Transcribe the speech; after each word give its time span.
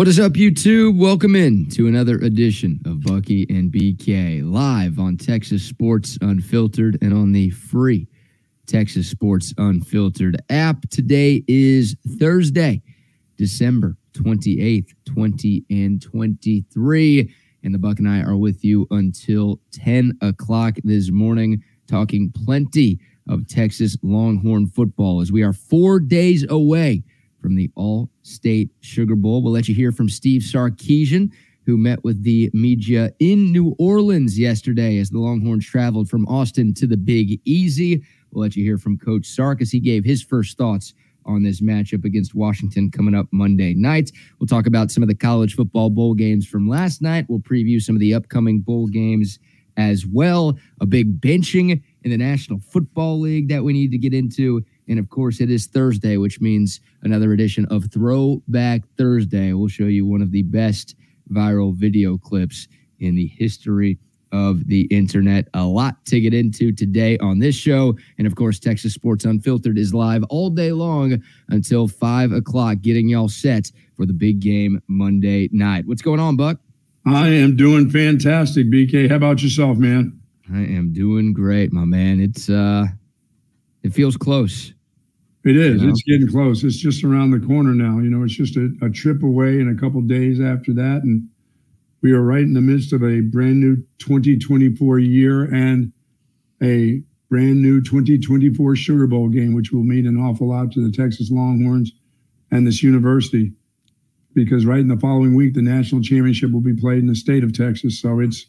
What 0.00 0.08
is 0.08 0.18
up, 0.18 0.32
YouTube? 0.32 0.96
Welcome 0.96 1.36
in 1.36 1.68
to 1.72 1.86
another 1.86 2.16
edition 2.16 2.80
of 2.86 3.02
Bucky 3.02 3.46
and 3.50 3.70
BK 3.70 4.42
live 4.42 4.98
on 4.98 5.18
Texas 5.18 5.62
Sports 5.62 6.16
Unfiltered 6.22 6.96
and 7.02 7.12
on 7.12 7.32
the 7.32 7.50
free 7.50 8.08
Texas 8.66 9.10
Sports 9.10 9.52
Unfiltered 9.58 10.40
app. 10.48 10.88
Today 10.88 11.44
is 11.46 11.96
Thursday, 12.18 12.80
December 13.36 13.98
28th, 14.12 14.88
20 15.04 15.66
and 15.68 16.00
23. 16.00 17.34
And 17.62 17.74
the 17.74 17.78
Buck 17.78 17.98
and 17.98 18.08
I 18.08 18.22
are 18.22 18.38
with 18.38 18.64
you 18.64 18.86
until 18.90 19.60
10 19.72 20.16
o'clock 20.22 20.76
this 20.82 21.10
morning, 21.10 21.62
talking 21.86 22.32
plenty 22.46 22.98
of 23.28 23.46
Texas 23.48 23.98
Longhorn 24.02 24.66
football 24.66 25.20
as 25.20 25.30
we 25.30 25.42
are 25.42 25.52
four 25.52 26.00
days 26.00 26.46
away 26.48 27.02
from 27.40 27.56
the 27.56 27.70
All 27.74 28.10
State 28.22 28.70
Sugar 28.80 29.16
Bowl. 29.16 29.42
We'll 29.42 29.52
let 29.52 29.68
you 29.68 29.74
hear 29.74 29.92
from 29.92 30.08
Steve 30.08 30.42
Sarkisian, 30.42 31.30
who 31.66 31.76
met 31.76 32.02
with 32.04 32.22
the 32.22 32.50
media 32.52 33.12
in 33.18 33.52
New 33.52 33.74
Orleans 33.78 34.38
yesterday 34.38 34.98
as 34.98 35.10
the 35.10 35.18
Longhorns 35.18 35.66
traveled 35.66 36.08
from 36.08 36.26
Austin 36.26 36.74
to 36.74 36.86
the 36.86 36.96
Big 36.96 37.40
Easy. 37.44 38.02
We'll 38.30 38.42
let 38.42 38.56
you 38.56 38.64
hear 38.64 38.78
from 38.78 38.98
Coach 38.98 39.26
Sark 39.26 39.60
as 39.60 39.70
he 39.70 39.80
gave 39.80 40.04
his 40.04 40.22
first 40.22 40.56
thoughts 40.56 40.94
on 41.26 41.42
this 41.42 41.60
matchup 41.60 42.04
against 42.04 42.34
Washington 42.34 42.90
coming 42.90 43.14
up 43.14 43.26
Monday 43.30 43.74
night. 43.74 44.10
We'll 44.38 44.46
talk 44.46 44.66
about 44.66 44.90
some 44.90 45.02
of 45.02 45.08
the 45.08 45.14
college 45.14 45.54
football 45.54 45.90
bowl 45.90 46.14
games 46.14 46.46
from 46.46 46.68
last 46.68 47.02
night. 47.02 47.26
We'll 47.28 47.40
preview 47.40 47.80
some 47.80 47.94
of 47.94 48.00
the 48.00 48.14
upcoming 48.14 48.60
bowl 48.60 48.86
games 48.86 49.38
as 49.76 50.06
well. 50.06 50.58
A 50.80 50.86
big 50.86 51.20
benching 51.20 51.82
in 52.02 52.10
the 52.10 52.16
National 52.16 52.58
Football 52.58 53.20
League 53.20 53.48
that 53.48 53.62
we 53.62 53.72
need 53.72 53.90
to 53.92 53.98
get 53.98 54.14
into. 54.14 54.64
And 54.90 54.98
of 54.98 55.08
course, 55.08 55.40
it 55.40 55.50
is 55.50 55.66
Thursday, 55.66 56.16
which 56.16 56.40
means 56.40 56.80
another 57.02 57.32
edition 57.32 57.64
of 57.66 57.84
Throwback 57.92 58.82
Thursday. 58.98 59.52
We'll 59.52 59.68
show 59.68 59.84
you 59.84 60.04
one 60.04 60.20
of 60.20 60.32
the 60.32 60.42
best 60.42 60.96
viral 61.32 61.74
video 61.74 62.18
clips 62.18 62.66
in 62.98 63.14
the 63.14 63.28
history 63.28 63.98
of 64.32 64.66
the 64.66 64.82
internet. 64.90 65.48
A 65.54 65.64
lot 65.64 66.04
to 66.06 66.20
get 66.20 66.34
into 66.34 66.72
today 66.72 67.16
on 67.18 67.38
this 67.38 67.54
show. 67.54 67.96
And 68.18 68.26
of 68.26 68.34
course, 68.34 68.58
Texas 68.58 68.92
Sports 68.92 69.24
Unfiltered 69.24 69.78
is 69.78 69.94
live 69.94 70.24
all 70.24 70.50
day 70.50 70.72
long 70.72 71.22
until 71.48 71.86
five 71.86 72.32
o'clock, 72.32 72.80
getting 72.80 73.08
y'all 73.08 73.28
set 73.28 73.70
for 73.96 74.06
the 74.06 74.12
big 74.12 74.40
game 74.40 74.82
Monday 74.88 75.48
night. 75.52 75.86
What's 75.86 76.02
going 76.02 76.20
on, 76.20 76.36
Buck? 76.36 76.58
I 77.06 77.28
am 77.28 77.56
doing 77.56 77.90
fantastic, 77.90 78.66
BK. 78.66 79.08
How 79.08 79.16
about 79.16 79.42
yourself, 79.42 79.78
man? 79.78 80.20
I 80.52 80.62
am 80.62 80.92
doing 80.92 81.32
great, 81.32 81.72
my 81.72 81.84
man. 81.84 82.20
It's 82.20 82.50
uh 82.50 82.86
it 83.82 83.94
feels 83.94 84.16
close. 84.16 84.74
It 85.44 85.56
is. 85.56 85.80
You 85.80 85.86
know? 85.86 85.92
It's 85.92 86.02
getting 86.02 86.28
close. 86.28 86.64
It's 86.64 86.76
just 86.76 87.02
around 87.02 87.30
the 87.30 87.46
corner 87.46 87.74
now. 87.74 87.98
You 87.98 88.10
know, 88.10 88.24
it's 88.24 88.34
just 88.34 88.56
a, 88.56 88.70
a 88.82 88.90
trip 88.90 89.22
away 89.22 89.60
and 89.60 89.76
a 89.76 89.80
couple 89.80 90.00
days 90.02 90.40
after 90.40 90.72
that. 90.74 91.02
And 91.02 91.28
we 92.02 92.12
are 92.12 92.22
right 92.22 92.42
in 92.42 92.54
the 92.54 92.60
midst 92.60 92.92
of 92.92 93.02
a 93.02 93.20
brand 93.20 93.60
new 93.60 93.76
2024 93.98 94.98
year 94.98 95.44
and 95.44 95.92
a 96.62 97.02
brand 97.30 97.62
new 97.62 97.80
2024 97.80 98.76
Sugar 98.76 99.06
Bowl 99.06 99.28
game, 99.28 99.54
which 99.54 99.72
will 99.72 99.82
mean 99.82 100.06
an 100.06 100.16
awful 100.16 100.48
lot 100.48 100.72
to 100.72 100.84
the 100.84 100.92
Texas 100.92 101.30
Longhorns 101.30 101.92
and 102.50 102.66
this 102.66 102.82
university. 102.82 103.52
Because 104.34 104.64
right 104.64 104.78
in 104.78 104.88
the 104.88 104.98
following 104.98 105.34
week, 105.34 105.54
the 105.54 105.62
national 105.62 106.02
championship 106.02 106.52
will 106.52 106.60
be 106.60 106.74
played 106.74 106.98
in 106.98 107.06
the 107.06 107.16
state 107.16 107.42
of 107.42 107.52
Texas. 107.52 108.00
So 108.00 108.20
it's 108.20 108.46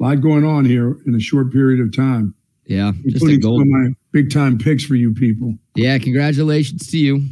a 0.00 0.02
lot 0.02 0.20
going 0.20 0.44
on 0.44 0.64
here 0.64 0.96
in 1.06 1.14
a 1.14 1.20
short 1.20 1.52
period 1.52 1.80
of 1.80 1.94
time. 1.94 2.34
Yeah, 2.64 2.92
some 3.16 3.30
of 3.30 3.66
my 3.66 3.88
big 4.12 4.30
time 4.30 4.58
picks 4.58 4.84
for 4.84 4.94
you 4.94 5.12
people. 5.12 5.54
Yeah, 5.74 5.98
congratulations 5.98 6.88
to 6.88 6.98
you. 6.98 7.28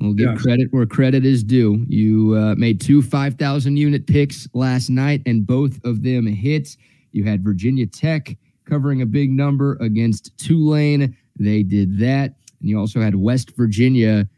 We'll 0.00 0.14
give 0.14 0.30
yes. 0.30 0.42
credit 0.42 0.68
where 0.70 0.86
credit 0.86 1.24
is 1.24 1.42
due. 1.42 1.84
You 1.88 2.36
uh, 2.36 2.54
made 2.56 2.80
two 2.80 3.02
5,000 3.02 3.76
unit 3.76 4.06
picks 4.06 4.48
last 4.52 4.90
night, 4.90 5.22
and 5.26 5.46
both 5.46 5.82
of 5.84 6.02
them 6.02 6.26
hit. 6.26 6.76
You 7.12 7.24
had 7.24 7.42
Virginia 7.42 7.86
Tech 7.86 8.36
covering 8.68 9.02
a 9.02 9.06
big 9.06 9.30
number 9.30 9.76
against 9.80 10.36
Tulane. 10.38 11.16
They 11.38 11.62
did 11.62 11.98
that. 11.98 12.34
And 12.60 12.68
you 12.68 12.78
also 12.78 13.00
had 13.00 13.14
West 13.14 13.56
Virginia 13.56 14.28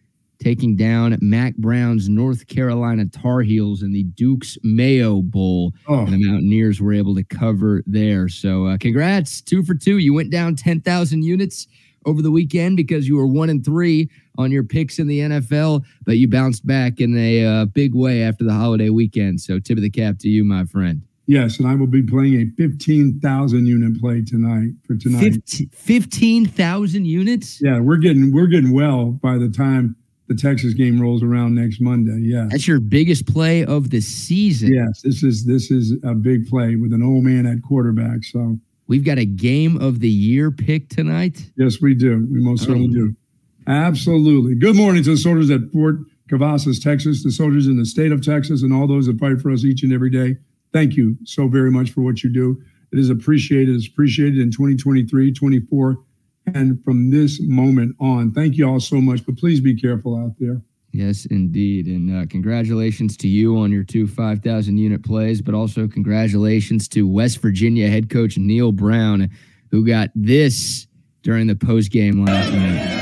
taking 0.42 0.76
down 0.76 1.18
Mack 1.20 1.54
Brown's 1.56 2.08
North 2.08 2.46
Carolina 2.46 3.04
Tar 3.06 3.42
Heels 3.42 3.82
in 3.82 3.92
the 3.92 4.04
Duke's 4.04 4.56
Mayo 4.62 5.20
Bowl. 5.20 5.74
Oh. 5.86 6.00
And 6.00 6.12
the 6.12 6.24
Mountaineers 6.24 6.80
were 6.80 6.94
able 6.94 7.14
to 7.14 7.24
cover 7.24 7.82
there. 7.86 8.28
So, 8.28 8.66
uh, 8.66 8.78
congrats, 8.78 9.40
two 9.40 9.62
for 9.62 9.74
two. 9.74 9.98
You 9.98 10.14
went 10.14 10.30
down 10.30 10.56
10,000 10.56 11.22
units 11.22 11.66
over 12.06 12.22
the 12.22 12.30
weekend 12.30 12.76
because 12.76 13.06
you 13.06 13.16
were 13.16 13.26
one 13.26 13.50
and 13.50 13.64
three 13.64 14.10
on 14.38 14.50
your 14.50 14.64
picks 14.64 14.98
in 14.98 15.06
the 15.06 15.20
NFL, 15.20 15.84
but 16.04 16.16
you 16.16 16.28
bounced 16.28 16.66
back 16.66 17.00
in 17.00 17.16
a 17.16 17.44
uh, 17.44 17.64
big 17.66 17.94
way 17.94 18.22
after 18.22 18.44
the 18.44 18.52
holiday 18.52 18.90
weekend. 18.90 19.40
So, 19.40 19.58
tip 19.58 19.76
of 19.76 19.82
the 19.82 19.90
cap 19.90 20.18
to 20.20 20.28
you, 20.28 20.44
my 20.44 20.64
friend. 20.64 21.02
Yes, 21.26 21.58
and 21.60 21.68
I 21.68 21.76
will 21.76 21.86
be 21.86 22.02
playing 22.02 22.40
a 22.40 22.46
15,000 22.56 23.66
unit 23.66 24.00
play 24.00 24.22
tonight 24.22 24.70
for 24.84 24.96
tonight. 24.96 25.36
15,000 25.72 27.04
units? 27.04 27.60
Yeah, 27.62 27.78
we're 27.78 27.98
getting 27.98 28.32
we're 28.32 28.48
getting 28.48 28.72
well 28.72 29.12
by 29.12 29.38
the 29.38 29.48
time 29.48 29.94
the 30.30 30.36
Texas 30.36 30.74
game 30.74 31.00
rolls 31.00 31.24
around 31.24 31.56
next 31.56 31.80
Monday. 31.80 32.18
Yeah. 32.20 32.46
That's 32.48 32.66
your 32.68 32.78
biggest 32.78 33.26
play 33.26 33.64
of 33.64 33.90
the 33.90 34.00
season. 34.00 34.72
Yes, 34.72 35.02
this 35.02 35.24
is 35.24 35.44
this 35.44 35.72
is 35.72 35.96
a 36.04 36.14
big 36.14 36.48
play 36.48 36.76
with 36.76 36.92
an 36.92 37.02
old 37.02 37.24
man 37.24 37.46
at 37.46 37.62
quarterback. 37.62 38.22
So 38.22 38.58
we've 38.90 39.04
got 39.04 39.18
a 39.18 39.24
game 39.24 39.80
of 39.80 40.00
the 40.00 40.08
year 40.08 40.50
pick 40.50 40.88
tonight. 40.88 41.50
Yes, 41.56 41.80
we 41.80 41.94
do. 41.94 42.26
We 42.30 42.40
most 42.40 42.64
certainly 42.64 42.88
oh. 42.90 43.06
do. 43.06 43.16
Absolutely. 43.68 44.56
Good 44.56 44.74
morning 44.74 45.04
to 45.04 45.10
the 45.10 45.16
soldiers 45.16 45.48
at 45.48 45.60
Fort 45.72 45.98
Cavazos, 46.28 46.82
Texas, 46.82 47.22
the 47.22 47.30
soldiers 47.30 47.68
in 47.68 47.78
the 47.78 47.86
state 47.86 48.10
of 48.10 48.20
Texas, 48.20 48.62
and 48.62 48.74
all 48.74 48.88
those 48.88 49.06
that 49.06 49.18
fight 49.18 49.40
for 49.40 49.52
us 49.52 49.64
each 49.64 49.84
and 49.84 49.92
every 49.92 50.10
day. 50.10 50.36
Thank 50.72 50.96
you 50.96 51.16
so 51.24 51.46
very 51.46 51.70
much 51.70 51.90
for 51.92 52.00
what 52.00 52.24
you 52.24 52.30
do. 52.30 52.60
It 52.92 52.98
is 52.98 53.10
appreciated. 53.10 53.74
It's 53.76 53.86
appreciated 53.86 54.40
in 54.40 54.50
2023, 54.50 55.32
24, 55.32 55.98
and 56.52 56.82
from 56.84 57.10
this 57.10 57.40
moment 57.40 57.94
on. 58.00 58.32
Thank 58.32 58.56
you 58.56 58.68
all 58.68 58.80
so 58.80 59.00
much, 59.00 59.24
but 59.24 59.36
please 59.36 59.60
be 59.60 59.80
careful 59.80 60.16
out 60.16 60.34
there. 60.40 60.62
Yes, 60.92 61.24
indeed. 61.26 61.86
And 61.86 62.22
uh, 62.22 62.26
congratulations 62.26 63.16
to 63.18 63.28
you 63.28 63.56
on 63.58 63.70
your 63.70 63.84
two 63.84 64.08
5,000 64.08 64.76
unit 64.76 65.04
plays, 65.04 65.40
but 65.40 65.54
also 65.54 65.86
congratulations 65.86 66.88
to 66.88 67.06
West 67.06 67.38
Virginia 67.38 67.88
head 67.88 68.10
coach 68.10 68.36
Neal 68.36 68.72
Brown, 68.72 69.30
who 69.70 69.86
got 69.86 70.10
this 70.16 70.88
during 71.22 71.46
the 71.46 71.54
post 71.54 71.92
game 71.92 72.24
last 72.24 72.52
night. 72.52 73.00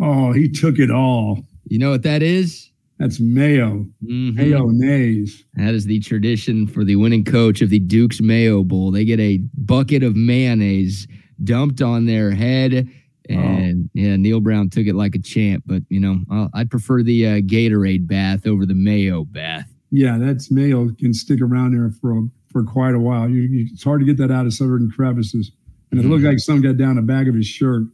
Oh, 0.00 0.32
he 0.32 0.48
took 0.48 0.78
it 0.78 0.90
all. 0.90 1.44
You 1.66 1.78
know 1.78 1.90
what 1.90 2.02
that 2.02 2.22
is? 2.22 2.67
That's 2.98 3.20
mayo. 3.20 3.86
Mm-hmm. 4.04 4.36
Mayonnaise. 4.36 5.44
That 5.54 5.74
is 5.74 5.84
the 5.84 6.00
tradition 6.00 6.66
for 6.66 6.84
the 6.84 6.96
winning 6.96 7.24
coach 7.24 7.62
of 7.62 7.70
the 7.70 7.78
Duke's 7.78 8.20
Mayo 8.20 8.64
Bowl. 8.64 8.90
They 8.90 9.04
get 9.04 9.20
a 9.20 9.38
bucket 9.54 10.02
of 10.02 10.16
mayonnaise 10.16 11.06
dumped 11.44 11.80
on 11.80 12.06
their 12.06 12.32
head. 12.32 12.88
And 13.28 13.84
oh. 13.84 13.90
yeah, 13.94 14.16
Neal 14.16 14.40
Brown 14.40 14.68
took 14.70 14.86
it 14.86 14.94
like 14.94 15.14
a 15.14 15.20
champ. 15.20 15.62
But, 15.66 15.82
you 15.88 16.00
know, 16.00 16.48
I'd 16.54 16.70
prefer 16.70 17.02
the 17.02 17.26
uh, 17.26 17.40
Gatorade 17.40 18.08
bath 18.08 18.46
over 18.46 18.66
the 18.66 18.74
mayo 18.74 19.24
bath. 19.24 19.70
Yeah, 19.90 20.18
that's 20.18 20.50
mayo 20.50 20.90
can 20.98 21.14
stick 21.14 21.40
around 21.40 21.72
there 21.74 21.90
for 22.00 22.28
for 22.50 22.64
quite 22.64 22.94
a 22.94 22.98
while. 22.98 23.28
You, 23.28 23.42
you, 23.42 23.68
it's 23.72 23.84
hard 23.84 24.00
to 24.00 24.06
get 24.06 24.16
that 24.18 24.30
out 24.30 24.46
of 24.46 24.54
certain 24.54 24.90
crevices. 24.90 25.52
And 25.90 26.00
it 26.00 26.02
mm-hmm. 26.02 26.12
looked 26.12 26.24
like 26.24 26.38
some 26.38 26.60
got 26.60 26.76
down 26.78 26.96
the 26.96 27.02
back 27.02 27.28
of 27.28 27.34
his 27.34 27.46
shirt. 27.46 27.84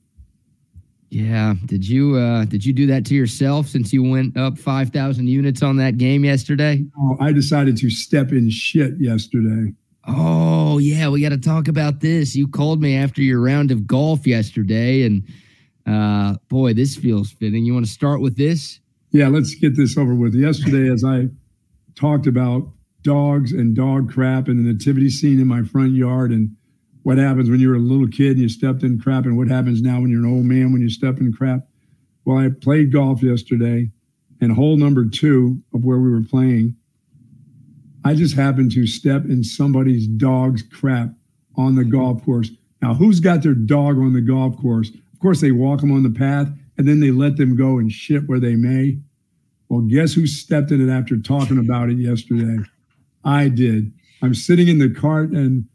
Yeah. 1.15 1.55
Did 1.67 1.89
you 1.89 2.17
uh 2.17 2.45
did 2.45 2.67
you 2.67 2.73
do 2.73 2.87
that 2.89 3.07
to 3.07 3.15
yourself 3.15 3.69
since 3.69 3.93
you 3.93 4.03
went 4.03 4.37
up 4.37 4.59
5,000 4.59 5.29
units 5.29 5.63
on 5.63 5.77
that 5.77 5.97
game 5.97 6.25
yesterday? 6.25 6.85
Oh, 6.99 7.17
I 7.21 7.31
decided 7.31 7.77
to 7.77 7.91
step 7.91 8.33
in 8.33 8.51
shit 8.51 8.95
yesterday. 8.99 9.73
Oh, 10.09 10.79
yeah, 10.79 11.09
we 11.09 11.23
got 11.23 11.29
to 11.29 11.39
talk 11.39 11.69
about 11.69 12.01
this. 12.01 12.35
You 12.35 12.49
called 12.49 12.83
me 12.83 12.97
after 12.97 13.23
your 13.23 13.41
round 13.41 13.71
of 13.71 13.87
golf 13.87 14.27
yesterday 14.27 15.05
and 15.05 15.23
uh 15.87 16.35
boy, 16.49 16.75
this 16.75 16.97
feels 16.97 17.31
fitting. 17.31 17.65
You 17.65 17.75
want 17.75 17.87
to 17.87 17.93
start 17.93 18.21
with 18.21 18.37
this? 18.37 18.81
Yeah, 19.13 19.29
let's 19.29 19.55
get 19.55 19.77
this 19.77 19.97
over 19.97 20.17
with. 20.17 20.35
Yesterday 20.35 20.93
as 20.93 21.05
I 21.05 21.29
talked 21.95 22.27
about 22.27 22.67
dogs 23.03 23.53
and 23.53 23.77
dog 23.77 24.13
crap 24.13 24.49
and 24.49 24.59
the 24.59 24.73
nativity 24.73 25.11
scene 25.11 25.39
in 25.39 25.47
my 25.47 25.63
front 25.63 25.93
yard 25.93 26.33
and 26.33 26.57
what 27.05 27.19
happens 27.19 27.49
when 27.49 27.61
you're 27.61 27.77
a 27.77 27.79
little 27.79 28.09
kid 28.09 28.33
and 28.33 28.41
you 28.41 28.49
stepped 28.49 28.83
in 28.83 28.99
crap 28.99 29.27
and 29.27 29.37
what 29.37 29.49
happens 29.49 29.83
now 29.83 30.01
when 30.01 30.11
you're 30.11 30.25
an 30.25 30.31
old 30.31 30.47
man 30.47 30.73
when 30.73 30.81
you 30.83 30.89
step 30.89 31.19
in 31.19 31.33
crap. 31.33 31.61
Well, 32.25 32.39
I 32.39 32.49
played 32.49 32.93
golf 32.93 33.23
yesterday 33.23 33.91
and 34.41 34.51
hole 34.51 34.79
number 34.79 35.05
two 35.05 35.63
of 35.75 35.85
where 35.85 35.99
we 35.99 36.11
were 36.11 36.23
playing, 36.23 36.75
I 38.07 38.15
just 38.15 38.35
happened 38.35 38.73
to 38.73 38.87
step 38.87 39.25
in 39.27 39.45
somebody's 39.45 40.07
dog's 40.07 40.63
crap 40.63 41.11
on 41.57 41.75
the 41.75 41.85
golf 41.85 42.25
course. 42.25 42.51
Now, 42.81 42.95
who's 42.95 43.21
got 43.21 43.43
their 43.43 43.55
dog 43.55 43.99
on 43.99 44.15
the 44.15 44.21
golf 44.23 44.57
course? 44.59 44.91
Of 44.91 45.21
course, 45.21 45.43
they 45.43 45.53
walk 45.53 45.81
them 45.81 45.93
on 45.93 46.03
the 46.03 46.11
path 46.11 46.49
and 46.79 46.89
then 46.89 47.01
they 47.01 47.11
let 47.11 47.37
them 47.37 47.55
go 47.55 47.79
and 47.79 47.93
shit 47.93 48.27
where 48.27 48.41
they 48.41 48.57
may. 48.57 48.99
Well, 49.69 49.83
guess 49.83 50.15
who 50.15 50.27
stepped 50.27 50.71
in 50.71 50.87
it 50.87 50.93
after 50.93 51.19
talking 51.19 51.59
about 51.59 51.91
it 51.91 51.99
yesterday? 51.99 52.65
I 53.25 53.49
did. 53.49 53.93
I'm 54.23 54.35
sitting 54.35 54.69
in 54.69 54.79
the 54.79 54.91
cart 54.91 55.31
and 55.31 55.67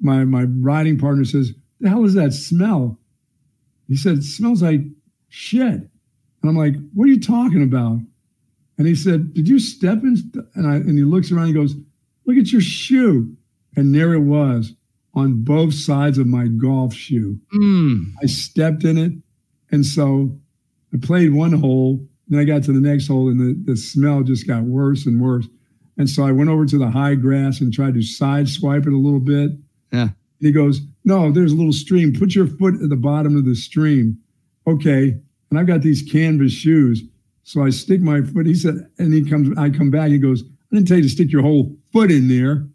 my 0.00 0.24
my 0.24 0.44
riding 0.44 0.98
partner 0.98 1.24
says, 1.24 1.52
"The 1.80 1.88
hell 1.88 2.04
is 2.04 2.14
that 2.14 2.32
smell?" 2.32 2.98
He 3.88 3.96
said, 3.96 4.18
It 4.18 4.24
smells 4.24 4.62
like 4.62 4.82
shit. 5.28 5.64
And 5.64 5.90
I'm 6.44 6.56
like, 6.56 6.74
What 6.94 7.04
are 7.04 7.12
you 7.12 7.20
talking 7.20 7.62
about? 7.62 7.98
And 8.76 8.86
he 8.86 8.94
said, 8.94 9.34
Did 9.34 9.48
you 9.48 9.58
step 9.58 10.02
in? 10.02 10.30
And, 10.54 10.66
I, 10.66 10.76
and 10.76 10.96
he 10.96 11.04
looks 11.04 11.32
around 11.32 11.48
and 11.48 11.56
he 11.56 11.60
goes, 11.60 11.74
Look 12.26 12.36
at 12.36 12.52
your 12.52 12.60
shoe. 12.60 13.34
And 13.76 13.94
there 13.94 14.12
it 14.12 14.20
was 14.20 14.74
on 15.14 15.42
both 15.42 15.74
sides 15.74 16.18
of 16.18 16.26
my 16.26 16.46
golf 16.46 16.94
shoe. 16.94 17.38
Mm. 17.54 18.12
I 18.22 18.26
stepped 18.26 18.84
in 18.84 18.98
it. 18.98 19.12
And 19.72 19.84
so 19.84 20.38
I 20.92 20.98
played 20.98 21.32
one 21.32 21.52
hole. 21.52 22.06
Then 22.28 22.40
I 22.40 22.44
got 22.44 22.62
to 22.64 22.72
the 22.72 22.80
next 22.80 23.08
hole 23.08 23.28
and 23.28 23.40
the, 23.40 23.72
the 23.72 23.76
smell 23.76 24.22
just 24.22 24.46
got 24.46 24.62
worse 24.64 25.06
and 25.06 25.20
worse. 25.20 25.48
And 25.96 26.08
so 26.08 26.24
I 26.24 26.32
went 26.32 26.50
over 26.50 26.66
to 26.66 26.78
the 26.78 26.90
high 26.90 27.14
grass 27.14 27.60
and 27.60 27.72
tried 27.72 27.94
to 27.94 28.02
side 28.02 28.48
swipe 28.48 28.86
it 28.86 28.92
a 28.92 28.98
little 28.98 29.20
bit. 29.20 29.52
Yeah. 29.92 30.02
And 30.02 30.12
he 30.40 30.52
goes, 30.52 30.80
No, 31.04 31.30
there's 31.32 31.52
a 31.52 31.56
little 31.56 31.72
stream. 31.72 32.12
Put 32.12 32.34
your 32.34 32.46
foot 32.46 32.74
at 32.82 32.88
the 32.88 32.96
bottom 32.96 33.36
of 33.36 33.44
the 33.44 33.54
stream. 33.54 34.18
Okay. 34.66 35.18
And 35.50 35.58
I've 35.58 35.66
got 35.66 35.82
these 35.82 36.02
canvas 36.02 36.52
shoes. 36.52 37.02
So 37.42 37.62
I 37.64 37.70
stick 37.70 38.00
my 38.02 38.20
foot. 38.22 38.44
He 38.46 38.54
said, 38.54 38.74
and 38.98 39.14
he 39.14 39.24
comes, 39.24 39.56
I 39.56 39.70
come 39.70 39.90
back. 39.90 40.10
He 40.10 40.18
goes, 40.18 40.42
I 40.70 40.74
didn't 40.76 40.88
tell 40.88 40.98
you 40.98 41.04
to 41.04 41.08
stick 41.08 41.32
your 41.32 41.40
whole 41.42 41.74
foot 41.92 42.10
in 42.10 42.28
there. 42.28 42.66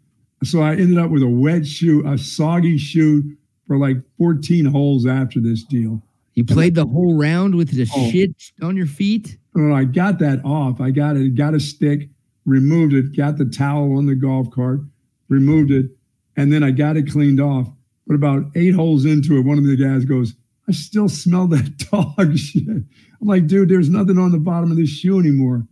So 0.42 0.60
I 0.60 0.72
ended 0.72 0.98
up 0.98 1.10
with 1.10 1.22
a 1.22 1.28
wet 1.28 1.64
shoe, 1.66 2.04
a 2.06 2.18
soggy 2.18 2.76
shoe 2.76 3.36
for 3.68 3.78
like 3.78 3.96
14 4.18 4.64
holes 4.64 5.06
after 5.06 5.40
this 5.40 5.62
deal. 5.62 6.02
You 6.34 6.44
played 6.44 6.74
the 6.74 6.84
whole 6.84 7.16
round 7.16 7.54
with 7.54 7.70
the 7.70 7.88
Oh. 7.94 8.10
shit 8.10 8.34
on 8.60 8.76
your 8.76 8.86
feet? 8.86 9.38
When 9.52 9.70
I 9.72 9.84
got 9.84 10.18
that 10.18 10.44
off, 10.44 10.80
I 10.80 10.90
got 10.90 11.16
it, 11.16 11.36
got 11.36 11.54
a 11.54 11.60
stick, 11.60 12.08
removed 12.44 12.92
it, 12.92 13.16
got 13.16 13.38
the 13.38 13.44
towel 13.44 13.96
on 13.96 14.06
the 14.06 14.16
golf 14.16 14.50
cart, 14.50 14.80
removed 15.28 15.70
it, 15.70 15.86
and 16.36 16.52
then 16.52 16.62
I 16.62 16.70
got 16.70 16.96
it 16.96 17.10
cleaned 17.10 17.40
off. 17.40 17.68
But 18.06 18.14
about 18.14 18.44
eight 18.54 18.74
holes 18.74 19.04
into 19.04 19.38
it, 19.38 19.42
one 19.42 19.58
of 19.58 19.64
the 19.64 19.76
guys 19.76 20.04
goes, 20.04 20.34
I 20.68 20.72
still 20.72 21.08
smell 21.08 21.46
that 21.48 21.78
dog 21.90 22.36
shit. 22.36 22.68
I'm 22.68 23.28
like, 23.28 23.46
dude, 23.46 23.68
there's 23.68 23.90
nothing 23.90 24.18
on 24.18 24.32
the 24.32 24.38
bottom 24.38 24.70
of 24.70 24.76
this 24.76 24.90
shoe 24.90 25.18
anymore. 25.18 25.66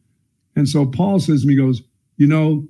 And 0.57 0.69
so 0.69 0.87
Paul 0.87 1.21
says 1.21 1.43
to 1.43 1.49
me, 1.49 1.57
goes, 1.57 1.83
you 2.17 2.27
know, 2.27 2.67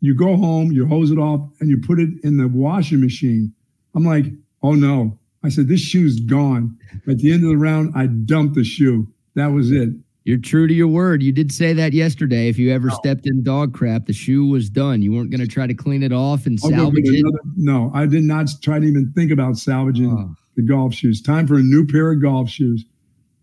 you 0.00 0.14
go 0.14 0.36
home, 0.36 0.72
you 0.72 0.86
hose 0.86 1.10
it 1.10 1.18
off, 1.18 1.40
and 1.60 1.68
you 1.68 1.78
put 1.78 2.00
it 2.00 2.10
in 2.22 2.36
the 2.36 2.48
washing 2.48 3.00
machine. 3.00 3.54
I'm 3.94 4.04
like, 4.04 4.26
oh 4.62 4.74
no. 4.74 5.18
I 5.42 5.48
said, 5.48 5.68
this 5.68 5.80
shoe's 5.80 6.20
gone. 6.20 6.78
At 7.08 7.18
the 7.18 7.32
end 7.32 7.44
of 7.44 7.50
the 7.50 7.56
round, 7.56 7.92
I 7.96 8.06
dumped 8.06 8.54
the 8.54 8.64
shoe. 8.64 9.08
That 9.34 9.48
was 9.48 9.70
it. 9.70 9.90
You're 10.24 10.38
true 10.38 10.66
to 10.66 10.74
your 10.74 10.88
word. 10.88 11.22
You 11.22 11.32
did 11.32 11.50
say 11.50 11.72
that 11.72 11.92
yesterday. 11.92 12.48
If 12.48 12.58
you 12.58 12.70
ever 12.72 12.90
stepped 12.90 13.26
in 13.26 13.42
dog 13.42 13.72
crap, 13.72 14.06
the 14.06 14.12
shoe 14.12 14.46
was 14.46 14.68
done. 14.68 15.00
You 15.02 15.12
weren't 15.12 15.30
going 15.30 15.40
to 15.40 15.46
try 15.48 15.66
to 15.66 15.74
clean 15.74 16.02
it 16.02 16.12
off 16.12 16.46
and 16.46 16.58
I'll 16.62 16.70
salvage 16.70 17.04
it. 17.06 17.20
another- 17.20 17.38
no, 17.56 17.90
I 17.94 18.06
did 18.06 18.24
not 18.24 18.50
try 18.62 18.78
to 18.78 18.86
even 18.86 19.12
think 19.14 19.30
about 19.32 19.56
salvaging 19.56 20.10
Oh. 20.10 20.34
the 20.56 20.62
golf 20.62 20.92
shoes. 20.94 21.22
Time 21.22 21.46
for 21.46 21.54
a 21.56 21.62
new 21.62 21.86
pair 21.86 22.12
of 22.12 22.20
golf 22.20 22.50
shoes. 22.50 22.84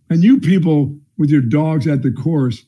And 0.09 0.23
you 0.23 0.39
people 0.39 0.95
with 1.17 1.31
your 1.31 1.41
dogs 1.41 1.87
at 1.87 2.03
the 2.03 2.11
course, 2.11 2.63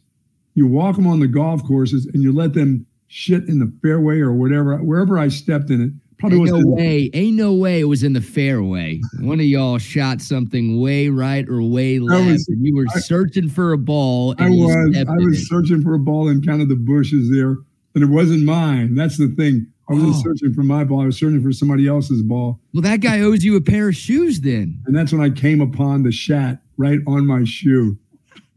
you 0.56 0.65
walk 0.65 0.95
them 0.95 1.06
on 1.07 1.19
the 1.19 1.27
golf 1.27 1.63
courses 1.63 2.07
and 2.07 2.23
you 2.23 2.31
let 2.31 2.53
them 2.53 2.85
shit 3.07 3.47
in 3.47 3.59
the 3.59 3.71
fairway 3.81 4.19
or 4.19 4.33
whatever, 4.33 4.75
wherever 4.83 5.17
I 5.19 5.27
stepped 5.27 5.69
in 5.69 5.81
it. 5.81 5.91
Probably 6.19 6.39
Ain't 6.39 6.50
no 6.50 6.66
way. 6.75 7.10
Ain't 7.13 7.38
no 7.38 7.54
way 7.54 7.80
it 7.80 7.86
was 7.86 8.04
in 8.04 8.12
the 8.13 8.21
fairway. 8.21 9.00
One 9.21 9.39
of 9.39 9.45
y'all 9.45 9.77
shot 9.77 10.21
something 10.21 10.80
way 10.81 11.07
right 11.07 11.48
or 11.48 11.62
way 11.63 11.98
left, 12.00 12.30
was- 12.30 12.48
and 12.50 12.66
you 12.66 12.75
were 12.75 12.86
I- 12.94 13.00
searching 13.00 13.48
for 13.48 13.71
a 13.71 13.77
ball. 13.77 14.36
And 14.38 14.42
I 14.42 14.50
was 14.50 14.98
I 15.07 15.13
was 15.16 15.48
searching 15.48 15.81
for 15.81 15.94
a 15.94 16.00
ball 16.00 16.27
in 16.27 16.42
kind 16.42 16.62
of 16.62 16.68
the 16.68 16.75
bushes 16.75 17.30
there, 17.31 17.57
and 17.95 18.04
it 18.04 18.10
wasn't 18.10 18.44
mine. 18.44 18.95
That's 18.95 19.18
the 19.18 19.30
thing. 19.30 19.68
I 19.89 19.94
wasn't 19.94 20.16
Oh. 20.18 20.21
searching 20.21 20.54
for 20.54 20.62
my 20.63 20.83
ball. 20.83 21.01
I 21.01 21.06
was 21.06 21.18
searching 21.18 21.42
for 21.42 21.51
somebody 21.54 21.88
else's 21.88 22.21
ball. 22.21 22.60
Well, 22.74 22.83
that 22.83 23.00
guy 23.01 23.21
owes 23.21 23.44
you 23.44 23.56
a 23.56 23.62
pair 23.62 23.89
of 23.89 23.95
shoes 23.95 24.42
then. 24.42 24.77
And 24.86 24.95
that's 24.95 25.12
when 25.12 25.21
I 25.21 25.30
came 25.31 25.62
upon 25.62 26.04
the 26.04 26.12
shat 26.12 26.62
right 26.77 27.00
on 27.07 27.25
my 27.25 27.44
shoe. 27.45 27.98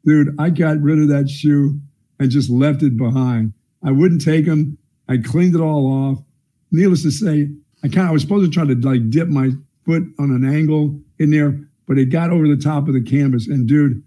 Dude, 0.05 0.35
I 0.39 0.51
got 0.51 0.83
rid 0.83 0.99
of 0.99 1.09
that 1.09 1.31
shoe 1.31 1.79
and 2.19 2.29
just 2.31 2.51
left 2.51 2.83
it 2.83 2.97
behind. 2.97 3.53
I 3.85 3.93
wouldn't 3.93 4.21
take 4.23 4.47
them. 4.47 4.77
I 5.09 5.17
cleaned 5.19 5.55
it 5.55 5.61
all 5.61 5.87
off. 5.87 6.23
Needless 6.73 7.03
to 7.03 7.11
say, 7.11 7.49
I 7.85 7.89
kind 7.89 8.05
of 8.05 8.09
I 8.09 8.13
was 8.13 8.23
supposed 8.23 8.51
to 8.51 8.55
try 8.55 8.67
to 8.67 8.75
like 8.81 9.11
dip 9.11 9.29
my 9.29 9.51
foot 9.85 10.05
on 10.19 10.31
an 10.31 10.45
angle 10.45 10.99
in 11.19 11.31
there, 11.31 11.59
but 11.87 11.99
it 11.99 12.07
got 12.07 12.31
over 12.31 12.49
the 12.49 12.57
top 12.57 12.89
of 12.89 12.95
the 12.95 13.03
canvas. 13.03 13.47
And 13.49 13.69
dude, 13.69 14.03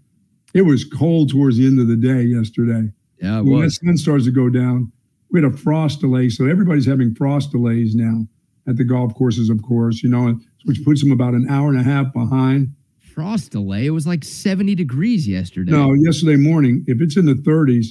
it 0.54 0.62
was 0.62 0.84
cold 0.84 1.30
towards 1.30 1.56
the 1.58 1.66
end 1.66 1.78
of 1.80 1.88
the 1.88 1.96
day 1.96 2.22
yesterday. 2.22 2.90
Yeah, 3.22 3.38
it 3.40 3.44
When 3.44 3.60
was. 3.62 3.76
sun 3.76 3.96
starts 3.96 4.24
to 4.24 4.30
go 4.32 4.48
down, 4.50 4.90
we 5.30 5.40
had 5.42 5.52
a 5.52 5.56
frost 5.56 6.00
delay. 6.00 6.28
So 6.28 6.46
everybody's 6.46 6.86
having 6.86 7.14
frost 7.14 7.52
delays 7.52 7.94
now 7.94 8.26
at 8.66 8.76
the 8.76 8.84
golf 8.84 9.14
courses, 9.14 9.48
of 9.48 9.62
course, 9.62 10.02
you 10.02 10.08
know, 10.08 10.38
which 10.64 10.84
puts 10.84 11.02
them 11.02 11.12
about 11.12 11.34
an 11.34 11.48
hour 11.48 11.68
and 11.68 11.78
a 11.78 11.82
half 11.82 12.12
behind. 12.12 12.74
Frost 13.00 13.52
delay. 13.52 13.86
It 13.86 13.90
was 13.90 14.06
like 14.06 14.24
70 14.24 14.74
degrees 14.74 15.26
yesterday. 15.28 15.70
No, 15.72 15.94
yesterday 15.94 16.36
morning, 16.36 16.84
if 16.86 17.00
it's 17.00 17.16
in 17.16 17.26
the 17.26 17.34
30s, 17.34 17.86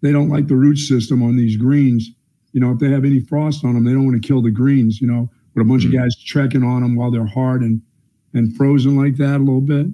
they 0.00 0.12
don't 0.12 0.28
like 0.28 0.46
the 0.46 0.56
root 0.56 0.76
system 0.78 1.22
on 1.22 1.36
these 1.36 1.56
greens. 1.56 2.10
You 2.52 2.60
know, 2.60 2.72
if 2.72 2.78
they 2.78 2.90
have 2.90 3.04
any 3.04 3.20
frost 3.20 3.64
on 3.64 3.74
them, 3.74 3.84
they 3.84 3.92
don't 3.92 4.04
want 4.04 4.20
to 4.22 4.26
kill 4.26 4.42
the 4.42 4.50
greens, 4.50 5.00
you 5.00 5.06
know, 5.06 5.30
with 5.54 5.64
a 5.64 5.68
bunch 5.68 5.84
Mm. 5.84 5.86
of 5.86 5.92
guys 5.94 6.16
trekking 6.24 6.62
on 6.62 6.82
them 6.82 6.94
while 6.96 7.10
they're 7.10 7.26
hard 7.26 7.62
and, 7.62 7.80
and 8.34 8.54
frozen 8.56 8.96
like 8.96 9.16
that 9.16 9.36
a 9.36 9.38
little 9.38 9.60
bit. 9.60 9.86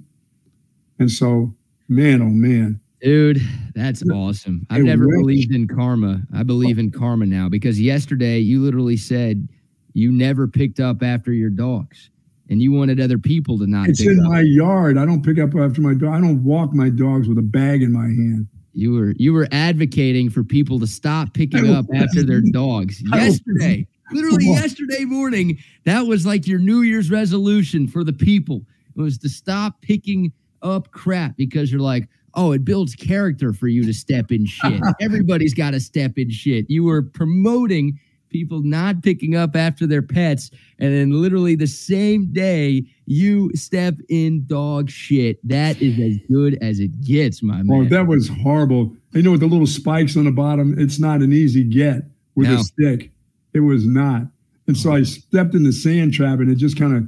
And 0.99 1.09
so, 1.11 1.53
man, 1.87 2.21
oh 2.21 2.29
man, 2.29 2.79
Dude, 3.01 3.41
that's 3.75 4.03
awesome. 4.11 4.67
I've 4.69 4.83
never 4.83 5.07
believed 5.07 5.55
in 5.55 5.69
karma. 5.69 6.21
I 6.33 6.43
believe 6.43 6.77
in 6.79 6.91
karma 6.91 7.25
now 7.25 7.47
because 7.47 7.79
yesterday 7.79 8.39
you 8.39 8.61
literally 8.61 8.97
said 8.97 9.47
you 9.93 10.11
never 10.11 10.49
picked 10.49 10.81
up 10.81 11.01
after 11.01 11.31
your 11.31 11.49
dogs 11.49 12.09
and 12.49 12.61
you 12.61 12.73
wanted 12.73 12.99
other 12.99 13.17
people 13.17 13.57
to 13.59 13.67
not 13.67 13.87
it's 13.87 14.01
in 14.01 14.19
up. 14.19 14.25
my 14.29 14.41
yard. 14.41 14.97
I 14.97 15.05
don't 15.05 15.23
pick 15.23 15.39
up 15.39 15.55
after 15.55 15.79
my 15.81 15.93
dog. 15.93 16.09
I 16.13 16.19
don't 16.19 16.43
walk 16.43 16.73
my 16.73 16.89
dogs 16.89 17.29
with 17.29 17.37
a 17.37 17.41
bag 17.41 17.81
in 17.83 17.93
my 17.93 18.07
hand. 18.07 18.47
You 18.73 18.93
were 18.93 19.13
you 19.17 19.33
were 19.33 19.47
advocating 19.51 20.29
for 20.29 20.43
people 20.43 20.79
to 20.79 20.87
stop 20.87 21.33
picking 21.33 21.69
oh. 21.69 21.79
up 21.79 21.85
after 21.93 22.23
their 22.23 22.41
dogs. 22.51 23.01
Oh. 23.11 23.17
Yesterday, 23.17 23.87
literally 24.11 24.45
yesterday 24.45 25.05
morning, 25.05 25.57
that 25.85 26.05
was 26.05 26.25
like 26.25 26.47
your 26.47 26.59
New 26.59 26.81
Year's 26.81 27.09
resolution 27.11 27.87
for 27.87 28.03
the 28.03 28.13
people. 28.13 28.61
It 28.95 29.01
was 29.01 29.17
to 29.19 29.29
stop 29.29 29.81
picking 29.81 30.31
up 30.61 30.91
crap 30.91 31.37
because 31.37 31.71
you're 31.71 31.81
like, 31.81 32.07
oh, 32.35 32.51
it 32.51 32.65
builds 32.65 32.95
character 32.95 33.53
for 33.53 33.67
you 33.67 33.83
to 33.85 33.93
step 33.93 34.31
in 34.31 34.45
shit. 34.45 34.81
Everybody's 35.01 35.53
got 35.53 35.71
to 35.71 35.79
step 35.79 36.17
in 36.17 36.29
shit. 36.29 36.69
You 36.69 36.83
were 36.83 37.01
promoting 37.01 37.99
people 38.29 38.61
not 38.61 39.01
picking 39.03 39.35
up 39.35 39.55
after 39.55 39.85
their 39.87 40.01
pets, 40.01 40.51
and 40.79 40.93
then 40.93 41.11
literally 41.21 41.55
the 41.55 41.67
same 41.67 42.31
day 42.31 42.85
you 43.05 43.51
step 43.55 43.95
in 44.09 44.45
dog 44.47 44.89
shit. 44.89 45.39
That 45.47 45.81
is 45.81 45.99
as 45.99 46.19
good 46.31 46.57
as 46.61 46.79
it 46.79 47.01
gets, 47.01 47.41
my 47.43 47.59
oh, 47.59 47.63
man. 47.63 47.81
Oh, 47.81 47.89
that 47.89 48.07
was 48.07 48.27
horrible. 48.29 48.95
You 49.13 49.23
know, 49.23 49.31
with 49.31 49.39
the 49.41 49.47
little 49.47 49.67
spikes 49.67 50.15
on 50.15 50.25
the 50.25 50.31
bottom, 50.31 50.75
it's 50.77 50.99
not 50.99 51.21
an 51.21 51.33
easy 51.33 51.63
get 51.63 52.03
with 52.35 52.47
No. 52.47 52.55
a 52.55 52.63
stick. 52.63 53.11
It 53.53 53.61
was 53.61 53.85
not. 53.85 54.23
And 54.67 54.77
so 54.77 54.93
I 54.93 55.01
stepped 55.01 55.55
in 55.55 55.63
the 55.63 55.71
sand 55.73 56.13
trap 56.13 56.39
and 56.39 56.49
it 56.51 56.55
just 56.55 56.77
kind 56.77 56.95
of 56.95 57.07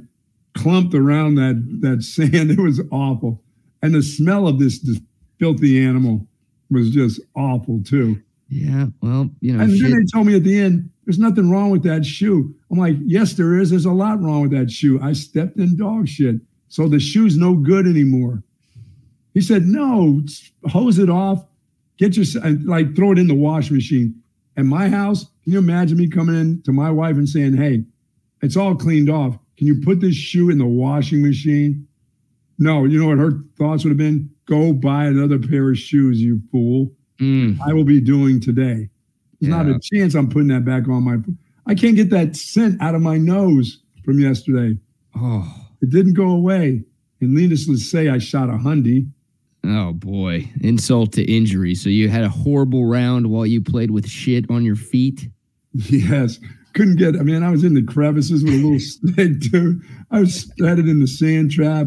clumped 0.60 0.94
around 0.94 1.36
that 1.36 1.78
that 1.82 2.02
sand. 2.02 2.50
It 2.50 2.58
was 2.58 2.80
awful. 2.90 3.40
And 3.82 3.94
the 3.94 4.02
smell 4.02 4.48
of 4.48 4.58
this, 4.58 4.80
this 4.80 5.00
filthy 5.38 5.80
animal 5.84 6.26
was 6.70 6.90
just 6.90 7.20
awful 7.36 7.80
too. 7.84 8.20
Yeah, 8.48 8.86
well, 9.00 9.30
you 9.40 9.56
know, 9.56 9.62
And 9.64 9.72
shit. 9.72 9.82
then 9.82 9.90
they 9.98 10.04
told 10.12 10.26
me 10.26 10.36
at 10.36 10.44
the 10.44 10.58
end, 10.60 10.90
there's 11.04 11.18
nothing 11.18 11.50
wrong 11.50 11.70
with 11.70 11.82
that 11.82 12.04
shoe. 12.04 12.54
I'm 12.70 12.78
like, 12.78 12.96
yes, 13.04 13.34
there 13.34 13.58
is. 13.58 13.70
There's 13.70 13.84
a 13.84 13.92
lot 13.92 14.22
wrong 14.22 14.42
with 14.42 14.52
that 14.52 14.70
shoe. 14.70 15.00
I 15.02 15.12
stepped 15.12 15.56
in 15.56 15.76
dog 15.76 16.08
shit. 16.08 16.36
So 16.68 16.88
the 16.88 17.00
shoe's 17.00 17.36
no 17.36 17.54
good 17.54 17.86
anymore. 17.86 18.42
He 19.34 19.40
said, 19.40 19.64
no, 19.64 20.22
hose 20.68 20.98
it 20.98 21.10
off, 21.10 21.44
get 21.98 22.16
your, 22.16 22.26
like 22.64 22.94
throw 22.94 23.12
it 23.12 23.18
in 23.18 23.28
the 23.28 23.34
washing 23.34 23.76
machine. 23.76 24.14
At 24.56 24.64
my 24.64 24.88
house, 24.88 25.24
can 25.44 25.52
you 25.52 25.58
imagine 25.58 25.96
me 25.96 26.08
coming 26.08 26.38
in 26.38 26.62
to 26.62 26.72
my 26.72 26.90
wife 26.90 27.16
and 27.16 27.28
saying, 27.28 27.56
hey, 27.56 27.84
it's 28.42 28.56
all 28.56 28.74
cleaned 28.74 29.08
off. 29.08 29.38
Can 29.56 29.66
you 29.66 29.80
put 29.80 30.00
this 30.00 30.14
shoe 30.14 30.50
in 30.50 30.58
the 30.58 30.66
washing 30.66 31.22
machine? 31.22 31.86
No, 32.58 32.84
you 32.84 33.00
know 33.00 33.08
what 33.08 33.18
her 33.18 33.40
thoughts 33.58 33.84
would 33.84 33.90
have 33.90 33.98
been? 33.98 34.30
Go 34.46 34.72
buy 34.72 35.06
another 35.06 35.38
pair 35.38 35.70
of 35.70 35.78
shoes, 35.78 36.20
you 36.20 36.40
fool. 36.50 36.92
Mm, 37.20 37.58
I 37.66 37.72
will 37.72 37.84
be 37.84 38.00
doing 38.00 38.40
today. 38.40 38.88
There's 39.42 39.50
not 39.50 39.66
a 39.68 39.78
chance 39.82 40.14
I'm 40.14 40.28
putting 40.28 40.48
that 40.48 40.64
back 40.64 40.88
on 40.88 41.02
my. 41.02 41.16
I 41.66 41.74
can't 41.74 41.96
get 41.96 42.10
that 42.10 42.36
scent 42.36 42.80
out 42.80 42.94
of 42.94 43.02
my 43.02 43.18
nose 43.18 43.80
from 44.04 44.18
yesterday. 44.18 44.78
oh, 45.16 45.66
It 45.80 45.90
didn't 45.90 46.14
go 46.14 46.28
away. 46.30 46.82
And 47.20 47.34
needless 47.34 47.66
to 47.66 47.76
say, 47.76 48.08
I 48.08 48.18
shot 48.18 48.48
a 48.48 48.52
hundy. 48.54 49.08
oh 49.64 49.92
boy, 49.92 50.48
insult 50.60 51.12
to 51.12 51.22
injury. 51.24 51.74
So 51.74 51.88
you 51.88 52.08
had 52.08 52.24
a 52.24 52.28
horrible 52.28 52.84
round 52.86 53.28
while 53.28 53.46
you 53.46 53.60
played 53.62 53.90
with 53.90 54.08
shit 54.08 54.48
on 54.50 54.64
your 54.64 54.76
feet. 54.76 55.28
Yes, 55.74 56.38
couldn't 56.74 56.96
get. 56.96 57.16
I 57.16 57.22
mean, 57.22 57.42
I 57.42 57.50
was 57.50 57.64
in 57.64 57.74
the 57.74 57.82
crevices 57.82 58.42
with 58.44 58.54
a 58.54 58.56
little 58.56 58.78
stick 58.80 59.40
too. 59.50 59.80
I 60.10 60.20
was 60.20 60.52
headed 60.60 60.88
in 60.88 61.00
the 61.00 61.06
sand 61.06 61.50
trap. 61.52 61.86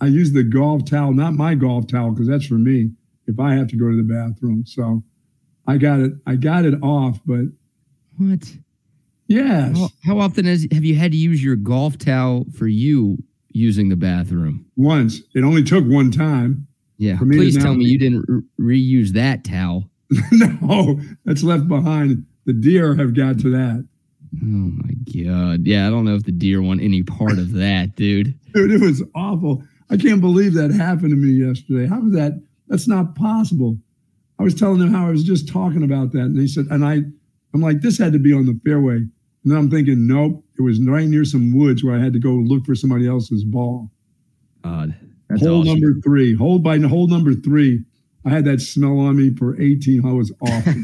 I 0.00 0.06
used 0.06 0.34
the 0.34 0.42
golf 0.44 0.84
towel, 0.84 1.12
not 1.14 1.32
my 1.34 1.54
golf 1.54 1.86
towel, 1.88 2.10
because 2.10 2.28
that's 2.28 2.46
for 2.46 2.54
me 2.58 2.90
if 3.26 3.40
I 3.40 3.54
have 3.54 3.68
to 3.68 3.76
go 3.76 3.90
to 3.90 3.96
the 3.96 4.02
bathroom. 4.02 4.64
So 4.66 5.02
I 5.66 5.78
got 5.78 6.00
it. 6.00 6.12
I 6.26 6.36
got 6.36 6.64
it 6.64 6.74
off, 6.82 7.20
but 7.26 7.46
What? 8.18 8.52
yes. 9.26 9.76
How, 9.78 9.88
how 10.04 10.18
often 10.20 10.44
has 10.44 10.66
have 10.72 10.84
you 10.84 10.94
had 10.94 11.12
to 11.12 11.18
use 11.18 11.42
your 11.42 11.56
golf 11.56 11.98
towel 11.98 12.46
for 12.56 12.66
you 12.66 13.18
using 13.50 13.88
the 13.88 13.96
bathroom? 13.96 14.66
Once. 14.76 15.20
It 15.34 15.42
only 15.44 15.62
took 15.64 15.84
one 15.86 16.10
time. 16.10 16.66
Yeah. 16.98 17.18
Please 17.18 17.56
tell 17.62 17.74
me 17.74 17.84
you 17.84 17.98
didn't 17.98 18.24
re- 18.58 18.92
reuse 18.92 19.10
that 19.10 19.44
towel. 19.44 19.90
no, 20.32 21.00
that's 21.24 21.42
left 21.42 21.66
behind. 21.68 22.24
The 22.44 22.52
deer 22.52 22.94
have 22.94 23.14
got 23.14 23.38
to 23.40 23.50
that. 23.50 23.86
Oh 24.42 24.44
my 24.44 24.90
god. 25.24 25.66
Yeah, 25.66 25.86
I 25.86 25.90
don't 25.90 26.04
know 26.04 26.14
if 26.14 26.24
the 26.24 26.32
deer 26.32 26.62
want 26.62 26.80
any 26.82 27.02
part 27.02 27.38
of 27.38 27.52
that, 27.52 27.96
dude. 27.96 28.38
dude, 28.54 28.70
it 28.70 28.80
was 28.80 29.02
awful. 29.14 29.62
I 29.90 29.96
can't 29.96 30.20
believe 30.20 30.54
that 30.54 30.70
happened 30.72 31.10
to 31.10 31.16
me 31.16 31.30
yesterday. 31.32 31.86
How 31.86 32.00
was 32.00 32.12
that? 32.14 32.40
That's 32.68 32.88
not 32.88 33.14
possible. 33.14 33.78
I 34.38 34.42
was 34.42 34.54
telling 34.54 34.78
them 34.78 34.92
how 34.92 35.06
I 35.06 35.10
was 35.10 35.24
just 35.24 35.48
talking 35.48 35.82
about 35.82 36.12
that, 36.12 36.20
and 36.20 36.38
they 36.38 36.46
said, 36.46 36.66
and 36.70 36.84
I, 36.84 37.02
I'm 37.54 37.60
like, 37.60 37.80
this 37.80 37.98
had 37.98 38.12
to 38.12 38.18
be 38.18 38.32
on 38.32 38.46
the 38.46 38.58
fairway. 38.64 38.96
And 38.96 39.10
then 39.44 39.56
I'm 39.58 39.70
thinking, 39.70 40.06
nope, 40.06 40.44
it 40.58 40.62
was 40.62 40.80
right 40.80 41.06
near 41.06 41.24
some 41.24 41.56
woods 41.56 41.84
where 41.84 41.94
I 41.96 42.02
had 42.02 42.12
to 42.14 42.18
go 42.18 42.30
look 42.30 42.66
for 42.66 42.74
somebody 42.74 43.08
else's 43.08 43.44
ball. 43.44 43.90
God, 44.62 44.94
hole 45.38 45.60
awesome. 45.60 45.80
number 45.80 46.00
three, 46.02 46.34
hole 46.34 46.58
by 46.58 46.78
hole 46.80 47.08
number 47.08 47.32
three. 47.32 47.84
I 48.24 48.30
had 48.30 48.44
that 48.46 48.60
smell 48.60 48.98
on 48.98 49.16
me 49.16 49.32
for 49.36 49.60
18. 49.60 50.04
I 50.04 50.12
was 50.12 50.32
awful. 50.40 50.74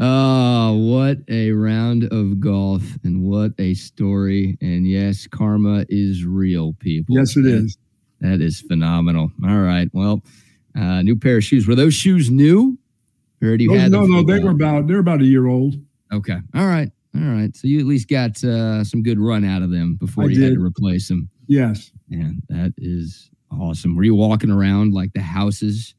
oh, 0.00 0.76
what 0.78 1.18
a 1.28 1.52
round 1.52 2.04
of 2.04 2.40
golf 2.40 2.82
and 3.04 3.22
what 3.22 3.52
a 3.58 3.74
story. 3.74 4.56
And 4.62 4.88
yes, 4.88 5.26
karma 5.26 5.84
is 5.90 6.24
real, 6.24 6.72
people. 6.78 7.18
Yes, 7.18 7.36
it 7.36 7.42
that, 7.42 7.54
is. 7.54 7.78
That 8.22 8.40
is 8.40 8.62
phenomenal. 8.62 9.30
All 9.46 9.58
right. 9.58 9.90
Well, 9.92 10.22
uh, 10.76 11.02
new 11.02 11.16
pair 11.16 11.38
of 11.38 11.44
shoes. 11.44 11.66
Were 11.66 11.74
those 11.74 11.94
shoes 11.94 12.30
new? 12.30 12.78
Or 13.42 13.54
you 13.54 13.70
those, 13.70 13.90
no, 13.90 14.04
no, 14.04 14.22
they 14.22 14.38
were 14.38 14.50
about 14.50 14.86
they're 14.86 14.98
about 14.98 15.22
a 15.22 15.24
year 15.24 15.46
old. 15.46 15.74
Okay. 16.12 16.36
All 16.54 16.66
right. 16.66 16.90
All 17.16 17.22
right. 17.22 17.56
So 17.56 17.66
you 17.66 17.80
at 17.80 17.86
least 17.86 18.08
got 18.08 18.42
uh, 18.44 18.84
some 18.84 19.02
good 19.02 19.18
run 19.18 19.44
out 19.44 19.62
of 19.62 19.70
them 19.70 19.94
before 19.94 20.24
I 20.24 20.26
you 20.28 20.34
did. 20.34 20.44
had 20.44 20.54
to 20.54 20.64
replace 20.64 21.08
them. 21.08 21.30
Yes. 21.46 21.90
Man, 22.08 22.42
that 22.48 22.74
is 22.76 23.30
awesome. 23.50 23.96
Were 23.96 24.04
you 24.04 24.14
walking 24.14 24.50
around 24.50 24.92
like 24.92 25.12
the 25.14 25.22
houses 25.22 25.94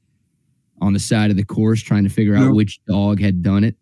on 0.81 0.93
the 0.93 0.99
side 0.99 1.31
of 1.31 1.37
the 1.37 1.43
course 1.43 1.81
trying 1.81 2.03
to 2.03 2.09
figure 2.09 2.35
out 2.35 2.55
which 2.55 2.79
dog 2.85 3.19
had 3.19 3.41
done 3.41 3.63
it? 3.63 3.75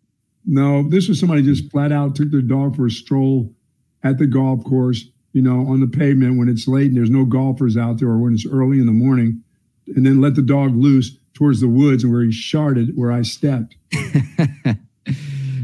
No, 0.46 0.88
this 0.88 1.08
was 1.08 1.20
somebody 1.20 1.42
just 1.42 1.70
flat 1.70 1.92
out 1.92 2.16
took 2.16 2.30
their 2.30 2.40
dog 2.40 2.76
for 2.76 2.86
a 2.86 2.90
stroll 2.90 3.52
at 4.02 4.18
the 4.18 4.26
golf 4.26 4.64
course, 4.64 5.04
you 5.32 5.42
know, 5.42 5.66
on 5.66 5.80
the 5.80 5.86
pavement 5.86 6.38
when 6.38 6.48
it's 6.48 6.66
late 6.66 6.88
and 6.88 6.96
there's 6.96 7.10
no 7.10 7.24
golfers 7.24 7.76
out 7.76 7.98
there 7.98 8.08
or 8.08 8.18
when 8.18 8.32
it's 8.32 8.46
early 8.46 8.78
in 8.80 8.86
the 8.86 8.92
morning, 8.92 9.42
and 9.86 10.06
then 10.06 10.20
let 10.20 10.34
the 10.34 10.42
dog 10.42 10.76
loose 10.76 11.16
towards 11.34 11.60
the 11.60 11.68
woods 11.68 12.04
and 12.04 12.12
where 12.12 12.22
he 12.22 12.30
sharded 12.30 12.94
where 12.94 13.12
I 13.12 13.22
stepped. 13.22 13.76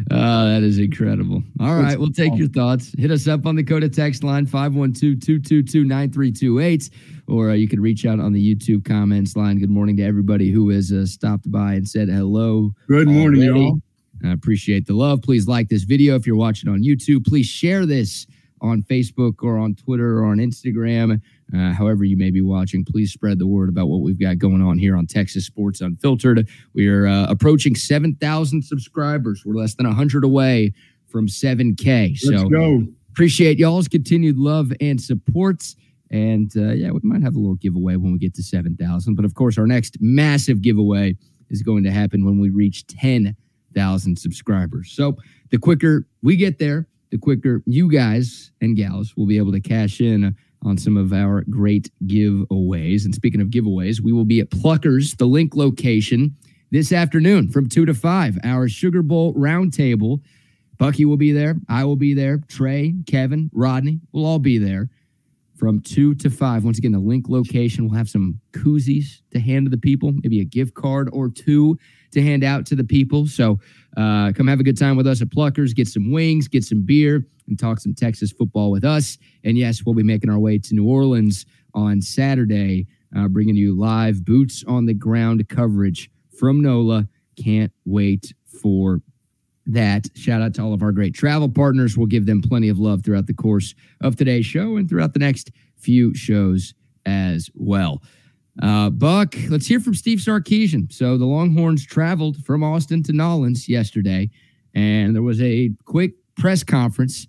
Oh, 0.09 0.49
that 0.49 0.63
is 0.63 0.79
incredible. 0.79 1.43
All 1.61 1.75
right, 1.75 1.99
we'll 1.99 2.13
take 2.13 2.37
your 2.37 2.47
thoughts. 2.47 2.95
Hit 2.97 3.11
us 3.11 3.27
up 3.27 3.45
on 3.45 3.57
the 3.57 3.65
Coda 3.65 3.89
text 3.89 4.23
line 4.23 4.47
512-222-9328 4.47 6.91
or 7.27 7.51
uh, 7.51 7.55
you 7.55 7.67
can 7.67 7.81
reach 7.81 8.07
out 8.07 8.21
on 8.21 8.33
the 8.33 8.55
YouTube 8.55 8.85
comments 8.85 9.35
line. 9.35 9.59
Good 9.59 9.71
morning 9.71 9.97
to 9.97 10.05
everybody 10.05 10.53
who 10.53 10.69
has 10.69 10.93
uh, 10.93 11.07
stopped 11.07 11.51
by 11.51 11.75
and 11.75 11.89
said 11.89 12.09
hello. 12.09 12.71
Good 12.87 13.09
morning, 13.09 13.43
y'all. 13.43 13.81
I 14.25 14.31
appreciate 14.33 14.87
the 14.87 14.95
love. 14.95 15.23
Please 15.23 15.49
like 15.49 15.69
this 15.69 15.83
video 15.83 16.15
if 16.15 16.25
you're 16.25 16.37
watching 16.37 16.71
on 16.71 16.85
YouTube. 16.85 17.27
Please 17.27 17.47
share 17.47 17.85
this 17.85 18.29
on 18.61 18.83
Facebook 18.83 19.43
or 19.43 19.59
on 19.59 19.75
Twitter 19.75 20.21
or 20.21 20.27
on 20.27 20.37
Instagram. 20.39 21.21
Uh, 21.55 21.73
however, 21.73 22.05
you 22.05 22.17
may 22.17 22.31
be 22.31 22.41
watching, 22.41 22.85
please 22.85 23.12
spread 23.12 23.38
the 23.38 23.47
word 23.47 23.69
about 23.69 23.87
what 23.87 24.00
we've 24.00 24.19
got 24.19 24.38
going 24.38 24.61
on 24.61 24.79
here 24.79 24.97
on 24.97 25.07
Texas 25.07 25.47
Sports 25.47 25.81
Unfiltered. 25.81 26.49
We 26.75 26.88
are 26.88 27.07
uh, 27.07 27.26
approaching 27.29 27.76
7,000 27.76 28.62
subscribers. 28.62 29.45
We're 29.45 29.55
less 29.55 29.75
than 29.75 29.87
100 29.87 30.25
away 30.25 30.73
from 31.07 31.29
7K. 31.29 32.19
Let's 32.25 32.43
so 32.43 32.49
go. 32.49 32.87
appreciate 33.11 33.59
y'all's 33.59 33.87
continued 33.87 34.38
love 34.38 34.73
and 34.81 35.00
supports. 35.00 35.76
And 36.11 36.50
uh, 36.57 36.73
yeah, 36.73 36.91
we 36.91 37.00
might 37.03 37.23
have 37.23 37.37
a 37.37 37.38
little 37.38 37.55
giveaway 37.57 37.97
when 37.97 38.12
we 38.12 38.19
get 38.19 38.35
to 38.35 38.43
7,000. 38.43 39.15
But 39.15 39.25
of 39.25 39.35
course, 39.35 39.57
our 39.57 39.67
next 39.67 39.99
massive 40.00 40.62
giveaway 40.62 41.17
is 41.49 41.62
going 41.62 41.85
to 41.85 41.93
happen 41.93 42.25
when 42.25 42.41
we 42.41 42.50
reach 42.50 42.87
10,000 42.88 44.19
subscribers. 44.19 44.93
So 44.93 45.17
the 45.50 45.59
quicker 45.59 46.09
we 46.23 46.37
get 46.37 46.59
there, 46.59 46.88
the 47.11 47.19
quicker 47.19 47.62
you 47.67 47.91
guys 47.91 48.50
and 48.61 48.76
gals 48.76 49.17
will 49.17 49.26
be 49.26 49.38
able 49.38 49.53
to 49.53 49.61
cash 49.61 50.00
in 50.00 50.37
on 50.67 50.77
some 50.77 50.97
of 50.97 51.13
our 51.13 51.45
great 51.49 51.91
giveaways. 52.05 53.05
And 53.05 53.15
speaking 53.15 53.41
of 53.41 53.49
giveaways, 53.49 54.01
we 54.01 54.13
will 54.13 54.25
be 54.25 54.41
at 54.41 54.51
Pluckers, 54.51 55.17
the 55.17 55.27
link 55.27 55.55
location, 55.55 56.37
this 56.73 56.93
afternoon 56.93 57.49
from 57.49 57.69
2 57.69 57.87
to 57.87 57.95
5, 57.95 58.39
our 58.43 58.69
Sugar 58.69 59.03
Bowl 59.03 59.33
roundtable. 59.35 60.21
Bucky 60.79 61.05
will 61.05 61.17
be 61.17 61.33
there. 61.33 61.55
I 61.69 61.85
will 61.85 61.97
be 61.97 62.13
there. 62.13 62.43
Trey, 62.49 62.95
Kevin, 63.07 63.51
Rodney 63.55 64.01
will 64.13 64.27
all 64.27 64.41
be 64.41 64.59
there 64.59 64.91
from 65.57 65.81
2 65.81 66.17
to 66.17 66.29
5. 66.29 66.65
Once 66.65 66.79
again, 66.79 66.93
the 66.93 66.99
link 66.99 67.29
location. 67.29 67.87
We'll 67.87 67.97
have 67.97 68.09
some 68.09 68.41
koozies 68.51 69.23
to 69.31 69.41
hand 69.41 69.67
to 69.67 69.71
the 69.71 69.79
people, 69.79 70.13
maybe 70.13 70.41
a 70.41 70.45
gift 70.45 70.75
card 70.75 71.09
or 71.13 71.31
two 71.31 71.79
to 72.13 72.21
hand 72.21 72.43
out 72.43 72.67
to 72.67 72.75
the 72.75 72.85
people. 72.85 73.27
So 73.27 73.61
uh, 73.97 74.33
come 74.35 74.49
have 74.49 74.61
a 74.61 74.65
good 74.65 74.79
time 74.79 74.97
with 74.97 75.07
us 75.07 75.23
at 75.23 75.29
Pluckers, 75.29 75.75
get 75.75 75.87
some 75.87 76.11
wings, 76.11 76.49
get 76.49 76.65
some 76.65 76.83
beer, 76.83 77.25
and 77.49 77.59
talk 77.59 77.81
some 77.81 77.95
Texas 77.95 78.33
football 78.33 78.71
with 78.71 78.85
us. 78.85 79.19
And 79.45 79.57
yes, 79.57 79.85
we'll 79.85 79.95
be 79.95 80.03
making 80.03 80.31
our 80.31 80.38
way 80.38 80.59
to 80.59 80.75
New 80.75 80.88
Orleans 80.88 81.47
on 81.75 82.00
Saturday, 82.00 82.87
uh, 83.17 83.29
bringing 83.29 83.57
you 83.57 83.76
live 83.79 84.25
boots 84.25 84.65
on 84.67 84.87
the 84.87 84.95
ground 84.95 85.49
coverage 85.49 86.11
from 86.38 86.62
NOLA. 86.62 87.09
Can't 87.43 87.73
wait 87.85 88.33
for 88.61 89.00
that. 89.67 90.09
Shout 90.15 90.43
out 90.43 90.55
to 90.55 90.62
all 90.62 90.73
of 90.73 90.83
our 90.83 90.93
great 90.93 91.15
travel 91.15 91.49
partners. 91.49 91.97
We'll 91.97 92.07
give 92.07 92.26
them 92.26 92.43
plenty 92.43 92.69
of 92.69 92.79
love 92.79 93.05
throughout 93.05 93.26
the 93.26 93.35
course 93.35 93.75
of 94.00 94.17
today's 94.17 94.47
show 94.47 94.76
and 94.76 94.88
throughout 94.88 95.12
the 95.12 95.19
next 95.19 95.50
few 95.76 96.15
shows 96.15 96.75
as 97.05 97.50
well. 97.55 98.03
Uh, 98.62 98.88
Buck, 98.91 99.35
let's 99.50 99.67
hear 99.67 99.81
from 99.81 99.95
Steve 99.95 100.19
Sarkisian. 100.19 100.91
So 100.91 101.19
the 101.19 101.26
Longhorns 101.26 101.85
traveled 101.85 102.38
from 102.45 102.65
Austin 102.65 103.03
to 103.03 103.12
Nollins 103.12 103.69
yesterday, 103.69 104.31
and 104.75 105.15
there 105.15 105.23
was 105.23 105.43
a 105.43 105.71
quick 105.85 106.12
press 106.37 106.65
conference 106.65 107.26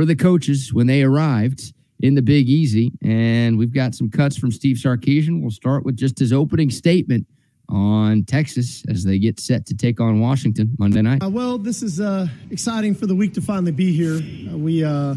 for 0.00 0.06
the 0.06 0.16
coaches 0.16 0.72
when 0.72 0.86
they 0.86 1.02
arrived 1.02 1.74
in 2.00 2.14
the 2.14 2.22
Big 2.22 2.48
Easy. 2.48 2.90
And 3.02 3.58
we've 3.58 3.74
got 3.74 3.94
some 3.94 4.08
cuts 4.08 4.34
from 4.34 4.50
Steve 4.50 4.76
Sarkisian. 4.76 5.42
We'll 5.42 5.50
start 5.50 5.84
with 5.84 5.94
just 5.94 6.18
his 6.18 6.32
opening 6.32 6.70
statement 6.70 7.26
on 7.68 8.24
Texas 8.24 8.82
as 8.88 9.04
they 9.04 9.18
get 9.18 9.38
set 9.38 9.66
to 9.66 9.76
take 9.76 10.00
on 10.00 10.18
Washington 10.18 10.74
Monday 10.78 11.02
night. 11.02 11.22
Uh, 11.22 11.28
well, 11.28 11.58
this 11.58 11.82
is 11.82 12.00
uh, 12.00 12.28
exciting 12.50 12.94
for 12.94 13.04
the 13.04 13.14
week 13.14 13.34
to 13.34 13.42
finally 13.42 13.72
be 13.72 13.92
here. 13.92 14.22
Uh, 14.50 14.56
we, 14.56 14.82
uh, 14.82 15.14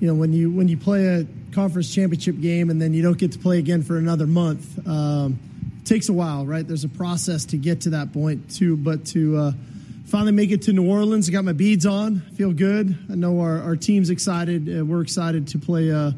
you 0.00 0.06
know, 0.06 0.14
when 0.14 0.32
you 0.32 0.50
when 0.50 0.66
you 0.66 0.78
play 0.78 1.04
a 1.04 1.26
conference 1.52 1.94
championship 1.94 2.40
game 2.40 2.70
and 2.70 2.80
then 2.80 2.94
you 2.94 3.02
don't 3.02 3.18
get 3.18 3.32
to 3.32 3.38
play 3.38 3.58
again 3.58 3.82
for 3.82 3.98
another 3.98 4.26
month, 4.26 4.78
um, 4.88 5.38
takes 5.84 6.08
a 6.08 6.14
while, 6.14 6.46
right? 6.46 6.66
There's 6.66 6.84
a 6.84 6.88
process 6.88 7.44
to 7.46 7.58
get 7.58 7.82
to 7.82 7.90
that 7.90 8.14
point 8.14 8.50
too, 8.50 8.78
but 8.78 9.04
to 9.08 9.36
uh, 9.36 9.52
finally 10.14 10.30
make 10.30 10.52
it 10.52 10.62
to 10.62 10.72
New 10.72 10.88
Orleans, 10.88 11.28
I 11.28 11.32
got 11.32 11.44
my 11.44 11.52
beads 11.52 11.84
on, 11.84 12.20
feel 12.36 12.52
good. 12.52 12.96
I 13.10 13.16
know 13.16 13.40
our, 13.40 13.60
our 13.62 13.74
team's 13.74 14.10
excited. 14.10 14.68
Uh, 14.68 14.84
we're 14.84 15.02
excited 15.02 15.48
to 15.48 15.58
play 15.58 15.88
a 15.88 16.14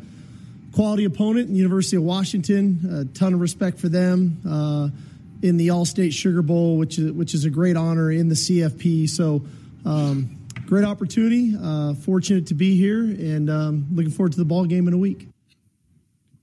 quality 0.74 1.06
opponent 1.06 1.46
in 1.46 1.54
the 1.54 1.58
University 1.58 1.96
of 1.96 2.02
Washington. 2.02 3.06
A 3.10 3.18
ton 3.18 3.32
of 3.32 3.40
respect 3.40 3.78
for 3.78 3.88
them 3.88 4.92
in 5.40 5.56
the 5.56 5.70
All-State 5.70 6.12
Sugar 6.12 6.42
Bowl, 6.42 6.76
which 6.76 6.98
is 6.98 7.10
which 7.12 7.32
is 7.32 7.46
a 7.46 7.50
great 7.50 7.74
honor 7.74 8.10
in 8.10 8.28
the 8.28 8.34
CFP. 8.34 9.08
So, 9.08 9.46
um, 9.86 10.46
great 10.66 10.84
opportunity. 10.84 11.54
Uh, 11.58 11.94
fortunate 11.94 12.48
to 12.48 12.54
be 12.54 12.76
here, 12.76 13.00
and 13.00 13.48
um, 13.48 13.86
looking 13.90 14.12
forward 14.12 14.32
to 14.32 14.38
the 14.38 14.44
ball 14.44 14.66
game 14.66 14.88
in 14.88 14.92
a 14.92 14.98
week. 14.98 15.26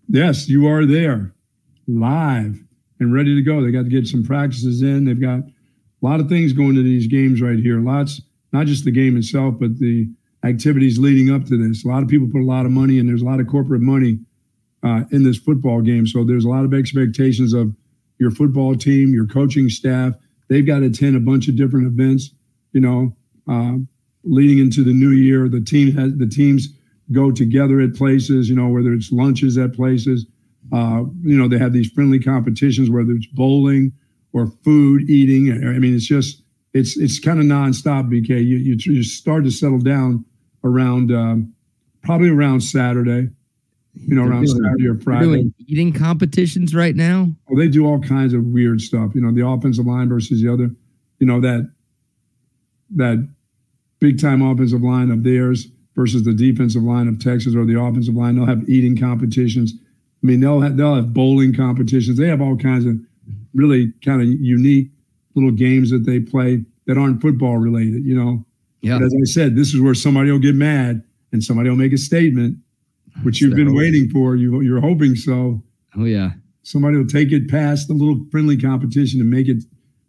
Yes, 0.08 0.50
you 0.50 0.66
are 0.66 0.88
there, 0.88 1.36
live 1.88 2.64
and 3.00 3.14
ready 3.14 3.36
to 3.36 3.44
go. 3.44 3.62
They 3.62 3.70
got 3.70 3.84
to 3.84 3.90
get 3.90 4.08
some 4.08 4.24
practices 4.24 4.82
in. 4.82 5.06
They've 5.06 5.22
got 5.22 5.44
a 6.04 6.06
lot 6.06 6.20
of 6.20 6.28
things 6.28 6.52
going 6.52 6.76
to 6.76 6.84
these 6.84 7.08
games 7.08 7.42
right 7.42 7.58
here. 7.58 7.80
Lots, 7.80 8.22
not 8.52 8.68
just 8.68 8.84
the 8.84 8.92
game 8.92 9.16
itself, 9.16 9.56
but 9.60 9.80
the 9.80 10.10
activities 10.44 11.00
leading 11.00 11.34
up 11.34 11.46
to 11.46 11.58
this. 11.58 11.86
A 11.86 11.88
lot 11.88 12.04
of 12.04 12.10
people 12.10 12.28
put 12.30 12.42
a 12.42 12.46
lot 12.46 12.66
of 12.66 12.72
money, 12.72 13.00
and 13.00 13.08
there's 13.08 13.22
a 13.22 13.26
lot 13.26 13.40
of 13.40 13.48
corporate 13.48 13.82
money 13.82 14.20
uh, 14.84 15.04
in 15.12 15.24
this 15.24 15.38
football 15.38 15.82
game. 15.82 16.06
So 16.06 16.26
there's 16.26 16.44
a 16.44 16.50
lot 16.50 16.66
of 16.66 16.74
expectations 16.74 17.54
of 17.54 17.74
your 18.20 18.32
football 18.32 18.76
team, 18.76 19.14
your 19.14 19.26
coaching 19.26 19.70
staff. 19.70 20.14
They've 20.50 20.66
got 20.66 20.80
to 20.80 20.88
attend 20.88 21.16
a 21.16 21.22
bunch 21.22 21.48
of 21.48 21.56
different 21.56 21.88
events. 21.88 22.32
You 22.74 22.82
know, 22.82 23.16
uh, 23.48 23.78
leading 24.26 24.60
into 24.60 24.84
the 24.84 24.94
new 24.94 25.12
year, 25.12 25.48
the 25.48 25.62
team 25.62 25.96
has 25.96 26.18
the 26.18 26.28
teams 26.28 26.68
go 27.14 27.32
together 27.32 27.80
at 27.80 27.96
places. 27.96 28.50
You 28.50 28.56
know, 28.56 28.68
whether 28.68 28.92
it's 28.92 29.12
lunches 29.12 29.58
at 29.58 29.74
places. 29.74 30.26
Uh, 30.72 31.04
you 31.24 31.38
know, 31.38 31.48
they 31.48 31.58
have 31.58 31.74
these 31.74 31.92
friendly 31.92 32.20
competitions, 32.20 32.90
whether 32.90 33.12
it's 33.12 33.28
bowling 33.28 33.94
or 34.34 34.48
food 34.64 35.10
eating. 35.10 35.52
I 35.52 35.80
mean, 35.80 35.96
it's 35.96 36.06
just 36.08 36.44
it's 36.74 36.98
it's 36.98 37.20
kind 37.20 37.40
of 37.40 37.46
nonstop. 37.46 38.10
BK, 38.10 38.30
you 38.30 38.58
you, 38.58 38.78
you 38.80 39.04
start 39.04 39.44
to 39.46 39.52
settle 39.52 39.80
down 39.80 40.26
around 40.64 41.12
um, 41.12 41.54
probably 42.04 42.30
around 42.30 42.62
Saturday 42.62 43.30
you 43.96 44.16
know, 44.16 44.24
around 44.24 44.46
doing, 44.46 44.64
Saturday 44.64 44.88
or 44.88 44.96
Friday. 44.96 45.52
eating 45.68 45.94
competitions 45.94 46.74
right 46.74 46.96
now. 46.96 47.28
Oh, 47.50 47.58
they 47.58 47.68
do 47.68 47.86
all 47.86 48.00
kinds 48.00 48.34
of 48.34 48.44
weird 48.46 48.82
stuff. 48.82 49.14
You 49.14 49.22
know, 49.22 49.32
the 49.32 49.48
offensive 49.48 49.86
line 49.86 50.10
versus 50.10 50.42
the 50.42 50.52
other. 50.52 50.72
You 51.20 51.28
know 51.28 51.40
that 51.42 51.72
that 52.96 53.28
big 54.00 54.20
time 54.20 54.42
offensive 54.42 54.82
line 54.82 55.12
of 55.12 55.24
theirs. 55.24 55.68
versus 55.96 56.24
the 56.24 56.34
defensive 56.34 56.82
line 56.82 57.08
of 57.08 57.20
Texas 57.20 57.56
or 57.56 57.66
the 57.66 57.80
offensive 57.80 58.16
line. 58.16 58.36
They'll 58.36 58.48
have 58.48 58.68
eating 58.68 58.98
competitions. 58.98 59.74
I 60.24 60.26
mean, 60.26 60.40
they'll 60.40 60.62
have, 60.62 60.76
they'll 60.76 60.96
have 60.96 61.14
bowling 61.14 61.54
competitions. 61.54 62.18
They 62.18 62.28
have 62.28 62.42
all 62.42 62.58
kinds 62.58 62.86
of 62.86 62.96
really 63.54 63.94
kind 64.04 64.22
of 64.22 64.28
unique 64.28 64.90
little 65.36 65.52
games 65.52 65.90
that 65.92 66.06
they 66.06 66.20
play 66.20 66.64
that 66.86 66.98
aren't 66.98 67.22
football 67.22 67.58
related, 67.58 68.06
you 68.06 68.16
know. 68.16 68.46
Yeah. 68.82 68.98
But 68.98 69.06
as 69.06 69.16
I 69.16 69.26
said, 69.26 69.56
this 69.56 69.74
is 69.74 69.82
where 69.82 69.94
somebody 69.94 70.32
will 70.32 70.40
get 70.40 70.56
mad 70.56 71.04
and 71.32 71.44
somebody 71.44 71.70
will 71.70 71.78
make 71.78 71.94
a 71.94 71.98
statement, 71.98 72.58
which 73.24 73.42
you've 73.42 73.56
been 73.56 73.74
waiting 73.74 74.10
for. 74.10 74.36
You, 74.36 74.62
you're 74.62 74.82
hoping 74.82 75.16
so. 75.16 75.64
Oh 75.98 76.06
yeah. 76.06 76.32
Somebody 76.64 76.98
will 76.98 77.08
take 77.08 77.32
it 77.32 77.50
past 77.50 77.88
the 77.88 77.94
little 77.94 78.26
friendly 78.32 78.58
competition 78.58 79.22
and 79.22 79.30
make 79.30 79.48
it 79.48 79.64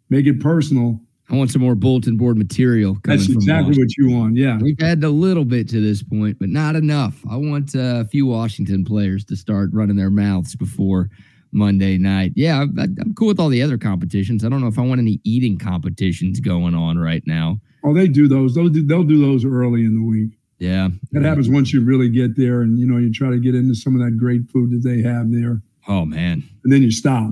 make 0.09 0.25
it 0.25 0.39
personal. 0.39 0.99
I 1.29 1.35
want 1.35 1.51
some 1.51 1.63
more 1.63 1.73
bulletin 1.73 2.17
board 2.17 2.37
material. 2.37 2.97
That's 3.03 3.27
exactly 3.27 3.75
what 3.75 3.97
you 3.97 4.11
want. 4.11 4.35
Yeah. 4.35 4.59
We've 4.61 4.79
had 4.79 5.03
a 5.03 5.09
little 5.09 5.43
bit 5.43 5.67
to 5.69 5.81
this 5.81 6.03
point, 6.03 6.37
but 6.37 6.49
not 6.49 6.75
enough. 6.75 7.19
I 7.27 7.37
want 7.37 7.75
uh, 7.75 8.03
a 8.03 8.05
few 8.05 8.27
Washington 8.27 8.85
players 8.85 9.25
to 9.25 9.35
start 9.35 9.71
running 9.73 9.95
their 9.95 10.11
mouths 10.11 10.55
before 10.55 11.09
Monday 11.55 11.97
night. 11.97 12.33
Yeah, 12.35 12.65
I, 12.77 12.83
I'm 12.83 13.13
cool 13.15 13.29
with 13.29 13.39
all 13.39 13.49
the 13.49 13.61
other 13.61 13.77
competitions. 13.77 14.43
I 14.43 14.49
don't 14.49 14.61
know 14.61 14.67
if 14.67 14.77
I 14.77 14.81
want 14.81 14.99
any 14.99 15.19
eating 15.23 15.57
competitions 15.57 16.39
going 16.39 16.75
on 16.75 16.99
right 16.99 17.23
now. 17.25 17.59
Oh, 17.83 17.93
they 17.93 18.07
do 18.07 18.27
those. 18.27 18.53
They'll 18.53 18.69
do, 18.69 18.85
they'll 18.85 19.03
do 19.03 19.19
those 19.19 19.45
early 19.45 19.85
in 19.85 19.95
the 19.95 20.05
week. 20.05 20.37
Yeah. 20.59 20.89
That 21.11 21.23
happens 21.23 21.49
once 21.49 21.73
you 21.73 21.81
really 21.83 22.09
get 22.09 22.35
there 22.35 22.61
and, 22.61 22.79
you 22.79 22.85
know, 22.85 22.97
you 22.97 23.11
try 23.11 23.29
to 23.29 23.37
get 23.37 23.55
into 23.55 23.75
some 23.75 23.95
of 23.95 24.05
that 24.05 24.17
great 24.17 24.49
food 24.49 24.71
that 24.71 24.87
they 24.87 25.01
have 25.01 25.31
there. 25.31 25.61
Oh, 25.87 26.05
man. 26.05 26.43
And 26.63 26.73
then 26.73 26.81
you 26.81 26.91
stop. 26.91 27.31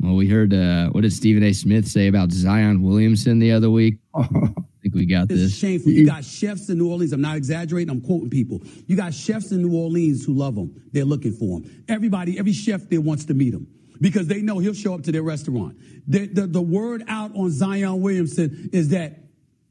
Well, 0.00 0.16
we 0.16 0.28
heard 0.28 0.52
uh, 0.52 0.88
what 0.88 1.02
did 1.02 1.12
Stephen 1.12 1.42
A. 1.42 1.52
Smith 1.52 1.86
say 1.86 2.08
about 2.08 2.32
Zion 2.32 2.82
Williamson 2.82 3.38
the 3.38 3.52
other 3.52 3.70
week? 3.70 3.98
I 4.92 4.94
think 4.94 5.00
we 5.00 5.06
got 5.06 5.30
It's 5.30 5.40
this. 5.40 5.58
shameful. 5.58 5.92
You 5.92 6.04
got 6.06 6.24
chefs 6.24 6.68
in 6.68 6.76
New 6.78 6.90
Orleans. 6.90 7.12
I'm 7.12 7.20
not 7.22 7.36
exaggerating. 7.36 7.90
I'm 7.90 8.00
quoting 8.02 8.28
people. 8.30 8.60
You 8.86 8.96
got 8.96 9.14
chefs 9.14 9.50
in 9.52 9.62
New 9.62 9.74
Orleans 9.76 10.24
who 10.24 10.34
love 10.34 10.56
him. 10.56 10.82
They're 10.92 11.04
looking 11.04 11.32
for 11.32 11.58
him. 11.60 11.84
Everybody, 11.88 12.38
every 12.38 12.52
chef 12.52 12.88
there 12.88 13.00
wants 13.00 13.24
to 13.26 13.34
meet 13.34 13.54
him 13.54 13.66
because 14.00 14.26
they 14.26 14.42
know 14.42 14.58
he'll 14.58 14.74
show 14.74 14.94
up 14.94 15.02
to 15.04 15.12
their 15.12 15.22
restaurant. 15.22 15.76
The, 16.06 16.26
the, 16.26 16.46
the 16.46 16.60
word 16.60 17.04
out 17.08 17.34
on 17.34 17.50
Zion 17.50 18.02
Williamson 18.02 18.68
is 18.72 18.90
that 18.90 19.18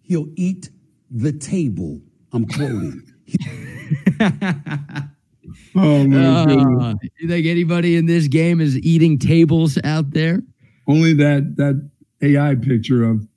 he'll 0.01 0.27
eat 0.35 0.69
the 1.11 1.31
table. 1.33 2.01
I'm 2.33 2.45
quoting. 2.47 3.03
Oh 5.75 6.05
my 6.07 6.45
goodness. 6.45 6.83
Uh, 6.83 6.93
you 7.19 7.27
think 7.27 7.45
anybody 7.45 7.95
in 7.95 8.05
this 8.05 8.27
game 8.27 8.61
is 8.61 8.77
eating 8.79 9.17
tables 9.17 9.77
out 9.83 10.11
there? 10.11 10.41
Only 10.87 11.13
that 11.13 11.55
that 11.57 11.89
AI 12.21 12.55
picture 12.55 13.03
of 13.03 13.27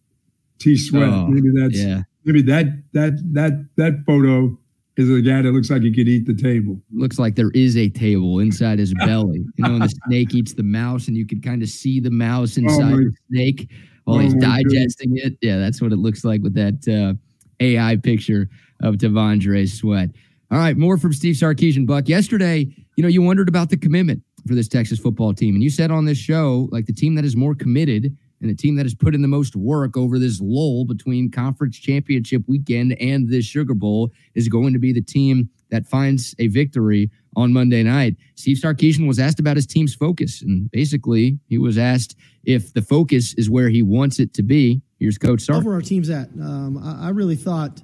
T 0.58 0.76
Sweat. 0.76 1.08
Oh, 1.08 1.26
maybe 1.26 1.48
that's 1.54 1.78
yeah. 1.78 2.02
maybe 2.24 2.42
that 2.42 2.66
that 2.92 3.18
that 3.32 3.68
that 3.76 4.02
photo 4.06 4.56
is 4.96 5.10
a 5.10 5.20
guy 5.20 5.42
that 5.42 5.50
looks 5.50 5.70
like 5.70 5.82
he 5.82 5.92
could 5.92 6.08
eat 6.08 6.26
the 6.26 6.34
table. 6.34 6.80
Looks 6.92 7.18
like 7.18 7.34
there 7.34 7.50
is 7.50 7.76
a 7.76 7.88
table 7.88 8.38
inside 8.38 8.78
his 8.78 8.94
belly. 8.98 9.44
You 9.56 9.64
know, 9.64 9.74
and 9.74 9.82
the 9.82 9.94
snake 10.06 10.34
eats 10.34 10.54
the 10.54 10.62
mouse, 10.62 11.08
and 11.08 11.16
you 11.16 11.26
can 11.26 11.40
kind 11.40 11.62
of 11.62 11.68
see 11.68 12.00
the 12.00 12.10
mouse 12.10 12.56
inside 12.56 12.90
my- 12.90 12.96
the 12.96 13.12
snake 13.30 13.70
while 14.04 14.18
oh 14.18 14.20
he's 14.20 14.34
digesting 14.34 15.16
it. 15.16 15.34
Yeah, 15.40 15.58
that's 15.58 15.80
what 15.80 15.92
it 15.92 15.96
looks 15.96 16.24
like 16.24 16.42
with 16.42 16.54
that 16.54 16.86
uh, 16.88 17.14
AI 17.60 17.96
picture 17.96 18.48
of 18.82 18.96
T'Vondre 18.96 19.68
Sweat. 19.68 20.10
All 20.50 20.58
right, 20.58 20.76
more 20.76 20.98
from 20.98 21.12
Steve 21.12 21.34
Sarkisian. 21.34 21.86
Buck, 21.86 22.08
yesterday, 22.08 22.68
you 22.96 23.02
know, 23.02 23.08
you 23.08 23.22
wondered 23.22 23.48
about 23.48 23.70
the 23.70 23.76
commitment 23.76 24.22
for 24.46 24.54
this 24.54 24.68
Texas 24.68 24.98
football 24.98 25.32
team, 25.34 25.54
and 25.54 25.62
you 25.62 25.70
said 25.70 25.90
on 25.90 26.04
this 26.04 26.18
show, 26.18 26.68
like 26.70 26.86
the 26.86 26.92
team 26.92 27.14
that 27.14 27.24
is 27.24 27.34
more 27.34 27.54
committed 27.54 28.16
and 28.44 28.50
the 28.50 28.54
team 28.54 28.76
that 28.76 28.84
has 28.84 28.94
put 28.94 29.14
in 29.14 29.22
the 29.22 29.28
most 29.28 29.56
work 29.56 29.96
over 29.96 30.18
this 30.18 30.38
lull 30.38 30.84
between 30.84 31.30
conference 31.30 31.78
championship 31.78 32.42
weekend 32.46 32.94
and 33.00 33.26
this 33.30 33.46
Sugar 33.46 33.72
Bowl 33.72 34.12
is 34.34 34.48
going 34.48 34.74
to 34.74 34.78
be 34.78 34.92
the 34.92 35.00
team 35.00 35.48
that 35.70 35.86
finds 35.86 36.34
a 36.38 36.48
victory 36.48 37.10
on 37.36 37.54
Monday 37.54 37.82
night. 37.82 38.16
Steve 38.34 38.58
Sarkisian 38.58 39.08
was 39.08 39.18
asked 39.18 39.40
about 39.40 39.56
his 39.56 39.66
team's 39.66 39.94
focus, 39.94 40.42
and 40.42 40.70
basically, 40.70 41.38
he 41.48 41.56
was 41.56 41.78
asked 41.78 42.16
if 42.44 42.74
the 42.74 42.82
focus 42.82 43.32
is 43.38 43.48
where 43.48 43.70
he 43.70 43.82
wants 43.82 44.20
it 44.20 44.34
to 44.34 44.42
be. 44.42 44.82
Here's 45.00 45.16
Coach 45.16 45.40
Sark. 45.40 45.64
where 45.64 45.74
our 45.74 45.80
team's 45.80 46.10
at. 46.10 46.28
Um, 46.38 46.78
I, 46.84 47.06
I 47.06 47.08
really 47.10 47.36
thought 47.36 47.80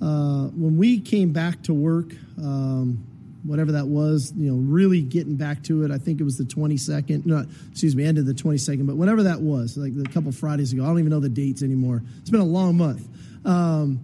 uh, 0.00 0.44
when 0.54 0.76
we 0.76 1.00
came 1.00 1.32
back 1.32 1.64
to 1.64 1.74
work, 1.74 2.12
um, 2.38 3.04
whatever 3.46 3.72
that 3.72 3.86
was, 3.86 4.32
you 4.36 4.50
know, 4.50 4.58
really 4.58 5.02
getting 5.02 5.36
back 5.36 5.62
to 5.64 5.84
it. 5.84 5.90
I 5.90 5.98
think 5.98 6.20
it 6.20 6.24
was 6.24 6.36
the 6.36 6.44
22nd. 6.44 7.26
No, 7.26 7.44
excuse 7.70 7.94
me, 7.94 8.04
end 8.04 8.18
of 8.18 8.26
the 8.26 8.34
22nd, 8.34 8.86
but 8.86 8.96
whenever 8.96 9.24
that 9.24 9.40
was, 9.40 9.76
like 9.76 9.92
a 9.98 10.08
couple 10.10 10.32
Fridays 10.32 10.72
ago. 10.72 10.84
I 10.84 10.86
don't 10.86 10.98
even 10.98 11.10
know 11.10 11.20
the 11.20 11.28
dates 11.28 11.62
anymore. 11.62 12.02
It's 12.20 12.30
been 12.30 12.40
a 12.40 12.44
long 12.44 12.76
month. 12.76 13.06
Um, 13.44 14.00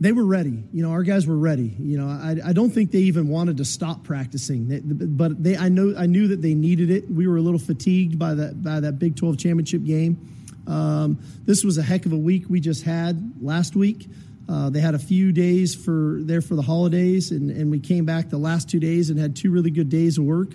they 0.00 0.12
were 0.12 0.24
ready. 0.24 0.64
You 0.72 0.82
know, 0.82 0.92
our 0.92 1.02
guys 1.02 1.26
were 1.26 1.36
ready. 1.36 1.74
You 1.78 1.98
know, 1.98 2.08
I, 2.08 2.36
I 2.48 2.52
don't 2.54 2.70
think 2.70 2.90
they 2.90 3.00
even 3.00 3.28
wanted 3.28 3.58
to 3.58 3.66
stop 3.66 4.02
practicing, 4.02 4.68
they, 4.68 4.80
but 4.80 5.42
they 5.42 5.58
I 5.58 5.68
know 5.68 5.94
I 5.96 6.06
knew 6.06 6.28
that 6.28 6.40
they 6.40 6.54
needed 6.54 6.90
it. 6.90 7.10
We 7.10 7.28
were 7.28 7.36
a 7.36 7.42
little 7.42 7.58
fatigued 7.58 8.18
by 8.18 8.34
that 8.34 8.62
by 8.62 8.80
that 8.80 8.98
Big 8.98 9.16
12 9.16 9.36
championship 9.36 9.84
game. 9.84 10.18
Um, 10.66 11.18
this 11.44 11.64
was 11.64 11.76
a 11.76 11.82
heck 11.82 12.06
of 12.06 12.12
a 12.12 12.18
week 12.18 12.44
we 12.48 12.60
just 12.60 12.84
had 12.84 13.34
last 13.42 13.76
week. 13.76 14.08
Uh, 14.50 14.68
they 14.68 14.80
had 14.80 14.96
a 14.96 14.98
few 14.98 15.30
days 15.30 15.76
for 15.76 16.18
there 16.22 16.40
for 16.40 16.56
the 16.56 16.62
holidays, 16.62 17.30
and, 17.30 17.50
and 17.50 17.70
we 17.70 17.78
came 17.78 18.04
back 18.04 18.30
the 18.30 18.38
last 18.38 18.68
two 18.68 18.80
days 18.80 19.08
and 19.08 19.18
had 19.18 19.36
two 19.36 19.50
really 19.50 19.70
good 19.70 19.88
days 19.88 20.18
of 20.18 20.24
work. 20.24 20.48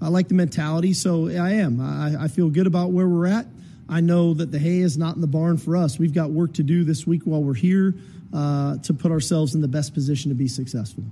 I 0.00 0.08
like 0.08 0.28
the 0.28 0.34
mentality, 0.34 0.92
so 0.92 1.28
I 1.28 1.54
am. 1.54 1.80
I, 1.80 2.24
I 2.24 2.28
feel 2.28 2.48
good 2.48 2.68
about 2.68 2.92
where 2.92 3.08
we're 3.08 3.26
at. 3.26 3.46
I 3.88 4.00
know 4.00 4.34
that 4.34 4.52
the 4.52 4.58
hay 4.58 4.78
is 4.78 4.96
not 4.96 5.16
in 5.16 5.20
the 5.20 5.26
barn 5.26 5.56
for 5.56 5.76
us. 5.76 5.98
We've 5.98 6.14
got 6.14 6.30
work 6.30 6.54
to 6.54 6.62
do 6.62 6.84
this 6.84 7.08
week 7.08 7.22
while 7.24 7.42
we're 7.42 7.54
here 7.54 7.96
uh, 8.32 8.78
to 8.78 8.94
put 8.94 9.10
ourselves 9.10 9.56
in 9.56 9.60
the 9.60 9.68
best 9.68 9.94
position 9.94 10.28
to 10.30 10.36
be 10.36 10.46
successful. 10.46 11.02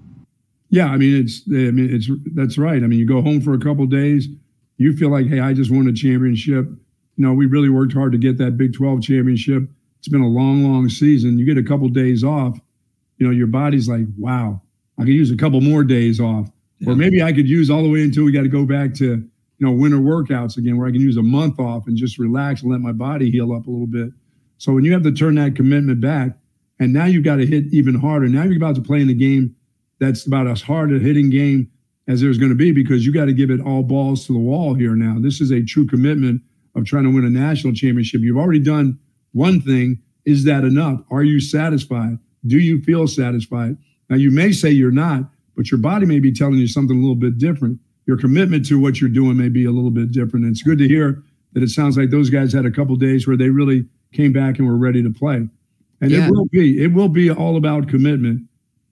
Yeah, 0.70 0.86
I 0.86 0.96
mean 0.96 1.16
it's 1.16 1.42
I 1.48 1.72
mean 1.72 1.92
it's 1.92 2.08
that's 2.34 2.56
right. 2.56 2.82
I 2.82 2.86
mean 2.86 3.00
you 3.00 3.06
go 3.06 3.20
home 3.20 3.40
for 3.40 3.54
a 3.54 3.58
couple 3.58 3.84
days, 3.86 4.28
you 4.76 4.96
feel 4.96 5.10
like 5.10 5.26
hey 5.26 5.40
I 5.40 5.54
just 5.54 5.72
won 5.72 5.88
a 5.88 5.92
championship. 5.92 6.66
You 6.66 7.24
know 7.26 7.32
we 7.32 7.46
really 7.46 7.68
worked 7.68 7.94
hard 7.94 8.12
to 8.12 8.18
get 8.18 8.38
that 8.38 8.56
Big 8.56 8.74
12 8.74 9.02
championship. 9.02 9.68
It's 9.98 10.08
been 10.08 10.22
a 10.22 10.28
long, 10.28 10.62
long 10.64 10.88
season. 10.88 11.38
You 11.38 11.46
get 11.46 11.58
a 11.58 11.66
couple 11.66 11.88
days 11.88 12.24
off, 12.24 12.58
you 13.18 13.26
know 13.26 13.32
your 13.32 13.48
body's 13.48 13.88
like 13.88 14.06
wow 14.16 14.60
I 14.98 15.02
could 15.02 15.12
use 15.12 15.30
a 15.30 15.36
couple 15.36 15.60
more 15.60 15.84
days 15.84 16.18
off, 16.18 16.50
or 16.86 16.96
maybe 16.96 17.22
I 17.22 17.32
could 17.32 17.48
use 17.48 17.70
all 17.70 17.82
the 17.82 17.88
way 17.88 18.02
until 18.02 18.24
we 18.24 18.32
got 18.32 18.42
to 18.42 18.48
go 18.48 18.64
back 18.64 18.94
to 18.94 19.04
you 19.04 19.66
know 19.66 19.70
winter 19.70 19.98
workouts 19.98 20.56
again, 20.56 20.76
where 20.76 20.88
I 20.88 20.90
can 20.90 21.00
use 21.00 21.16
a 21.16 21.22
month 21.22 21.60
off 21.60 21.86
and 21.86 21.96
just 21.96 22.18
relax 22.18 22.62
and 22.62 22.72
let 22.72 22.80
my 22.80 22.92
body 22.92 23.30
heal 23.30 23.52
up 23.52 23.66
a 23.66 23.70
little 23.70 23.86
bit. 23.86 24.10
So 24.58 24.72
when 24.72 24.84
you 24.84 24.92
have 24.92 25.04
to 25.04 25.12
turn 25.12 25.36
that 25.36 25.54
commitment 25.54 26.00
back, 26.00 26.32
and 26.80 26.92
now 26.92 27.04
you've 27.04 27.24
got 27.24 27.36
to 27.36 27.46
hit 27.46 27.66
even 27.72 27.94
harder. 27.94 28.28
Now 28.28 28.42
you're 28.42 28.56
about 28.56 28.74
to 28.74 28.80
play 28.80 29.00
in 29.00 29.08
a 29.08 29.14
game 29.14 29.54
that's 30.00 30.26
about 30.26 30.46
as 30.46 30.62
hard 30.62 30.92
a 30.92 30.98
hitting 30.98 31.30
game 31.30 31.70
as 32.08 32.20
there's 32.20 32.38
going 32.38 32.50
to 32.50 32.56
be 32.56 32.72
because 32.72 33.04
you 33.04 33.12
got 33.12 33.26
to 33.26 33.32
give 33.32 33.50
it 33.50 33.60
all 33.60 33.82
balls 33.82 34.26
to 34.26 34.32
the 34.32 34.38
wall 34.38 34.74
here 34.74 34.94
now. 34.94 35.16
This 35.20 35.40
is 35.40 35.50
a 35.50 35.62
true 35.62 35.86
commitment 35.86 36.42
of 36.74 36.86
trying 36.86 37.04
to 37.04 37.10
win 37.10 37.24
a 37.24 37.30
national 37.30 37.72
championship. 37.72 38.20
You've 38.22 38.36
already 38.36 38.60
done 38.60 38.98
one 39.32 39.60
thing. 39.60 40.00
Is 40.24 40.44
that 40.44 40.64
enough? 40.64 41.00
Are 41.10 41.22
you 41.22 41.40
satisfied? 41.40 42.18
Do 42.46 42.58
you 42.58 42.82
feel 42.82 43.06
satisfied? 43.06 43.76
Now, 44.10 44.16
you 44.16 44.30
may 44.30 44.52
say 44.52 44.70
you're 44.70 44.90
not, 44.90 45.24
but 45.56 45.70
your 45.70 45.78
body 45.78 46.06
may 46.06 46.20
be 46.20 46.32
telling 46.32 46.58
you 46.58 46.66
something 46.66 46.96
a 46.96 47.00
little 47.00 47.14
bit 47.16 47.38
different. 47.38 47.78
Your 48.06 48.16
commitment 48.16 48.66
to 48.66 48.78
what 48.78 49.00
you're 49.00 49.10
doing 49.10 49.36
may 49.36 49.48
be 49.48 49.64
a 49.64 49.70
little 49.70 49.90
bit 49.90 50.12
different. 50.12 50.44
And 50.46 50.52
it's 50.52 50.62
good 50.62 50.78
to 50.78 50.88
hear 50.88 51.22
that 51.52 51.62
it 51.62 51.70
sounds 51.70 51.96
like 51.96 52.10
those 52.10 52.30
guys 52.30 52.52
had 52.52 52.66
a 52.66 52.70
couple 52.70 52.94
days 52.96 53.26
where 53.26 53.36
they 53.36 53.48
really 53.48 53.86
came 54.12 54.32
back 54.32 54.58
and 54.58 54.66
were 54.68 54.76
ready 54.76 55.02
to 55.02 55.10
play. 55.10 55.48
And 56.00 56.10
Yeah. 56.10 56.26
it 56.28 56.30
will 56.30 56.46
be, 56.46 56.82
it 56.82 56.92
will 56.92 57.08
be 57.08 57.30
all 57.30 57.56
about 57.56 57.88
commitment, 57.88 58.42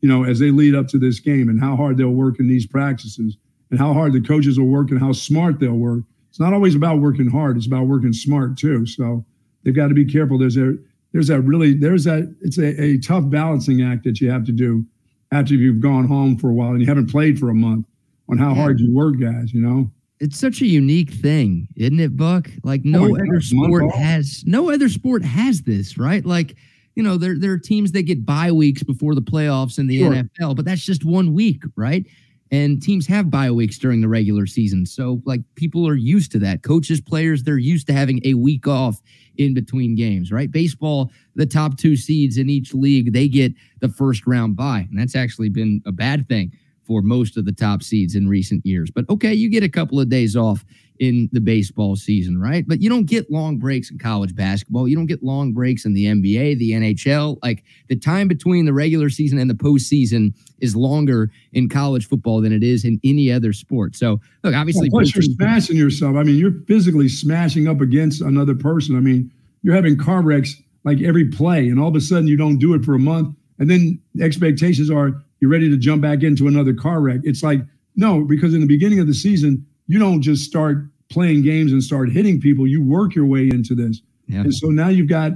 you 0.01 0.09
know, 0.09 0.25
as 0.25 0.39
they 0.39 0.51
lead 0.51 0.75
up 0.75 0.89
to 0.89 0.99
this 0.99 1.21
game 1.21 1.49
and 1.49 1.61
how 1.61 1.77
hard 1.77 1.97
they'll 1.97 2.11
work 2.11 2.41
in 2.41 2.49
these 2.49 2.67
practices 2.67 3.37
and 3.71 3.79
how 3.79 3.93
hard 3.93 4.13
the 4.13 4.21
coaches 4.21 4.59
will 4.59 4.67
work 4.69 4.91
and 4.91 5.01
how 5.01 5.13
smart 5.13 5.61
they'll 5.61 5.75
work. 5.75 6.03
It's 6.31 6.41
not 6.41 6.53
always 6.53 6.75
about 6.75 6.99
working 7.01 7.29
hard; 7.31 7.57
it's 7.57 7.67
about 7.67 7.87
working 7.87 8.13
smart 8.13 8.59
too. 8.59 8.85
So 8.85 9.25
they've 9.67 9.75
got 9.77 9.89
to 9.89 9.95
be 9.95 10.07
careful. 10.07 10.39
There's 10.39 10.57
a 10.57 10.75
there's 11.13 11.27
that 11.29 11.41
really 11.43 11.75
there's 11.75 12.05
that 12.05 12.35
it's 12.41 12.57
a, 12.59 12.81
a 12.83 12.99
tough 13.01 13.29
balancing 13.29 13.83
act 13.83 14.05
that 14.05 14.21
you 14.21 14.31
have 14.31 14.45
to 14.47 14.53
do 14.53 14.87
after 15.33 15.55
you've 15.55 15.81
gone 15.81 16.07
home 16.09 16.39
for 16.39 16.49
a 16.51 16.55
while 16.55 16.71
and 16.71 16.81
you 16.81 16.87
haven't 16.87 17.11
played 17.11 17.39
for 17.39 17.51
a 17.51 17.55
month 17.55 17.85
on 18.31 18.39
how 18.39 18.51
Yeah. 18.51 18.55
hard 18.63 18.81
you 18.81 18.95
work, 18.95 19.19
guys. 19.21 19.53
You 19.53 19.61
know. 19.61 19.91
it's 20.21 20.39
such 20.39 20.63
a 20.63 20.67
unique 20.67 21.11
thing, 21.11 21.69
isn't 21.77 22.01
it, 22.01 22.17
Buck? 22.17 22.49
Like 22.65 22.85
no 22.87 23.05
Oh, 23.05 23.15
other 23.17 23.41
sport 23.43 23.93
has 23.95 24.45
no 24.47 24.71
other 24.71 24.89
sport 24.89 25.23
has 25.25 25.63
this, 25.63 25.99
right? 25.99 26.25
Like, 26.25 26.57
you 26.95 27.03
know, 27.03 27.17
there 27.19 27.39
there 27.39 27.53
are 27.53 27.59
teams 27.59 27.93
that 27.93 28.05
get 28.05 28.25
bye 28.25 28.53
weeks 28.53 28.83
before 28.83 29.15
the 29.15 29.21
playoffs 29.23 29.79
in 29.79 29.87
the 29.89 29.99
Sure. 29.99 30.13
NFL, 30.15 30.57
but 30.57 30.65
that's 30.65 30.85
just 30.85 31.05
one 31.05 31.35
week, 31.35 31.63
right? 31.77 32.07
And 32.53 32.81
teams 32.81 33.07
have 33.09 33.29
bye 33.31 33.51
weeks 33.51 33.77
during 33.77 34.01
the 34.01 34.09
regular 34.09 34.47
season. 34.47 34.87
So 34.87 35.21
like 35.27 35.41
people 35.57 35.87
are 35.89 35.97
used 35.97 36.31
to 36.33 36.39
that. 36.41 36.63
Coaches, 36.63 37.01
players, 37.01 37.43
they're 37.43 37.59
used 37.59 37.87
to 37.89 37.93
having 37.93 38.21
a 38.25 38.35
week 38.35 38.67
off 38.69 39.03
in 39.39 39.55
between 39.55 39.95
games, 39.95 40.33
right? 40.33 40.51
Baseball, 40.51 41.11
the 41.35 41.47
top 41.47 41.79
two 41.79 41.97
seeds 41.97 42.37
in 42.37 42.49
each 42.51 42.75
league, 42.75 43.13
they 43.13 43.29
get 43.29 43.53
the 43.81 43.89
first 43.89 44.27
round 44.27 44.57
bye. 44.57 44.87
And 44.91 44.99
that's 44.99 45.17
actually 45.17 45.49
been 45.49 45.83
a 45.87 45.93
bad 45.93 46.29
thing 46.29 46.53
for 46.87 47.03
most 47.03 47.37
of 47.37 47.45
the 47.45 47.53
top 47.53 47.83
seeds 47.83 48.15
in 48.15 48.29
recent 48.29 48.65
years. 48.65 48.91
But 48.91 49.09
okay, 49.11 49.35
you 49.35 49.51
get 49.51 49.63
a 49.63 49.69
couple 49.69 50.01
of 50.01 50.09
days 50.09 50.37
off 50.37 50.65
in 50.99 51.29
the 51.33 51.41
baseball 51.41 51.97
season, 51.97 52.41
right? 52.41 52.67
But 52.67 52.81
you 52.81 52.89
don't 52.89 53.07
get 53.07 53.31
long 53.31 53.59
breaks 53.59 53.91
in 53.91 53.99
college 53.99 54.35
basketball. 54.35 54.89
You 54.89 54.97
don't 54.97 55.07
get 55.07 55.23
long 55.23 55.53
breaks 55.53 55.85
in 55.85 55.95
the 55.95 56.07
NBA, 56.07 56.59
the 56.59 56.73
NHL. 56.73 57.39
Like 57.43 57.65
the 57.89 57.97
time 57.97 58.29
between 58.29 58.65
the 58.65 58.73
regular 58.73 59.11
season 59.11 59.39
and 59.39 59.51
the 59.51 59.55
postseason 59.55 60.35
is 60.61 60.75
longer 60.75 61.31
in 61.53 61.69
college 61.69 62.09
football 62.09 62.41
than 62.41 62.53
it 62.53 62.63
is 62.63 62.85
in 62.85 63.01
any 63.05 63.31
other 63.31 63.53
sport. 63.53 63.97
So, 63.97 64.21
look, 64.43 64.55
obviously, 64.55 64.89
well, 64.91 65.03
plus 65.03 65.15
you're 65.15 65.23
smashing 65.23 65.77
yourself. 65.77 66.17
I 66.17 66.23
mean, 66.23 66.37
you're 66.37 66.61
physically 66.67 67.09
smashing 67.09 67.69
up 67.69 67.81
against 67.81 68.23
another 68.23 68.55
person. 68.55 68.97
I 68.97 69.01
mean, 69.01 69.31
you're 69.63 69.75
having 69.75 69.99
car 69.99 70.23
wrecks 70.23 70.57
like 70.85 71.03
every 71.03 71.27
play, 71.27 71.69
and 71.69 71.81
all 71.81 71.89
of 71.89 71.97
a 71.97 72.01
sudden 72.01 72.29
you 72.29 72.37
don't 72.37 72.59
do 72.59 72.75
it 72.75 72.85
for 72.85 72.95
a 72.95 72.99
month, 72.99 73.37
and 73.59 73.69
then 73.69 74.01
expectations 74.21 74.91
are 74.91 75.23
you're 75.47 75.53
ready 75.53 75.71
to 75.71 75.77
jump 75.77 76.03
back 76.03 76.25
into 76.25 76.49
another 76.49 76.75
car 76.75 77.01
wreck. 77.01 77.21
It's 77.23 77.45
like 77.45 77.61
no, 77.95 78.25
because 78.25 78.53
in 78.53 78.61
the 78.61 78.67
beginning 78.67 78.99
of 78.99 79.07
the 79.07 79.15
season 79.15 79.65
you 79.87 80.01
don't 80.01 80.21
just 80.21 80.45
start 80.45 80.79
playing 81.09 81.43
games 81.43 81.71
and 81.71 81.83
start 81.83 82.11
hitting 82.11 82.41
people. 82.41 82.67
You 82.67 82.83
work 82.83 83.15
your 83.15 83.27
way 83.27 83.49
into 83.49 83.77
this. 83.77 84.03
Yeah. 84.27 84.41
And 84.41 84.53
so 84.53 84.69
now 84.69 84.89
you've 84.89 85.09
got 85.09 85.33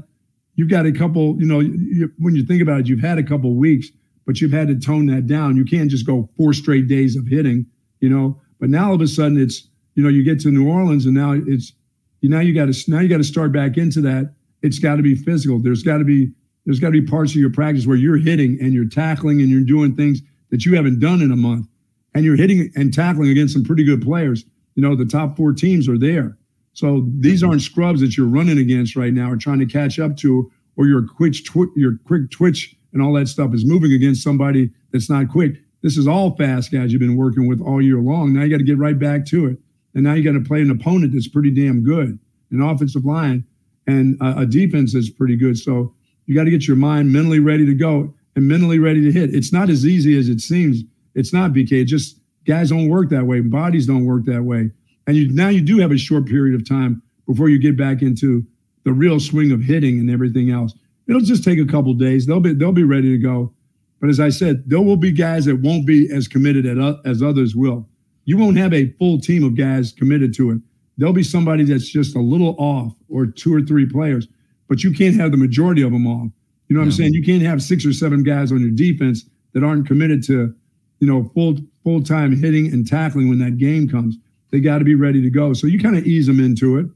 you've 0.56 0.68
got 0.68 0.84
a 0.84 0.90
couple. 0.90 1.36
You 1.38 1.46
know, 1.46 1.60
you, 1.60 2.10
when 2.18 2.34
you 2.34 2.44
think 2.44 2.60
about 2.60 2.80
it, 2.80 2.88
you've 2.88 3.00
had 3.00 3.18
a 3.18 3.22
couple 3.22 3.54
weeks, 3.54 3.88
but 4.26 4.40
you've 4.40 4.52
had 4.52 4.66
to 4.66 4.78
tone 4.78 5.06
that 5.06 5.28
down. 5.28 5.56
You 5.56 5.64
can't 5.64 5.88
just 5.88 6.06
go 6.06 6.28
four 6.36 6.52
straight 6.52 6.88
days 6.88 7.14
of 7.14 7.28
hitting. 7.28 7.66
You 8.00 8.08
know, 8.08 8.40
but 8.58 8.68
now 8.68 8.88
all 8.88 8.94
of 8.96 9.00
a 9.00 9.06
sudden 9.06 9.40
it's 9.40 9.68
you 9.94 10.02
know 10.02 10.08
you 10.08 10.24
get 10.24 10.40
to 10.40 10.50
New 10.50 10.68
Orleans 10.68 11.06
and 11.06 11.14
now 11.14 11.32
it's 11.32 11.72
you 12.20 12.28
now 12.28 12.40
you 12.40 12.52
got 12.52 12.72
to 12.72 12.90
now 12.90 12.98
you 12.98 13.08
got 13.08 13.18
to 13.18 13.24
start 13.24 13.52
back 13.52 13.76
into 13.76 14.00
that. 14.00 14.34
It's 14.62 14.80
got 14.80 14.96
to 14.96 15.02
be 15.02 15.14
physical. 15.14 15.60
There's 15.60 15.84
got 15.84 15.98
to 15.98 16.04
be 16.04 16.32
there's 16.64 16.80
got 16.80 16.88
to 16.88 17.00
be 17.00 17.06
parts 17.06 17.32
of 17.32 17.36
your 17.36 17.50
practice 17.50 17.86
where 17.86 17.96
you're 17.96 18.18
hitting 18.18 18.58
and 18.60 18.72
you're 18.72 18.88
tackling 18.88 19.40
and 19.40 19.50
you're 19.50 19.62
doing 19.62 19.96
things 19.96 20.20
that 20.50 20.64
you 20.64 20.74
haven't 20.76 21.00
done 21.00 21.22
in 21.22 21.30
a 21.30 21.36
month 21.36 21.66
and 22.14 22.24
you're 22.24 22.36
hitting 22.36 22.70
and 22.76 22.92
tackling 22.92 23.30
against 23.30 23.54
some 23.54 23.64
pretty 23.64 23.84
good 23.84 24.02
players. 24.02 24.44
You 24.74 24.82
know, 24.82 24.94
the 24.94 25.06
top 25.06 25.36
four 25.36 25.52
teams 25.52 25.88
are 25.88 25.98
there. 25.98 26.36
So 26.72 27.06
these 27.18 27.42
aren't 27.42 27.62
scrubs 27.62 28.00
that 28.00 28.16
you're 28.16 28.26
running 28.26 28.58
against 28.58 28.96
right 28.96 29.12
now 29.12 29.30
or 29.30 29.36
trying 29.36 29.58
to 29.58 29.66
catch 29.66 29.98
up 29.98 30.16
to, 30.18 30.50
or 30.76 30.86
your 30.86 31.06
quick 31.06 31.34
twi- 31.44 31.72
your 31.76 31.98
quick 32.04 32.30
twitch 32.30 32.74
and 32.92 33.02
all 33.02 33.12
that 33.14 33.28
stuff 33.28 33.54
is 33.54 33.64
moving 33.64 33.92
against 33.92 34.22
somebody 34.22 34.70
that's 34.92 35.10
not 35.10 35.28
quick. 35.28 35.56
This 35.82 35.96
is 35.96 36.06
all 36.06 36.36
fast 36.36 36.72
guys 36.72 36.92
you've 36.92 37.00
been 37.00 37.16
working 37.16 37.48
with 37.48 37.60
all 37.60 37.82
year 37.82 37.98
long. 37.98 38.32
Now 38.32 38.42
you 38.42 38.50
got 38.50 38.58
to 38.58 38.64
get 38.64 38.78
right 38.78 38.98
back 38.98 39.26
to 39.26 39.46
it, 39.46 39.58
and 39.94 40.04
now 40.04 40.14
you 40.14 40.22
got 40.22 40.38
to 40.38 40.44
play 40.44 40.60
an 40.60 40.70
opponent 40.70 41.12
that's 41.12 41.28
pretty 41.28 41.50
damn 41.50 41.82
good, 41.82 42.18
an 42.50 42.60
offensive 42.60 43.04
line 43.04 43.44
and 43.86 44.16
a, 44.20 44.40
a 44.40 44.46
defense 44.46 44.94
that's 44.94 45.10
pretty 45.10 45.36
good. 45.36 45.58
So 45.58 45.94
you 46.30 46.36
got 46.36 46.44
to 46.44 46.50
get 46.50 46.68
your 46.68 46.76
mind 46.76 47.12
mentally 47.12 47.40
ready 47.40 47.66
to 47.66 47.74
go 47.74 48.14
and 48.36 48.46
mentally 48.46 48.78
ready 48.78 49.02
to 49.02 49.10
hit. 49.10 49.34
It's 49.34 49.52
not 49.52 49.68
as 49.68 49.84
easy 49.84 50.16
as 50.16 50.28
it 50.28 50.40
seems 50.40 50.84
it's 51.16 51.32
not 51.32 51.50
BK. 51.50 51.84
just 51.84 52.20
guys 52.46 52.70
don't 52.70 52.88
work 52.88 53.08
that 53.08 53.26
way. 53.26 53.40
Bodies 53.40 53.84
don't 53.84 54.04
work 54.04 54.26
that 54.26 54.44
way. 54.44 54.70
And 55.08 55.16
you 55.16 55.28
now 55.32 55.48
you 55.48 55.60
do 55.60 55.78
have 55.78 55.90
a 55.90 55.98
short 55.98 56.26
period 56.26 56.54
of 56.54 56.68
time 56.68 57.02
before 57.26 57.48
you 57.48 57.58
get 57.58 57.76
back 57.76 58.00
into 58.00 58.46
the 58.84 58.92
real 58.92 59.18
swing 59.18 59.50
of 59.50 59.60
hitting 59.60 59.98
and 59.98 60.08
everything 60.08 60.52
else. 60.52 60.72
It'll 61.08 61.20
just 61.20 61.42
take 61.42 61.58
a 61.58 61.66
couple 61.66 61.92
days. 61.94 62.26
They'll 62.26 62.38
be 62.38 62.54
they'll 62.54 62.70
be 62.70 62.84
ready 62.84 63.10
to 63.10 63.18
go. 63.18 63.52
But 64.00 64.08
as 64.08 64.20
I 64.20 64.28
said, 64.28 64.62
there 64.70 64.80
will 64.80 64.96
be 64.96 65.10
guys 65.10 65.46
that 65.46 65.56
won't 65.56 65.84
be 65.84 66.08
as 66.14 66.28
committed 66.28 66.64
as 67.04 67.24
others 67.24 67.56
will. 67.56 67.88
You 68.24 68.38
won't 68.38 68.56
have 68.56 68.72
a 68.72 68.92
full 69.00 69.18
team 69.18 69.42
of 69.42 69.56
guys 69.56 69.90
committed 69.90 70.32
to 70.34 70.52
it. 70.52 70.60
There'll 70.96 71.12
be 71.12 71.24
somebody 71.24 71.64
that's 71.64 71.88
just 71.88 72.14
a 72.14 72.20
little 72.20 72.54
off, 72.56 72.94
or 73.08 73.26
two 73.26 73.52
or 73.52 73.62
three 73.62 73.84
players, 73.84 74.28
but 74.70 74.82
you 74.82 74.90
can't 74.90 75.16
have 75.16 75.32
the 75.32 75.36
majority 75.36 75.82
of 75.82 75.92
them 75.92 76.06
off. 76.06 76.30
You 76.68 76.76
know 76.76 76.80
what 76.80 76.86
I'm 76.86 76.92
saying? 76.92 77.12
You 77.12 77.22
can't 77.22 77.42
have 77.42 77.60
six 77.62 77.84
or 77.84 77.92
seven 77.92 78.22
guys 78.22 78.52
on 78.52 78.60
your 78.60 78.70
defense 78.70 79.24
that 79.52 79.62
aren't 79.62 79.86
committed 79.86 80.22
to 80.28 80.54
you 81.00 81.06
know, 81.06 81.24
full 81.34 81.56
full 81.82 82.02
time 82.02 82.36
hitting 82.36 82.72
and 82.72 82.86
tackling 82.86 83.28
when 83.28 83.38
that 83.40 83.58
game 83.58 83.88
comes. 83.88 84.16
They 84.50 84.60
got 84.60 84.78
to 84.78 84.84
be 84.84 84.94
ready 84.94 85.22
to 85.22 85.30
go. 85.30 85.52
So 85.52 85.66
you 85.66 85.80
kind 85.80 85.96
of 85.96 86.06
ease 86.06 86.26
them 86.26 86.40
into 86.40 86.76
it. 86.76 86.86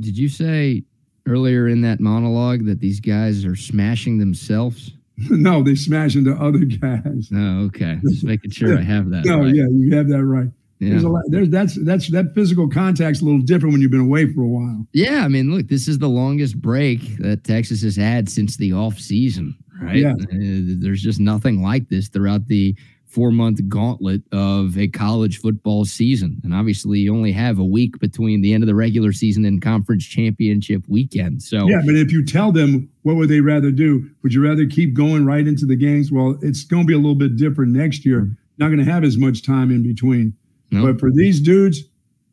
Did 0.00 0.16
you 0.18 0.28
say 0.28 0.84
earlier 1.26 1.68
in 1.68 1.80
that 1.82 2.00
monologue 2.00 2.66
that 2.66 2.80
these 2.80 3.00
guys 3.00 3.44
are 3.44 3.56
smashing 3.56 4.18
themselves? 4.18 4.92
no, 5.30 5.62
they 5.62 5.74
smash 5.74 6.14
into 6.14 6.32
other 6.32 6.58
guys. 6.58 7.30
Oh, 7.34 7.64
okay. 7.66 7.98
Just 8.08 8.24
making 8.24 8.50
sure 8.50 8.74
yeah. 8.74 8.80
I 8.80 8.82
have 8.82 9.10
that. 9.10 9.24
No, 9.24 9.40
right. 9.40 9.54
yeah, 9.54 9.66
you 9.70 9.96
have 9.96 10.08
that 10.08 10.24
right. 10.24 10.48
Yeah. 10.80 10.90
There's 10.90 11.04
a 11.04 11.08
lot, 11.08 11.22
there's 11.28 11.48
that's 11.48 11.84
that's 11.84 12.10
that 12.12 12.34
physical 12.34 12.68
contact's 12.68 13.20
a 13.20 13.24
little 13.24 13.40
different 13.40 13.72
when 13.72 13.82
you've 13.82 13.90
been 13.90 14.00
away 14.00 14.32
for 14.32 14.42
a 14.42 14.48
while. 14.48 14.86
Yeah, 14.92 15.24
I 15.24 15.28
mean, 15.28 15.50
look, 15.50 15.66
this 15.66 15.88
is 15.88 15.98
the 15.98 16.08
longest 16.08 16.60
break 16.60 17.16
that 17.18 17.44
Texas 17.44 17.82
has 17.82 17.96
had 17.96 18.28
since 18.28 18.56
the 18.56 18.72
off 18.72 18.98
season, 18.98 19.56
right? 19.82 19.96
Yeah. 19.96 20.12
Uh, 20.12 20.78
there's 20.78 21.02
just 21.02 21.18
nothing 21.18 21.62
like 21.62 21.88
this 21.88 22.08
throughout 22.08 22.46
the 22.46 22.76
four 23.08 23.32
month 23.32 23.66
gauntlet 23.68 24.22
of 24.32 24.78
a 24.78 24.86
college 24.86 25.40
football 25.40 25.84
season. 25.84 26.40
And 26.44 26.54
obviously, 26.54 27.00
you 27.00 27.12
only 27.14 27.32
have 27.32 27.58
a 27.58 27.64
week 27.64 27.98
between 27.98 28.42
the 28.42 28.54
end 28.54 28.62
of 28.62 28.68
the 28.68 28.74
regular 28.74 29.12
season 29.12 29.44
and 29.44 29.60
conference 29.60 30.04
championship 30.06 30.84
weekend. 30.88 31.42
So, 31.42 31.68
yeah, 31.68 31.80
but 31.84 31.96
if 31.96 32.12
you 32.12 32.24
tell 32.24 32.52
them 32.52 32.88
what 33.02 33.16
would 33.16 33.30
they 33.30 33.40
rather 33.40 33.70
do, 33.70 34.08
would 34.22 34.32
you 34.32 34.44
rather 34.44 34.66
keep 34.66 34.94
going 34.94 35.26
right 35.26 35.46
into 35.46 35.66
the 35.66 35.76
games? 35.76 36.12
Well, 36.12 36.38
it's 36.42 36.64
going 36.64 36.84
to 36.84 36.86
be 36.86 36.94
a 36.94 36.98
little 36.98 37.16
bit 37.16 37.36
different 37.36 37.72
next 37.72 38.04
year. 38.04 38.30
Not 38.58 38.68
going 38.68 38.84
to 38.84 38.90
have 38.90 39.04
as 39.04 39.16
much 39.16 39.42
time 39.42 39.70
in 39.70 39.82
between. 39.82 40.34
Nope. 40.70 40.86
But 40.86 41.00
for 41.00 41.10
these 41.10 41.40
dudes, 41.40 41.82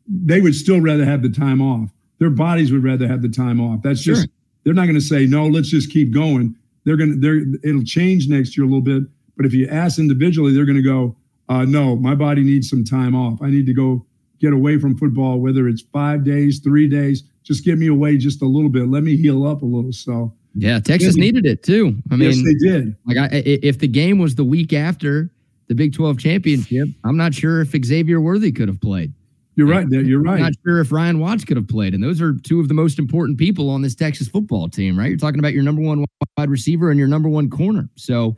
they 0.08 0.40
would 0.40 0.54
still 0.54 0.80
rather 0.80 1.04
have 1.04 1.22
the 1.22 1.30
time 1.30 1.60
off. 1.60 1.90
Their 2.18 2.30
bodies 2.30 2.72
would 2.72 2.84
rather 2.84 3.06
have 3.08 3.22
the 3.22 3.28
time 3.28 3.60
off. 3.60 3.82
That's 3.82 4.00
just, 4.00 4.22
sure. 4.22 4.28
they're 4.64 4.74
not 4.74 4.84
going 4.84 4.94
to 4.94 5.00
say, 5.00 5.26
no, 5.26 5.46
let's 5.46 5.68
just 5.68 5.90
keep 5.90 6.12
going. 6.12 6.54
They're 6.84 6.96
going 6.96 7.12
to, 7.12 7.16
they're, 7.18 7.42
it'll 7.68 7.84
change 7.84 8.28
next 8.28 8.56
year 8.56 8.64
a 8.64 8.68
little 8.68 8.82
bit 8.82 9.02
but 9.36 9.44
if 9.44 9.52
you 9.52 9.68
ask 9.68 9.98
individually, 9.98 10.52
they're 10.52 10.64
going 10.64 10.76
to 10.76 10.82
go, 10.82 11.16
uh, 11.48 11.64
no, 11.64 11.96
my 11.96 12.14
body 12.14 12.42
needs 12.42 12.68
some 12.68 12.84
time 12.84 13.14
off. 13.14 13.40
I 13.42 13.50
need 13.50 13.66
to 13.66 13.74
go 13.74 14.04
get 14.40 14.52
away 14.52 14.78
from 14.78 14.96
football, 14.96 15.38
whether 15.38 15.68
it's 15.68 15.82
five 15.82 16.24
days, 16.24 16.58
three 16.58 16.88
days. 16.88 17.24
Just 17.42 17.64
get 17.64 17.78
me 17.78 17.86
away 17.86 18.16
just 18.16 18.42
a 18.42 18.46
little 18.46 18.70
bit. 18.70 18.88
Let 18.88 19.02
me 19.02 19.16
heal 19.16 19.46
up 19.46 19.62
a 19.62 19.66
little. 19.66 19.92
So, 19.92 20.32
yeah, 20.54 20.80
Texas 20.80 21.16
needed 21.16 21.46
it 21.46 21.62
too. 21.62 21.96
I 22.10 22.16
mean, 22.16 22.30
yes, 22.30 22.42
they 22.42 22.68
did. 22.68 22.96
Like, 23.06 23.18
I, 23.18 23.28
if 23.44 23.78
the 23.78 23.88
game 23.88 24.18
was 24.18 24.34
the 24.34 24.44
week 24.44 24.72
after 24.72 25.30
the 25.68 25.74
Big 25.74 25.94
12 25.94 26.18
championship, 26.18 26.88
I'm 27.04 27.16
not 27.16 27.34
sure 27.34 27.60
if 27.60 27.74
Xavier 27.84 28.20
Worthy 28.20 28.52
could 28.52 28.68
have 28.68 28.80
played. 28.80 29.12
You're 29.56 29.66
right. 29.66 29.86
You're 29.88 30.22
right. 30.22 30.34
I'm 30.34 30.40
not 30.40 30.52
sure 30.66 30.80
if 30.80 30.92
Ryan 30.92 31.18
Watts 31.18 31.44
could 31.44 31.56
have 31.56 31.66
played. 31.66 31.94
And 31.94 32.02
those 32.04 32.20
are 32.20 32.34
two 32.34 32.60
of 32.60 32.68
the 32.68 32.74
most 32.74 32.98
important 32.98 33.38
people 33.38 33.70
on 33.70 33.80
this 33.80 33.94
Texas 33.94 34.28
football 34.28 34.68
team, 34.68 34.98
right? 34.98 35.08
You're 35.08 35.18
talking 35.18 35.38
about 35.38 35.54
your 35.54 35.62
number 35.62 35.80
one 35.80 36.04
wide 36.36 36.50
receiver 36.50 36.90
and 36.90 36.98
your 36.98 37.08
number 37.08 37.30
one 37.30 37.48
corner. 37.48 37.88
So, 37.94 38.36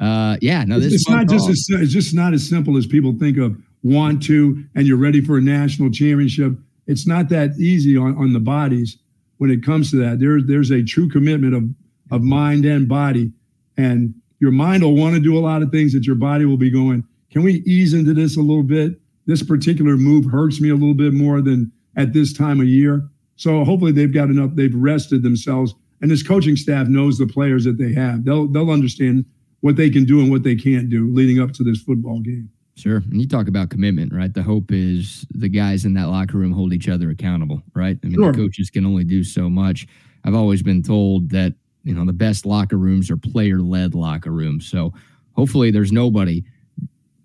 uh, 0.00 0.38
yeah, 0.40 0.64
no, 0.64 0.80
this 0.80 0.94
it's 0.94 1.08
not 1.08 1.28
just 1.28 1.50
as, 1.50 1.66
it's 1.70 1.92
just 1.92 2.14
not 2.14 2.32
as 2.32 2.48
simple 2.48 2.78
as 2.78 2.86
people 2.86 3.14
think 3.18 3.36
of. 3.36 3.56
Want 3.82 4.22
to, 4.24 4.64
and 4.74 4.86
you're 4.86 4.96
ready 4.96 5.20
for 5.20 5.36
a 5.36 5.42
national 5.42 5.90
championship. 5.90 6.54
It's 6.86 7.06
not 7.06 7.28
that 7.28 7.58
easy 7.58 7.98
on, 7.98 8.16
on 8.16 8.32
the 8.32 8.40
bodies 8.40 8.96
when 9.36 9.50
it 9.50 9.62
comes 9.62 9.90
to 9.90 9.96
that. 9.96 10.18
There's 10.18 10.46
there's 10.46 10.70
a 10.70 10.82
true 10.82 11.10
commitment 11.10 11.54
of 11.54 11.64
of 12.10 12.22
mind 12.22 12.64
and 12.64 12.88
body, 12.88 13.32
and 13.76 14.14
your 14.40 14.50
mind 14.50 14.82
will 14.82 14.96
want 14.96 15.14
to 15.14 15.20
do 15.20 15.36
a 15.38 15.40
lot 15.40 15.62
of 15.62 15.70
things 15.70 15.92
that 15.92 16.06
your 16.06 16.16
body 16.16 16.44
will 16.44 16.56
be 16.56 16.70
going. 16.70 17.04
Can 17.30 17.42
we 17.42 17.62
ease 17.66 17.94
into 17.94 18.14
this 18.14 18.36
a 18.36 18.40
little 18.40 18.62
bit? 18.62 19.00
This 19.26 19.42
particular 19.42 19.96
move 19.96 20.26
hurts 20.26 20.60
me 20.60 20.70
a 20.70 20.74
little 20.74 20.94
bit 20.94 21.12
more 21.12 21.40
than 21.40 21.72
at 21.96 22.12
this 22.12 22.32
time 22.32 22.60
of 22.60 22.66
year. 22.66 23.08
So 23.36 23.64
hopefully 23.64 23.92
they've 23.92 24.12
got 24.12 24.30
enough. 24.30 24.50
They've 24.54 24.74
rested 24.74 25.22
themselves, 25.22 25.74
and 26.00 26.10
this 26.10 26.22
coaching 26.22 26.56
staff 26.56 26.88
knows 26.88 27.18
the 27.18 27.26
players 27.26 27.64
that 27.64 27.78
they 27.78 27.92
have. 27.92 28.24
They'll 28.24 28.46
they'll 28.46 28.70
understand 28.70 29.24
what 29.60 29.76
they 29.76 29.90
can 29.90 30.04
do 30.04 30.20
and 30.20 30.30
what 30.30 30.42
they 30.42 30.54
can't 30.54 30.90
do 30.90 31.12
leading 31.12 31.40
up 31.40 31.52
to 31.52 31.64
this 31.64 31.80
football 31.80 32.20
game. 32.20 32.50
Sure. 32.76 32.96
And 32.96 33.20
you 33.20 33.26
talk 33.26 33.48
about 33.48 33.70
commitment, 33.70 34.12
right? 34.12 34.32
The 34.32 34.42
hope 34.42 34.72
is 34.72 35.26
the 35.30 35.48
guys 35.48 35.84
in 35.84 35.94
that 35.94 36.08
locker 36.08 36.38
room 36.38 36.52
hold 36.52 36.72
each 36.72 36.88
other 36.88 37.08
accountable, 37.08 37.62
right? 37.74 37.98
I 38.02 38.06
mean, 38.06 38.16
sure. 38.16 38.32
the 38.32 38.38
coaches 38.38 38.68
can 38.68 38.84
only 38.84 39.04
do 39.04 39.22
so 39.22 39.48
much. 39.48 39.86
I've 40.24 40.34
always 40.34 40.62
been 40.62 40.82
told 40.82 41.30
that, 41.30 41.54
you 41.84 41.94
know, 41.94 42.04
the 42.04 42.12
best 42.12 42.46
locker 42.46 42.76
rooms 42.76 43.10
are 43.10 43.16
player 43.16 43.60
led 43.60 43.94
locker 43.94 44.30
rooms. 44.32 44.68
So 44.68 44.92
hopefully 45.32 45.70
there's 45.70 45.92
nobody, 45.92 46.42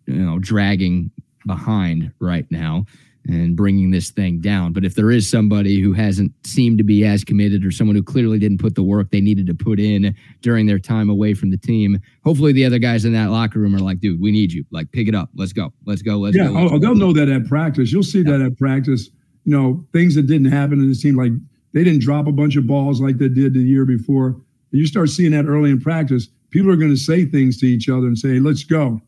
you 0.05 0.15
know, 0.15 0.37
dragging 0.39 1.11
behind 1.45 2.11
right 2.19 2.45
now 2.51 2.85
and 3.27 3.55
bringing 3.55 3.91
this 3.91 4.09
thing 4.09 4.39
down. 4.39 4.73
But 4.73 4.85
if 4.85 4.95
there 4.95 5.11
is 5.11 5.29
somebody 5.29 5.79
who 5.79 5.93
hasn't 5.93 6.31
seemed 6.45 6.77
to 6.79 6.83
be 6.83 7.05
as 7.05 7.23
committed 7.23 7.65
or 7.65 7.71
someone 7.71 7.95
who 7.95 8.03
clearly 8.03 8.39
didn't 8.39 8.59
put 8.59 8.75
the 8.75 8.83
work 8.83 9.11
they 9.11 9.21
needed 9.21 9.45
to 9.47 9.53
put 9.53 9.79
in 9.79 10.15
during 10.41 10.65
their 10.65 10.79
time 10.79 11.09
away 11.09 11.33
from 11.33 11.51
the 11.51 11.57
team, 11.57 11.99
hopefully 12.23 12.51
the 12.51 12.65
other 12.65 12.79
guys 12.79 13.05
in 13.05 13.13
that 13.13 13.29
locker 13.29 13.59
room 13.59 13.75
are 13.75 13.79
like, 13.79 13.99
dude, 13.99 14.19
we 14.19 14.31
need 14.31 14.51
you. 14.51 14.65
Like, 14.71 14.91
pick 14.91 15.07
it 15.07 15.15
up. 15.15 15.29
Let's 15.35 15.53
go. 15.53 15.71
Let's 15.85 16.01
go. 16.01 16.17
Let's 16.17 16.35
yeah, 16.35 16.47
go. 16.47 16.53
Let's 16.53 16.73
oh, 16.73 16.79
they'll 16.79 16.95
know 16.95 17.13
that 17.13 17.29
at 17.29 17.45
practice. 17.47 17.91
You'll 17.91 18.03
see 18.03 18.21
yeah. 18.21 18.37
that 18.37 18.41
at 18.41 18.57
practice. 18.57 19.09
You 19.45 19.55
know, 19.55 19.85
things 19.93 20.15
that 20.15 20.23
didn't 20.23 20.51
happen 20.51 20.79
in 20.79 20.89
the 20.89 20.95
team, 20.95 21.15
like 21.15 21.31
they 21.73 21.83
didn't 21.83 22.01
drop 22.01 22.27
a 22.27 22.31
bunch 22.31 22.55
of 22.55 22.67
balls 22.67 22.99
like 22.99 23.17
they 23.17 23.29
did 23.29 23.53
the 23.53 23.61
year 23.61 23.85
before. 23.85 24.41
You 24.71 24.85
start 24.85 25.09
seeing 25.09 25.31
that 25.31 25.45
early 25.45 25.71
in 25.71 25.79
practice. 25.79 26.27
People 26.49 26.71
are 26.71 26.75
going 26.75 26.91
to 26.91 26.97
say 26.97 27.25
things 27.25 27.57
to 27.59 27.65
each 27.65 27.89
other 27.89 28.07
and 28.07 28.17
say, 28.17 28.33
hey, 28.33 28.39
let's 28.39 28.63
go. 28.63 29.01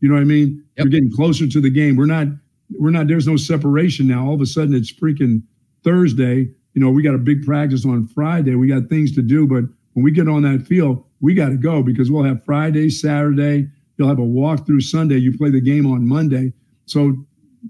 You 0.00 0.08
know 0.08 0.14
what 0.14 0.20
I 0.20 0.24
mean? 0.24 0.64
Yep. 0.76 0.84
We're 0.84 0.90
getting 0.90 1.12
closer 1.12 1.46
to 1.46 1.60
the 1.60 1.70
game. 1.70 1.96
We're 1.96 2.06
not– 2.06 2.28
we're 2.78 2.90
not 2.90 3.08
there's 3.08 3.26
no 3.26 3.36
separation 3.36 4.06
now. 4.06 4.26
All 4.26 4.34
of 4.34 4.40
a 4.40 4.46
sudden 4.46 4.74
it's 4.74 4.92
freaking 4.92 5.42
Thursday. 5.84 6.48
You 6.72 6.80
know, 6.80 6.90
we 6.90 7.02
got 7.02 7.14
a 7.14 7.18
big 7.18 7.44
practice 7.44 7.84
on 7.84 8.06
Friday. 8.08 8.54
We 8.54 8.66
got 8.66 8.88
things 8.88 9.14
to 9.16 9.22
do, 9.22 9.46
but 9.46 9.64
when 9.92 10.02
we 10.02 10.10
get 10.10 10.28
on 10.28 10.42
that 10.42 10.66
field, 10.66 11.04
we 11.20 11.34
got 11.34 11.50
to 11.50 11.56
go 11.56 11.82
because 11.82 12.10
we'll 12.10 12.24
have 12.24 12.42
Friday, 12.44 12.88
Saturday, 12.88 13.68
You'll 13.96 14.08
have 14.08 14.18
a 14.18 14.22
walkthrough 14.22 14.82
Sunday. 14.82 15.18
You 15.18 15.36
play 15.36 15.50
the 15.50 15.60
game 15.60 15.86
on 15.86 16.06
Monday. 16.06 16.52
So 16.86 17.14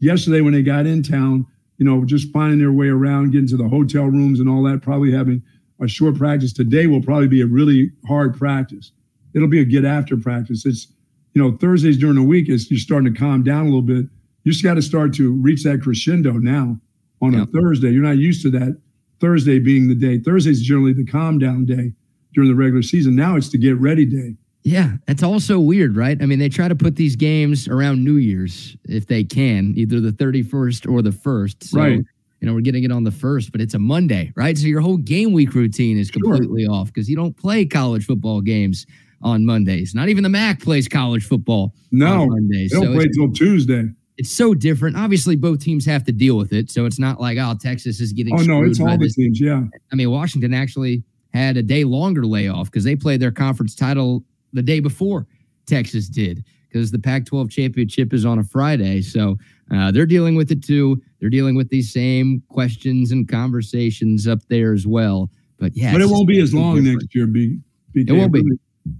yesterday 0.00 0.40
when 0.40 0.54
they 0.54 0.62
got 0.62 0.86
in 0.86 1.02
town, 1.02 1.46
you 1.78 1.84
know, 1.84 2.04
just 2.04 2.32
finding 2.32 2.58
their 2.58 2.72
way 2.72 2.88
around, 2.88 3.32
getting 3.32 3.48
to 3.48 3.56
the 3.56 3.68
hotel 3.68 4.04
rooms 4.04 4.40
and 4.40 4.48
all 4.48 4.62
that, 4.64 4.82
probably 4.82 5.12
having 5.12 5.42
a 5.80 5.88
short 5.88 6.16
practice. 6.16 6.52
Today 6.52 6.86
will 6.86 7.02
probably 7.02 7.28
be 7.28 7.40
a 7.40 7.46
really 7.46 7.90
hard 8.06 8.36
practice. 8.36 8.92
It'll 9.34 9.48
be 9.48 9.60
a 9.60 9.64
get 9.64 9.84
after 9.84 10.16
practice. 10.16 10.64
It's, 10.64 10.88
you 11.34 11.42
know, 11.42 11.56
Thursdays 11.56 11.98
during 11.98 12.16
the 12.16 12.22
week 12.22 12.48
is 12.48 12.70
you're 12.70 12.78
starting 12.78 13.12
to 13.12 13.18
calm 13.18 13.42
down 13.42 13.62
a 13.62 13.64
little 13.64 13.82
bit. 13.82 14.06
You 14.44 14.52
just 14.52 14.62
got 14.62 14.74
to 14.74 14.82
start 14.82 15.14
to 15.14 15.32
reach 15.32 15.64
that 15.64 15.82
crescendo 15.82 16.32
now 16.32 16.78
on 17.20 17.32
yep. 17.32 17.48
a 17.48 17.50
Thursday. 17.50 17.90
You're 17.90 18.02
not 18.02 18.18
used 18.18 18.42
to 18.42 18.50
that 18.50 18.80
Thursday 19.20 19.58
being 19.58 19.88
the 19.88 19.94
day. 19.94 20.18
Thursday 20.18 20.50
is 20.50 20.62
generally 20.62 20.92
the 20.92 21.04
calm 21.04 21.38
down 21.38 21.64
day 21.64 21.92
during 22.34 22.50
the 22.50 22.54
regular 22.54 22.82
season. 22.82 23.16
Now 23.16 23.36
it's 23.36 23.48
the 23.48 23.58
get 23.58 23.76
ready 23.78 24.04
day. 24.04 24.36
Yeah, 24.64 24.92
that's 25.06 25.22
also 25.22 25.60
weird, 25.60 25.94
right? 25.94 26.20
I 26.22 26.26
mean, 26.26 26.38
they 26.38 26.48
try 26.48 26.68
to 26.68 26.74
put 26.74 26.96
these 26.96 27.16
games 27.16 27.68
around 27.68 28.02
New 28.02 28.16
Year's 28.16 28.76
if 28.84 29.06
they 29.06 29.22
can, 29.22 29.74
either 29.76 30.00
the 30.00 30.10
31st 30.10 30.90
or 30.90 31.02
the 31.02 31.10
1st. 31.10 31.64
So, 31.64 31.78
right. 31.78 32.00
You 32.44 32.50
know, 32.50 32.56
we're 32.56 32.60
getting 32.60 32.84
it 32.84 32.92
on 32.92 33.04
the 33.04 33.10
first, 33.10 33.52
but 33.52 33.62
it's 33.62 33.72
a 33.72 33.78
Monday, 33.78 34.30
right? 34.36 34.58
So 34.58 34.66
your 34.66 34.82
whole 34.82 34.98
game 34.98 35.32
week 35.32 35.54
routine 35.54 35.96
is 35.96 36.10
completely 36.10 36.64
sure. 36.64 36.74
off 36.74 36.88
because 36.88 37.08
you 37.08 37.16
don't 37.16 37.34
play 37.34 37.64
college 37.64 38.04
football 38.04 38.42
games 38.42 38.84
on 39.22 39.46
Mondays. 39.46 39.94
Not 39.94 40.10
even 40.10 40.22
the 40.22 40.28
MAC 40.28 40.60
plays 40.60 40.86
college 40.86 41.24
football 41.24 41.72
no, 41.90 42.20
on 42.20 42.28
Mondays. 42.28 42.70
They 42.70 42.76
don't 42.76 42.88
so 42.88 42.92
play 42.92 43.04
until 43.04 43.32
Tuesday. 43.32 43.84
It's 44.18 44.30
so 44.30 44.52
different. 44.52 44.94
Obviously, 44.94 45.36
both 45.36 45.60
teams 45.60 45.86
have 45.86 46.04
to 46.04 46.12
deal 46.12 46.36
with 46.36 46.52
it. 46.52 46.70
So 46.70 46.84
it's 46.84 46.98
not 46.98 47.18
like, 47.18 47.38
oh, 47.38 47.54
Texas 47.58 47.98
is 47.98 48.12
getting. 48.12 48.38
Oh 48.38 48.42
no, 48.42 48.62
it's 48.62 48.78
all 48.78 48.98
the 48.98 49.08
teams. 49.08 49.40
Yeah. 49.40 49.62
I 49.90 49.94
mean, 49.94 50.10
Washington 50.10 50.52
actually 50.52 51.02
had 51.32 51.56
a 51.56 51.62
day 51.62 51.84
longer 51.84 52.26
layoff 52.26 52.66
because 52.66 52.84
they 52.84 52.94
played 52.94 53.20
their 53.20 53.32
conference 53.32 53.74
title 53.74 54.22
the 54.52 54.60
day 54.60 54.80
before 54.80 55.26
Texas 55.64 56.10
did 56.10 56.44
because 56.74 56.90
the 56.90 56.98
Pac 56.98 57.24
12 57.24 57.50
championship 57.50 58.12
is 58.12 58.24
on 58.24 58.40
a 58.40 58.42
Friday. 58.42 59.00
So 59.00 59.38
uh, 59.72 59.92
they're 59.92 60.06
dealing 60.06 60.34
with 60.34 60.50
it 60.50 60.62
too. 60.62 61.00
They're 61.20 61.30
dealing 61.30 61.54
with 61.54 61.68
these 61.68 61.92
same 61.92 62.42
questions 62.48 63.12
and 63.12 63.28
conversations 63.28 64.26
up 64.26 64.40
there 64.48 64.72
as 64.72 64.86
well. 64.86 65.30
But 65.58 65.76
yeah, 65.76 65.92
but 65.92 66.00
it 66.00 66.08
won't 66.08 66.26
be 66.26 66.40
as 66.40 66.52
long 66.52 66.76
different. 66.76 67.02
next 67.02 67.14
year. 67.14 67.26
Be, 67.28 67.60
it 67.94 68.10
won't 68.10 68.32
be, 68.32 68.42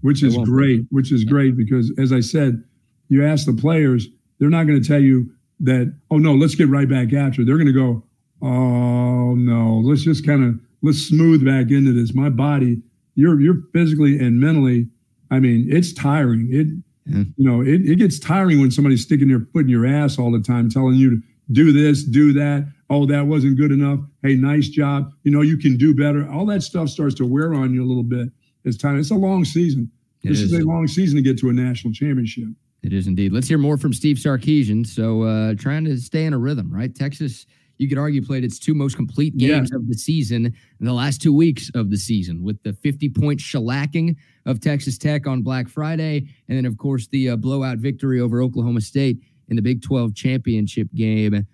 which 0.03 0.23
is 0.23 0.37
great. 0.39 0.89
Be. 0.89 0.95
Which 0.95 1.11
is 1.11 1.25
great 1.25 1.57
because, 1.57 1.93
as 1.99 2.13
I 2.13 2.21
said, 2.21 2.63
you 3.09 3.27
ask 3.27 3.45
the 3.45 3.53
players, 3.53 4.07
they're 4.39 4.51
not 4.51 4.69
going 4.69 4.81
to 4.81 4.89
tell 4.89 5.01
you 5.01 5.29
that. 5.61 5.93
Oh 6.13 6.19
no, 6.19 6.35
let's 6.35 6.55
get 6.55 6.69
right 6.69 6.89
back 6.89 7.13
after. 7.13 7.45
They're 7.45 7.59
going 7.59 7.67
to 7.67 7.73
go. 7.73 8.05
Oh 8.41 9.35
no, 9.35 9.81
let's 9.85 10.03
just 10.03 10.25
kind 10.25 10.45
of 10.45 10.61
let's 10.83 10.99
smooth 10.99 11.45
back 11.45 11.73
into 11.73 11.93
this. 11.93 12.15
My 12.15 12.29
body, 12.29 12.81
you're 13.17 13.41
you're 13.41 13.63
physically 13.73 14.19
and 14.21 14.39
mentally 14.39 14.87
I 15.31 15.41
mean, 15.41 15.67
it's 15.69 15.93
tiring. 15.93 16.49
It, 16.53 16.69
yeah. 17.07 17.25
you 17.37 17.49
know, 17.49 17.61
it, 17.61 17.89
it 17.89 17.97
gets 17.97 18.19
tiring 18.19 18.61
when 18.61 18.71
somebody's 18.71 19.03
sticking 19.03 19.29
their 19.29 19.41
foot 19.53 19.63
in 19.63 19.69
your 19.69 19.87
ass 19.87 20.19
all 20.19 20.33
the 20.33 20.41
time, 20.41 20.71
telling 20.71 20.95
you 20.95 21.11
to 21.11 21.23
do 21.53 21.73
this, 21.73 22.05
do 22.05 22.33
that. 22.33 22.67
Oh, 22.91 23.07
that 23.07 23.27
wasn't 23.27 23.57
good 23.57 23.73
enough. 23.73 24.01
Hey, 24.23 24.35
nice 24.35 24.69
job. 24.69 25.13
You 25.23 25.31
know, 25.31 25.43
you 25.43 25.57
can 25.57 25.77
do 25.77 25.95
better. 25.95 26.29
All 26.31 26.47
that 26.47 26.63
stuff 26.63 26.89
starts 26.89 27.15
to 27.17 27.27
wear 27.27 27.55
on 27.55 27.75
you 27.75 27.85
a 27.85 27.87
little 27.87 28.03
bit. 28.03 28.29
It's 28.65 28.77
time. 28.77 28.99
It's 28.99 29.11
a 29.11 29.15
long 29.17 29.45
season. 29.45 29.91
It 30.23 30.31
this 30.31 30.41
is. 30.41 30.53
is. 30.53 30.61
a 30.61 30.67
long 30.67 30.87
season 30.89 31.17
to 31.17 31.23
get 31.23 31.39
to 31.41 31.51
a 31.51 31.53
national 31.53 31.93
championship. 31.93 32.49
It 32.83 32.93
is 32.93 33.07
indeed. 33.07 33.33
Let's 33.33 33.49
hear 33.49 33.59
more 33.59 33.79
from 33.79 33.93
Steve 33.93 34.17
Sarkisian. 34.17 34.87
So, 34.87 35.23
uh, 35.23 35.55
trying 35.55 35.85
to 35.87 35.97
stay 35.99 36.25
in 36.25 36.35
a 36.35 36.39
rhythm, 36.39 36.73
right? 36.73 36.95
Texas 36.95 37.47
you 37.79 37.89
could 37.89 37.99
argue 37.99 38.25
played 38.25 38.45
its 38.45 38.59
two 38.59 38.75
most 38.75 38.97
complete 38.97 39.37
games 39.37 39.71
yeah. 39.73 39.77
of 39.77 39.89
the 39.89 39.95
season 39.95 40.47
in 40.47 40.87
the 40.87 40.93
last 40.93 41.21
two 41.21 41.35
weeks 41.35 41.71
of 41.75 41.91
the 41.91 41.97
season 41.97 42.43
with 42.43 42.63
the 42.63 42.73
50 42.73 43.09
point 43.11 43.41
shellacking 43.41 44.17
of 44.47 44.61
Texas 44.61 44.99
Tech 44.99 45.27
on 45.27 45.43
Black 45.43 45.69
Friday. 45.69 46.29
And 46.49 46.57
then, 46.57 46.67
of 46.67 46.77
course, 46.77 47.07
the 47.09 47.31
uh, 47.31 47.37
blowout 47.37 47.79
victory 47.79 48.21
over 48.21 48.43
Oklahoma 48.43 48.81
State 48.81 49.19
in 49.49 49.57
the 49.57 49.63
Big 49.63 49.83
12 49.83 50.15
championship 50.15 50.89
game. 50.95 51.47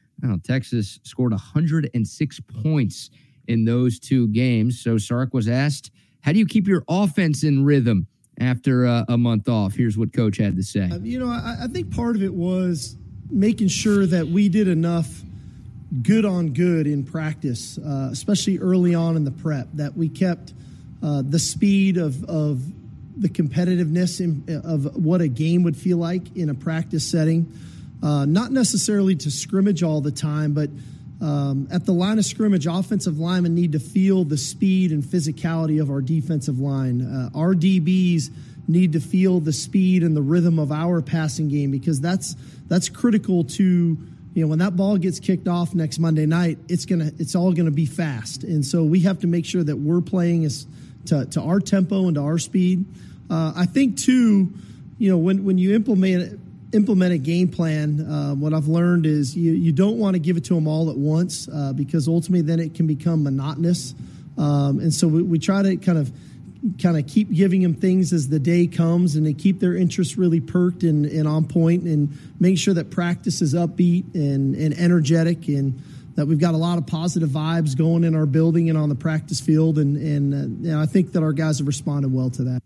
Texas 0.45 1.01
scored 1.03 1.33
106 1.33 2.41
points 2.63 3.11
in 3.49 3.65
those 3.65 3.99
two 3.99 4.29
games. 4.29 4.81
So 4.81 4.99
Sark 4.99 5.33
was 5.33 5.49
asked, 5.49 5.91
How 6.21 6.33
do 6.33 6.39
you 6.39 6.47
keep 6.47 6.67
your 6.69 6.85
offense 6.89 7.43
in 7.43 7.65
rhythm 7.65 8.07
after 8.39 8.87
uh, 8.87 9.05
a 9.09 9.17
month 9.17 9.49
off? 9.49 9.75
Here's 9.75 9.97
what 9.97 10.13
Coach 10.13 10.37
had 10.37 10.57
to 10.57 10.63
say. 10.63 10.91
You 11.03 11.19
know, 11.19 11.29
I, 11.29 11.57
I 11.63 11.67
think 11.67 11.95
part 11.95 12.17
of 12.17 12.23
it 12.23 12.33
was 12.33 12.97
making 13.31 13.69
sure 13.69 14.07
that 14.07 14.27
we 14.27 14.49
did 14.49 14.69
enough 14.69 15.23
good 16.03 16.25
on 16.25 16.53
good 16.53 16.87
in 16.87 17.05
practice, 17.05 17.79
uh, 17.79 18.09
especially 18.13 18.59
early 18.59 18.95
on 18.95 19.17
in 19.17 19.25
the 19.25 19.31
prep, 19.31 19.69
that 19.75 19.97
we 19.97 20.09
kept 20.09 20.53
uh, 21.03 21.23
the 21.27 21.39
speed 21.39 21.97
of, 21.97 22.23
of 22.25 22.63
the 23.21 23.29
competitiveness 23.29 24.21
in, 24.21 24.63
of 24.65 24.97
what 24.97 25.21
a 25.21 25.29
game 25.29 25.63
would 25.63 25.77
feel 25.77 25.99
like 25.99 26.37
in 26.37 26.49
a 26.49 26.55
practice 26.55 27.09
setting. 27.09 27.53
Uh, 28.03 28.25
not 28.25 28.51
necessarily 28.51 29.15
to 29.15 29.31
scrimmage 29.31 29.83
all 29.83 30.01
the 30.01 30.11
time, 30.11 30.55
but 30.55 30.71
um, 31.21 31.69
at 31.71 31.85
the 31.85 31.93
line 31.93 32.19
of 32.19 32.25
scrimmage, 32.25 32.67
offensive 32.67 33.19
linemen 33.19 33.55
need 33.55 33.73
to 33.73 33.79
feel 33.79 34.25
the 34.25 34.39
speed 34.39 34.91
and 34.91 35.05
physicality 35.05 35.81
of 35.81 35.91
our 35.91 36.01
defensive 36.01 36.59
line. 36.59 37.03
Uh, 37.03 37.31
our 37.35 37.55
DBs 37.55 38.31
need 38.67 38.95
to 38.95 39.01
feel 39.01 39.39
the 39.39 39.53
speed 39.53 40.03
and 40.03 40.17
the 40.17 40.23
rhythm 40.23 40.59
of 40.59 40.73
our 40.73 41.03
passing 41.03 41.49
game 41.49 41.71
because 41.71 42.01
that's 42.01 42.37
that's 42.69 42.89
critical 42.89 43.45
to 43.45 43.99
you 44.33 44.43
know 44.43 44.47
when 44.47 44.61
that 44.61 44.77
ball 44.77 44.97
gets 44.97 45.21
kicked 45.21 45.49
off 45.49 45.75
next 45.75 45.99
Monday 45.99 46.25
night, 46.25 46.57
it's 46.69 46.87
gonna 46.87 47.11
it's 47.19 47.35
all 47.35 47.53
gonna 47.53 47.71
be 47.71 47.85
fast, 47.85 48.45
and 48.45 48.65
so 48.65 48.83
we 48.83 49.01
have 49.01 49.19
to 49.19 49.27
make 49.27 49.45
sure 49.45 49.63
that 49.63 49.77
we're 49.77 50.01
playing 50.01 50.47
as 50.47 50.67
to, 51.07 51.27
to 51.27 51.43
our 51.43 51.61
tempo 51.61 52.07
and 52.07 52.15
to 52.15 52.23
our 52.23 52.39
speed. 52.39 52.85
Uh, 53.31 53.53
I 53.57 53.67
think 53.67 53.97
too, 53.97 54.53
you 54.99 55.11
know, 55.11 55.17
when 55.17 55.45
when 55.45 55.57
you 55.57 55.75
implement 55.75 56.41
implement 56.73 57.13
a 57.13 57.19
game 57.19 57.49
plan, 57.49 58.01
uh, 58.01 58.35
what 58.35 58.53
I've 58.53 58.69
learned 58.69 59.07
is 59.07 59.37
you 59.37 59.53
you 59.53 59.73
don't 59.73 59.99
want 59.99 60.15
to 60.15 60.19
give 60.19 60.37
it 60.37 60.45
to 60.47 60.55
them 60.55 60.67
all 60.67 60.91
at 60.91 60.97
once 60.97 61.49
uh, 61.49 61.73
because 61.73 62.09
ultimately 62.09 62.43
then 62.43 62.59
it 62.59 62.75
can 62.75 62.87
become 62.87 63.23
monotonous, 63.23 63.95
um, 64.37 64.81
and 64.81 64.93
so 64.93 65.07
we, 65.07 65.23
we 65.23 65.39
try 65.39 65.63
to 65.63 65.77
kind 65.77 65.99
of 65.99 66.13
kind 66.83 66.99
of 66.99 67.07
keep 67.07 67.33
giving 67.33 67.63
them 67.63 67.75
things 67.75 68.13
as 68.13 68.29
the 68.29 68.39
day 68.39 68.67
comes 68.67 69.17
and 69.17 69.27
they 69.27 69.33
keep 69.33 69.61
their 69.61 69.75
interest 69.75 70.17
really 70.17 70.41
perked 70.41 70.83
and, 70.83 71.07
and 71.07 71.27
on 71.27 71.47
point 71.47 71.85
and 71.85 72.17
make 72.39 72.59
sure 72.59 72.75
that 72.75 72.91
practice 72.91 73.41
is 73.41 73.55
upbeat 73.55 74.15
and, 74.15 74.55
and 74.55 74.75
energetic 74.79 75.49
and 75.49 75.81
that 76.17 76.27
we've 76.27 76.39
got 76.39 76.53
a 76.53 76.59
lot 76.59 76.77
of 76.77 76.87
positive 76.87 77.31
vibes 77.31 77.75
going 77.75 78.05
in 78.05 78.15
our 78.15 78.27
building 78.27 78.69
and 78.69 78.77
on 78.77 78.91
the 78.91 78.95
practice 78.95 79.41
field 79.41 79.79
and, 79.79 79.97
and 79.97 80.35
uh, 80.67 80.73
know, 80.73 80.83
I 80.83 80.85
think 80.85 81.13
that 81.13 81.23
our 81.23 81.33
guys 81.33 81.59
have 81.59 81.67
responded 81.67 82.13
well 82.13 82.29
to 82.29 82.45
that. 82.45 82.63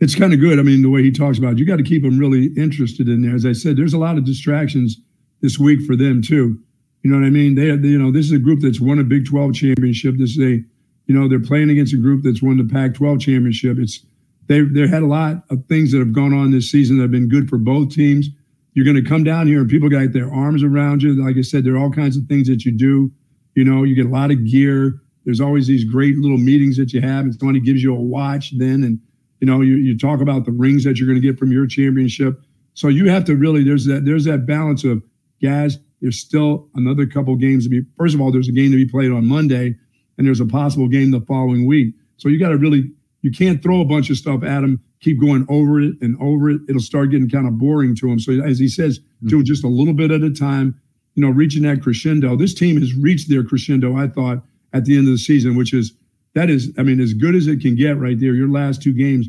It's 0.00 0.14
kind 0.14 0.32
of 0.32 0.40
good. 0.40 0.58
I 0.58 0.62
mean, 0.62 0.82
the 0.82 0.88
way 0.88 1.02
he 1.02 1.10
talks 1.10 1.38
about 1.38 1.52
it, 1.52 1.58
you 1.58 1.66
got 1.66 1.76
to 1.76 1.82
keep 1.82 2.02
them 2.02 2.18
really 2.18 2.46
interested 2.56 3.08
in 3.08 3.22
there. 3.22 3.34
As 3.34 3.46
I 3.46 3.52
said, 3.52 3.76
there's 3.76 3.92
a 3.92 3.98
lot 3.98 4.16
of 4.16 4.24
distractions 4.24 4.96
this 5.42 5.58
week 5.58 5.82
for 5.82 5.94
them 5.94 6.22
too. 6.22 6.58
You 7.02 7.10
know 7.10 7.18
what 7.18 7.26
I 7.26 7.30
mean? 7.30 7.54
They, 7.54 7.76
they 7.76 7.88
you 7.88 7.98
know, 7.98 8.10
this 8.10 8.26
is 8.26 8.32
a 8.32 8.38
group 8.38 8.60
that's 8.60 8.80
won 8.80 8.98
a 8.98 9.04
Big 9.04 9.26
12 9.26 9.54
championship. 9.54 10.16
This 10.18 10.36
is 10.36 10.42
a 10.42 10.64
you 11.10 11.18
know, 11.18 11.26
they're 11.26 11.40
playing 11.40 11.70
against 11.70 11.92
a 11.92 11.96
group 11.96 12.22
that's 12.22 12.40
won 12.40 12.56
the 12.56 12.72
Pac-12 12.72 13.20
championship. 13.20 13.78
It's 13.80 14.06
they 14.46 14.60
they 14.60 14.86
had 14.86 15.02
a 15.02 15.08
lot 15.08 15.42
of 15.50 15.66
things 15.66 15.90
that 15.90 15.98
have 15.98 16.12
gone 16.12 16.32
on 16.32 16.52
this 16.52 16.70
season 16.70 16.98
that 16.98 17.02
have 17.02 17.10
been 17.10 17.28
good 17.28 17.48
for 17.48 17.58
both 17.58 17.90
teams. 17.90 18.28
You're 18.74 18.84
going 18.84 19.02
to 19.02 19.08
come 19.08 19.24
down 19.24 19.48
here 19.48 19.60
and 19.60 19.68
people 19.68 19.88
got 19.88 20.12
their 20.12 20.32
arms 20.32 20.62
around 20.62 21.02
you. 21.02 21.20
Like 21.20 21.36
I 21.36 21.42
said, 21.42 21.64
there 21.64 21.74
are 21.74 21.78
all 21.78 21.90
kinds 21.90 22.16
of 22.16 22.26
things 22.26 22.46
that 22.46 22.64
you 22.64 22.70
do. 22.70 23.10
You 23.56 23.64
know, 23.64 23.82
you 23.82 23.96
get 23.96 24.06
a 24.06 24.08
lot 24.08 24.30
of 24.30 24.46
gear. 24.46 25.00
There's 25.24 25.40
always 25.40 25.66
these 25.66 25.82
great 25.82 26.16
little 26.16 26.38
meetings 26.38 26.76
that 26.76 26.92
you 26.92 27.00
have, 27.00 27.24
and 27.24 27.34
somebody 27.34 27.58
gives 27.58 27.82
you 27.82 27.92
a 27.92 28.00
watch 28.00 28.56
then, 28.56 28.84
and 28.84 29.00
you 29.40 29.46
know, 29.46 29.60
you, 29.62 29.76
you 29.76 29.98
talk 29.98 30.20
about 30.20 30.44
the 30.44 30.52
rings 30.52 30.84
that 30.84 30.98
you're 30.98 31.08
going 31.08 31.20
to 31.20 31.26
get 31.26 31.38
from 31.38 31.50
your 31.50 31.66
championship. 31.66 32.40
So 32.74 32.88
you 32.88 33.08
have 33.08 33.24
to 33.24 33.36
really 33.36 33.64
there's 33.64 33.86
that 33.86 34.04
there's 34.04 34.24
that 34.24 34.46
balance 34.46 34.84
of 34.84 35.02
guys. 35.42 35.78
There's 36.00 36.18
still 36.18 36.68
another 36.74 37.06
couple 37.06 37.34
games 37.36 37.64
to 37.64 37.70
be. 37.70 37.82
First 37.98 38.14
of 38.14 38.20
all, 38.20 38.32
there's 38.32 38.48
a 38.48 38.52
game 38.52 38.70
to 38.70 38.76
be 38.76 38.86
played 38.86 39.10
on 39.10 39.26
Monday 39.26 39.76
and 40.16 40.26
there's 40.26 40.40
a 40.40 40.46
possible 40.46 40.88
game 40.88 41.10
the 41.10 41.20
following 41.22 41.66
week. 41.66 41.94
So 42.16 42.28
you 42.28 42.38
got 42.38 42.50
to 42.50 42.58
really, 42.58 42.90
you 43.22 43.30
can't 43.30 43.62
throw 43.62 43.80
a 43.80 43.84
bunch 43.84 44.10
of 44.10 44.16
stuff 44.16 44.42
at 44.42 44.62
him, 44.62 44.82
keep 45.00 45.20
going 45.20 45.46
over 45.48 45.80
it 45.80 45.94
and 46.00 46.16
over 46.20 46.50
it. 46.50 46.60
It'll 46.68 46.80
start 46.80 47.10
getting 47.10 47.28
kind 47.28 47.46
of 47.46 47.58
boring 47.58 47.96
to 47.96 48.08
him. 48.08 48.18
So 48.18 48.32
as 48.42 48.58
he 48.58 48.68
says, 48.68 48.98
mm-hmm. 48.98 49.28
do 49.28 49.42
just 49.42 49.64
a 49.64 49.68
little 49.68 49.94
bit 49.94 50.10
at 50.10 50.22
a 50.22 50.30
time, 50.30 50.78
you 51.14 51.22
know, 51.22 51.30
reaching 51.30 51.62
that 51.62 51.82
crescendo. 51.82 52.36
This 52.36 52.54
team 52.54 52.78
has 52.80 52.94
reached 52.94 53.28
their 53.28 53.42
crescendo, 53.42 53.96
I 53.96 54.08
thought, 54.08 54.42
at 54.72 54.84
the 54.84 54.96
end 54.96 55.06
of 55.06 55.12
the 55.12 55.18
season, 55.18 55.56
which 55.56 55.74
is, 55.74 55.92
that 56.34 56.50
is, 56.50 56.72
I 56.78 56.82
mean, 56.82 57.00
as 57.00 57.12
good 57.12 57.34
as 57.34 57.46
it 57.46 57.60
can 57.60 57.74
get 57.74 57.98
right 57.98 58.18
there. 58.18 58.34
Your 58.34 58.48
last 58.48 58.82
two 58.82 58.92
games, 58.92 59.28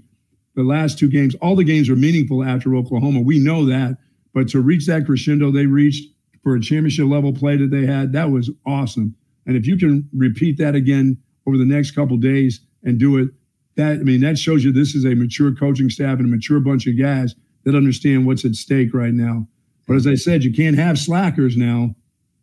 the 0.56 0.64
last 0.64 1.00
two 1.00 1.10
games, 1.10 1.36
all 1.36 1.56
the 1.56 1.64
games 1.64 1.90
are 1.90 1.96
meaningful 1.96 2.44
after 2.44 2.76
Oklahoma. 2.76 3.22
We 3.22 3.40
know 3.40 3.66
that. 3.66 3.98
But 4.34 4.48
to 4.50 4.62
reach 4.62 4.86
that 4.88 5.06
crescendo 5.06 5.52
they 5.52 5.66
reached 5.66 6.08
for 6.44 6.56
a 6.56 6.62
championship 6.62 7.08
level 7.08 7.34
play 7.34 7.58
that 7.58 7.72
they 7.72 7.86
had, 7.86 8.14
that 8.14 8.32
was 8.32 8.50
awesome. 8.66 9.16
And 9.46 9.58
if 9.58 9.66
you 9.66 9.78
can 9.78 10.08
repeat 10.16 10.58
that 10.60 10.76
again 10.76 11.18
over 11.48 11.58
the 11.58 11.66
next 11.66 11.92
couple 11.92 12.18
days 12.18 12.62
and 12.84 13.00
do 13.00 13.18
it, 13.18 13.30
that 13.76 13.94
I 13.94 14.04
mean, 14.04 14.22
that 14.22 14.38
shows 14.38 14.64
you 14.64 14.72
this 14.72 14.96
is 14.96 15.06
a 15.06 15.16
mature 15.16 15.54
coaching 15.54 15.90
staff 15.90 16.20
and 16.20 16.28
a 16.28 16.30
mature 16.30 16.60
bunch 16.60 16.88
of 16.88 17.00
guys 17.00 17.36
that 17.64 17.76
understand 17.76 18.26
what's 18.26 18.46
at 18.46 18.56
stake 18.56 18.94
right 18.94 19.14
now. 19.14 19.48
But 19.88 19.96
as 19.96 20.08
I 20.08 20.16
said, 20.16 20.44
you 20.44 20.54
can't 20.54 20.78
have 20.78 21.00
slackers 21.00 21.58
now. 21.58 21.96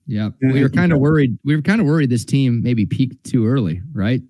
Yeah, 0.06 0.30
we 0.40 0.62
were 0.62 0.70
kind 0.70 0.92
of 0.92 1.00
worried. 1.00 1.38
We 1.44 1.54
were 1.54 1.62
kind 1.62 1.80
of 1.82 1.86
worried 1.86 2.08
this 2.08 2.24
team 2.24 2.62
maybe 2.62 2.86
peaked 2.86 3.24
too 3.24 3.46
early, 3.46 3.82
right? 3.92 4.22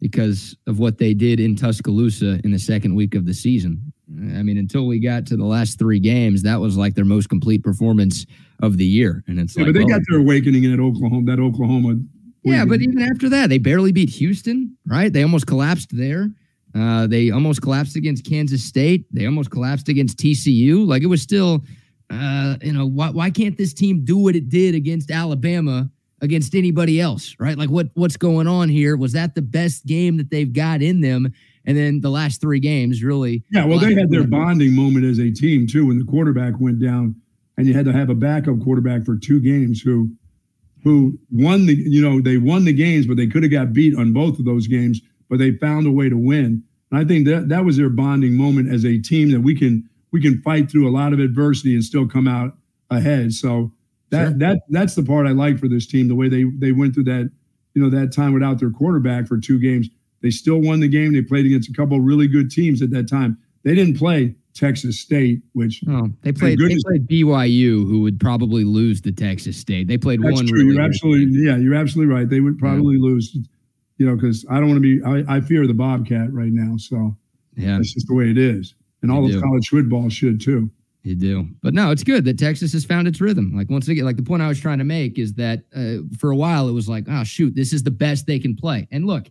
Because 0.00 0.54
of 0.66 0.78
what 0.78 0.98
they 0.98 1.14
did 1.14 1.40
in 1.40 1.56
Tuscaloosa 1.56 2.38
in 2.44 2.52
the 2.52 2.58
second 2.58 2.94
week 2.94 3.14
of 3.14 3.24
the 3.24 3.32
season. 3.32 3.92
I 4.08 4.42
mean, 4.42 4.58
until 4.58 4.86
we 4.86 5.00
got 5.00 5.26
to 5.26 5.36
the 5.36 5.44
last 5.44 5.78
three 5.78 5.98
games, 5.98 6.42
that 6.42 6.60
was 6.60 6.76
like 6.76 6.94
their 6.94 7.04
most 7.04 7.28
complete 7.28 7.64
performance 7.64 8.26
of 8.62 8.76
the 8.76 8.84
year. 8.84 9.24
And 9.26 9.40
it's 9.40 9.56
yeah, 9.56 9.64
like, 9.64 9.72
but 9.72 9.78
they 9.78 9.84
well, 9.84 9.98
got 9.98 10.02
their 10.08 10.20
awakening 10.20 10.64
in 10.64 10.80
Oklahoma. 10.80 11.24
That 11.34 11.42
Oklahoma. 11.42 11.96
Yeah, 12.44 12.64
but 12.64 12.80
even 12.80 13.02
after 13.02 13.28
that, 13.30 13.48
they 13.48 13.58
barely 13.58 13.90
beat 13.90 14.08
Houston, 14.10 14.76
right? 14.86 15.12
They 15.12 15.22
almost 15.22 15.48
collapsed 15.48 15.96
there. 15.96 16.30
Uh, 16.76 17.08
they 17.08 17.30
almost 17.30 17.60
collapsed 17.60 17.96
against 17.96 18.24
Kansas 18.24 18.62
State. 18.62 19.04
They 19.12 19.26
almost 19.26 19.50
collapsed 19.50 19.88
against 19.88 20.18
TCU. 20.18 20.86
Like 20.86 21.02
it 21.02 21.06
was 21.06 21.22
still, 21.22 21.64
uh, 22.10 22.56
you 22.62 22.72
know, 22.72 22.86
why, 22.86 23.10
why 23.10 23.30
can't 23.30 23.56
this 23.56 23.74
team 23.74 24.04
do 24.04 24.16
what 24.16 24.36
it 24.36 24.48
did 24.48 24.76
against 24.76 25.10
Alabama 25.10 25.90
against 26.20 26.54
anybody 26.54 27.00
else, 27.00 27.34
right? 27.38 27.58
Like 27.58 27.70
what 27.70 27.88
what's 27.94 28.16
going 28.16 28.46
on 28.46 28.68
here? 28.68 28.96
Was 28.96 29.12
that 29.12 29.34
the 29.34 29.42
best 29.42 29.86
game 29.86 30.16
that 30.16 30.30
they've 30.30 30.52
got 30.52 30.82
in 30.82 31.00
them? 31.00 31.32
And 31.64 31.76
then 31.76 32.00
the 32.00 32.10
last 32.10 32.40
three 32.40 32.60
games, 32.60 33.02
really. 33.02 33.42
Yeah, 33.50 33.64
well, 33.64 33.80
they 33.80 33.94
had 33.94 34.10
their 34.10 34.26
bonding 34.26 34.74
moment 34.74 35.04
as 35.04 35.18
a 35.18 35.32
team 35.32 35.66
too 35.66 35.86
when 35.86 35.98
the 35.98 36.04
quarterback 36.04 36.54
went 36.60 36.80
down, 36.80 37.16
and 37.56 37.66
you 37.66 37.74
had 37.74 37.84
to 37.86 37.92
have 37.92 38.08
a 38.08 38.14
backup 38.14 38.60
quarterback 38.62 39.04
for 39.04 39.16
two 39.16 39.40
games 39.40 39.80
who, 39.80 40.10
who 40.84 41.18
won 41.30 41.66
the 41.66 41.74
you 41.74 42.00
know 42.00 42.20
they 42.20 42.38
won 42.38 42.64
the 42.64 42.72
games, 42.72 43.06
but 43.06 43.16
they 43.16 43.26
could 43.26 43.42
have 43.42 43.52
got 43.52 43.72
beat 43.72 43.96
on 43.96 44.12
both 44.12 44.38
of 44.38 44.44
those 44.44 44.68
games, 44.68 45.00
but 45.28 45.38
they 45.38 45.52
found 45.52 45.86
a 45.86 45.90
way 45.90 46.08
to 46.08 46.16
win. 46.16 46.62
And 46.90 47.00
I 47.00 47.04
think 47.04 47.26
that 47.26 47.48
that 47.48 47.64
was 47.64 47.76
their 47.76 47.90
bonding 47.90 48.34
moment 48.34 48.72
as 48.72 48.84
a 48.84 48.98
team 48.98 49.32
that 49.32 49.40
we 49.40 49.54
can 49.54 49.88
we 50.12 50.22
can 50.22 50.40
fight 50.42 50.70
through 50.70 50.88
a 50.88 50.94
lot 50.96 51.12
of 51.12 51.18
adversity 51.18 51.74
and 51.74 51.84
still 51.84 52.06
come 52.06 52.28
out 52.28 52.56
ahead. 52.90 53.32
So 53.32 53.72
that 54.16 54.28
sure. 54.28 54.38
that 54.38 54.58
that's 54.68 54.94
the 54.94 55.02
part 55.02 55.26
I 55.26 55.30
like 55.30 55.58
for 55.58 55.68
this 55.68 55.86
team, 55.86 56.08
the 56.08 56.14
way 56.14 56.28
they 56.28 56.44
they 56.58 56.72
went 56.72 56.94
through 56.94 57.04
that 57.04 57.30
you 57.74 57.82
know 57.82 57.90
that 57.90 58.12
time 58.12 58.32
without 58.32 58.58
their 58.58 58.70
quarterback 58.70 59.26
for 59.26 59.38
two 59.38 59.58
games 59.60 59.88
they 60.22 60.30
still 60.30 60.60
won 60.60 60.80
the 60.80 60.88
game. 60.88 61.12
They 61.12 61.22
played 61.22 61.46
against 61.46 61.70
a 61.70 61.72
couple 61.72 62.00
really 62.00 62.26
good 62.26 62.50
teams 62.50 62.82
at 62.82 62.90
that 62.90 63.08
time. 63.08 63.38
They 63.62 63.74
didn't 63.74 63.98
play 63.98 64.34
Texas 64.54 64.98
State, 64.98 65.40
which 65.52 65.82
oh, 65.88 66.08
they 66.22 66.32
played 66.32 66.58
they 66.58 66.76
played 66.84 67.06
BYU, 67.06 67.86
who 67.86 68.00
would 68.02 68.18
probably 68.18 68.64
lose 68.64 69.00
to 69.02 69.12
Texas 69.12 69.56
State. 69.56 69.88
They 69.88 69.98
played 69.98 70.22
That's 70.22 70.34
one. 70.34 70.46
True. 70.46 70.58
Really 70.58 70.74
you're 70.74 70.84
absolutely 70.84 71.40
yeah, 71.40 71.56
you're 71.56 71.74
absolutely 71.74 72.12
right. 72.12 72.28
They 72.28 72.40
would 72.40 72.58
probably 72.58 72.96
yeah. 72.96 73.04
lose, 73.04 73.36
you 73.98 74.06
know, 74.06 74.16
because 74.16 74.46
I 74.50 74.54
don't 74.54 74.68
want 74.68 74.82
to 74.82 74.98
be. 74.98 75.02
I, 75.04 75.36
I, 75.36 75.40
fear 75.40 75.66
the 75.66 75.74
Bobcat 75.74 76.32
right 76.32 76.52
now. 76.52 76.76
So 76.76 77.16
yeah, 77.56 77.76
that's 77.76 77.92
just 77.92 78.08
the 78.08 78.14
way 78.14 78.30
it 78.30 78.38
is, 78.38 78.74
and 79.02 79.12
all 79.12 79.28
you 79.28 79.36
of 79.36 79.42
college 79.42 79.68
football 79.68 80.08
should 80.08 80.40
too. 80.40 80.70
You 81.06 81.14
do, 81.14 81.46
but 81.62 81.72
no, 81.72 81.92
it's 81.92 82.02
good 82.02 82.24
that 82.24 82.36
Texas 82.36 82.72
has 82.72 82.84
found 82.84 83.06
its 83.06 83.20
rhythm. 83.20 83.52
Like 83.54 83.70
once 83.70 83.86
again, 83.86 84.04
like 84.04 84.16
the 84.16 84.24
point 84.24 84.42
I 84.42 84.48
was 84.48 84.58
trying 84.58 84.78
to 84.78 84.84
make 84.84 85.20
is 85.20 85.34
that 85.34 85.60
uh, 85.74 86.02
for 86.18 86.32
a 86.32 86.36
while 86.36 86.68
it 86.68 86.72
was 86.72 86.88
like, 86.88 87.04
oh 87.08 87.22
shoot, 87.22 87.54
this 87.54 87.72
is 87.72 87.84
the 87.84 87.92
best 87.92 88.26
they 88.26 88.40
can 88.40 88.56
play, 88.56 88.88
and 88.90 89.06
look 89.06 89.28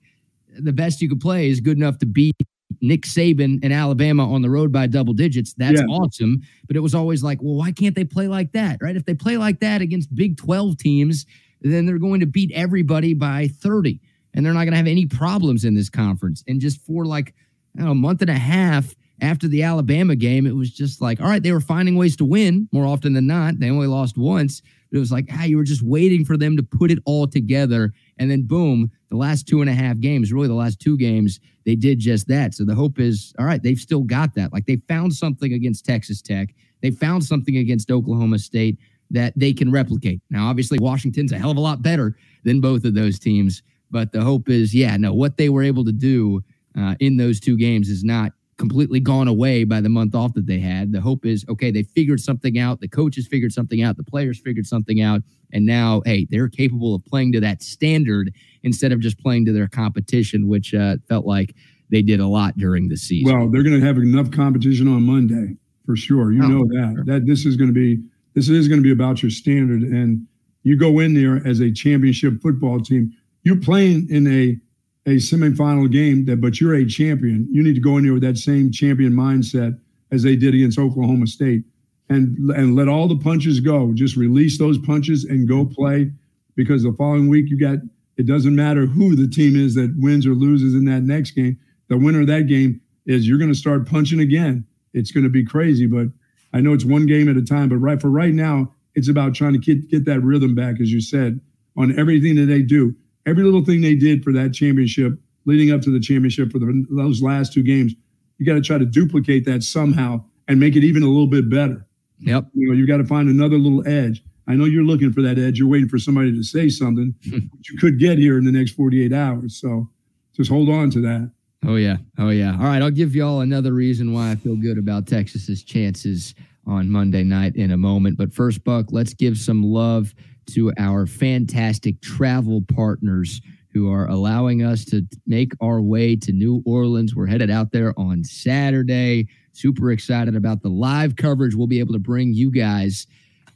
the 0.58 0.74
best 0.74 1.02
you 1.02 1.10
could 1.10 1.20
play 1.20 1.50
is 1.50 1.60
good 1.60 1.78
enough 1.78 1.98
to 2.00 2.06
beat 2.06 2.36
Nick 2.82 3.04
Saban 3.04 3.60
and 3.64 3.74
Alabama 3.74 4.32
on 4.32 4.42
the 4.42 4.50
road 4.50 4.72
by 4.72 4.88
double 4.88 5.14
digits. 5.14 5.54
That's 5.54 5.80
yeah. 5.80 5.88
awesome. 5.88 6.42
But 6.68 6.76
it 6.76 6.82
was 6.82 6.96
always 6.96 7.24
like, 7.24 7.42
well, 7.42 7.56
why 7.56 7.72
can't 7.72 7.96
they 7.96 8.04
play 8.04 8.28
like 8.28 8.52
that? 8.54 8.78
Right? 8.82 8.96
If 8.96 9.06
they 9.06 9.14
play 9.14 9.38
like 9.38 9.60
that 9.60 9.82
against 9.82 10.14
Big 10.16 10.38
12 10.38 10.78
teams, 10.78 11.26
then 11.62 11.86
they're 11.86 11.98
going 11.98 12.20
to 12.20 12.26
beat 12.26 12.52
everybody 12.54 13.14
by 13.14 13.48
30 13.48 14.00
and 14.34 14.46
they're 14.46 14.54
not 14.54 14.62
going 14.62 14.72
to 14.72 14.78
have 14.78 14.88
any 14.88 15.06
problems 15.06 15.66
in 15.66 15.74
this 15.74 15.90
conference. 15.90 16.44
And 16.48 16.60
just 16.60 16.82
for 16.86 17.06
like 17.06 17.34
know, 17.74 17.92
a 17.92 17.96
month 17.96 18.22
and 18.22 18.30
a 18.30 18.34
half 18.34 18.96
after 19.22 19.48
the 19.48 19.64
Alabama 19.64 20.16
game, 20.16 20.46
it 20.46 20.56
was 20.56 20.72
just 20.72 21.02
like, 21.02 21.22
all 21.22 21.28
right, 21.28 21.42
they 21.42 21.52
were 21.52 21.62
finding 21.62 21.96
ways 21.96 22.16
to 22.18 22.26
win 22.26 22.68
more 22.72 22.86
often 22.86 23.14
than 23.14 23.28
not. 23.28 23.60
They 23.60 23.70
only 23.70 23.88
lost 23.88 24.18
once. 24.18 24.62
But 24.92 24.98
it 24.98 25.00
was 25.00 25.12
like, 25.12 25.28
ah, 25.32 25.44
you 25.44 25.58
were 25.58 25.64
just 25.64 25.82
waiting 25.82 26.26
for 26.26 26.38
them 26.38 26.58
to 26.58 26.64
put 26.64 26.92
it 26.92 27.00
all 27.06 27.28
together. 27.28 27.94
And 28.18 28.30
then 28.30 28.44
boom, 28.44 28.92
the 29.10 29.16
last 29.16 29.48
two 29.48 29.62
and 29.62 29.70
a 29.70 29.74
half 29.74 30.00
games, 30.00 30.34
really 30.34 30.48
the 30.48 30.54
last 30.54 30.80
two 30.80 30.98
games, 30.98 31.40
they 31.66 31.76
did 31.76 32.00
just 32.00 32.28
that. 32.28 32.54
So 32.54 32.66
the 32.66 32.76
hope 32.76 33.00
is, 33.00 33.34
all 33.40 33.46
right, 33.46 33.62
they've 33.62 33.80
still 33.80 34.02
got 34.02 34.36
that. 34.36 34.54
Like 34.54 34.66
they 34.66 34.78
found 34.88 35.14
something 35.14 35.54
against 35.54 35.86
Texas 35.86 36.22
Tech. 36.22 36.54
They 36.82 36.92
found 36.92 37.24
something 37.24 37.58
against 37.58 37.92
Oklahoma 37.92 38.38
State 38.38 38.78
that 39.12 39.34
they 39.36 39.54
can 39.54 39.72
replicate. 39.72 40.22
Now, 40.30 40.48
obviously, 40.48 40.78
Washington's 40.80 41.32
a 41.32 41.38
hell 41.38 41.52
of 41.52 41.58
a 41.58 41.62
lot 41.62 41.82
better 41.82 42.16
than 42.44 42.60
both 42.60 42.86
of 42.86 42.94
those 42.94 43.18
teams. 43.18 43.64
But 43.92 44.12
the 44.12 44.22
hope 44.22 44.50
is, 44.50 44.74
yeah, 44.74 44.98
no, 44.98 45.14
what 45.14 45.38
they 45.38 45.50
were 45.50 45.64
able 45.64 45.86
to 45.86 45.92
do 45.92 46.44
uh, 46.78 46.96
in 47.00 47.18
those 47.18 47.40
two 47.40 47.58
games 47.58 47.90
is 47.90 48.04
not 48.04 48.34
completely 48.58 49.00
gone 49.00 49.28
away 49.28 49.64
by 49.64 49.82
the 49.82 49.90
month 49.90 50.16
off 50.16 50.34
that 50.34 50.48
they 50.48 50.60
had. 50.60 50.92
The 50.92 51.02
hope 51.02 51.26
is, 51.26 51.46
okay, 51.50 51.72
they 51.72 51.84
figured 51.84 52.20
something 52.20 52.58
out. 52.58 52.80
The 52.80 52.88
coaches 52.88 53.28
figured 53.28 53.52
something 53.52 53.82
out. 53.82 53.98
The 53.98 54.04
players 54.04 54.40
figured 54.40 54.66
something 54.66 55.02
out. 55.02 55.22
And 55.52 55.66
now, 55.66 56.02
hey, 56.06 56.28
they're 56.30 56.50
capable 56.50 56.96
of 56.96 57.04
playing 57.06 57.34
to 57.34 57.40
that 57.42 57.62
standard 57.62 58.34
instead 58.64 58.92
of 58.92 59.00
just 59.00 59.20
playing 59.20 59.46
to 59.46 59.54
their 59.54 59.68
competition, 59.68 60.48
which 60.48 60.74
uh, 60.74 60.98
felt 61.08 61.26
like 61.26 61.56
they 61.92 62.02
did 62.02 62.20
a 62.20 62.28
lot 62.28 62.58
during 62.58 62.88
the 62.88 62.98
season. 62.98 63.34
Well, 63.34 63.50
they're 63.50 63.64
going 63.64 63.80
to 63.80 63.86
have 63.86 63.98
enough 63.98 64.32
competition 64.32 64.88
on 64.88 65.04
Monday 65.04 65.58
for 65.86 65.96
sure. 65.96 66.32
You 66.32 66.44
oh, 66.44 66.48
know 66.48 66.66
that. 66.68 66.94
Sure. 66.96 67.06
That 67.06 67.26
this 67.26 67.46
is 67.46 67.58
going 67.58 67.70
to 67.70 67.74
be 67.74 68.02
this 68.34 68.50
is 68.50 68.68
going 68.68 68.82
to 68.82 68.84
be 68.84 68.92
about 68.92 69.22
your 69.22 69.30
standard 69.32 69.82
and 69.82 70.28
you 70.64 70.78
go 70.78 71.00
in 71.00 71.14
there 71.14 71.46
as 71.48 71.62
a 71.62 71.72
championship 71.72 72.42
football 72.42 72.80
team. 72.82 73.14
You're 73.44 73.62
playing 73.62 74.08
in 74.10 74.28
a 74.28 74.58
a 75.06 75.18
semifinal 75.18 75.92
game 75.92 76.26
that 76.26 76.42
but 76.42 76.60
you're 76.60 76.76
a 76.76 76.86
champion. 76.86 77.48
You 77.52 77.64
need 77.64 77.76
to 77.76 77.82
go 77.82 77.98
in 77.98 78.04
there 78.04 78.14
with 78.14 78.24
that 78.24 78.38
same 78.38 78.72
champion 78.72 79.14
mindset 79.14 79.80
as 80.12 80.24
they 80.24 80.36
did 80.36 80.54
against 80.54 80.80
Oklahoma 80.80 81.28
State 81.28 81.64
and 82.10 82.38
and 82.52 82.76
let 82.76 82.88
all 82.88 83.08
the 83.08 83.18
punches 83.18 83.60
go. 83.60 83.94
Just 83.94 84.16
release 84.16 84.58
those 84.58 84.78
punches 84.78 85.24
and 85.26 85.48
go 85.48 85.66
play 85.66 86.12
because 86.56 86.84
the 86.84 86.94
following 86.94 87.30
week 87.30 87.50
you 87.50 87.60
got 87.60 87.80
it 88.18 88.26
doesn't 88.26 88.56
matter 88.56 88.86
who 88.86 89.16
the 89.16 89.28
team 89.28 89.56
is 89.56 89.76
that 89.76 89.94
wins 89.98 90.26
or 90.26 90.34
loses 90.34 90.74
in 90.74 90.86
that 90.86 91.04
next 91.04 91.32
game. 91.32 91.58
The 91.90 91.98
winner 91.98 92.22
of 92.22 92.28
that 92.28 92.48
game 92.48 92.82
is 93.06 93.28
you're 93.28 93.38
going 93.38 93.52
to 93.52 93.58
start 93.58 93.88
punching 93.88 94.20
again. 94.20 94.66
It's 94.94 95.12
going 95.12 95.26
to 95.26 95.30
be 95.30 95.46
crazy, 95.46 95.86
but 95.86 96.08
I 96.54 96.62
know 96.62 96.74
it's 96.74 96.86
one 96.86 97.06
game 97.06 97.28
at 97.30 97.36
a 97.36 97.44
time. 97.44 97.70
But 97.70 97.78
right 97.78 98.02
for 98.02 98.10
right 98.10 98.34
now, 98.34 98.74
it's 98.96 99.10
about 99.10 99.36
trying 99.36 99.54
to 99.54 99.60
get 99.60 99.90
get 99.90 100.06
that 100.06 100.22
rhythm 100.22 100.56
back, 100.56 100.80
as 100.82 100.92
you 100.92 101.02
said, 101.02 101.42
on 101.78 101.98
everything 102.00 102.36
that 102.36 102.46
they 102.46 102.62
do 102.62 102.96
every 103.26 103.44
little 103.44 103.64
thing 103.64 103.82
they 103.82 103.96
did 103.96 104.24
for 104.24 104.32
that 104.34 104.54
championship, 104.54 105.14
leading 105.46 105.72
up 105.72 105.82
to 105.82 105.92
the 105.92 106.00
championship 106.00 106.52
for 106.52 106.60
the, 106.60 106.86
those 106.90 107.22
last 107.22 107.54
two 107.54 107.64
games, 107.64 107.94
you 108.38 108.46
got 108.46 108.56
to 108.56 108.62
try 108.62 108.78
to 108.78 108.86
duplicate 108.86 109.46
that 109.46 109.64
somehow 109.64 110.24
and 110.48 110.60
make 110.60 110.76
it 110.76 110.84
even 110.84 111.04
a 111.04 111.08
little 111.08 111.28
bit 111.28 111.50
better. 111.50 111.86
Yep. 112.20 112.46
You 112.54 112.68
know, 112.70 112.74
you 112.74 112.88
got 112.88 112.98
to 112.98 113.06
find 113.06 113.30
another 113.30 113.58
little 113.58 113.88
edge. 113.88 114.24
I 114.48 114.54
know 114.54 114.66
you're 114.66 114.84
looking 114.84 115.12
for 115.12 115.22
that 115.22 115.40
edge. 115.40 115.58
You're 115.58 115.68
waiting 115.68 115.90
for 115.90 115.98
somebody 115.98 116.32
to 116.32 116.44
say 116.44 116.70
something, 116.70 117.16
which 117.26 117.70
you 117.72 117.78
could 117.80 118.00
get 118.00 118.18
here 118.18 118.38
in 118.38 118.46
the 118.46 118.52
next 118.52 118.72
48 118.72 119.12
hours. 119.12 119.60
So 119.60 119.90
just 120.36 120.50
hold 120.50 120.70
on 120.70 120.90
to 120.92 121.02
that. 121.02 121.32
Oh 121.68 121.78
yeah. 121.78 121.98
Oh 122.20 122.30
yeah. 122.30 122.52
All 122.54 122.66
right. 122.66 122.82
I'll 122.82 122.92
give 122.92 123.16
y'all 123.16 123.42
another 123.42 123.74
reason 123.74 124.14
why 124.14 124.32
I 124.32 124.36
feel 124.36 124.56
good 124.56 124.78
about 124.78 125.08
Texas's 125.08 125.64
chances 125.64 126.36
on 126.68 126.90
Monday 126.90 127.24
night 127.24 127.56
in 127.56 127.72
a 127.72 127.78
moment. 127.78 128.18
But 128.18 128.34
first, 128.34 128.64
Buck, 128.64 128.88
let's 128.92 129.14
give 129.14 129.38
some 129.38 129.64
love 129.64 130.14
to 130.48 130.72
our 130.78 131.06
fantastic 131.06 132.02
travel 132.02 132.62
partners 132.74 133.42
who 133.74 133.92
are 133.92 134.08
allowing 134.08 134.64
us 134.64 134.86
to 134.86 135.06
make 135.28 135.52
our 135.62 135.82
way 135.82 136.16
to 136.16 136.32
New 136.32 136.64
Orleans. 136.66 137.16
We're 137.16 137.26
headed 137.26 137.52
out 137.52 137.72
there 137.72 137.94
on 138.00 138.24
Saturday. 138.24 139.28
Super 139.52 139.92
excited 139.92 140.36
about 140.36 140.62
the 140.62 140.70
live 140.70 141.16
coverage 141.16 141.56
we'll 141.56 141.68
be 141.68 141.80
able 141.80 141.94
to 141.94 142.00
bring 142.00 142.34
you 142.34 142.52
guys 142.52 143.06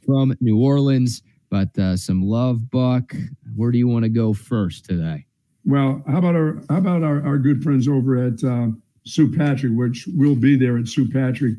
from 0.04 0.34
New 0.40 0.58
Orleans. 0.58 1.22
But 1.50 1.76
uh, 1.78 1.96
some 1.96 2.22
love, 2.22 2.70
Buck. 2.70 3.14
Where 3.56 3.72
do 3.72 3.78
you 3.78 3.88
want 3.88 4.04
to 4.04 4.08
go 4.08 4.32
first 4.32 4.84
today? 4.84 5.26
Well, 5.64 6.02
how 6.06 6.18
about 6.18 6.34
our 6.34 6.62
how 6.68 6.78
about 6.78 7.02
our, 7.02 7.24
our 7.26 7.38
good 7.38 7.62
friends 7.62 7.88
over 7.88 8.16
at 8.16 8.42
uh, 8.44 8.68
Sue 9.04 9.30
Patrick, 9.30 9.72
which 9.74 10.06
we'll 10.14 10.36
be 10.36 10.56
there 10.56 10.78
at 10.78 10.88
Sue 10.88 11.08
Patrick. 11.08 11.56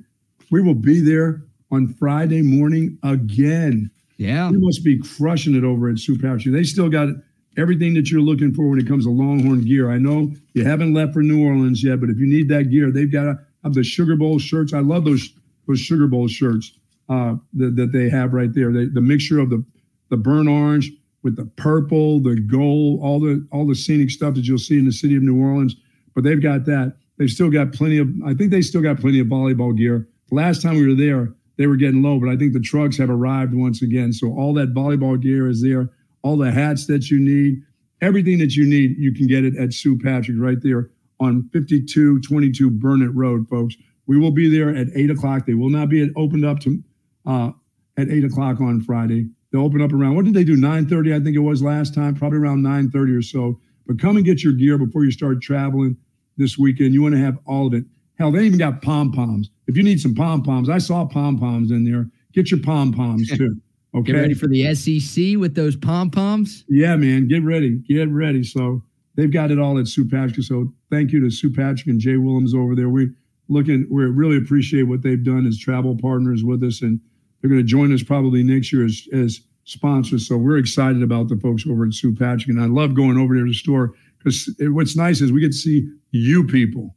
We 0.52 0.62
will 0.62 0.76
be 0.76 1.02
there 1.02 1.44
on 1.72 1.88
Friday 1.88 2.42
morning 2.42 2.98
again. 3.04 3.90
Yeah. 4.22 4.52
You 4.52 4.60
must 4.60 4.84
be 4.84 5.00
crushing 5.00 5.56
it 5.56 5.64
over 5.64 5.90
at 5.90 5.98
Patrick. 6.22 6.54
They 6.54 6.64
still 6.64 6.90
got 6.90 7.10
everything 7.58 7.96
that 7.96 8.12
you're 8.12 8.22
looking 8.22 8.54
for 8.54 8.70
when 8.70 8.80
it 8.80 8.88
comes 8.88 9.06
to 9.06 9.12
Longhorn 9.12 9.62
gear. 9.66 9.90
I 9.90 9.98
know 9.98 10.32
you 10.54 10.64
haven't 10.64 10.94
left 10.94 11.14
for 11.14 11.24
New 11.24 11.44
Orleans 11.44 11.84
yet, 11.84 12.00
but 12.00 12.12
if 12.12 12.20
you 12.20 12.28
need 12.28 12.48
that 12.50 12.70
gear, 12.70 12.92
they've 12.92 13.12
got 13.12 13.38
have 13.64 13.74
the 13.74 13.84
Sugar 13.84 14.16
Bowl 14.16 14.38
shirts. 14.38 14.74
I 14.74 14.80
love 14.80 15.06
those 15.06 15.34
those 15.68 15.80
Sugar 15.80 16.06
Bowl 16.06 16.28
shirts 16.28 16.72
uh, 17.10 17.36
that, 17.54 17.76
that 17.78 17.94
they 17.94 18.10
have 18.10 18.34
right 18.34 18.54
there. 18.54 18.72
They, 18.72 18.86
the 18.86 19.02
mixture 19.02 19.40
of 19.40 19.50
the 19.50 19.66
the 20.10 20.18
burnt 20.18 20.48
orange 20.48 20.92
with 21.24 21.36
the 21.36 21.46
purple, 21.56 22.20
the 22.20 22.40
gold, 22.40 23.00
all 23.02 23.20
the 23.20 23.44
all 23.52 23.66
the 23.66 23.76
scenic 23.76 24.12
stuff 24.12 24.36
that 24.36 24.46
you'll 24.46 24.60
see 24.60 24.78
in 24.78 24.86
the 24.86 24.92
city 24.92 25.16
of 25.16 25.24
New 25.24 25.42
Orleans. 25.42 25.76
But 26.14 26.26
they've 26.26 26.42
got 26.42 26.66
that. 26.66 26.96
They've 27.18 27.30
still 27.30 27.50
got 27.50 27.74
plenty 27.74 27.98
of. 27.98 28.08
I 28.24 28.36
think 28.36 28.52
they 28.52 28.62
still 28.62 28.82
got 28.82 29.00
plenty 29.00 29.20
of 29.20 29.26
volleyball 29.26 29.76
gear. 29.76 30.08
last 30.30 30.62
time 30.62 30.76
we 30.76 30.88
were 30.88 30.94
there, 30.94 31.34
they 31.62 31.68
were 31.68 31.76
getting 31.76 32.02
low, 32.02 32.20
but 32.20 32.30
I 32.30 32.38
think 32.38 32.54
the 32.54 32.60
trucks 32.60 32.98
have 32.98 33.10
arrived 33.10 33.54
once 33.54 33.82
again. 33.82 34.14
So 34.14 34.34
all 34.34 34.54
that 34.56 34.74
volleyball 34.74 35.22
gear 35.22 35.48
is 35.48 35.62
there, 35.62 35.90
all 36.24 36.38
the 36.38 36.52
hats 36.52 36.88
that 36.88 37.10
you 37.10 37.20
need, 37.20 37.62
everything 38.02 38.40
that 38.40 38.56
you 38.56 38.66
need, 38.66 38.98
you 38.98 39.14
can 39.14 39.28
get 39.28 39.46
it 39.46 39.56
at 39.58 39.74
Sue 39.74 39.98
Patrick 39.98 40.38
right 40.40 40.62
there 40.62 40.90
on 41.20 41.50
5222 41.54 42.70
Burnet 42.72 43.12
Road, 43.14 43.48
folks. 43.48 43.76
We 44.08 44.18
will 44.18 44.32
be 44.32 44.50
there 44.50 44.76
at 44.76 44.88
eight 44.96 45.12
o'clock. 45.12 45.46
They 45.46 45.54
will 45.54 45.70
not 45.70 45.90
be 45.90 46.12
opened 46.16 46.46
up 46.46 46.60
to 46.62 46.84
uh, 47.26 47.52
at 47.98 48.10
eight 48.10 48.24
o'clock 48.24 48.60
on 48.60 48.82
Friday. 48.82 49.30
They'll 49.52 49.64
open 49.64 49.82
up 49.82 49.94
around 49.94 50.16
what 50.16 50.26
did 50.26 50.34
they 50.34 50.44
do? 50.44 50.58
9:30, 50.58 51.14
I 51.14 51.24
think 51.24 51.36
it 51.36 51.40
was 51.40 51.62
last 51.62 51.94
time, 51.94 52.16
probably 52.16 52.40
around 52.40 52.64
9:30 52.64 53.18
or 53.18 53.22
so. 53.22 53.60
But 53.86 54.00
come 54.00 54.18
and 54.18 54.26
get 54.26 54.44
your 54.44 54.54
gear 54.54 54.78
before 54.78 55.06
you 55.06 55.12
start 55.12 55.42
traveling 55.42 55.98
this 56.38 56.58
weekend. 56.58 56.94
You 56.94 57.02
want 57.02 57.16
to 57.16 57.22
have 57.22 57.38
all 57.46 57.68
of 57.68 57.74
it 57.74 57.86
Hell, 58.22 58.32
they 58.32 58.44
even 58.44 58.60
got 58.60 58.84
pom 58.84 59.12
poms. 59.12 59.50
If 59.72 59.78
you 59.78 59.84
need 59.84 60.02
some 60.02 60.14
pom 60.14 60.44
poms, 60.44 60.70
I 60.70 60.80
saw 60.80 61.06
pom 61.06 61.40
poms 61.40 61.72
in 61.72 61.86
there. 61.86 62.10
Get 62.34 62.52
your 62.52 62.60
pom 62.60 62.92
poms 62.92 63.30
too. 63.38 63.56
Okay. 63.96 64.12
Get 64.12 64.20
ready 64.20 64.34
for 64.34 64.48
the 64.48 64.76
SEC 64.76 65.38
with 65.38 65.56
those 65.56 65.78
pom 65.78 66.12
poms. 66.12 66.66
Yeah, 66.68 66.98
man. 66.98 67.30
Get 67.30 67.42
ready. 67.44 67.78
Get 67.88 68.10
ready. 68.10 68.44
So 68.44 68.84
they've 69.16 69.32
got 69.32 69.50
it 69.50 69.60
all 69.60 69.80
at 69.80 69.88
Sue 69.88 70.08
Patrick. 70.08 70.46
So 70.46 70.74
thank 70.90 71.14
you 71.14 71.22
to 71.22 71.32
Sue 71.32 71.54
Patrick 71.54 71.88
and 71.88 72.02
Jay 72.02 72.18
Willems 72.18 72.54
over 72.54 72.76
there. 72.76 72.90
We 72.90 73.12
looking, 73.48 73.88
we 73.90 74.04
really 74.04 74.38
appreciate 74.38 74.84
what 74.84 75.04
they've 75.04 75.24
done 75.24 75.46
as 75.48 75.58
travel 75.58 75.98
partners 75.98 76.44
with 76.44 76.64
us, 76.64 76.82
and 76.82 77.00
they're 77.40 77.50
going 77.50 77.62
to 77.62 77.68
join 77.68 77.94
us 77.94 78.04
probably 78.04 78.44
next 78.44 78.74
year 78.74 78.86
as, 78.86 79.08
as 79.14 79.40
sponsors. 79.64 80.28
So 80.28 80.36
we're 80.36 80.58
excited 80.58 81.02
about 81.02 81.30
the 81.30 81.38
folks 81.38 81.66
over 81.66 81.86
at 81.86 81.94
Sue 81.94 82.14
Patrick, 82.14 82.50
and 82.50 82.62
I 82.62 82.66
love 82.66 82.94
going 82.94 83.18
over 83.18 83.34
there 83.34 83.46
to 83.46 83.52
the 83.52 83.56
store 83.56 83.94
because 84.20 84.54
what's 84.60 84.98
nice 84.98 85.22
is 85.22 85.32
we 85.32 85.40
get 85.40 85.52
to 85.52 85.58
see 85.58 85.90
you 86.12 86.46
people. 86.46 86.96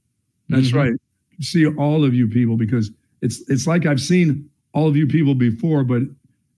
That's 0.49 0.68
mm-hmm. 0.68 0.77
right. 0.77 0.93
See 1.41 1.66
all 1.66 2.05
of 2.05 2.14
you 2.14 2.28
people 2.28 2.57
because 2.57 2.91
it's 3.22 3.43
it's 3.49 3.66
like 3.66 3.87
I've 3.87 4.01
seen 4.01 4.49
all 4.72 4.89
of 4.89 4.97
you 4.97 5.07
people 5.07 5.35
before, 5.35 5.85
but 5.85 6.03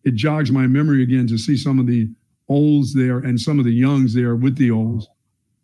it 0.05 0.15
jogs 0.15 0.51
my 0.51 0.67
memory 0.67 1.03
again 1.03 1.27
to 1.29 1.39
see 1.39 1.57
some 1.57 1.79
of 1.79 1.87
the 1.87 2.09
olds 2.49 2.95
there 2.95 3.19
and 3.19 3.41
some 3.41 3.59
of 3.59 3.65
the 3.65 3.73
youngs 3.73 4.15
there 4.15 4.37
with 4.37 4.57
the 4.57 4.71
olds. 4.71 5.09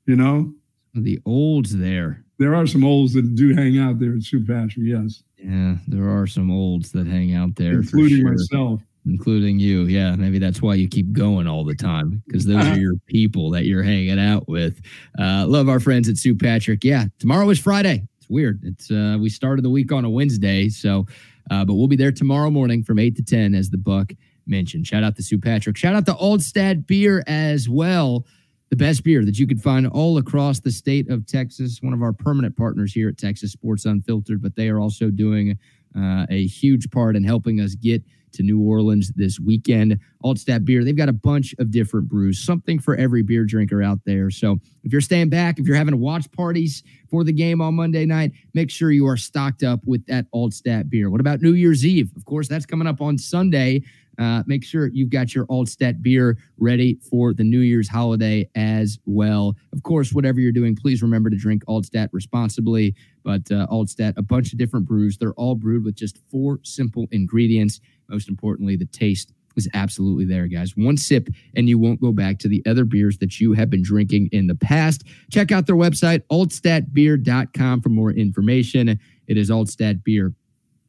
You 0.06 0.16
know, 0.16 0.52
the 0.94 1.20
olds 1.24 1.76
there. 1.76 2.24
There 2.38 2.54
are 2.54 2.66
some 2.66 2.84
olds 2.84 3.12
that 3.14 3.34
do 3.36 3.54
hang 3.54 3.78
out 3.78 4.00
there 4.00 4.14
at 4.14 4.22
Sue 4.22 4.44
Patrick. 4.44 4.78
Yes. 4.78 5.22
Yeah, 5.36 5.76
there 5.86 6.08
are 6.08 6.26
some 6.26 6.50
olds 6.50 6.90
that 6.92 7.06
hang 7.06 7.34
out 7.34 7.54
there, 7.56 7.74
including 7.74 8.20
sure. 8.20 8.32
myself 8.32 8.80
including 9.06 9.58
you. 9.58 9.82
Yeah, 9.82 10.14
maybe 10.16 10.38
that's 10.38 10.62
why 10.62 10.74
you 10.74 10.88
keep 10.88 11.12
going 11.12 11.46
all 11.46 11.64
the 11.64 11.74
time 11.74 12.22
because 12.26 12.46
those 12.46 12.66
are 12.66 12.78
your 12.78 12.94
people 13.06 13.50
that 13.50 13.64
you're 13.64 13.82
hanging 13.82 14.18
out 14.18 14.48
with. 14.48 14.80
Uh, 15.18 15.46
love 15.46 15.68
our 15.68 15.80
friends 15.80 16.08
at 16.08 16.16
Sue 16.16 16.34
Patrick. 16.34 16.84
Yeah, 16.84 17.06
tomorrow 17.18 17.48
is 17.50 17.58
Friday. 17.58 18.06
Weird. 18.32 18.60
It's 18.64 18.90
uh, 18.90 19.18
we 19.20 19.28
started 19.28 19.62
the 19.62 19.70
week 19.70 19.92
on 19.92 20.06
a 20.06 20.10
Wednesday, 20.10 20.70
so 20.70 21.06
uh, 21.50 21.64
but 21.66 21.74
we'll 21.74 21.86
be 21.86 21.96
there 21.96 22.10
tomorrow 22.10 22.50
morning 22.50 22.82
from 22.82 22.98
eight 22.98 23.14
to 23.16 23.22
ten, 23.22 23.54
as 23.54 23.68
the 23.68 23.76
Buck 23.76 24.12
mentioned. 24.46 24.86
Shout 24.86 25.04
out 25.04 25.16
to 25.16 25.22
Sue 25.22 25.38
Patrick. 25.38 25.76
Shout 25.76 25.94
out 25.94 26.06
to 26.06 26.14
Altstadt 26.14 26.86
Beer 26.86 27.22
as 27.26 27.68
well. 27.68 28.24
The 28.70 28.76
best 28.76 29.04
beer 29.04 29.22
that 29.26 29.38
you 29.38 29.46
can 29.46 29.58
find 29.58 29.86
all 29.86 30.16
across 30.16 30.60
the 30.60 30.70
state 30.70 31.10
of 31.10 31.26
Texas. 31.26 31.82
One 31.82 31.92
of 31.92 32.00
our 32.00 32.14
permanent 32.14 32.56
partners 32.56 32.94
here 32.94 33.10
at 33.10 33.18
Texas 33.18 33.52
Sports 33.52 33.84
Unfiltered, 33.84 34.40
but 34.40 34.56
they 34.56 34.70
are 34.70 34.80
also 34.80 35.10
doing 35.10 35.58
uh, 35.94 36.24
a 36.30 36.46
huge 36.46 36.90
part 36.90 37.16
in 37.16 37.22
helping 37.22 37.60
us 37.60 37.74
get 37.74 38.02
to 38.34 38.42
New 38.42 38.60
Orleans 38.60 39.12
this 39.14 39.38
weekend. 39.38 39.98
Altstadt 40.24 40.64
Beer, 40.64 40.84
they've 40.84 40.96
got 40.96 41.08
a 41.08 41.12
bunch 41.12 41.54
of 41.58 41.70
different 41.70 42.08
brews, 42.08 42.38
something 42.38 42.78
for 42.78 42.94
every 42.96 43.22
beer 43.22 43.44
drinker 43.44 43.82
out 43.82 44.00
there. 44.04 44.30
So 44.30 44.58
if 44.84 44.92
you're 44.92 45.00
staying 45.00 45.30
back, 45.30 45.58
if 45.58 45.66
you're 45.66 45.76
having 45.76 45.98
watch 45.98 46.30
parties 46.32 46.82
for 47.10 47.24
the 47.24 47.32
game 47.32 47.60
on 47.60 47.74
Monday 47.74 48.06
night, 48.06 48.32
make 48.54 48.70
sure 48.70 48.90
you 48.90 49.06
are 49.06 49.16
stocked 49.16 49.62
up 49.62 49.80
with 49.84 50.06
that 50.06 50.26
Altstadt 50.32 50.88
beer. 50.88 51.10
What 51.10 51.20
about 51.20 51.40
New 51.40 51.54
Year's 51.54 51.84
Eve? 51.84 52.10
Of 52.16 52.24
course, 52.24 52.48
that's 52.48 52.66
coming 52.66 52.86
up 52.86 53.00
on 53.00 53.18
Sunday. 53.18 53.82
Uh, 54.18 54.42
make 54.46 54.62
sure 54.62 54.88
you've 54.88 55.10
got 55.10 55.34
your 55.34 55.46
Altstadt 55.46 56.02
beer 56.02 56.36
ready 56.58 56.98
for 57.10 57.32
the 57.32 57.44
New 57.44 57.60
Year's 57.60 57.88
holiday 57.88 58.48
as 58.54 58.98
well. 59.06 59.56
Of 59.72 59.82
course, 59.82 60.12
whatever 60.12 60.38
you're 60.38 60.52
doing, 60.52 60.76
please 60.76 61.02
remember 61.02 61.30
to 61.30 61.36
drink 61.36 61.64
Altstadt 61.66 62.08
responsibly. 62.12 62.94
But 63.24 63.50
uh, 63.50 63.66
Altstadt, 63.68 64.14
a 64.16 64.22
bunch 64.22 64.52
of 64.52 64.58
different 64.58 64.86
brews. 64.86 65.16
They're 65.16 65.32
all 65.34 65.54
brewed 65.54 65.84
with 65.84 65.94
just 65.94 66.18
four 66.30 66.60
simple 66.62 67.06
ingredients 67.10 67.80
most 68.12 68.28
importantly, 68.28 68.76
the 68.76 68.86
taste 68.86 69.32
is 69.56 69.68
absolutely 69.74 70.24
there, 70.24 70.46
guys. 70.46 70.76
One 70.76 70.96
sip 70.96 71.28
and 71.56 71.68
you 71.68 71.78
won't 71.78 72.00
go 72.00 72.12
back 72.12 72.38
to 72.40 72.48
the 72.48 72.62
other 72.66 72.84
beers 72.84 73.18
that 73.18 73.40
you 73.40 73.52
have 73.54 73.70
been 73.70 73.82
drinking 73.82 74.28
in 74.32 74.46
the 74.46 74.54
past. 74.54 75.04
Check 75.30 75.52
out 75.52 75.66
their 75.66 75.76
website, 75.76 76.22
altstadtbeer.com, 76.30 77.80
for 77.80 77.88
more 77.88 78.12
information. 78.12 79.00
It 79.26 79.36
is 79.36 79.50
Altstadt 79.50 80.04
Beer. 80.04 80.34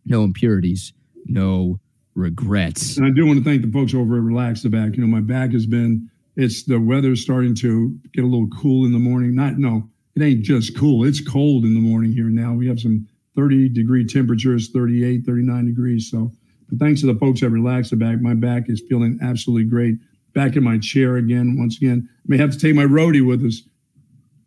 No 0.06 0.24
impurities, 0.24 0.94
no 1.26 1.80
regrets. 2.16 2.98
And 2.98 3.06
I 3.06 3.10
do 3.10 3.26
want 3.26 3.40
to 3.40 3.46
thank 3.46 3.62
the 3.62 3.72
folks 3.72 3.94
over 3.94 4.18
at 4.18 4.22
Relax 4.22 4.64
the 4.64 4.70
Back. 4.70 4.96
You 4.96 5.02
know, 5.02 5.08
my 5.08 5.22
back 5.22 5.52
has 5.52 5.66
been, 5.66 6.10
it's 6.36 6.64
the 6.64 6.80
weather's 6.80 7.22
starting 7.22 7.56
to 7.56 7.98
get 8.14 8.24
a 8.24 8.28
little 8.28 8.50
cool 8.50 8.86
in 8.86 8.92
the 8.92 9.00
morning. 9.00 9.34
Not, 9.36 9.58
no, 9.58 9.90
it 10.16 10.22
ain't 10.22 10.44
just 10.44 10.78
cool. 10.78 11.06
It's 11.06 11.26
cold 11.26 11.64
in 11.64 11.74
the 11.74 11.80
morning 11.80 12.12
here 12.12 12.30
now. 12.30 12.54
We 12.54 12.68
have 12.68 12.80
some 12.80 13.08
30 13.36 13.70
degree 13.70 14.06
temperatures, 14.06 14.70
38, 14.70 15.26
39 15.26 15.66
degrees. 15.66 16.10
So, 16.12 16.32
but 16.74 16.84
thanks 16.84 17.02
to 17.02 17.08
the 17.08 17.20
folks 17.20 17.44
at 17.44 17.52
Relax 17.52 17.92
the 17.92 17.96
Back, 17.96 18.20
my 18.20 18.34
back 18.34 18.64
is 18.68 18.82
feeling 18.90 19.20
absolutely 19.22 19.70
great. 19.70 19.96
Back 20.34 20.56
in 20.56 20.64
my 20.64 20.80
chair 20.80 21.18
again. 21.18 21.58
Once 21.60 21.78
again, 21.78 22.10
may 22.26 22.38
have 22.38 22.52
to 22.52 22.58
take 22.58 22.74
my 22.74 22.86
roadie 22.86 23.26
with 23.26 23.46
us. 23.46 23.62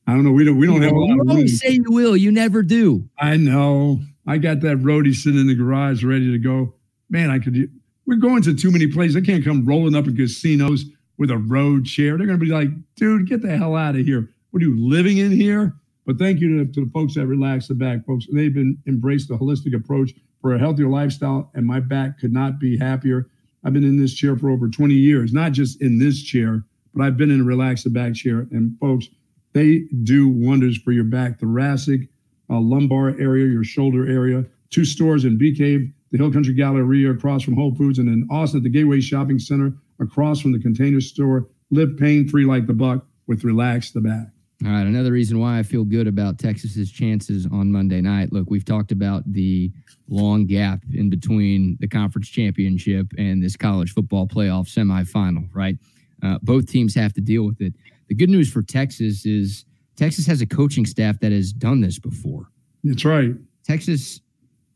I 0.09 0.13
don't 0.13 0.25
know. 0.25 0.33
We 0.33 0.45
don't. 0.45 0.57
We 0.57 0.67
don't 0.67 0.83
have 0.83 0.93
a 0.93 0.99
lot 0.99 1.09
you 1.09 1.25
always 1.29 1.61
say 1.61 1.71
you 1.71 1.85
will. 1.89 2.17
You 2.17 2.33
never 2.33 2.63
do. 2.63 3.09
I 3.19 3.37
know. 3.37 4.01
I 4.27 4.39
got 4.39 4.61
that 4.63 4.79
roadie 4.79 5.15
sitting 5.15 5.39
in 5.39 5.47
the 5.47 5.55
garage 5.55 6.03
ready 6.03 6.33
to 6.33 6.39
go. 6.39 6.75
Man, 7.09 7.31
I 7.31 7.39
could. 7.39 7.71
We're 8.07 8.17
going 8.17 8.43
to 8.43 8.55
too 8.55 8.73
many 8.73 8.89
places. 8.89 9.17
I 9.17 9.21
can't 9.21 9.45
come 9.45 9.65
rolling 9.65 9.95
up 9.95 10.07
in 10.07 10.17
casinos 10.17 10.85
with 11.19 11.31
a 11.31 11.39
road 11.39 11.87
chair. 11.87 12.19
They're 12.19 12.27
going 12.27 12.41
to 12.41 12.45
be 12.45 12.51
like, 12.51 12.71
dude, 12.97 13.29
get 13.29 13.43
the 13.43 13.57
hell 13.57 13.77
out 13.77 13.95
of 13.95 14.05
here. 14.05 14.29
What 14.51 14.63
are 14.63 14.67
you 14.67 14.77
living 14.79 15.19
in 15.19 15.31
here? 15.31 15.75
But 16.05 16.19
thank 16.19 16.41
you 16.41 16.65
to, 16.65 16.73
to 16.73 16.85
the 16.85 16.91
folks 16.91 17.15
that 17.15 17.27
relax 17.27 17.69
the 17.69 17.75
back, 17.75 18.05
folks. 18.05 18.27
They've 18.33 18.55
been 18.55 18.79
embraced 18.87 19.29
the 19.29 19.37
holistic 19.37 19.75
approach 19.75 20.13
for 20.41 20.55
a 20.55 20.59
healthier 20.59 20.89
lifestyle, 20.89 21.51
and 21.55 21.67
my 21.67 21.81
back 21.81 22.19
could 22.19 22.33
not 22.33 22.59
be 22.59 22.79
happier. 22.79 23.29
I've 23.65 23.73
been 23.73 23.85
in 23.85 24.01
this 24.01 24.15
chair 24.15 24.37
for 24.37 24.51
over 24.51 24.69
20 24.69 24.95
years, 24.95 25.33
not 25.33 25.53
just 25.53 25.83
in 25.83 25.99
this 25.99 26.23
chair, 26.23 26.65
but 26.95 27.05
I've 27.05 27.17
been 27.17 27.31
in 27.31 27.41
a 27.41 27.45
relaxed 27.45 27.93
back 27.93 28.15
chair. 28.15 28.47
And 28.51 28.79
folks, 28.79 29.09
they 29.53 29.85
do 30.03 30.29
wonders 30.29 30.79
for 30.79 30.93
your 30.93 31.05
back, 31.05 31.41
thoracic, 31.41 32.03
uh, 32.49 32.61
lumbar 32.61 33.19
area, 33.19 33.47
your 33.47 33.65
shoulder 33.65 34.09
area. 34.09 34.45
Two 34.71 34.85
stores 34.85 35.25
in 35.25 35.39
Bee 35.39 35.57
Cave, 35.57 35.91
the 36.11 36.19
Hill 36.19 36.33
Country 36.33 36.55
Galleria 36.55 37.11
across 37.11 37.43
from 37.43 37.55
Whole 37.55 37.75
Foods, 37.75 37.99
and 37.99 38.09
in 38.09 38.29
Austin 38.31 38.59
at 38.59 38.65
the 38.65 38.69
Gateway 38.69 39.01
Shopping 39.01 39.39
Center 39.39 39.73
across 39.99 40.41
from 40.41 40.53
the 40.53 40.61
Container 40.61 41.01
Store. 41.01 41.49
Live 41.71 41.97
pain 41.97 42.29
free 42.29 42.45
like 42.45 42.67
the 42.67 42.73
buck 42.73 43.05
with 43.27 43.45
Relax 43.45 43.91
the 43.91 44.01
Back. 44.01 44.36
All 44.65 44.71
right. 44.71 44.87
Another 44.87 45.13
reason 45.13 45.39
why 45.39 45.59
I 45.59 45.63
feel 45.63 45.85
good 45.85 46.07
about 46.07 46.39
Texas's 46.39 46.91
chances 46.91 47.47
on 47.47 47.71
Monday 47.71 48.01
night. 48.01 48.33
Look, 48.33 48.49
we've 48.49 48.65
talked 48.65 48.91
about 48.91 49.31
the 49.31 49.71
long 50.09 50.47
gap 50.47 50.83
in 50.95 51.11
between 51.11 51.77
the 51.79 51.87
conference 51.87 52.29
championship 52.29 53.13
and 53.19 53.43
this 53.43 53.55
college 53.55 53.93
football 53.93 54.27
playoff 54.27 54.67
semifinal, 54.67 55.49
right? 55.53 55.77
Uh, 56.23 56.39
both 56.43 56.71
teams 56.71 56.95
have 56.95 57.13
to 57.15 57.21
deal 57.21 57.45
with 57.45 57.61
it. 57.61 57.75
The 58.09 58.15
good 58.15 58.31
news 58.31 58.51
for 58.51 58.63
Texas 58.63 59.27
is 59.27 59.67
Texas 59.95 60.27
has 60.27 60.41
a 60.41 60.47
coaching 60.47 60.87
staff 60.87 61.21
that 61.21 61.33
has 61.33 61.53
done 61.53 61.83
this 61.83 61.99
before. 61.99 62.49
That's 62.83 63.05
right. 63.05 63.35
Texas 63.65 64.21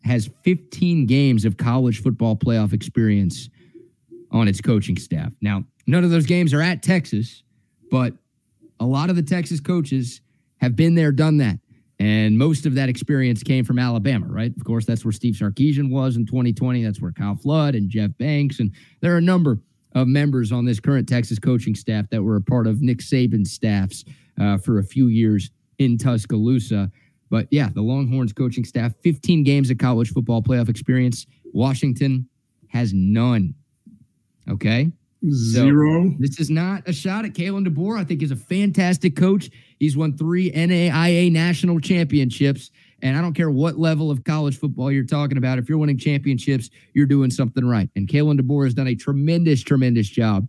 has 0.04 0.30
15 0.44 1.06
games 1.06 1.44
of 1.44 1.56
college 1.56 2.02
football 2.02 2.36
playoff 2.36 2.72
experience 2.72 3.48
on 4.30 4.48
its 4.48 4.60
coaching 4.60 4.96
staff. 4.96 5.32
Now, 5.40 5.64
none 5.86 6.04
of 6.04 6.10
those 6.10 6.26
games 6.26 6.52
are 6.52 6.60
at 6.60 6.82
Texas, 6.82 7.42
but 7.90 8.14
a 8.80 8.86
lot 8.86 9.10
of 9.10 9.16
the 9.16 9.22
Texas 9.22 9.60
coaches 9.60 10.20
have 10.60 10.74
been 10.74 10.94
there, 10.94 11.12
done 11.12 11.36
that. 11.38 11.58
And 11.98 12.38
most 12.38 12.64
of 12.64 12.74
that 12.76 12.88
experience 12.88 13.42
came 13.42 13.62
from 13.62 13.78
Alabama, 13.78 14.26
right? 14.26 14.52
Of 14.56 14.64
course, 14.64 14.86
that's 14.86 15.04
where 15.04 15.12
Steve 15.12 15.34
Sarkisian 15.34 15.90
was 15.90 16.16
in 16.16 16.24
2020. 16.24 16.82
That's 16.82 17.00
where 17.00 17.12
Kyle 17.12 17.36
Flood 17.36 17.74
and 17.74 17.90
Jeff 17.90 18.10
Banks. 18.18 18.58
And 18.58 18.72
there 19.02 19.14
are 19.14 19.18
a 19.18 19.22
number 19.22 19.58
of 19.94 20.08
members 20.08 20.50
on 20.50 20.64
this 20.64 20.80
current 20.80 21.06
Texas 21.06 21.38
coaching 21.38 21.74
staff 21.74 22.08
that 22.10 22.22
were 22.22 22.36
a 22.36 22.40
part 22.40 22.66
of 22.66 22.80
Nick 22.80 22.98
Saban's 22.98 23.52
staffs 23.52 24.04
uh, 24.40 24.56
for 24.56 24.78
a 24.78 24.84
few 24.84 25.08
years 25.08 25.50
in 25.78 25.98
Tuscaloosa. 25.98 26.90
But 27.28 27.48
yeah, 27.50 27.68
the 27.74 27.82
Longhorns 27.82 28.32
coaching 28.32 28.64
staff, 28.64 28.94
15 29.02 29.44
games 29.44 29.70
of 29.70 29.76
college 29.76 30.10
football 30.10 30.42
playoff 30.42 30.70
experience. 30.70 31.26
Washington 31.52 32.28
has 32.68 32.94
none. 32.94 33.54
Okay. 34.48 34.90
Zero. 35.28 36.10
So 36.10 36.16
this 36.18 36.40
is 36.40 36.48
not 36.48 36.88
a 36.88 36.92
shot 36.92 37.24
at 37.24 37.32
Kalen 37.32 37.66
DeBoer. 37.66 37.98
I 37.98 38.04
think 38.04 38.20
he's 38.20 38.30
a 38.30 38.36
fantastic 38.36 39.16
coach. 39.16 39.50
He's 39.78 39.96
won 39.96 40.16
three 40.16 40.50
NAIA 40.50 41.30
national 41.30 41.80
championships. 41.80 42.70
And 43.02 43.16
I 43.16 43.20
don't 43.20 43.34
care 43.34 43.50
what 43.50 43.78
level 43.78 44.10
of 44.10 44.24
college 44.24 44.58
football 44.58 44.90
you're 44.90 45.04
talking 45.04 45.38
about. 45.38 45.58
If 45.58 45.68
you're 45.68 45.78
winning 45.78 45.98
championships, 45.98 46.70
you're 46.94 47.06
doing 47.06 47.30
something 47.30 47.64
right. 47.64 47.90
And 47.96 48.08
Kalen 48.08 48.40
DeBoer 48.40 48.64
has 48.64 48.74
done 48.74 48.88
a 48.88 48.94
tremendous, 48.94 49.62
tremendous 49.62 50.08
job 50.08 50.48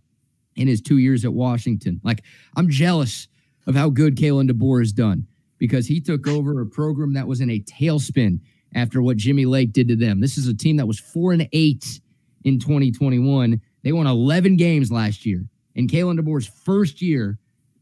in 0.56 0.68
his 0.68 0.80
two 0.80 0.98
years 0.98 1.24
at 1.24 1.32
Washington. 1.32 2.00
Like, 2.02 2.22
I'm 2.56 2.68
jealous 2.68 3.28
of 3.66 3.74
how 3.74 3.90
good 3.90 4.16
Kalen 4.16 4.50
DeBoer 4.50 4.80
has 4.80 4.92
done 4.92 5.26
because 5.58 5.86
he 5.86 6.00
took 6.00 6.26
over 6.26 6.60
a 6.60 6.66
program 6.66 7.12
that 7.14 7.26
was 7.26 7.40
in 7.40 7.50
a 7.50 7.60
tailspin 7.60 8.40
after 8.74 9.02
what 9.02 9.16
Jimmy 9.16 9.44
Lake 9.44 9.72
did 9.72 9.88
to 9.88 9.96
them. 9.96 10.20
This 10.20 10.36
is 10.36 10.48
a 10.48 10.54
team 10.54 10.76
that 10.78 10.86
was 10.86 10.98
four 10.98 11.32
and 11.32 11.48
eight 11.52 12.00
in 12.44 12.58
2021 12.58 13.60
they 13.82 13.92
won 13.92 14.06
11 14.06 14.56
games 14.56 14.90
last 14.90 15.26
year. 15.26 15.44
In 15.74 15.88
Kalen 15.88 16.18
DeBoer's 16.18 16.46
first 16.46 17.00
year, 17.00 17.38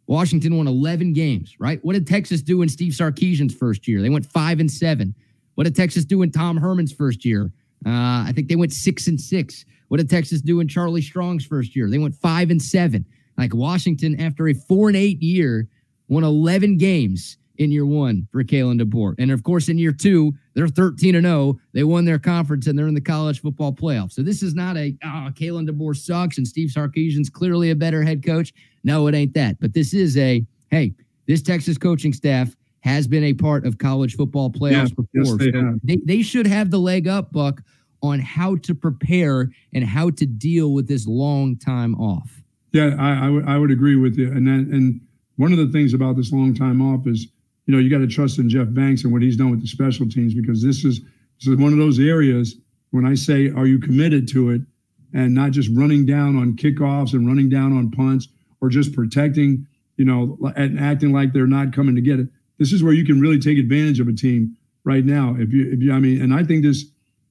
Washington 0.06 0.56
won 0.56 0.66
11 0.66 1.12
games, 1.12 1.54
right? 1.58 1.78
What 1.84 1.92
did 1.92 2.06
Texas 2.06 2.42
do 2.42 2.62
in 2.62 2.68
Steve 2.68 2.92
Sarkisian's 2.92 3.54
first 3.54 3.86
year? 3.86 4.02
They 4.02 4.08
went 4.08 4.26
five 4.26 4.60
and 4.60 4.70
seven. 4.70 5.14
What 5.54 5.64
did 5.64 5.76
Texas 5.76 6.04
do 6.04 6.22
in 6.22 6.30
Tom 6.32 6.56
Herman's 6.56 6.92
first 6.92 7.24
year? 7.24 7.52
Uh, 7.86 8.24
I 8.26 8.32
think 8.34 8.48
they 8.48 8.56
went 8.56 8.72
six 8.72 9.06
and 9.06 9.20
six. 9.20 9.64
What 9.88 9.98
did 9.98 10.10
Texas 10.10 10.40
do 10.40 10.60
in 10.60 10.68
Charlie 10.68 11.02
Strong's 11.02 11.44
first 11.44 11.74
year? 11.74 11.88
They 11.88 11.98
went 11.98 12.14
five 12.14 12.50
and 12.50 12.60
seven. 12.60 13.04
Like 13.36 13.54
Washington, 13.54 14.20
after 14.20 14.48
a 14.48 14.54
four 14.54 14.88
and 14.88 14.96
eight 14.96 15.22
year, 15.22 15.68
won 16.08 16.24
11 16.24 16.76
games 16.76 17.38
in 17.60 17.70
year 17.70 17.84
one 17.84 18.26
for 18.32 18.42
Kalen 18.42 18.80
DeBoer. 18.80 19.14
And 19.18 19.30
of 19.30 19.42
course, 19.44 19.68
in 19.68 19.78
year 19.78 19.92
two, 19.92 20.32
they're 20.54 20.66
13 20.66 21.14
and 21.14 21.26
0. 21.26 21.58
They 21.74 21.84
won 21.84 22.06
their 22.06 22.18
conference 22.18 22.66
and 22.66 22.76
they're 22.76 22.88
in 22.88 22.94
the 22.94 23.00
college 23.02 23.40
football 23.42 23.70
playoff. 23.72 24.12
So 24.12 24.22
this 24.22 24.42
is 24.42 24.54
not 24.54 24.76
a, 24.78 24.96
oh, 25.04 25.28
Kalen 25.34 25.68
DeBoer 25.68 25.94
sucks 25.94 26.38
and 26.38 26.48
Steve 26.48 26.70
Sarkisian's 26.70 27.28
clearly 27.28 27.70
a 27.70 27.76
better 27.76 28.02
head 28.02 28.24
coach. 28.24 28.52
No, 28.82 29.06
it 29.08 29.14
ain't 29.14 29.34
that. 29.34 29.60
But 29.60 29.74
this 29.74 29.92
is 29.92 30.16
a, 30.16 30.42
hey, 30.70 30.94
this 31.26 31.42
Texas 31.42 31.76
coaching 31.76 32.14
staff 32.14 32.56
has 32.80 33.06
been 33.06 33.24
a 33.24 33.34
part 33.34 33.66
of 33.66 33.76
college 33.76 34.16
football 34.16 34.48
playoffs 34.50 34.70
Yeah, 34.72 34.80
yes, 34.82 34.90
before. 34.92 35.36
they 35.36 35.52
So 35.52 35.60
have. 35.60 35.80
they, 35.84 35.96
they 36.06 36.22
should 36.22 36.46
have 36.46 36.70
the 36.70 36.78
leg 36.78 37.06
up, 37.06 37.30
Buck, 37.30 37.60
on 38.02 38.20
how 38.20 38.56
to 38.56 38.74
prepare 38.74 39.50
and 39.74 39.84
how 39.84 40.08
to 40.08 40.24
deal 40.24 40.72
with 40.72 40.88
this 40.88 41.06
long 41.06 41.58
time 41.58 41.94
off. 41.96 42.40
Yeah, 42.72 42.96
I, 42.98 43.26
I 43.26 43.28
would 43.28 43.44
would 43.60 43.70
agree 43.70 43.96
with 43.96 44.16
you. 44.16 44.32
And 44.32 44.46
that, 44.46 44.74
and 44.74 45.00
one 45.36 45.52
of 45.52 45.58
the 45.58 45.66
things 45.68 45.92
about 45.92 46.16
this 46.16 46.32
long 46.32 46.54
time 46.54 46.80
off 46.80 47.06
is, 47.06 47.26
you 47.70 47.76
know, 47.76 47.80
you 47.80 47.88
got 47.88 47.98
to 47.98 48.08
trust 48.08 48.40
in 48.40 48.50
Jeff 48.50 48.66
Banks 48.70 49.04
and 49.04 49.12
what 49.12 49.22
he's 49.22 49.36
done 49.36 49.48
with 49.48 49.60
the 49.60 49.68
special 49.68 50.08
teams 50.08 50.34
because 50.34 50.60
this 50.60 50.84
is 50.84 51.02
this 51.38 51.46
is 51.46 51.56
one 51.56 51.72
of 51.72 51.78
those 51.78 52.00
areas 52.00 52.56
when 52.90 53.06
I 53.06 53.14
say, 53.14 53.48
are 53.48 53.64
you 53.64 53.78
committed 53.78 54.26
to 54.30 54.50
it, 54.50 54.62
and 55.14 55.32
not 55.32 55.52
just 55.52 55.70
running 55.72 56.04
down 56.04 56.36
on 56.36 56.56
kickoffs 56.56 57.12
and 57.12 57.28
running 57.28 57.48
down 57.48 57.72
on 57.72 57.92
punts 57.92 58.26
or 58.60 58.70
just 58.70 58.92
protecting, 58.92 59.68
you 59.96 60.04
know, 60.04 60.36
and 60.56 60.80
acting 60.80 61.12
like 61.12 61.32
they're 61.32 61.46
not 61.46 61.72
coming 61.72 61.94
to 61.94 62.00
get 62.00 62.18
it. 62.18 62.26
This 62.58 62.72
is 62.72 62.82
where 62.82 62.92
you 62.92 63.06
can 63.06 63.20
really 63.20 63.38
take 63.38 63.56
advantage 63.56 64.00
of 64.00 64.08
a 64.08 64.12
team 64.12 64.56
right 64.82 65.04
now. 65.04 65.36
If 65.38 65.52
you, 65.52 65.70
if 65.70 65.80
you, 65.80 65.92
I 65.92 66.00
mean, 66.00 66.20
and 66.20 66.34
I 66.34 66.42
think 66.42 66.64
this 66.64 66.86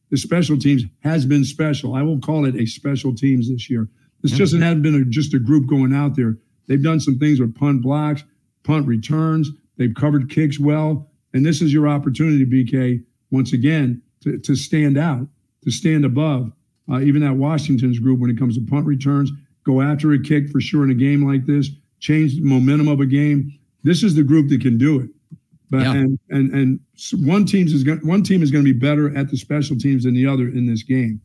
the 0.09 0.15
special 0.15 0.57
teams 0.57 0.83
has 1.01 1.25
been 1.25 1.43
special. 1.43 1.95
I 1.95 2.01
will 2.01 2.19
call 2.19 2.45
it 2.45 2.55
a 2.55 2.65
special 2.65 3.13
teams 3.13 3.49
this 3.49 3.69
year. 3.69 3.89
This 4.21 4.31
just 4.31 4.53
mm-hmm. 4.53 4.63
hasn't 4.63 4.83
been 4.83 4.95
a, 4.95 5.03
just 5.03 5.33
a 5.33 5.39
group 5.39 5.67
going 5.67 5.93
out 5.93 6.15
there. 6.15 6.37
They've 6.67 6.81
done 6.81 7.01
some 7.01 7.19
things 7.19 7.41
with 7.41 7.53
punt 7.55 7.81
blocks, 7.81 8.23
punt 8.63 8.87
returns. 8.87 9.49
They've 9.79 9.95
covered 9.95 10.29
kicks 10.29 10.59
well, 10.59 11.09
and 11.33 11.43
this 11.43 11.61
is 11.61 11.73
your 11.73 11.87
opportunity, 11.87 12.45
BK, 12.45 13.01
once 13.31 13.53
again 13.53 14.01
to, 14.21 14.37
to 14.37 14.55
stand 14.55 14.97
out, 14.97 15.27
to 15.63 15.71
stand 15.71 16.05
above 16.05 16.51
uh, 16.91 16.99
even 17.01 17.21
that 17.21 17.35
Washington's 17.35 17.99
group 17.99 18.19
when 18.19 18.29
it 18.29 18.37
comes 18.37 18.55
to 18.55 18.65
punt 18.65 18.85
returns. 18.85 19.31
Go 19.63 19.81
after 19.81 20.11
a 20.13 20.19
kick 20.21 20.49
for 20.49 20.59
sure 20.59 20.83
in 20.83 20.89
a 20.91 20.95
game 20.95 21.25
like 21.25 21.45
this. 21.45 21.69
Change 21.99 22.35
the 22.35 22.41
momentum 22.41 22.87
of 22.87 22.99
a 22.99 23.05
game. 23.05 23.57
This 23.83 24.03
is 24.03 24.15
the 24.15 24.23
group 24.23 24.49
that 24.49 24.61
can 24.61 24.77
do 24.77 24.99
it. 24.99 25.09
But 25.69 25.81
Yeah. 25.81 25.93
and 25.93 26.19
and 26.29 26.51
and 26.53 26.79
one 27.25 27.45
teams 27.45 27.73
is 27.73 27.83
going 27.83 27.99
one 27.99 28.23
team 28.23 28.41
is 28.41 28.49
going 28.51 28.65
to 28.65 28.73
be 28.73 28.77
better 28.77 29.15
at 29.15 29.29
the 29.29 29.37
special 29.37 29.77
teams 29.77 30.03
than 30.03 30.13
the 30.15 30.25
other 30.25 30.47
in 30.47 30.65
this 30.65 30.81
game, 30.83 31.21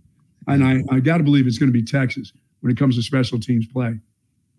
and 0.47 0.63
I 0.63 0.83
I 0.91 1.01
got 1.01 1.17
to 1.19 1.25
believe 1.25 1.47
it's 1.47 1.57
going 1.59 1.73
to 1.73 1.79
be 1.79 1.83
Texas 1.83 2.33
when 2.61 2.71
it 2.71 2.77
comes 2.77 2.97
to 2.97 3.03
special 3.03 3.41
teams 3.41 3.67
play. 3.67 3.99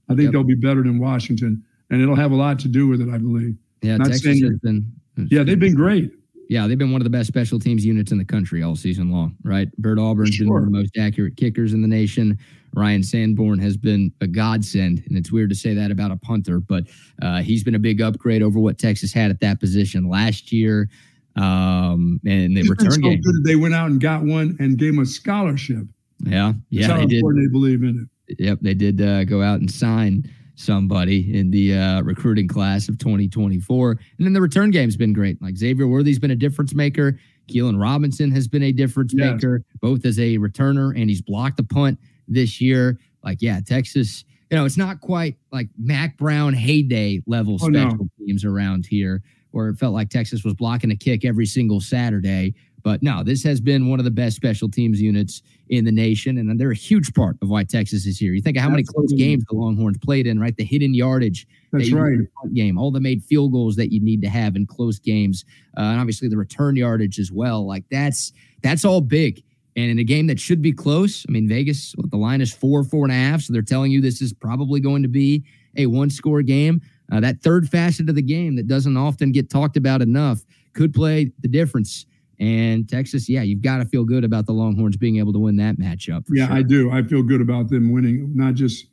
I 0.10 0.14
think 0.16 0.22
Yep. 0.26 0.32
they'll 0.34 0.43
be 0.43 0.56
better 0.56 0.82
than 0.82 0.98
Washington, 0.98 1.64
and 1.91 2.02
it'll 2.02 2.16
have 2.16 2.32
a 2.32 2.36
lot 2.36 2.58
to 2.60 2.68
do 2.68 2.88
with 2.88 3.00
it. 3.00 3.10
I 3.10 3.20
believe. 3.20 3.56
Yeah, 3.86 3.98
Not 3.98 4.08
Texas 4.08 4.24
saying 4.24 4.44
has 4.44 4.60
been. 4.60 4.92
Yeah, 5.30 5.44
they've 5.44 5.60
been 5.60 5.76
great. 5.76 6.12
Yeah, 6.50 6.68
they've 6.68 6.78
been 6.78 6.92
one 6.92 7.02
of 7.02 7.06
the 7.06 7.10
best 7.10 7.28
special 7.28 7.60
teams 7.60 7.86
units 7.86 8.12
in 8.12 8.18
the 8.18 8.26
country 8.26 8.62
all 8.62 8.76
season 8.76 9.10
long, 9.12 9.36
right? 9.44 9.68
Bert 9.78 9.98
Auburn's 9.98 10.38
been 10.38 10.50
one 10.50 10.60
of 10.64 10.66
the 10.66 10.72
most 10.78 10.96
accurate 10.98 11.38
kickers 11.38 11.74
in 11.74 11.82
the 11.82 11.88
nation. 11.88 12.38
Ryan 12.76 13.02
Sanborn 13.04 13.58
has 13.60 13.78
been 13.78 14.12
a 14.22 14.28
godsend, 14.28 15.04
and 15.08 15.18
it's 15.18 15.32
weird 15.32 15.50
to 15.50 15.56
say 15.56 15.74
that 15.74 15.90
about 15.92 16.12
a 16.12 16.18
punter, 16.18 16.60
but 16.60 16.84
uh, 17.22 17.42
he's 17.42 17.64
been 17.64 17.76
a 17.76 17.80
big 17.80 18.02
upgrade 18.02 18.44
over 18.44 18.60
what 18.60 18.78
Texas 18.78 19.12
had 19.14 19.32
at 19.32 19.40
that 19.40 19.60
position 19.60 20.08
last 20.10 20.52
year. 20.52 20.90
Um, 21.38 22.20
and 22.26 22.56
the 22.56 22.62
It's 22.62 22.70
return 22.70 22.92
so 22.92 23.00
game, 23.02 23.22
good 23.22 23.44
they 23.44 23.56
went 23.56 23.74
out 23.74 23.90
and 23.90 24.00
got 24.00 24.24
one 24.24 24.56
and 24.60 24.78
gave 24.78 24.94
him 24.94 25.00
a 25.00 25.06
scholarship. 25.06 25.86
yeah, 26.26 26.54
That's 26.54 26.58
yeah, 26.70 26.88
how 26.88 26.98
they 27.00 27.06
did. 27.08 27.24
they 27.24 27.48
believe 27.52 27.84
in 27.84 28.08
it. 28.30 28.40
Yep, 28.40 28.60
they 28.62 28.74
did 28.74 29.02
uh, 29.02 29.24
go 29.24 29.42
out 29.42 29.60
and 29.60 29.70
sign 29.72 30.30
somebody 30.56 31.38
in 31.38 31.51
the 31.51 31.74
uh, 31.76 32.01
recruiting 32.01 32.47
class 32.47 32.88
of 32.89 32.97
2024. 32.97 33.91
And 33.91 33.99
then 34.26 34.34
the 34.34 34.41
return 34.41 34.72
game's 34.72 34.97
been 34.97 35.14
great. 35.14 35.41
Like 35.41 35.58
Xavier 35.58 35.88
Worthy's 35.88 36.20
been 36.20 36.32
a 36.32 36.36
difference 36.36 36.74
maker. 36.74 37.20
Keilan 37.47 37.80
Robinson 37.80 38.32
has 38.32 38.47
been 38.47 38.64
a 38.64 38.72
difference 38.72 39.14
Yes. 39.16 39.34
maker, 39.36 39.64
both 39.82 40.06
as 40.06 40.18
a 40.20 40.38
returner 40.38 40.99
and 40.99 41.10
he's 41.10 41.22
blocked 41.22 41.60
a 41.60 41.64
punt 41.64 41.99
this 42.28 42.60
year. 42.60 42.99
Like, 43.24 43.41
yeah, 43.41 43.60
Texas, 43.60 44.24
you 44.49 44.58
know, 44.58 44.66
it's 44.66 44.78
not 44.78 45.01
quite 45.01 45.36
like 45.51 45.68
Mack 45.78 46.18
Brown 46.18 46.53
heyday 46.53 47.22
level 47.28 47.58
Oh, 47.62 47.68
no. 47.68 47.89
special 47.89 48.10
teams 48.20 48.45
around 48.45 48.86
here 48.86 49.22
where 49.51 49.70
it 49.70 49.78
felt 49.78 49.93
like 49.93 50.10
Texas 50.10 50.43
was 50.43 50.53
blocking 50.53 50.91
a 50.91 50.95
kick 50.95 51.24
every 51.26 51.45
single 51.45 51.80
Saturday. 51.82 52.53
But 52.86 53.02
no, 53.02 53.24
this 53.24 53.42
has 53.44 53.60
been 53.60 53.90
one 53.90 53.98
of 53.98 54.06
the 54.06 54.12
best 54.12 54.36
special 54.36 54.70
teams 54.70 55.02
units 55.02 55.42
in 55.70 55.86
the 55.86 55.92
nation, 55.92 56.38
and 56.38 56.60
they're 56.60 56.70
a 56.70 56.76
huge 56.76 57.16
part 57.16 57.36
of 57.42 57.50
why 57.50 57.64
Texas 57.64 58.06
is 58.06 58.20
here. 58.20 58.32
You 58.32 58.44
think 58.44 58.58
of 58.58 58.64
how 58.64 58.70
many 58.70 58.84
close 58.84 59.12
games 59.12 59.44
the 59.50 59.56
Longhorns 59.56 59.98
played 59.98 60.28
in, 60.28 60.40
right? 60.40 60.56
The 60.56 60.64
hidden 60.64 60.94
yardage 60.94 61.48
That's 61.72 61.90
you 61.90 61.98
right. 61.98 62.12
need 62.12 62.18
in 62.18 62.22
the 62.22 62.30
punt 62.40 62.54
game, 62.54 62.78
all 62.78 62.92
the 62.92 63.00
made 63.00 63.24
field 63.24 63.54
goals 63.54 63.76
that 63.78 63.92
you 63.92 64.02
need 64.02 64.22
to 64.22 64.30
have 64.30 64.56
in 64.56 64.68
close 64.68 65.00
games, 65.00 65.46
uh, 65.76 65.82
and 65.82 66.00
obviously 66.00 66.28
the 66.28 66.38
return 66.38 66.76
yardage 66.76 67.18
as 67.18 67.32
well. 67.32 67.66
Like 67.66 67.86
that's 67.90 68.32
that's 68.62 68.86
all 68.86 69.02
big. 69.02 69.44
And 69.76 69.90
in 69.90 69.98
a 69.98 70.04
game 70.04 70.28
that 70.28 70.40
should 70.40 70.62
be 70.62 70.72
close, 70.72 71.26
I 71.28 71.32
mean, 71.32 71.48
Vegas, 71.48 71.96
the 71.98 72.18
line 72.18 72.40
is 72.40 72.54
four, 72.54 72.84
four 72.84 73.04
and 73.04 73.12
a 73.12 73.16
half. 73.16 73.42
So 73.42 73.52
they're 73.52 73.64
telling 73.64 73.92
you 73.92 74.00
this 74.00 74.22
is 74.22 74.32
probably 74.32 74.80
going 74.80 75.02
to 75.02 75.10
be 75.10 75.44
a 75.76 75.88
one 75.88 76.12
score 76.12 76.44
game. 76.44 76.82
Uh, 77.12 77.20
that 77.20 77.42
third 77.42 77.68
facet 77.68 78.10
of 78.10 78.16
the 78.16 78.22
game 78.22 78.56
that 78.58 78.68
doesn't 78.68 78.96
often 78.96 79.32
get 79.32 79.50
talked 79.50 79.76
about 79.76 80.04
enough 80.04 80.46
could 80.74 80.94
play 80.94 81.32
the 81.40 81.48
difference. 81.48 82.06
And 82.40 82.88
Texas, 82.90 83.30
yeah, 83.30 83.42
you've 83.42 83.62
got 83.62 83.78
to 83.78 83.86
feel 83.86 84.04
good 84.04 84.24
about 84.24 84.46
the 84.46 84.52
Longhorns 84.52 84.98
being 84.98 85.18
able 85.18 85.34
to 85.34 85.40
win 85.40 85.56
that 85.58 85.78
matchup. 85.78 86.26
Yeah, 86.30 86.48
sure. 86.48 86.56
I 86.56 86.62
do. 86.62 86.92
I 86.92 87.04
feel 87.04 87.24
good 87.24 87.42
about 87.42 87.70
them 87.70 87.94
winning, 87.94 88.36
not 88.36 88.56
just 88.56 88.88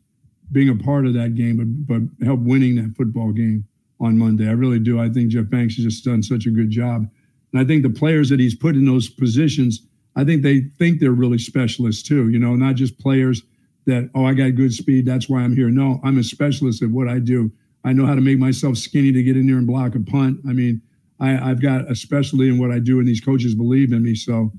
being 0.53 0.69
a 0.69 0.77
part 0.77 1.07
of 1.07 1.15
that 1.15 1.35
game, 1.35 1.57
but 1.57 1.87
but 1.87 2.27
help 2.27 2.41
winning 2.41 2.77
that 2.77 2.95
football 2.97 3.33
game 3.33 3.65
on 4.01 4.19
Monday. 4.19 4.49
I 4.49 4.53
really 4.53 4.79
do. 4.79 5.01
I 5.01 5.09
think 5.09 5.31
Jeff 5.31 5.49
Banks 5.49 5.77
has 5.77 5.85
just 5.85 6.05
done 6.05 6.23
such 6.23 6.47
a 6.47 6.51
good 6.51 6.71
job, 6.71 7.09
and 7.53 7.61
I 7.61 7.65
think 7.65 7.83
the 7.83 7.91
players 7.91 8.29
that 8.29 8.39
he's 8.39 8.55
put 8.55 8.77
in 8.77 8.85
those 8.85 9.09
positions, 9.09 9.83
I 10.15 10.25
think 10.25 10.43
they 10.43 10.61
think 10.79 11.01
they're 11.01 11.13
really 11.13 11.39
specialists 11.39 12.03
too. 12.03 12.29
You 12.29 12.39
know, 12.39 12.55
not 12.55 12.77
just 12.77 12.99
players 12.99 13.43
that 13.87 14.11
oh 14.15 14.25
I 14.25 14.35
got 14.35 14.55
good 14.55 14.73
speed, 14.73 15.07
that's 15.07 15.29
why 15.29 15.41
I'm 15.41 15.57
here. 15.57 15.69
No, 15.69 16.01
I'm 16.05 16.19
a 16.19 16.25
specialist 16.25 16.83
at 16.83 16.91
what 16.91 17.09
I 17.09 17.19
do. 17.19 17.51
I 17.85 17.93
know 17.93 18.07
how 18.07 18.15
to 18.15 18.21
make 18.21 18.39
myself 18.39 18.77
skinny 18.77 19.11
to 19.13 19.23
get 19.23 19.37
in 19.37 19.47
there 19.47 19.57
and 19.57 19.67
block 19.67 19.95
a 19.97 20.01
punt. 20.01 20.41
I 20.49 20.53
mean, 20.53 20.83
I, 21.23 21.51
I've 21.51 21.63
got 21.63 21.91
a 21.91 21.95
specialty 21.95 22.49
in 22.49 22.59
what 22.59 22.71
I 22.73 22.79
do, 22.81 22.99
and 22.99 23.07
these 23.07 23.21
coaches 23.21 23.55
believe 23.55 23.93
in 23.93 24.03
me. 24.03 24.15
So 24.15 24.53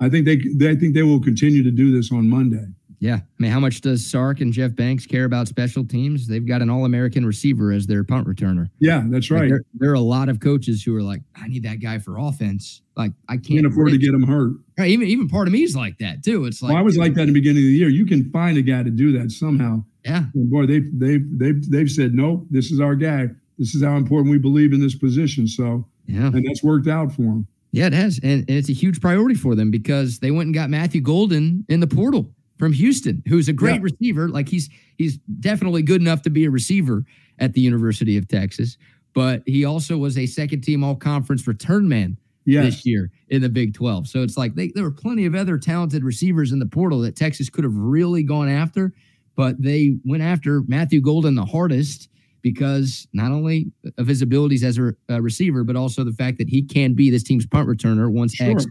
I 0.00 0.08
think 0.08 0.26
they, 0.26 0.36
they 0.56 0.70
I 0.70 0.74
think 0.76 0.94
they 0.94 1.02
will 1.04 1.20
continue 1.20 1.62
to 1.62 1.70
do 1.70 1.92
this 1.96 2.10
on 2.12 2.28
Monday. 2.28 2.66
Yeah. 3.00 3.14
I 3.18 3.20
mean, 3.38 3.52
how 3.52 3.60
much 3.60 3.80
does 3.80 4.04
Sark 4.04 4.40
and 4.40 4.52
Jeff 4.52 4.74
Banks 4.74 5.06
care 5.06 5.24
about 5.24 5.46
special 5.46 5.84
teams? 5.86 6.26
They've 6.26 6.44
got 6.44 6.62
an 6.62 6.68
All 6.68 6.84
American 6.84 7.24
receiver 7.24 7.70
as 7.70 7.86
their 7.86 8.02
punt 8.02 8.26
returner. 8.26 8.68
Yeah, 8.80 9.04
that's 9.06 9.30
Like, 9.30 9.42
right. 9.42 9.48
there, 9.50 9.62
there 9.74 9.90
are 9.92 9.94
a 9.94 10.00
lot 10.00 10.28
of 10.28 10.40
coaches 10.40 10.82
who 10.82 10.96
are 10.96 11.02
like, 11.02 11.20
I 11.36 11.46
need 11.46 11.62
that 11.62 11.76
guy 11.80 12.00
for 12.00 12.18
offense. 12.18 12.82
Like, 12.96 13.12
I 13.28 13.34
can't, 13.34 13.46
Can't 13.46 13.66
afford 13.66 13.90
to 13.92 13.98
get 13.98 14.12
him 14.12 14.24
hurt. 14.24 14.54
Right, 14.76 14.90
even 14.90 15.06
even 15.06 15.28
part 15.28 15.46
of 15.46 15.52
me 15.52 15.62
is 15.62 15.76
like 15.76 15.98
that 15.98 16.24
too. 16.24 16.44
It's 16.46 16.60
like, 16.60 16.70
Well, 16.70 16.78
I 16.80 16.82
was 16.82 16.96
like 16.98 17.14
that 17.14 17.20
in 17.22 17.26
the 17.28 17.32
beginning 17.34 17.62
of 17.62 17.68
the 17.68 17.76
year. 17.76 17.88
You 17.88 18.04
can 18.04 18.28
find 18.32 18.58
a 18.58 18.62
guy 18.62 18.82
to 18.82 18.90
do 18.90 19.16
that 19.16 19.30
somehow. 19.30 19.84
yeah, 20.04 20.24
And 20.34 20.50
boy, 20.50 20.66
they've 20.66 20.90
they've 20.98 21.24
they've 21.38 21.70
they've 21.70 21.90
said 21.90 22.14
no. 22.14 22.48
This 22.50 22.72
is 22.72 22.80
our 22.80 22.96
guy. 22.96 23.28
This 23.58 23.76
is 23.76 23.82
how 23.84 23.96
important 23.96 24.32
we 24.32 24.38
believe 24.38 24.72
in 24.72 24.80
this 24.80 24.96
position. 24.96 25.46
So, 25.46 25.86
yeah, 26.08 26.26
and 26.26 26.44
that's 26.44 26.62
worked 26.64 26.88
out 26.88 27.12
for 27.12 27.22
them. 27.22 27.46
yeah. 27.70 27.86
It 27.86 27.92
has, 27.92 28.18
and, 28.22 28.40
and 28.48 28.50
it's 28.50 28.68
a 28.68 28.72
huge 28.72 29.00
priority 29.00 29.34
for 29.36 29.54
them 29.54 29.70
because 29.70 30.18
they 30.18 30.30
went 30.32 30.46
and 30.48 30.54
got 30.54 30.70
Matthew 30.70 31.00
Golden 31.00 31.64
in 31.68 31.78
the 31.80 31.86
portal 31.86 32.32
from 32.58 32.72
Houston, 32.72 33.22
who's 33.28 33.48
a 33.48 33.52
great 33.52 33.76
Yeah. 33.76 33.82
receiver. 33.92 34.28
Like 34.28 34.48
he's 34.48 34.68
he's 34.96 35.18
definitely 35.40 35.82
good 35.82 36.00
enough 36.00 36.22
to 36.22 36.30
be 36.30 36.44
a 36.46 36.50
receiver 36.50 37.04
at 37.38 37.52
the 37.52 37.60
University 37.60 38.16
of 38.16 38.26
Texas, 38.26 38.76
but 39.14 39.42
he 39.46 39.64
also 39.64 39.96
was 39.96 40.18
a 40.18 40.26
second 40.26 40.62
team 40.62 40.82
All 40.82 40.96
Conference 40.96 41.46
return 41.46 41.88
man 41.88 42.16
Yes, 42.46 42.64
this 42.76 42.86
year 42.86 43.10
in 43.28 43.42
the 43.42 43.48
Big 43.50 43.74
12. 43.74 44.08
So 44.08 44.22
it's 44.22 44.38
like 44.38 44.54
they, 44.54 44.72
there 44.74 44.82
were 44.84 44.90
plenty 44.90 45.26
of 45.26 45.34
other 45.34 45.58
talented 45.58 46.02
receivers 46.02 46.50
in 46.50 46.58
the 46.58 46.66
portal 46.66 47.00
that 47.02 47.14
Texas 47.14 47.50
could 47.50 47.62
have 47.62 47.76
really 47.76 48.22
gone 48.22 48.48
after, 48.48 48.94
but 49.36 49.60
they 49.62 49.98
went 50.06 50.22
after 50.22 50.62
Matthew 50.66 51.02
Golden 51.02 51.34
the 51.34 51.44
hardest 51.44 52.08
because 52.52 53.06
not 53.12 53.30
only 53.30 53.70
of 53.98 54.06
his 54.06 54.22
abilities 54.22 54.64
as 54.64 54.78
a, 54.78 54.94
a 55.08 55.20
receiver, 55.20 55.64
but 55.64 55.76
also 55.76 56.02
the 56.02 56.12
fact 56.12 56.38
that 56.38 56.48
he 56.48 56.62
can 56.62 56.94
be 56.94 57.10
this 57.10 57.22
team's 57.22 57.46
punt 57.46 57.68
returner 57.68 58.10
once 58.10 58.34
Sure. 58.34 58.52
X 58.52 58.66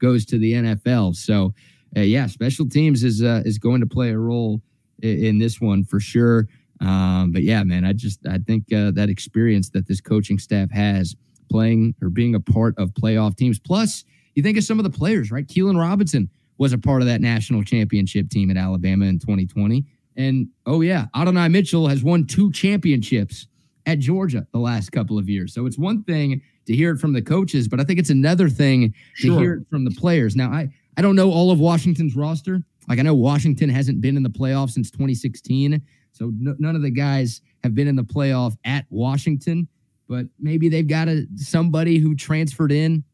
goes 0.00 0.24
to 0.26 0.38
the 0.38 0.52
NFL. 0.54 1.14
So, 1.14 1.54
uh, 1.96 2.00
yeah, 2.00 2.26
special 2.26 2.68
teams 2.68 3.04
is 3.04 3.22
uh, 3.22 3.42
is 3.44 3.58
going 3.58 3.80
to 3.80 3.86
play 3.86 4.10
a 4.10 4.18
role 4.18 4.60
in, 5.00 5.24
in 5.24 5.38
this 5.38 5.60
one 5.60 5.84
for 5.84 6.00
sure. 6.00 6.48
Um, 6.80 7.30
but 7.32 7.42
yeah, 7.42 7.62
man, 7.62 7.84
I 7.84 7.92
just 7.92 8.26
I 8.26 8.38
think 8.38 8.72
uh, 8.72 8.90
that 8.92 9.08
experience 9.08 9.70
that 9.70 9.86
this 9.86 10.00
coaching 10.00 10.38
staff 10.38 10.70
has 10.72 11.14
playing 11.50 11.94
or 12.02 12.08
being 12.08 12.34
a 12.34 12.40
part 12.40 12.74
of 12.78 12.90
playoff 12.94 13.36
teams. 13.36 13.58
Plus, 13.58 14.04
you 14.34 14.42
think 14.42 14.58
of 14.58 14.64
some 14.64 14.78
of 14.78 14.84
the 14.84 14.98
players, 14.98 15.30
right? 15.30 15.46
Keilan 15.46 15.78
Robinson 15.78 16.30
was 16.58 16.72
a 16.72 16.78
part 16.78 17.02
of 17.02 17.08
that 17.08 17.20
national 17.20 17.62
championship 17.62 18.28
team 18.28 18.50
at 18.50 18.56
Alabama 18.56 19.04
in 19.06 19.18
2020. 19.18 19.84
And 20.20 20.48
oh, 20.66 20.80
yeah, 20.82 21.06
Adonai 21.14 21.48
Mitchell 21.48 21.88
has 21.88 22.02
won 22.02 22.26
two 22.26 22.50
championships 22.52 23.46
at 23.86 23.98
Georgia 23.98 24.46
the 24.52 24.58
last 24.58 24.90
couple 24.92 25.18
of 25.18 25.28
years. 25.28 25.54
So 25.54 25.66
it's 25.66 25.78
one 25.78 26.02
thing 26.04 26.42
to 26.66 26.76
hear 26.76 26.90
it 26.92 26.98
from 26.98 27.12
the 27.12 27.22
coaches, 27.22 27.68
but 27.68 27.80
I 27.80 27.84
think 27.84 27.98
it's 27.98 28.10
another 28.10 28.48
thing 28.48 28.92
to 29.20 29.26
Sure. 29.28 29.40
hear 29.40 29.54
it 29.54 29.66
from 29.70 29.84
the 29.84 29.90
players. 29.92 30.36
Now, 30.36 30.50
I, 30.50 30.68
I 30.96 31.02
don't 31.02 31.16
know 31.16 31.30
all 31.30 31.50
of 31.50 31.58
Washington's 31.58 32.14
roster. 32.14 32.62
Like, 32.88 32.98
I 32.98 33.02
know 33.02 33.14
Washington 33.14 33.68
hasn't 33.70 34.00
been 34.00 34.16
in 34.16 34.22
the 34.22 34.30
playoffs 34.30 34.70
since 34.72 34.90
2016. 34.90 35.80
So 36.12 36.32
none 36.38 36.76
of 36.76 36.82
the 36.82 36.90
guys 36.90 37.40
have 37.62 37.74
been 37.74 37.88
in 37.88 37.96
the 37.96 38.02
playoff 38.04 38.56
at 38.64 38.84
Washington. 38.90 39.68
but 40.08 40.26
maybe 40.40 40.68
they've 40.68 40.88
got 40.88 41.08
a 41.08 41.26
somebody 41.36 41.98
who 41.98 42.14
transferred 42.16 42.72
in 42.72 43.04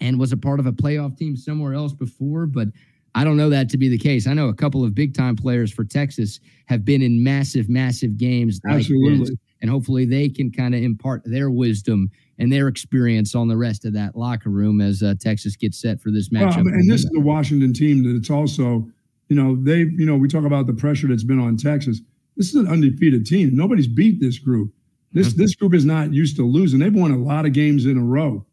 and 0.00 0.18
was 0.18 0.32
a 0.32 0.36
part 0.36 0.58
of 0.58 0.66
a 0.66 0.72
playoff 0.72 1.16
team 1.16 1.36
somewhere 1.36 1.72
else 1.72 1.92
before, 1.92 2.46
but 2.46 2.68
I 3.14 3.24
don't 3.24 3.36
know 3.36 3.50
that 3.50 3.68
to 3.70 3.78
be 3.78 3.88
the 3.88 3.98
case. 3.98 4.26
I 4.26 4.32
know 4.32 4.48
a 4.48 4.54
couple 4.54 4.84
of 4.84 4.94
big 4.94 5.14
time 5.14 5.36
players 5.36 5.72
for 5.72 5.84
Texas 5.84 6.40
have 6.66 6.84
been 6.84 7.02
in 7.02 7.22
massive, 7.22 7.68
massive 7.68 8.16
games. 8.16 8.60
Absolutely. 8.66 9.30
Like 9.30 9.38
and 9.62 9.70
hopefully 9.70 10.04
they 10.04 10.28
can 10.28 10.50
kind 10.50 10.74
of 10.74 10.82
impart 10.82 11.22
their 11.24 11.50
wisdom 11.50 12.10
and 12.38 12.52
their 12.52 12.66
experience 12.66 13.34
on 13.34 13.46
the 13.46 13.56
rest 13.56 13.84
of 13.84 13.92
that 13.94 14.16
locker 14.16 14.50
room 14.50 14.80
as 14.80 15.02
uh, 15.02 15.14
Texas 15.18 15.54
gets 15.54 15.80
set 15.80 16.00
for 16.00 16.10
this 16.10 16.30
matchup. 16.30 16.66
And 16.66 16.90
this 16.90 17.04
is 17.04 17.10
the 17.12 17.20
Washington 17.20 17.72
team 17.72 18.02
that 18.02 18.16
it's 18.16 18.28
also, 18.28 18.88
you 19.28 19.36
know, 19.36 19.56
they, 19.56 19.78
you 19.78 20.04
know, 20.04 20.16
we 20.16 20.28
talk 20.28 20.44
about 20.44 20.66
the 20.66 20.72
pressure 20.72 21.06
that's 21.06 21.22
been 21.22 21.38
on 21.38 21.56
Texas. 21.56 22.00
This 22.36 22.48
is 22.48 22.56
an 22.56 22.66
undefeated 22.66 23.24
team. 23.24 23.54
Nobody's 23.54 23.86
beat 23.86 24.20
this 24.20 24.38
group. 24.38 24.72
This 25.12 25.28
mm-hmm. 25.28 25.42
this 25.42 25.54
group 25.54 25.74
is 25.74 25.84
not 25.84 26.12
used 26.12 26.36
to 26.36 26.42
losing. 26.42 26.80
They've 26.80 26.92
won 26.92 27.12
a 27.12 27.18
lot 27.18 27.46
of 27.46 27.52
games 27.52 27.86
in 27.86 27.96
a 27.96 28.02
row. 28.02 28.44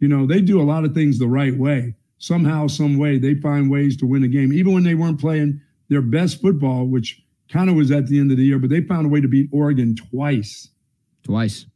You 0.00 0.08
know, 0.08 0.26
they 0.26 0.42
do 0.42 0.60
a 0.60 0.64
lot 0.64 0.84
of 0.84 0.92
things 0.92 1.18
the 1.18 1.28
right 1.28 1.56
way. 1.56 1.94
Somehow, 2.22 2.68
some 2.68 2.98
way, 2.98 3.18
they 3.18 3.34
find 3.34 3.70
ways 3.70 3.96
to 3.96 4.06
win 4.06 4.22
a 4.22 4.28
game, 4.28 4.52
even 4.52 4.72
when 4.72 4.84
they 4.84 4.94
weren't 4.94 5.20
playing 5.20 5.60
their 5.88 6.02
best 6.02 6.40
football, 6.40 6.86
which 6.86 7.20
kind 7.50 7.68
of 7.68 7.74
was 7.74 7.90
at 7.90 8.06
the 8.06 8.18
end 8.18 8.30
of 8.30 8.36
the 8.36 8.44
year. 8.44 8.58
But 8.58 8.70
they 8.70 8.80
found 8.80 9.06
a 9.06 9.08
way 9.08 9.20
to 9.20 9.26
beat 9.28 9.48
Oregon 9.52 9.96
twice. 9.96 10.68
Twice. 11.24 11.66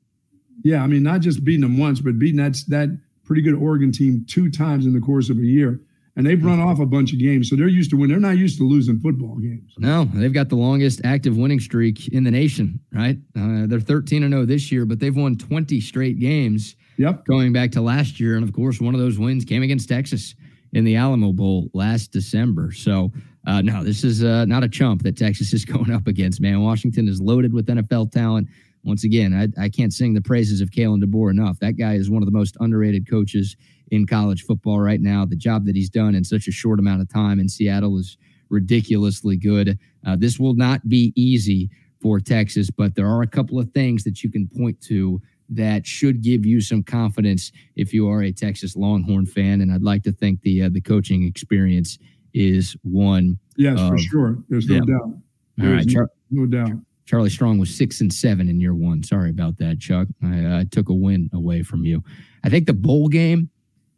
Yeah, 0.62 0.82
I 0.82 0.86
mean, 0.86 1.02
not 1.02 1.20
just 1.20 1.44
beating 1.44 1.62
them 1.62 1.78
once, 1.78 2.00
but 2.00 2.18
beating 2.18 2.36
that 2.36 2.56
that 2.68 2.96
pretty 3.24 3.42
good 3.42 3.54
Oregon 3.54 3.90
team 3.90 4.24
two 4.28 4.50
times 4.50 4.86
in 4.86 4.92
the 4.92 5.00
course 5.00 5.30
of 5.30 5.36
a 5.38 5.42
year 5.42 5.80
and 6.16 6.26
they've 6.26 6.42
run 6.42 6.60
off 6.60 6.80
a 6.80 6.86
bunch 6.86 7.12
of 7.12 7.18
games, 7.18 7.50
so 7.50 7.56
they're 7.56 7.68
used 7.68 7.90
to 7.90 7.96
win. 7.96 8.08
They're 8.08 8.18
not 8.18 8.38
used 8.38 8.56
to 8.58 8.64
losing 8.64 8.98
football 8.98 9.36
games. 9.36 9.74
No, 9.78 10.06
they've 10.14 10.32
got 10.32 10.48
the 10.48 10.56
longest 10.56 11.02
active 11.04 11.36
winning 11.36 11.60
streak 11.60 12.08
in 12.08 12.24
the 12.24 12.30
nation. 12.30 12.80
Right, 12.92 13.18
uh, 13.38 13.66
they're 13.66 13.80
thirteen 13.80 14.22
and 14.22 14.32
zero 14.32 14.42
oh 14.42 14.46
this 14.46 14.72
year, 14.72 14.86
but 14.86 14.98
they've 14.98 15.16
won 15.16 15.36
twenty 15.36 15.80
straight 15.80 16.18
games. 16.18 16.74
Yep, 16.98 17.26
going 17.26 17.52
back 17.52 17.72
to 17.72 17.80
last 17.80 18.18
year, 18.18 18.36
and 18.36 18.44
of 18.44 18.54
course, 18.54 18.80
one 18.80 18.94
of 18.94 19.00
those 19.00 19.18
wins 19.18 19.44
came 19.44 19.62
against 19.62 19.88
Texas 19.88 20.34
in 20.72 20.84
the 20.84 20.96
Alamo 20.96 21.32
Bowl 21.32 21.68
last 21.74 22.12
December. 22.12 22.72
So, 22.72 23.12
uh, 23.46 23.62
no, 23.62 23.84
this 23.84 24.04
is 24.04 24.24
uh, 24.24 24.44
not 24.46 24.64
a 24.64 24.68
chump 24.68 25.02
that 25.02 25.16
Texas 25.16 25.52
is 25.52 25.64
going 25.66 25.92
up 25.92 26.06
against. 26.06 26.40
Man, 26.40 26.62
Washington 26.62 27.08
is 27.08 27.20
loaded 27.20 27.52
with 27.52 27.66
NFL 27.66 28.12
talent. 28.12 28.48
Once 28.84 29.04
again, 29.04 29.34
I, 29.34 29.64
I 29.64 29.68
can't 29.68 29.92
sing 29.92 30.14
the 30.14 30.20
praises 30.20 30.60
of 30.60 30.70
Kalen 30.70 31.02
DeBoer 31.02 31.30
enough. 31.30 31.58
That 31.58 31.72
guy 31.72 31.94
is 31.94 32.08
one 32.08 32.22
of 32.22 32.26
the 32.26 32.36
most 32.36 32.56
underrated 32.60 33.08
coaches 33.10 33.56
in 33.90 34.06
college 34.06 34.44
football 34.44 34.78
right 34.78 35.00
now. 35.00 35.24
The 35.24 35.36
job 35.36 35.64
that 35.66 35.74
he's 35.74 35.90
done 35.90 36.14
in 36.14 36.24
such 36.24 36.46
a 36.46 36.52
short 36.52 36.78
amount 36.78 37.02
of 37.02 37.12
time 37.12 37.40
in 37.40 37.48
Seattle 37.48 37.98
is 37.98 38.16
ridiculously 38.48 39.36
good. 39.36 39.78
Uh, 40.06 40.16
this 40.16 40.38
will 40.38 40.54
not 40.54 40.88
be 40.88 41.12
easy 41.16 41.68
for 42.00 42.20
Texas, 42.20 42.70
but 42.70 42.94
there 42.94 43.08
are 43.08 43.22
a 43.22 43.26
couple 43.26 43.58
of 43.58 43.70
things 43.72 44.04
that 44.04 44.22
you 44.22 44.30
can 44.30 44.48
point 44.48 44.80
to 44.82 45.20
that 45.48 45.86
should 45.86 46.22
give 46.22 46.44
you 46.44 46.60
some 46.60 46.82
confidence 46.82 47.52
if 47.76 47.92
you 47.92 48.08
are 48.08 48.22
a 48.22 48.32
Texas 48.32 48.76
Longhorn 48.76 49.26
fan. 49.26 49.60
And 49.60 49.72
I'd 49.72 49.82
like 49.82 50.02
to 50.04 50.12
think 50.12 50.42
the 50.42 50.64
uh, 50.64 50.68
the 50.70 50.80
coaching 50.80 51.24
experience 51.24 51.98
is 52.34 52.76
one. 52.82 53.38
Yes, 53.56 53.80
of, 53.80 53.88
for 53.88 53.98
sure. 53.98 54.38
There's 54.48 54.66
no 54.68 54.74
yeah. 54.74 54.80
doubt. 54.80 55.14
There's 55.56 55.70
All 55.70 55.76
right, 55.76 55.88
Char- 55.88 56.10
no, 56.30 56.46
doubt. 56.46 56.72
Charlie 57.06 57.30
Strong 57.30 57.58
was 57.58 57.74
six 57.74 58.00
and 58.00 58.12
seven 58.12 58.48
in 58.48 58.60
year 58.60 58.74
one. 58.74 59.02
Sorry 59.02 59.30
about 59.30 59.58
that, 59.58 59.78
Chuck. 59.78 60.08
I 60.22 60.44
uh, 60.44 60.64
took 60.70 60.88
a 60.88 60.94
win 60.94 61.30
away 61.32 61.62
from 61.62 61.84
you. 61.84 62.02
I 62.44 62.50
think 62.50 62.66
the 62.66 62.74
bowl 62.74 63.08
game 63.08 63.48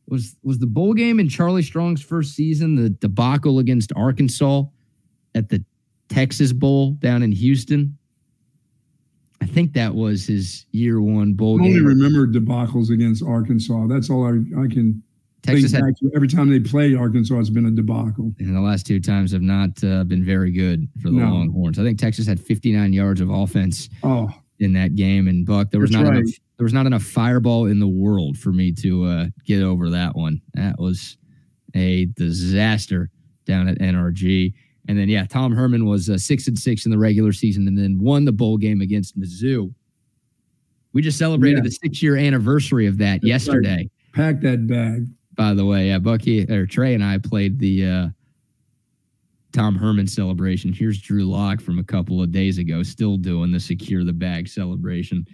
was 0.06 0.36
was 0.42 0.58
the 0.58 0.66
bowl 0.66 0.94
game 0.94 1.18
in 1.18 1.28
Charlie 1.28 1.62
Strong's 1.62 2.02
first 2.02 2.34
season 2.34 2.76
the 2.76 2.90
debacle 2.90 3.58
against 3.58 3.92
Arkansas 3.96 4.64
at 5.34 5.48
the 5.48 5.64
Texas 6.08 6.52
Bowl 6.52 6.92
down 6.92 7.22
in 7.22 7.32
Houston. 7.32 7.97
I 9.40 9.46
think 9.46 9.72
that 9.74 9.94
was 9.94 10.26
his 10.26 10.66
year 10.72 11.00
one 11.00 11.34
bowl 11.34 11.60
I 11.60 11.66
only 11.66 11.74
game. 11.74 11.86
remember 11.86 12.26
debacles 12.26 12.90
against 12.90 13.22
Arkansas. 13.22 13.86
That's 13.86 14.10
all 14.10 14.24
I, 14.26 14.38
I 14.60 14.66
can 14.66 15.02
Texas 15.42 15.72
had, 15.72 15.84
every 16.14 16.28
time 16.28 16.50
they 16.50 16.58
play 16.58 16.94
Arkansas, 16.94 17.38
it's 17.38 17.50
been 17.50 17.66
a 17.66 17.70
debacle. 17.70 18.34
And 18.38 18.54
the 18.54 18.60
last 18.60 18.86
two 18.86 19.00
times 19.00 19.32
have 19.32 19.42
not 19.42 19.82
uh, 19.84 20.04
been 20.04 20.24
very 20.24 20.50
good 20.50 20.88
for 21.00 21.10
the 21.10 21.16
no. 21.16 21.32
Longhorns. 21.32 21.78
I 21.78 21.84
think 21.84 21.98
Texas 21.98 22.26
had 22.26 22.40
59 22.40 22.92
yards 22.92 23.20
of 23.20 23.30
offense 23.30 23.88
oh, 24.02 24.30
in 24.58 24.72
that 24.74 24.96
game. 24.96 25.28
And 25.28 25.46
Buck, 25.46 25.70
there 25.70 25.80
was 25.80 25.90
not 25.90 26.04
right. 26.04 26.18
enough 26.18 26.34
there 26.58 26.64
was 26.64 26.72
not 26.72 26.86
enough 26.86 27.04
fireball 27.04 27.66
in 27.66 27.78
the 27.78 27.86
world 27.86 28.36
for 28.36 28.50
me 28.50 28.72
to 28.72 29.04
uh, 29.04 29.26
get 29.46 29.62
over 29.62 29.90
that 29.90 30.16
one. 30.16 30.42
That 30.54 30.78
was 30.78 31.16
a 31.74 32.06
disaster 32.16 33.10
down 33.46 33.68
at 33.68 33.78
NRG. 33.78 34.54
And 34.88 34.98
then 34.98 35.08
yeah, 35.08 35.26
Tom 35.26 35.52
Herman 35.52 35.84
was 35.86 36.08
uh, 36.08 36.18
six 36.18 36.48
and 36.48 36.58
six 36.58 36.86
in 36.86 36.90
the 36.90 36.98
regular 36.98 37.32
season, 37.32 37.68
and 37.68 37.76
then 37.76 37.98
won 37.98 38.24
the 38.24 38.32
bowl 38.32 38.56
game 38.56 38.80
against 38.80 39.18
Mizzou. 39.18 39.72
We 40.92 41.02
just 41.02 41.18
celebrated 41.18 41.58
yeah. 41.58 41.64
the 41.64 41.70
six 41.70 42.02
year 42.02 42.16
anniversary 42.16 42.86
of 42.86 42.98
that 42.98 43.20
That's 43.20 43.26
yesterday. 43.26 43.76
Right. 43.76 43.90
Pack 44.14 44.40
that 44.40 44.66
bag. 44.66 45.06
By 45.36 45.54
the 45.54 45.64
way, 45.64 45.88
yeah, 45.88 45.98
Bucky 45.98 46.50
or 46.50 46.66
Trey 46.66 46.94
and 46.94 47.04
I 47.04 47.18
played 47.18 47.60
the 47.60 47.86
uh, 47.86 48.06
Tom 49.52 49.76
Herman 49.76 50.08
celebration. 50.08 50.72
Here's 50.72 51.00
Drew 51.00 51.24
Lock 51.24 51.60
from 51.60 51.78
a 51.78 51.84
couple 51.84 52.20
of 52.22 52.32
days 52.32 52.58
ago, 52.58 52.82
still 52.82 53.16
doing 53.16 53.52
the 53.52 53.60
secure 53.60 54.02
the 54.02 54.12
bag 54.12 54.48
celebration 54.48 55.26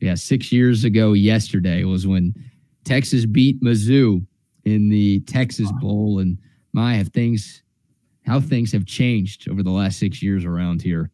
yeah, 0.00 0.14
six 0.14 0.52
years 0.52 0.84
ago 0.84 1.12
yesterday 1.12 1.84
was 1.84 2.06
when 2.06 2.34
Texas 2.84 3.26
beat 3.26 3.60
Mizzou 3.62 4.24
in 4.64 4.88
the 4.88 5.20
Texas 5.20 5.70
Bowl, 5.80 6.20
and 6.20 6.38
my 6.72 6.94
have 6.94 7.08
things 7.08 7.62
how 8.28 8.40
things 8.40 8.72
have 8.72 8.86
changed 8.86 9.48
over 9.48 9.62
the 9.62 9.70
last 9.70 9.98
six 9.98 10.22
years 10.22 10.44
around 10.44 10.82
here. 10.82 11.10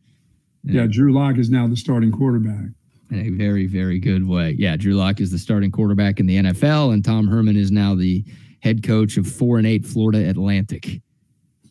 Yeah, 0.65 0.87
Drew 0.91 1.13
Lock 1.13 1.39
is 1.39 1.51
now 1.51 1.67
the 1.69 1.77
starting 1.77 2.11
quarterback. 2.11 2.67
In 3.11 3.19
a 3.19 3.31
very, 3.31 3.67
very 3.67 3.99
good 3.99 4.27
way. 4.27 4.57
Yeah, 4.59 4.77
Drew 4.77 4.95
Lock 4.95 5.21
is 5.21 5.31
the 5.31 5.39
starting 5.39 5.71
quarterback 5.71 6.21
in 6.21 6.27
the 6.27 6.39
NFL, 6.39 6.93
and 6.93 7.05
Tom 7.05 7.29
Herman 7.29 7.57
is 7.57 7.71
now 7.71 7.95
the 7.95 8.25
head 8.61 8.83
coach 8.83 9.17
of 9.17 9.27
four 9.27 9.59
and 9.59 9.67
eight 9.67 9.85
Florida 9.85 10.29
Atlantic. 10.29 11.01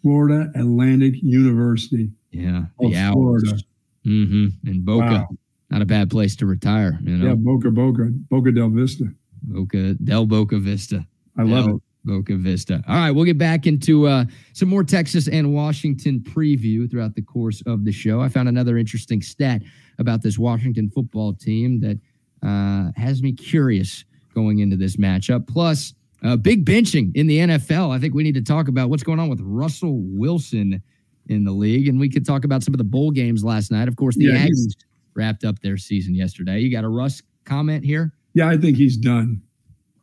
Florida 0.01 0.51
Atlantic 0.55 1.15
University. 1.21 2.11
Yeah, 2.31 2.63
the 2.79 2.95
Owls. 2.95 3.13
Florida. 3.13 3.59
Mm-hmm. 4.05 4.69
And 4.69 4.85
Boca. 4.85 5.05
Wow 5.05 5.27
not 5.73 5.81
a 5.81 5.85
bad 5.85 6.09
place 6.11 6.35
to 6.35 6.45
retire. 6.45 6.99
You 7.01 7.17
know? 7.17 7.27
Yeah, 7.29 7.33
Boca 7.33 7.71
Boca, 7.71 8.07
Boca 8.29 8.51
del 8.51 8.69
Vista. 8.69 9.05
Boca 9.41 9.95
del 9.95 10.27
Boca 10.27 10.59
Vista. 10.59 11.03
I 11.35 11.41
love 11.41 11.65
del 11.65 11.75
it. 11.77 11.81
Boca 12.05 12.35
Vista. 12.35 12.83
All 12.87 12.95
right, 12.95 13.11
we'll 13.11 13.25
get 13.25 13.37
back 13.37 13.65
into 13.65 14.07
uh, 14.07 14.25
some 14.53 14.69
more 14.69 14.83
Texas 14.83 15.27
and 15.27 15.53
Washington 15.53 16.19
preview 16.19 16.89
throughout 16.89 17.15
the 17.15 17.21
course 17.21 17.61
of 17.65 17.85
the 17.85 17.91
show. 17.91 18.21
I 18.21 18.29
found 18.29 18.49
another 18.49 18.77
interesting 18.77 19.21
stat 19.21 19.61
about 19.99 20.21
this 20.21 20.37
Washington 20.37 20.89
football 20.89 21.33
team 21.33 21.79
that 21.81 21.99
uh, 22.45 22.91
has 22.99 23.21
me 23.21 23.31
curious 23.31 24.03
going 24.33 24.59
into 24.59 24.75
this 24.75 24.97
matchup. 24.97 25.47
Plus, 25.47 25.93
uh, 26.23 26.35
big 26.35 26.65
benching 26.65 27.11
in 27.15 27.27
the 27.27 27.39
NFL. 27.39 27.91
I 27.91 27.99
think 27.99 28.13
we 28.13 28.23
need 28.23 28.35
to 28.35 28.41
talk 28.41 28.67
about 28.67 28.89
what's 28.89 29.03
going 29.03 29.19
on 29.19 29.29
with 29.29 29.41
Russell 29.41 29.99
Wilson 30.01 30.81
in 31.27 31.43
the 31.43 31.51
league, 31.51 31.87
and 31.87 31.99
we 31.99 32.09
could 32.09 32.25
talk 32.25 32.43
about 32.43 32.63
some 32.63 32.73
of 32.73 32.77
the 32.77 32.83
bowl 32.83 33.11
games 33.11 33.43
last 33.43 33.71
night. 33.71 33.87
Of 33.87 33.95
course, 33.95 34.15
the 34.15 34.25
yeah, 34.25 34.45
Aggies 34.45 34.73
wrapped 35.15 35.43
up 35.43 35.59
their 35.59 35.77
season 35.77 36.15
yesterday. 36.15 36.59
You 36.59 36.71
got 36.71 36.83
a 36.83 36.89
Russ 36.89 37.21
comment 37.45 37.85
here? 37.85 38.13
Yeah, 38.33 38.49
I 38.49 38.57
think 38.57 38.77
he's 38.77 38.97
done. 38.97 39.41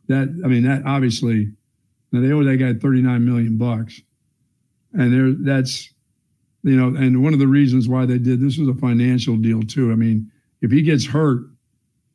That 0.07 0.29
I 0.43 0.47
mean, 0.47 0.63
that 0.63 0.83
obviously 0.85 1.51
now 2.11 2.21
they 2.21 2.31
owe 2.31 2.43
that 2.43 2.57
guy 2.57 2.73
39 2.73 3.25
million 3.25 3.57
bucks. 3.57 4.01
And 4.93 5.13
there 5.13 5.31
that's 5.31 5.89
you 6.63 6.75
know, 6.75 6.87
and 6.87 7.23
one 7.23 7.33
of 7.33 7.39
the 7.39 7.47
reasons 7.47 7.87
why 7.87 8.05
they 8.05 8.19
did 8.19 8.39
this 8.39 8.57
was 8.57 8.67
a 8.67 8.75
financial 8.75 9.35
deal 9.35 9.63
too. 9.63 9.91
I 9.91 9.95
mean, 9.95 10.31
if 10.61 10.71
he 10.71 10.81
gets 10.81 11.05
hurt, 11.05 11.43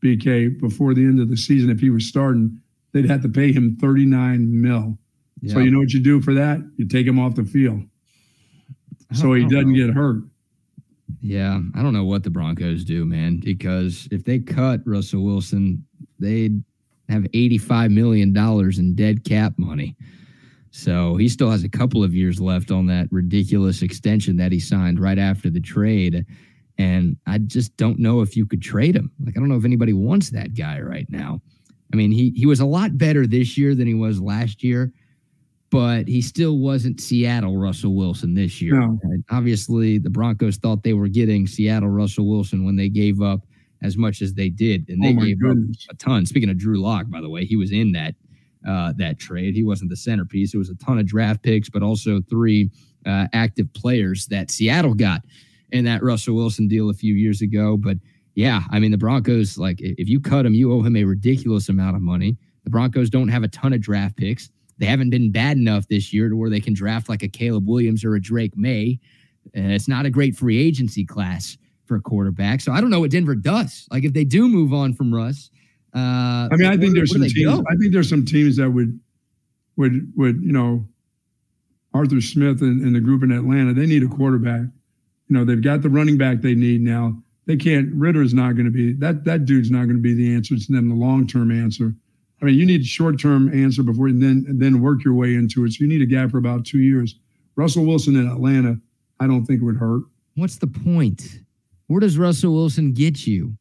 BK, 0.05 0.61
before 0.61 0.95
the 0.95 1.03
end 1.03 1.21
of 1.21 1.29
the 1.29 1.37
season, 1.37 1.71
if 1.71 1.81
he 1.81 1.91
was 1.91 2.07
starting, 2.09 2.61
they'd 2.93 3.11
have 3.11 3.23
to 3.23 3.29
pay 3.29 3.53
him 3.53 3.77
39 3.81 4.61
mil. 4.63 4.99
So 5.49 5.59
you 5.59 5.71
know 5.71 5.79
what 5.79 5.93
you 5.93 6.01
do 6.01 6.21
for 6.21 6.35
that? 6.35 6.59
You 6.77 6.89
take 6.89 7.07
him 7.07 7.19
off 7.19 7.35
the 7.35 7.45
field. 7.45 7.83
So 9.13 9.35
he 9.35 9.45
doesn't 9.45 9.73
know. 9.73 9.87
get 9.87 9.95
hurt. 9.95 10.23
Yeah, 11.21 11.61
I 11.75 11.83
don't 11.83 11.93
know 11.93 12.05
what 12.05 12.23
the 12.23 12.31
Broncos 12.31 12.85
do, 12.85 13.05
man, 13.05 13.41
because 13.41 14.09
if 14.11 14.25
they 14.25 14.39
cut 14.39 14.81
Russell 14.85 15.25
Wilson, 15.25 15.85
they'd 16.19 16.63
have 17.09 17.23
$85 17.23 17.93
million 17.93 18.37
in 18.79 18.95
dead 18.95 19.25
cap 19.25 19.55
money. 19.57 19.97
So 20.71 21.17
he 21.17 21.29
still 21.29 21.51
has 21.51 21.65
a 21.65 21.69
couple 21.69 22.05
of 22.05 22.15
years 22.15 22.41
left 22.41 22.71
on 22.71 22.87
that 22.87 23.09
ridiculous 23.11 23.83
extension 23.83 24.37
that 24.37 24.53
he 24.53 24.61
signed 24.61 25.01
right 25.01 25.19
after 25.19 25.49
the 25.49 25.61
trade. 25.61 26.27
And 26.79 27.17
I 27.27 27.39
just 27.39 27.77
don't 27.77 27.99
know 27.99 28.21
if 28.21 28.37
you 28.37 28.45
could 28.45 28.61
trade 28.61 28.95
him. 28.95 29.11
Like, 29.25 29.37
I 29.37 29.41
don't 29.41 29.49
know 29.49 29.57
if 29.57 29.65
anybody 29.65 29.95
wants 29.95 30.31
that 30.31 30.55
guy 30.55 30.81
right 30.81 31.07
now. 31.09 31.41
I 31.93 31.97
mean, 31.97 32.11
he, 32.11 32.31
he 32.37 32.47
was 32.47 32.61
a 32.61 32.67
lot 32.67 32.99
better 32.99 33.27
this 33.27 33.57
year 33.57 33.75
than 33.75 33.87
he 33.87 33.95
was 33.95 34.21
last 34.21 34.63
year 34.63 34.93
but 35.71 36.07
he 36.07 36.23
still 36.23 36.59
wasn't 36.59 37.01
Seattle 37.01 37.57
Russell 37.57 37.95
Wilson 37.95 38.35
this 38.35 38.63
year. 38.63 38.81
No. 38.81 38.99
Obviously, 39.31 39.99
the 39.99 40.11
Broncos 40.11 40.57
thought 40.57 40.83
they 40.83 40.93
were 40.93 41.09
getting 41.09 41.47
Seattle 41.47 41.89
Russell 41.89 42.29
Wilson 42.29 42.65
when 42.65 42.77
they 42.77 42.89
gave 42.89 43.21
up 43.21 43.41
as 43.83 43.97
much 43.97 44.23
as 44.23 44.35
they 44.35 44.49
did, 44.49 44.89
and 44.89 45.03
they 45.03 45.11
oh 45.11 45.25
gave 45.25 45.41
goodness. 45.41 45.87
up 45.89 45.95
a 45.95 45.99
ton. 45.99 46.27
Speaking 46.27 46.51
of 46.51 46.59
Drew 46.59 46.81
Lock, 46.81 47.07
by 47.09 47.21
the 47.21 47.29
way, 47.29 47.45
he 47.45 47.57
was 47.57 47.73
in 47.73 47.93
that 47.93 48.15
uh, 48.67 48.93
that 48.97 49.19
trade. 49.19 49.55
He 49.55 49.63
wasn't 49.63 49.91
the 49.91 49.97
centerpiece. 49.97 50.55
It 50.55 50.59
was 50.59 50.71
a 50.71 50.75
ton 50.77 50.99
of 50.99 51.07
draft 51.07 51.43
picks, 51.43 51.69
but 51.69 51.83
also 51.83 52.21
three 52.29 52.71
uh, 53.07 53.27
active 53.33 53.73
players 53.75 54.27
that 54.27 54.51
Seattle 54.51 54.95
got 54.95 55.23
in 55.71 55.85
that 55.85 56.03
Russell 56.03 56.35
Wilson 56.35 56.69
deal 56.69 56.91
a 56.91 56.95
few 56.95 57.15
years 57.15 57.43
ago. 57.43 57.77
But 57.77 57.99
yeah, 58.35 58.63
I 58.71 58.79
mean 58.81 58.91
the 58.91 58.99
Broncos 58.99 59.59
like 59.59 59.81
if 59.81 60.09
you 60.09 60.21
cut 60.21 60.47
him, 60.47 60.55
you 60.55 60.73
owe 60.73 60.83
him 60.83 60.97
a 60.97 61.05
ridiculous 61.05 61.69
amount 61.69 61.97
of 61.97 62.03
money. 62.03 62.37
The 62.65 62.71
Broncos 62.71 63.11
don't 63.11 63.29
have 63.29 63.45
a 63.45 63.49
ton 63.49 63.73
of 63.73 63.81
draft 63.81 64.17
picks. 64.17 64.51
They 64.79 64.87
haven't 64.87 65.11
been 65.11 65.31
bad 65.33 65.57
enough 65.57 65.89
this 65.89 66.13
year 66.13 66.29
to 66.29 66.37
where 66.37 66.51
they 66.51 66.61
can 66.61 66.75
draft 66.75 67.09
like 67.09 67.23
a 67.23 67.29
Caleb 67.29 67.67
Williams 67.67 68.05
or 68.05 68.15
a 68.15 68.21
Drake 68.21 68.57
Maye. 68.57 68.99
Uh, 69.57 69.73
it's 69.73 69.89
not 69.89 70.05
a 70.05 70.11
great 70.11 70.37
free 70.37 70.59
agency 70.59 71.05
class 71.05 71.57
for 71.87 71.97
a 71.97 72.01
quarterback. 72.01 72.61
So 72.61 72.73
I 72.73 72.81
don't 72.81 72.91
know 72.91 73.01
what 73.01 73.11
Denver 73.11 73.35
does. 73.35 73.87
Like 73.91 74.05
if 74.05 74.13
they 74.13 74.25
do 74.25 74.49
move 74.49 74.73
on 74.73 74.93
from 74.95 75.15
Russ. 75.15 75.51
Uh, 75.95 76.49
I 76.53 76.57
mean, 76.57 76.67
I 76.67 76.77
think 76.77 76.95
there's 76.95 77.13
some 77.13 77.23
teams. 77.23 77.45
Go? 77.45 77.65
I 77.71 77.77
think 77.77 77.93
there's 77.93 78.09
some 78.09 78.25
teams 78.25 78.57
that 78.57 78.71
would 78.71 78.99
would 79.77 80.13
would 80.17 80.43
you 80.43 80.53
know 80.53 80.87
Arthur 81.95 82.21
Smith 82.21 82.61
and, 82.61 82.83
and 82.83 82.95
the 82.95 83.01
group 83.01 83.23
in 83.23 83.33
Atlanta. 83.33 83.73
They 83.73 83.87
need 83.87 84.03
a 84.03 84.09
quarterback. 84.09 84.63
You 85.29 85.37
know, 85.37 85.45
they've 85.45 85.63
got 85.63 85.83
the 85.83 85.89
running 85.89 86.19
back 86.19 86.41
they 86.41 86.55
need 86.55 86.83
now. 86.83 87.21
They 87.47 87.57
can't. 87.57 87.93
Ridder 87.95 88.23
is 88.23 88.35
not 88.35 88.53
going 88.53 88.67
to 88.67 88.71
be 88.71 88.93
that. 88.95 89.25
That 89.25 89.47
dude's 89.47 89.71
not 89.71 89.85
going 89.85 89.97
to 89.97 90.03
be 90.03 90.15
the 90.15 90.35
answer 90.35 90.57
to 90.57 90.73
them. 90.73 90.89
The 90.89 90.95
long 90.95 91.27
term 91.27 91.51
answer. 91.51 91.95
I 92.43 92.45
mean, 92.45 92.57
you 92.57 92.67
need 92.67 92.83
a 92.83 92.85
short 92.85 93.19
term 93.19 93.49
answer 93.55 93.83
before 93.83 94.09
and 94.09 94.23
then 94.23 94.45
and 94.49 94.61
then 94.61 94.83
work 94.83 95.05
your 95.05 95.15
way 95.15 95.35
into 95.35 95.65
it. 95.65 95.73
So 95.73 95.79
you 95.81 95.89
need 95.89 96.03
a 96.03 96.07
guy 96.07 96.29
for 96.29 96.39
about 96.39 96.67
two 96.67 96.81
years. 96.81 97.15
Russell 97.55 97.87
Wilson 97.87 98.17
in 98.17 98.27
Atlanta, 98.29 98.79
I 99.19 99.27
don't 99.27 99.47
think 99.47 99.63
it 99.63 99.65
would 99.65 99.79
hurt. 99.79 100.03
What's 100.35 100.59
the 100.59 100.67
point? 100.67 101.41
Where 101.89 102.01
does 102.01 102.19
Russell 102.19 102.53
Wilson 102.55 102.93
get 102.93 103.27
you? 103.27 103.57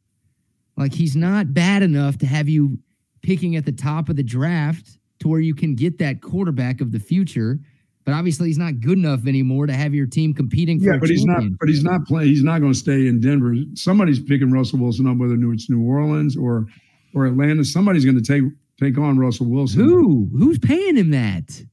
Like 0.77 0.93
he's 0.93 1.15
not 1.15 1.53
bad 1.53 1.83
enough 1.83 2.17
to 2.19 2.25
have 2.25 2.49
you 2.49 2.79
picking 3.21 3.55
at 3.55 3.65
the 3.65 3.71
top 3.71 4.09
of 4.09 4.15
the 4.15 4.23
draft 4.23 4.97
to 5.19 5.27
where 5.27 5.39
you 5.39 5.55
can 5.55 5.75
get 5.75 5.97
that 5.99 6.21
quarterback 6.21 6.81
of 6.81 6.91
the 6.91 6.99
future. 6.99 7.59
But 8.03 8.13
obviously, 8.13 8.47
he's 8.47 8.59
not 8.59 8.81
good 8.81 8.99
enough 8.99 9.25
anymore 9.25 9.65
to 9.65 9.73
have 9.73 9.95
your 9.95 10.05
team 10.05 10.33
competing 10.33 10.79
for. 10.79 10.93
Yeah, 10.93 10.97
but 10.99 11.09
he's 11.09 11.25
not. 11.25 11.41
But 11.59 11.69
he's 11.69 11.83
not 11.83 12.05
playing. 12.05 12.27
He's 12.27 12.43
not 12.43 12.59
going 12.59 12.73
to 12.73 12.77
stay 12.77 13.07
in 13.07 13.19
Denver. 13.19 13.55
Somebody's 13.73 14.19
picking 14.19 14.51
Russell 14.51 14.79
Wilson 14.79 15.07
up, 15.07 15.17
whether 15.17 15.35
it's 15.51 15.69
New 15.71 15.81
Orleans 15.81 16.37
or 16.37 16.67
or 17.15 17.25
Atlanta. 17.25 17.65
Somebody's 17.65 18.05
going 18.05 18.21
to 18.21 18.23
take 18.23 18.43
take 18.79 18.99
on 18.99 19.17
Russell 19.17 19.47
Wilson. 19.47 19.81
Who? 19.81 20.29
Who's 20.37 20.59
paying 20.59 20.97
him 20.97 21.09
that? 21.11 21.63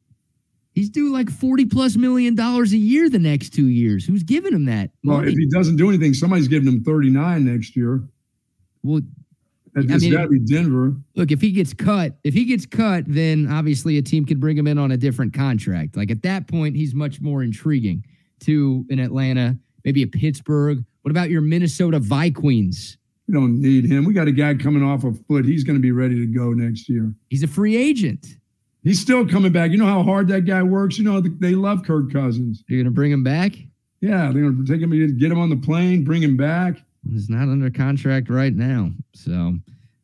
He's 0.75 0.89
due 0.89 1.13
like 1.13 1.31
forty 1.31 1.67
plus 1.67 1.97
million 1.97 2.35
dollars 2.35 2.73
a 2.73 2.79
year 2.79 3.11
the 3.11 3.19
next 3.19 3.51
two 3.51 3.69
years. 3.69 4.07
Who's 4.07 4.23
giving 4.23 4.55
him 4.55 4.65
that? 4.67 4.91
Money? 5.03 5.19
Well, 5.19 5.29
if 5.29 5.37
he 5.37 5.47
doesn't 5.51 5.77
do 5.77 5.89
anything, 5.89 6.15
somebody's 6.15 6.49
giving 6.49 6.67
him 6.67 6.83
thirty 6.83 7.11
nine 7.11 7.45
next 7.45 7.77
year. 7.77 8.03
Well, 8.83 9.03
it's 9.75 10.09
got 10.11 10.23
to 10.23 10.29
be 10.29 10.39
Denver. 10.39 10.95
Look, 11.15 11.31
if 11.31 11.41
he 11.41 11.51
gets 11.51 11.73
cut, 11.73 12.17
if 12.25 12.35
he 12.35 12.45
gets 12.45 12.67
cut, 12.67 13.05
then 13.07 13.51
obviously 13.51 13.97
a 13.97 14.03
team 14.03 14.25
could 14.25 14.41
bring 14.41 14.57
him 14.57 14.67
in 14.67 14.79
on 14.79 14.91
a 14.91 14.97
different 14.97 15.33
contract. 15.33 15.97
Like 15.97 16.11
at 16.11 16.23
that 16.23 16.47
point, 16.47 16.77
he's 16.77 16.95
much 16.95 17.21
more 17.21 17.43
intriguing 17.43 18.05
to 18.41 18.85
an 18.91 18.99
Atlanta, 18.99 19.57
maybe 19.85 20.03
a 20.03 20.07
Pittsburgh. 20.07 20.85
What 21.03 21.11
about 21.11 21.31
your 21.31 21.41
Minnesota 21.41 21.99
Vikings? 21.99 22.99
We 23.29 23.35
don't 23.35 23.61
need 23.61 23.87
him. 23.87 24.05
We 24.05 24.13
got 24.13 24.29
a 24.29 24.33
guy 24.33 24.55
coming 24.55 24.83
off 24.83 25.05
a 25.05 25.13
foot. 25.13 25.45
He's 25.45 25.65
going 25.65 25.77
to 25.77 25.83
be 25.83 25.93
ready 25.93 26.17
to 26.17 26.27
go 26.27 26.53
next 26.53 26.89
year. 26.89 27.15
He's 27.31 27.43
a 27.43 27.49
free 27.49 27.77
agent. 27.77 28.37
He's 28.83 29.01
still 29.01 29.27
coming 29.27 29.53
back. 29.53 29.71
You 29.71 29.79
know 29.79 29.87
how 29.87 30.03
hard 30.03 30.29
that 30.29 30.43
guy 30.43 30.63
works. 30.63 30.99
You 30.99 31.05
know 31.05 31.21
they 31.21 31.55
love 31.55 31.85
Kirk 31.85 32.13
Cousins. 32.13 32.65
You're 32.69 32.79
going 32.79 32.87
to 32.87 32.91
bring 32.91 33.13
him 33.13 33.23
back? 33.23 33.53
Yeah, 34.01 34.31
they're 34.33 34.43
going 34.43 34.65
to 34.65 34.73
take 34.73 34.81
him, 34.83 34.91
get 35.19 35.31
him 35.31 35.39
on 35.39 35.51
the 35.51 35.57
plane, 35.57 36.03
bring 36.03 36.23
him 36.23 36.37
back. 36.37 36.79
He's 37.09 37.29
not 37.29 37.43
under 37.43 37.71
contract 37.71 38.29
right 38.29 38.55
now. 38.55 38.91
So, 39.15 39.55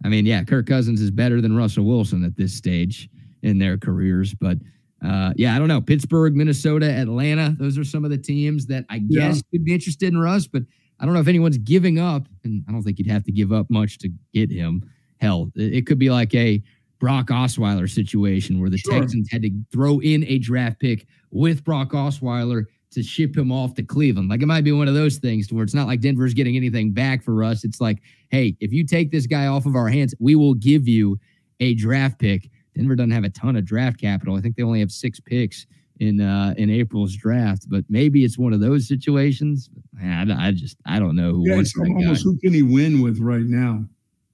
I 0.05 0.09
mean, 0.09 0.25
yeah, 0.27 0.45
Kirk 0.45 0.67
Cousins 0.67 1.01
is 1.01 1.11
better 1.11 1.41
than 1.41 1.57
Russell 1.57 1.85
Wilson 1.85 2.25
at 2.25 2.37
this 2.37 2.55
stage 2.55 3.09
in 3.43 3.59
their 3.59 3.77
careers. 3.77 4.35
But 4.35 4.59
uh, 5.05 5.33
yeah, 5.37 5.55
I 5.55 5.59
don't 5.59 5.69
know. 5.69 5.81
Pittsburgh, 5.81 6.35
Minnesota, 6.35 6.87
Atlanta, 6.91 7.57
those 7.59 7.79
are 7.79 7.85
some 7.85 8.05
of 8.05 8.11
the 8.11 8.19
teams 8.19 8.67
that 8.67 8.85
I 8.89 8.99
guess 8.99 9.37
yeah. 9.37 9.43
could 9.51 9.65
be 9.65 9.75
interested 9.75 10.13
in 10.13 10.19
Russ, 10.19 10.47
but 10.47 10.63
I 11.01 11.05
don't 11.05 11.15
know 11.15 11.21
if 11.21 11.29
anyone's 11.29 11.59
giving 11.59 11.99
up, 11.99 12.27
and 12.45 12.65
I 12.69 12.73
don't 12.73 12.83
think 12.83 12.99
you'd 12.99 13.11
have 13.11 13.25
to 13.25 13.33
give 13.33 13.53
up 13.53 13.67
much 13.71 13.99
to 13.99 14.11
get 14.35 14.51
him. 14.51 14.89
Hell, 15.21 15.51
it 15.55 15.87
could 15.87 15.99
be 15.99 16.11
like 16.11 16.35
a 16.35 16.63
Brock 16.99 17.29
Osweiler 17.29 17.89
situation 17.89 18.61
where 18.61 18.71
the 18.71 18.79
sure. 18.79 19.01
Texans 19.01 19.29
had 19.31 19.43
to 19.43 19.51
throw 19.73 20.01
in 20.01 20.25
a 20.25 20.39
draft 20.39 20.81
pick 20.81 21.07
with 21.31 21.65
Brock 21.65 21.93
Osweiler 21.93 22.67
to 22.91 23.03
ship 23.03 23.37
him 23.37 23.53
off 23.53 23.75
to 23.75 23.83
Cleveland. 23.83 24.29
Like 24.29 24.43
it 24.43 24.47
might 24.47 24.65
be 24.65 24.73
one 24.73 24.89
of 24.89 24.95
those 24.95 25.19
things 25.19 25.47
to 25.49 25.55
where 25.55 25.65
it's 25.65 25.75
not 25.75 25.87
like 25.87 26.01
Denver's 26.01 26.35
getting 26.35 26.57
anything 26.57 26.93
back 26.93 27.23
for 27.23 27.45
us. 27.45 27.65
It's 27.65 27.81
like, 27.81 27.99
hey, 28.31 28.57
if 28.61 28.73
you 28.73 28.85
take 28.85 29.11
this 29.11 29.27
guy 29.27 29.47
off 29.47 29.67
of 29.67 29.77
our 29.77 29.89
hands, 29.89 30.15
we 30.19 30.35
will 30.35 30.55
give 30.55 30.89
you 30.89 31.19
a 31.61 31.75
draft 31.75 32.19
pick. 32.19 32.51
Denver 32.75 32.97
doesn't 32.97 33.11
have 33.11 33.25
a 33.25 33.31
ton 33.31 33.57
of 33.57 33.65
draft 33.65 34.01
capital. 34.01 34.37
I 34.37 34.41
think 34.41 34.57
they 34.57 34.63
only 34.63 34.81
have 34.81 34.93
six 34.93 35.21
picks 35.21 35.67
in 36.01 36.21
uh, 36.21 36.55
in 36.57 36.71
April's 36.71 37.17
draft, 37.17 37.67
but 37.69 37.85
maybe 37.89 38.25
it's 38.25 38.39
one 38.39 38.53
of 38.53 38.61
those 38.61 38.87
situations. 38.87 39.69
Man, 39.93 40.31
I, 40.31 40.49
I 40.49 40.53
just 40.53 40.77
I 40.87 40.99
don't 40.99 41.17
know 41.17 41.33
who 41.33 41.49
yeah, 41.49 41.57
wants 41.57 41.75
almost 41.77 42.25
guy. 42.25 42.31
who 42.31 42.39
can 42.39 42.55
he 42.55 42.63
win 42.63 43.03
with 43.03 43.19
right 43.19 43.45
now. 43.45 43.85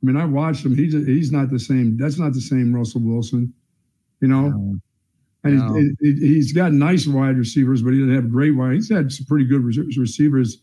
I 0.05 0.07
mean, 0.07 0.17
I 0.19 0.27
watched 0.27 0.67
him. 0.67 0.77
He's 0.77 0.93
he's 0.93 1.33
not 1.33 1.51
the 1.51 1.59
same. 1.59 1.97
That's 1.97 2.19
not 2.19 2.35
the 2.35 2.41
same 2.41 2.75
Russell 2.75 3.01
Wilson. 3.01 3.55
You 4.21 4.29
know, 4.29 4.49
no. 4.49 4.77
and 5.45 5.59
no. 5.59 5.75
He's, 6.01 6.21
he's 6.21 6.53
got 6.53 6.73
nice 6.73 7.07
wide 7.07 7.39
receivers, 7.39 7.81
but 7.81 7.95
he 7.95 8.01
doesn't 8.01 8.15
have 8.15 8.31
great 8.31 8.51
wide. 8.51 8.75
He's 8.75 8.91
had 8.91 9.11
some 9.11 9.25
pretty 9.25 9.47
good 9.47 9.65
receivers 9.65 10.59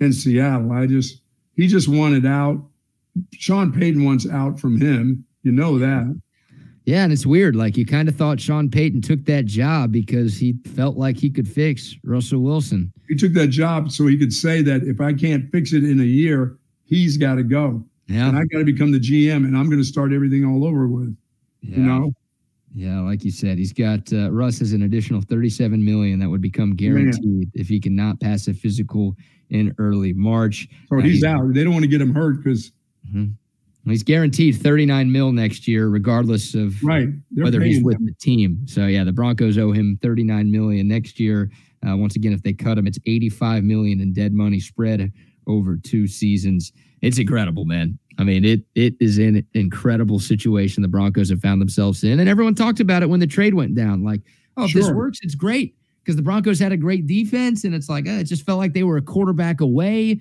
in 0.00 0.12
Seattle. 0.12 0.72
I 0.72 0.86
just 0.86 1.22
he 1.56 1.68
just 1.68 1.88
wanted 1.88 2.26
out. 2.26 2.62
Sean 3.32 3.72
Payton 3.72 4.04
wants 4.04 4.28
out 4.28 4.60
from 4.60 4.78
him. 4.78 5.24
You 5.42 5.52
know 5.52 5.78
that. 5.78 6.20
Yeah, 6.84 7.04
and 7.04 7.12
it's 7.14 7.24
weird. 7.24 7.56
Like 7.56 7.78
you 7.78 7.86
kind 7.86 8.10
of 8.10 8.16
thought 8.16 8.40
Sean 8.40 8.68
Payton 8.70 9.00
took 9.00 9.24
that 9.24 9.46
job 9.46 9.90
because 9.90 10.36
he 10.36 10.54
felt 10.74 10.98
like 10.98 11.16
he 11.16 11.30
could 11.30 11.48
fix 11.48 11.96
Russell 12.04 12.40
Wilson. 12.40 12.92
He 13.08 13.16
took 13.16 13.32
that 13.32 13.48
job 13.48 13.90
so 13.90 14.06
he 14.06 14.18
could 14.18 14.34
say 14.34 14.60
that 14.60 14.82
if 14.82 15.00
I 15.00 15.14
can't 15.14 15.50
fix 15.50 15.72
it 15.72 15.82
in 15.82 15.98
a 15.98 16.04
year, 16.04 16.58
he's 16.84 17.16
got 17.16 17.36
to 17.36 17.42
go. 17.42 17.82
Yeah. 18.06 18.28
And 18.28 18.36
I 18.36 18.44
got 18.44 18.58
to 18.58 18.64
become 18.64 18.92
the 18.92 19.00
GM 19.00 19.44
and 19.44 19.56
I'm 19.56 19.66
going 19.66 19.80
to 19.80 19.86
start 19.86 20.12
everything 20.12 20.44
all 20.44 20.64
over 20.64 20.88
with. 20.88 21.16
Yeah. 21.60 21.76
You 21.76 21.82
know? 21.82 22.12
Yeah, 22.74 23.00
like 23.00 23.22
you 23.22 23.30
said, 23.30 23.58
he's 23.58 23.72
got 23.72 24.10
uh, 24.14 24.30
Russ 24.30 24.58
has 24.60 24.72
an 24.72 24.82
additional 24.82 25.20
37 25.20 25.84
million 25.84 26.18
that 26.20 26.28
would 26.30 26.40
become 26.40 26.74
guaranteed 26.74 27.22
Man. 27.22 27.52
if 27.54 27.68
he 27.68 27.78
cannot 27.78 28.18
pass 28.18 28.48
a 28.48 28.54
physical 28.54 29.14
in 29.50 29.74
early 29.76 30.14
March. 30.14 30.68
So 30.88 30.98
uh, 30.98 31.02
he's, 31.02 31.16
he's, 31.16 31.24
out. 31.24 31.52
They 31.52 31.64
don't 31.64 31.74
want 31.74 31.82
to 31.82 31.88
get 31.88 32.00
him 32.00 32.14
hurt 32.14 32.42
because 32.42 32.72
mm-hmm. 33.06 33.32
He's 33.84 34.04
guaranteed 34.04 34.56
39 34.56 35.10
mil 35.10 35.32
next 35.32 35.66
year, 35.66 35.88
regardless 35.88 36.54
of 36.54 36.80
right. 36.84 37.08
whether 37.34 37.60
he's 37.60 37.82
with 37.82 37.98
the 38.04 38.14
team. 38.20 38.64
So 38.66 38.86
yeah, 38.86 39.02
the 39.02 39.12
Broncos 39.12 39.58
owe 39.58 39.72
him 39.72 39.98
39 40.00 40.50
million 40.52 40.86
next 40.86 41.18
year. 41.18 41.50
Uh, 41.86 41.96
once 41.96 42.14
again, 42.14 42.32
if 42.32 42.42
they 42.42 42.52
cut 42.52 42.78
him, 42.78 42.86
it's 42.86 42.98
85 43.06 43.64
million 43.64 44.00
in 44.00 44.12
dead 44.12 44.32
money 44.32 44.60
spread 44.60 45.12
over 45.48 45.76
two 45.76 46.06
seasons. 46.06 46.72
It's 47.02 47.18
incredible, 47.18 47.64
man. 47.64 47.98
I 48.18 48.24
mean, 48.24 48.44
it 48.44 48.62
it 48.74 48.94
is 49.00 49.18
an 49.18 49.46
incredible 49.54 50.20
situation 50.20 50.82
the 50.82 50.88
Broncos 50.88 51.30
have 51.30 51.40
found 51.40 51.60
themselves 51.60 52.04
in, 52.04 52.20
and 52.20 52.28
everyone 52.28 52.54
talked 52.54 52.80
about 52.80 53.02
it 53.02 53.08
when 53.08 53.20
the 53.20 53.26
trade 53.26 53.54
went 53.54 53.74
down. 53.74 54.04
Like, 54.04 54.22
oh, 54.56 54.64
if 54.64 54.70
sure. 54.70 54.82
this 54.82 54.90
works, 54.90 55.18
it's 55.22 55.34
great 55.34 55.74
because 56.02 56.16
the 56.16 56.22
Broncos 56.22 56.58
had 56.58 56.72
a 56.72 56.76
great 56.76 57.06
defense, 57.06 57.64
and 57.64 57.74
it's 57.74 57.88
like 57.88 58.06
uh, 58.06 58.12
it 58.12 58.24
just 58.24 58.46
felt 58.46 58.58
like 58.58 58.72
they 58.72 58.84
were 58.84 58.98
a 58.98 59.02
quarterback 59.02 59.60
away, 59.60 60.20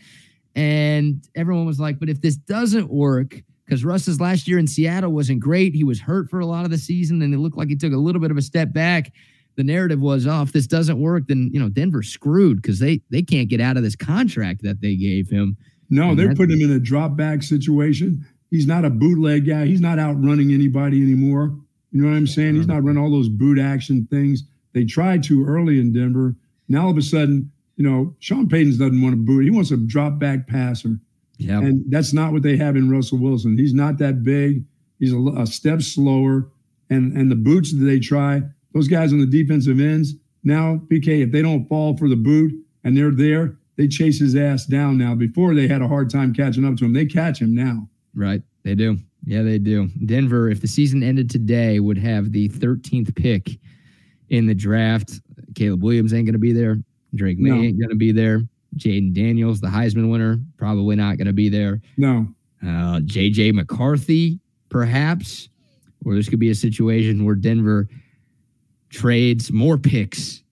and 0.55 1.27
everyone 1.35 1.65
was 1.65 1.79
like, 1.79 1.99
but 1.99 2.09
if 2.09 2.21
this 2.21 2.35
doesn't 2.35 2.89
work 2.89 3.41
because 3.71 3.85
Russ's 3.85 4.19
last 4.19 4.49
year 4.49 4.59
in 4.59 4.67
Seattle 4.67 5.13
wasn't 5.13 5.39
great. 5.39 5.73
He 5.73 5.85
was 5.85 6.01
hurt 6.01 6.29
for 6.29 6.41
a 6.41 6.45
lot 6.45 6.65
of 6.65 6.71
the 6.71 6.77
season, 6.77 7.21
and 7.21 7.33
it 7.33 7.37
looked 7.37 7.55
like 7.55 7.69
he 7.69 7.77
took 7.77 7.93
a 7.93 7.97
little 7.97 8.19
bit 8.19 8.29
of 8.29 8.35
a 8.35 8.41
step 8.41 8.73
back. 8.73 9.13
The 9.55 9.63
narrative 9.63 10.01
was, 10.01 10.27
oh, 10.27 10.41
if 10.41 10.51
this 10.51 10.67
doesn't 10.67 10.99
work, 10.99 11.27
then 11.27 11.49
you 11.53 11.59
know 11.59 11.69
Denver's 11.69 12.09
screwed 12.09 12.61
because 12.61 12.79
they 12.79 13.01
they 13.11 13.21
can't 13.21 13.47
get 13.47 13.61
out 13.61 13.77
of 13.77 13.83
this 13.83 13.95
contract 13.95 14.63
that 14.63 14.81
they 14.81 14.97
gave 14.97 15.29
him. 15.29 15.55
No, 15.91 16.15
they're 16.15 16.33
putting 16.33 16.59
him 16.59 16.69
in 16.69 16.75
a 16.75 16.79
drop 16.79 17.15
back 17.15 17.43
situation. 17.43 18.25
He's 18.49 18.65
not 18.65 18.85
a 18.85 18.89
bootleg 18.89 19.45
guy. 19.45 19.65
He's 19.65 19.81
not 19.81 19.99
outrunning 19.99 20.51
anybody 20.51 21.01
anymore. 21.01 21.55
You 21.91 22.01
know 22.01 22.09
what 22.09 22.17
I'm 22.17 22.27
saying? 22.27 22.55
He's 22.55 22.67
not 22.67 22.83
running 22.83 23.01
all 23.01 23.11
those 23.11 23.29
boot 23.29 23.59
action 23.59 24.07
things. 24.09 24.43
They 24.73 24.85
tried 24.85 25.23
to 25.23 25.45
early 25.45 25.79
in 25.79 25.93
Denver. 25.93 26.35
Now 26.69 26.85
all 26.85 26.91
of 26.91 26.97
a 26.97 27.01
sudden, 27.01 27.51
you 27.75 27.83
know, 27.83 28.15
Sean 28.19 28.47
Payton 28.47 28.77
doesn't 28.77 29.01
want 29.01 29.13
to 29.13 29.21
boot. 29.21 29.43
He 29.43 29.51
wants 29.51 29.71
a 29.71 29.77
drop 29.77 30.17
back 30.17 30.47
passer. 30.47 30.97
Yeah. 31.37 31.59
And 31.59 31.83
that's 31.91 32.13
not 32.13 32.31
what 32.31 32.43
they 32.43 32.55
have 32.57 32.75
in 32.75 32.89
Russell 32.89 33.17
Wilson. 33.17 33.57
He's 33.57 33.73
not 33.73 33.97
that 33.97 34.23
big. 34.23 34.63
He's 34.99 35.11
a, 35.11 35.19
a, 35.37 35.47
step 35.47 35.81
slower. 35.81 36.49
And 36.89 37.17
and 37.17 37.31
the 37.31 37.35
boots 37.35 37.73
that 37.73 37.83
they 37.83 37.99
try, 37.99 38.41
those 38.73 38.87
guys 38.87 39.11
on 39.11 39.19
the 39.19 39.25
defensive 39.25 39.79
ends, 39.79 40.13
now, 40.43 40.81
BK, 40.87 41.23
if 41.23 41.31
they 41.31 41.41
don't 41.41 41.67
fall 41.67 41.95
for 41.97 42.09
the 42.09 42.15
boot 42.15 42.53
and 42.83 42.97
they're 42.97 43.11
there, 43.11 43.57
they 43.81 43.87
chase 43.87 44.19
his 44.19 44.35
ass 44.35 44.67
down 44.67 44.95
now. 44.95 45.15
Before 45.15 45.55
they 45.55 45.67
had 45.67 45.81
a 45.81 45.87
hard 45.87 46.11
time 46.11 46.35
catching 46.35 46.63
up 46.63 46.77
to 46.77 46.85
him. 46.85 46.93
They 46.93 47.05
catch 47.07 47.41
him 47.41 47.55
now. 47.55 47.89
Right. 48.13 48.43
They 48.63 48.75
do. 48.75 48.99
Yeah, 49.25 49.41
they 49.41 49.57
do. 49.57 49.89
Denver, 50.05 50.49
if 50.49 50.61
the 50.61 50.67
season 50.67 51.01
ended 51.01 51.31
today, 51.31 51.79
would 51.79 51.97
have 51.97 52.31
the 52.31 52.47
13th 52.49 53.15
pick 53.15 53.57
in 54.29 54.45
the 54.45 54.53
draft. 54.53 55.19
Caleb 55.55 55.83
Williams 55.83 56.13
ain't 56.13 56.27
going 56.27 56.33
to 56.33 56.39
be 56.39 56.53
there. 56.53 56.77
Drake 57.15 57.39
Maye 57.39 57.49
no. 57.49 57.55
ain't 57.55 57.79
going 57.79 57.89
to 57.89 57.95
be 57.95 58.11
there. 58.11 58.41
Jayden 58.77 59.13
Daniels, 59.13 59.59
the 59.59 59.67
Heisman 59.67 60.11
winner, 60.11 60.39
probably 60.57 60.95
not 60.95 61.17
going 61.17 61.27
to 61.27 61.33
be 61.33 61.49
there. 61.49 61.81
No. 61.97 62.27
Uh, 62.61 62.99
JJ 62.99 63.53
McCarthy, 63.53 64.39
perhaps, 64.69 65.49
or 66.05 66.13
this 66.13 66.29
could 66.29 66.39
be 66.39 66.51
a 66.51 66.55
situation 66.55 67.25
where 67.25 67.35
Denver 67.35 67.89
trades 68.89 69.51
more 69.51 69.77
picks 69.79 70.43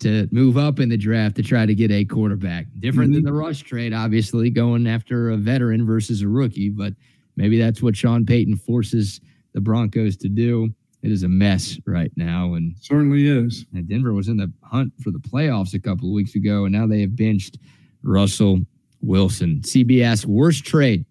to 0.00 0.28
move 0.30 0.56
up 0.56 0.78
in 0.80 0.88
the 0.88 0.96
draft 0.96 1.36
to 1.36 1.42
try 1.42 1.66
to 1.66 1.74
get 1.74 1.90
a 1.90 2.04
quarterback. 2.04 2.66
Different 2.78 3.10
Mm-hmm. 3.10 3.14
than 3.16 3.24
the 3.24 3.32
rush 3.32 3.62
trade, 3.62 3.92
obviously, 3.92 4.50
going 4.50 4.86
after 4.86 5.30
a 5.30 5.36
veteran 5.36 5.84
versus 5.86 6.22
a 6.22 6.28
rookie, 6.28 6.68
but 6.70 6.92
maybe 7.36 7.58
that's 7.58 7.82
what 7.82 7.96
Sean 7.96 8.24
Payton 8.24 8.56
forces 8.56 9.20
the 9.54 9.60
Broncos 9.60 10.16
to 10.18 10.28
do. 10.28 10.68
It 11.02 11.10
is 11.12 11.22
a 11.22 11.28
mess 11.28 11.78
right 11.86 12.12
now. 12.16 12.54
And, 12.54 12.74
Certainly 12.80 13.26
is. 13.28 13.64
and 13.72 13.88
Denver 13.88 14.12
was 14.12 14.28
in 14.28 14.36
the 14.36 14.52
hunt 14.62 14.92
for 15.02 15.10
the 15.10 15.18
playoffs 15.20 15.74
a 15.74 15.78
couple 15.78 16.08
of 16.08 16.14
weeks 16.14 16.34
ago, 16.34 16.64
and 16.64 16.72
now 16.72 16.86
they 16.86 17.00
have 17.00 17.14
benched 17.16 17.58
Russell 18.02 18.60
Wilson. 19.00 19.60
CBS 19.62 20.24
worst 20.26 20.64
trade 20.64 21.04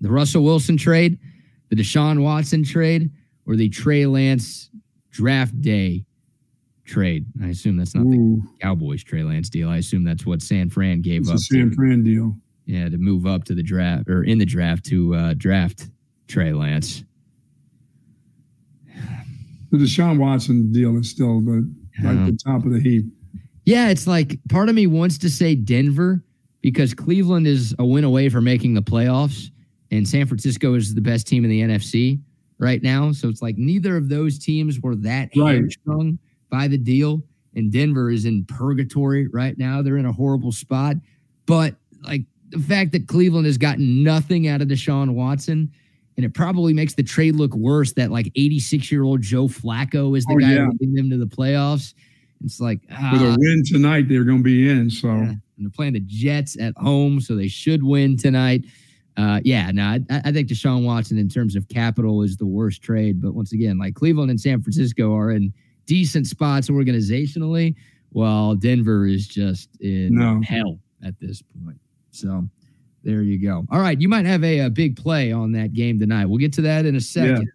the 0.00 0.10
Russell 0.10 0.42
Wilson 0.42 0.76
trade, 0.76 1.16
the 1.68 1.76
Deshaun 1.76 2.22
Watson 2.24 2.64
trade, 2.64 3.08
or 3.46 3.54
the 3.54 3.68
Trey 3.68 4.04
Lance 4.04 4.68
draft 5.12 5.58
day 5.60 6.04
trade. 6.84 7.26
I 7.42 7.48
assume 7.48 7.76
that's 7.76 7.94
not 7.94 8.04
the 8.10 8.40
Cowboys 8.60 9.02
Trey 9.04 9.22
Lance 9.22 9.48
deal. 9.48 9.68
I 9.68 9.76
assume 9.78 10.04
that's 10.04 10.26
what 10.26 10.42
San 10.42 10.68
Fran 10.70 11.00
gave 11.02 11.22
it's 11.22 11.30
up. 11.30 11.38
San 11.38 11.70
to, 11.70 11.76
Fran 11.76 12.02
deal. 12.02 12.36
yeah, 12.66 12.88
to 12.88 12.98
move 12.98 13.26
up 13.26 13.44
to 13.44 13.54
the 13.54 13.62
draft 13.62 14.08
or 14.08 14.22
in 14.24 14.38
the 14.38 14.44
draft 14.46 14.84
to 14.86 15.14
uh, 15.14 15.34
draft 15.36 15.88
Trey 16.28 16.52
Lance. 16.52 17.04
The 19.70 19.78
Deshaun 19.78 20.18
Watson 20.18 20.70
deal 20.72 20.98
is 20.98 21.08
still 21.10 21.40
the 21.40 21.70
at 22.04 22.26
the 22.26 22.38
top 22.44 22.64
of 22.66 22.72
the 22.72 22.80
heap. 22.80 23.06
Yeah, 23.64 23.88
it's 23.88 24.06
like 24.06 24.38
part 24.50 24.68
of 24.68 24.74
me 24.74 24.86
wants 24.86 25.18
to 25.18 25.30
say 25.30 25.54
Denver 25.54 26.22
because 26.60 26.94
Cleveland 26.94 27.46
is 27.46 27.74
a 27.78 27.84
win 27.86 28.04
away 28.04 28.28
from 28.28 28.44
making 28.44 28.74
the 28.74 28.82
playoffs, 28.82 29.50
and 29.90 30.06
San 30.06 30.26
Francisco 30.26 30.74
is 30.74 30.94
the 30.94 31.00
best 31.00 31.26
team 31.26 31.44
in 31.44 31.50
the 31.50 31.60
NFC 31.62 32.20
right 32.58 32.82
now. 32.82 33.12
So 33.12 33.28
it's 33.28 33.40
like 33.40 33.56
neither 33.56 33.96
of 33.96 34.08
those 34.08 34.38
teams 34.38 34.78
were 34.80 34.96
that 34.96 35.30
Right. 35.36 35.54
hamstrung 35.56 36.18
by 36.52 36.68
the 36.68 36.78
deal, 36.78 37.24
and 37.56 37.72
Denver 37.72 38.10
is 38.10 38.24
in 38.26 38.44
purgatory 38.44 39.26
right 39.28 39.58
now. 39.58 39.82
They're 39.82 39.96
in 39.96 40.06
a 40.06 40.12
horrible 40.12 40.52
spot, 40.52 40.96
but 41.46 41.74
like 42.04 42.22
the 42.50 42.58
fact 42.60 42.92
that 42.92 43.08
Cleveland 43.08 43.46
has 43.46 43.58
gotten 43.58 44.04
nothing 44.04 44.46
out 44.46 44.60
of 44.62 44.68
Deshaun 44.68 45.14
Watson. 45.14 45.72
And 46.18 46.26
it 46.26 46.34
probably 46.34 46.74
makes 46.74 46.94
the 46.94 47.02
trade 47.02 47.36
look 47.36 47.54
worse 47.54 47.94
that 47.94 48.10
like 48.10 48.30
86 48.36 48.92
year 48.92 49.02
old 49.02 49.22
Joe 49.22 49.48
Flacco 49.48 50.16
is 50.16 50.26
the 50.26 50.34
Oh, 50.34 50.38
guy 50.38 50.52
yeah. 50.52 50.68
leading 50.78 50.94
them 50.94 51.08
to 51.08 51.16
the 51.16 51.26
playoffs. 51.26 51.94
It's 52.44 52.60
like 52.60 52.82
With 52.82 53.22
ah, 53.22 53.34
a 53.34 53.36
win 53.38 53.62
tonight, 53.64 54.08
they're 54.08 54.24
going 54.24 54.38
to 54.38 54.44
be 54.44 54.68
in. 54.68 54.90
So 54.90 55.08
yeah. 55.08 55.14
And 55.30 55.40
they're 55.56 55.70
playing 55.70 55.94
the 55.94 56.00
Jets 56.00 56.58
at 56.60 56.76
home, 56.76 57.18
so 57.20 57.34
they 57.34 57.48
should 57.48 57.82
win 57.82 58.18
tonight. 58.18 58.64
Uh, 59.16 59.40
yeah, 59.44 59.70
no, 59.70 59.84
I, 59.84 60.00
I 60.24 60.32
think 60.32 60.48
Deshaun 60.48 60.84
Watson 60.84 61.16
in 61.18 61.28
terms 61.28 61.56
of 61.56 61.68
capital 61.68 62.22
is 62.22 62.36
the 62.36 62.46
worst 62.46 62.82
trade. 62.82 63.22
But 63.22 63.32
once 63.34 63.52
again, 63.52 63.78
like 63.78 63.94
Cleveland 63.94 64.30
and 64.30 64.40
San 64.40 64.60
Francisco 64.62 65.16
are 65.16 65.30
in 65.30 65.52
decent 65.86 66.26
spots 66.26 66.68
organizationally, 66.68 67.74
while 68.10 68.54
Denver 68.54 69.06
is 69.06 69.26
just 69.26 69.68
in 69.80 70.14
No. 70.14 70.40
hell 70.42 70.78
at 71.04 71.18
this 71.20 71.42
point. 71.64 71.78
So 72.10 72.48
there 73.02 73.22
you 73.22 73.38
go. 73.42 73.64
All 73.70 73.80
right, 73.80 74.00
you 74.00 74.08
might 74.08 74.26
have 74.26 74.44
a, 74.44 74.60
a 74.60 74.70
big 74.70 74.96
play 74.96 75.32
on 75.32 75.52
that 75.52 75.72
game 75.72 75.98
tonight. 75.98 76.26
We'll 76.26 76.38
get 76.38 76.52
to 76.54 76.62
that 76.62 76.86
in 76.86 76.94
a 76.96 77.00
second. 77.00 77.50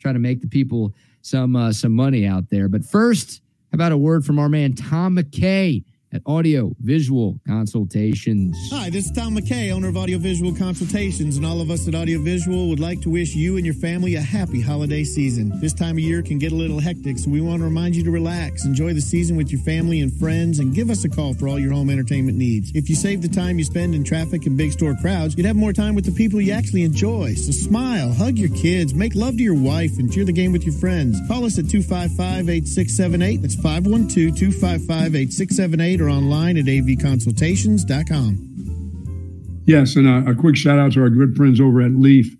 Try 0.00 0.12
to 0.12 0.18
make 0.18 0.40
the 0.40 0.46
people 0.48 0.94
some 1.22 1.54
uh, 1.56 1.72
some 1.72 1.92
money 1.92 2.26
out 2.26 2.48
there. 2.50 2.68
But 2.68 2.84
first, 2.84 3.42
how 3.72 3.76
about 3.76 3.92
a 3.92 3.96
word 3.98 4.24
from 4.24 4.38
our 4.38 4.48
man 4.48 4.74
Tom 4.74 5.16
McKay 5.16 5.84
at 6.12 6.22
Audio 6.26 6.74
Visual 6.80 7.38
Consultations? 7.46 8.56
Hi, 8.72 8.90
this 8.90 9.06
is 9.06 9.12
Tom 9.12 9.36
McKay, 9.36 9.70
owner 9.72 9.88
of 9.88 9.96
Audio 9.96 10.18
Visual 10.18 10.54
Consultations, 10.54 11.36
and 11.36 11.44
all 11.44 11.60
of 11.60 11.70
us 11.70 11.86
at 11.86 11.94
Audio 11.94 12.20
Visual 12.20 12.68
would 12.68 12.80
like 12.80 13.00
to 13.02 13.10
wish 13.10 13.34
you 13.34 13.56
and 13.56 13.66
your 13.66 13.74
family 13.74 14.14
a 14.14 14.20
happy 14.20 14.60
holiday 14.60 15.04
season. 15.04 15.52
This 15.60 15.74
time 15.74 15.96
of 15.96 16.00
year 16.00 16.22
can 16.22 16.38
get 16.38 16.52
a 16.52 16.54
little 16.54 16.80
hectic, 16.80 17.18
so 17.18 17.30
we 17.30 17.40
want 17.40 17.60
to 17.60 17.64
remind 17.64 17.96
you 17.96 18.04
to 18.04 18.10
relax, 18.10 18.64
enjoy 18.64 18.94
the 18.94 19.00
season 19.00 19.36
with 19.36 19.50
your 19.50 19.60
family 19.62 20.00
and 20.00 20.12
friends, 20.12 20.58
and 20.58 20.74
give 20.74 20.90
us 20.90 21.04
a 21.04 21.08
call 21.08 21.34
for 21.34 21.48
all 21.48 21.58
your 21.58 21.72
home 21.72 21.90
entertainment 21.90 22.38
needs. 22.38 22.72
If 22.74 22.88
you 22.88 22.94
save 22.94 23.22
the 23.22 23.28
time 23.28 23.58
you 23.58 23.64
spend 23.64 23.94
in 23.94 24.04
traffic 24.04 24.46
and 24.46 24.56
big 24.56 24.72
store 24.72 24.94
crowds, 25.00 25.36
you'd 25.36 25.46
have 25.46 25.56
more 25.56 25.72
time 25.72 25.94
with 25.94 26.06
the 26.06 26.12
people 26.12 26.40
you 26.40 26.52
actually 26.52 26.84
enjoy. 26.84 27.34
So 27.34 27.52
smile, 27.52 28.12
hug 28.12 28.38
your 28.38 28.54
kids, 28.56 28.94
make 28.94 29.14
love 29.14 29.36
to 29.36 29.42
your 29.42 29.54
wife, 29.54 29.98
and 29.98 30.12
cheer 30.12 30.24
the 30.24 30.32
game 30.32 30.52
with 30.52 30.64
your 30.64 30.74
friends. 30.74 31.20
Call 31.28 31.44
us 31.44 31.58
at 31.58 31.68
255 31.68 32.48
8678. 32.48 33.42
That's 33.42 33.54
512 33.56 34.36
255 34.36 35.14
8678 35.14 35.97
or 36.00 36.08
online 36.08 36.56
at 36.56 36.64
avconsultations.com. 36.64 39.64
Yes, 39.66 39.96
and 39.96 40.08
a, 40.08 40.30
a 40.30 40.34
quick 40.34 40.56
shout 40.56 40.78
out 40.78 40.92
to 40.92 41.02
our 41.02 41.10
good 41.10 41.36
friends 41.36 41.60
over 41.60 41.82
at 41.82 41.92
Leaf 41.92 42.34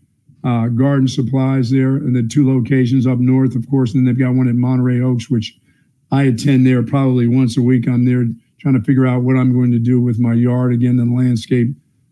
uh, 0.44 0.68
Garden 0.68 1.08
Supplies 1.08 1.70
there, 1.70 1.96
and 1.96 2.16
the 2.16 2.22
two 2.22 2.50
locations 2.50 3.06
up 3.06 3.18
north, 3.18 3.54
of 3.54 3.68
course, 3.68 3.94
and 3.94 4.06
they've 4.06 4.18
got 4.18 4.34
one 4.34 4.48
at 4.48 4.54
Monterey 4.54 5.00
Oaks, 5.00 5.28
which 5.28 5.58
I 6.10 6.22
attend 6.22 6.66
there 6.66 6.82
probably 6.82 7.26
once 7.26 7.56
a 7.56 7.62
week. 7.62 7.86
I'm 7.86 8.04
there 8.04 8.24
trying 8.60 8.74
to 8.74 8.82
figure 8.82 9.06
out 9.06 9.22
what 9.22 9.36
I'm 9.36 9.52
going 9.52 9.70
to 9.72 9.78
do 9.78 10.00
with 10.00 10.18
my 10.18 10.32
yard 10.32 10.72
again 10.72 10.98
and 10.98 11.16
landscape 11.16 11.68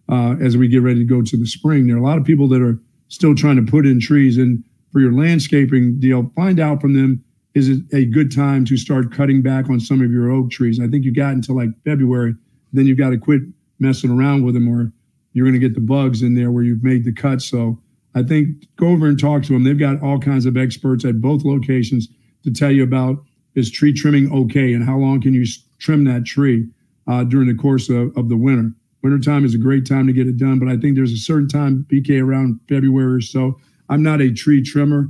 uh, 0.08 0.36
as 0.40 0.56
we 0.56 0.68
get 0.68 0.82
ready 0.82 1.00
to 1.00 1.04
go 1.04 1.22
to 1.22 1.36
the 1.36 1.46
spring. 1.46 1.86
There 1.86 1.96
are 1.96 2.00
a 2.00 2.02
lot 2.02 2.18
of 2.18 2.24
people 2.24 2.48
that 2.48 2.62
are 2.62 2.78
still 3.08 3.34
trying 3.34 3.56
to 3.56 3.70
put 3.70 3.86
in 3.86 4.00
trees, 4.00 4.36
and 4.36 4.62
for 4.92 5.00
your 5.00 5.12
landscaping 5.12 5.98
deal, 5.98 6.30
find 6.36 6.60
out 6.60 6.80
from 6.80 6.94
them 6.94 7.24
is 7.56 7.70
it 7.70 7.80
a 7.94 8.04
good 8.04 8.30
time 8.30 8.66
to 8.66 8.76
start 8.76 9.10
cutting 9.10 9.40
back 9.40 9.70
on 9.70 9.80
some 9.80 10.02
of 10.02 10.12
your 10.12 10.30
oak 10.30 10.50
trees. 10.50 10.78
I 10.78 10.88
think 10.88 11.06
you 11.06 11.12
got 11.12 11.32
until 11.32 11.56
like 11.56 11.70
February, 11.86 12.34
then 12.74 12.86
you've 12.86 12.98
got 12.98 13.10
to 13.10 13.16
quit 13.16 13.40
messing 13.78 14.10
around 14.10 14.44
with 14.44 14.52
them, 14.52 14.68
or 14.68 14.92
you're 15.32 15.46
going 15.46 15.58
to 15.58 15.66
get 15.66 15.74
the 15.74 15.80
bugs 15.80 16.20
in 16.20 16.34
there 16.34 16.50
where 16.50 16.62
you've 16.62 16.82
made 16.82 17.06
the 17.06 17.14
cut. 17.14 17.40
So 17.40 17.80
I 18.14 18.22
think 18.22 18.66
go 18.76 18.88
over 18.88 19.06
and 19.06 19.18
talk 19.18 19.42
to 19.44 19.54
them. 19.54 19.64
They've 19.64 19.78
got 19.78 20.02
all 20.02 20.18
kinds 20.18 20.44
of 20.44 20.58
experts 20.58 21.06
at 21.06 21.22
both 21.22 21.44
locations 21.44 22.08
to 22.44 22.52
tell 22.52 22.70
you 22.70 22.82
about 22.82 23.24
is 23.54 23.70
tree 23.70 23.94
trimming 23.94 24.30
okay 24.30 24.74
and 24.74 24.84
how 24.84 24.98
long 24.98 25.22
can 25.22 25.32
you 25.32 25.46
trim 25.78 26.04
that 26.04 26.26
tree 26.26 26.68
uh, 27.06 27.24
during 27.24 27.48
the 27.48 27.54
course 27.54 27.88
of, 27.88 28.14
of 28.18 28.28
the 28.28 28.36
winter. 28.36 28.70
Wintertime 29.02 29.46
is 29.46 29.54
a 29.54 29.58
great 29.58 29.86
time 29.86 30.06
to 30.06 30.12
get 30.12 30.26
it 30.26 30.36
done, 30.36 30.58
but 30.58 30.68
I 30.68 30.76
think 30.76 30.94
there's 30.94 31.12
a 31.12 31.16
certain 31.16 31.48
time, 31.48 31.86
BK, 31.90 32.22
around 32.22 32.60
February 32.68 33.16
or 33.16 33.20
so. 33.22 33.58
I'm 33.88 34.02
not 34.02 34.20
a 34.20 34.30
tree 34.30 34.62
trimmer. 34.62 35.08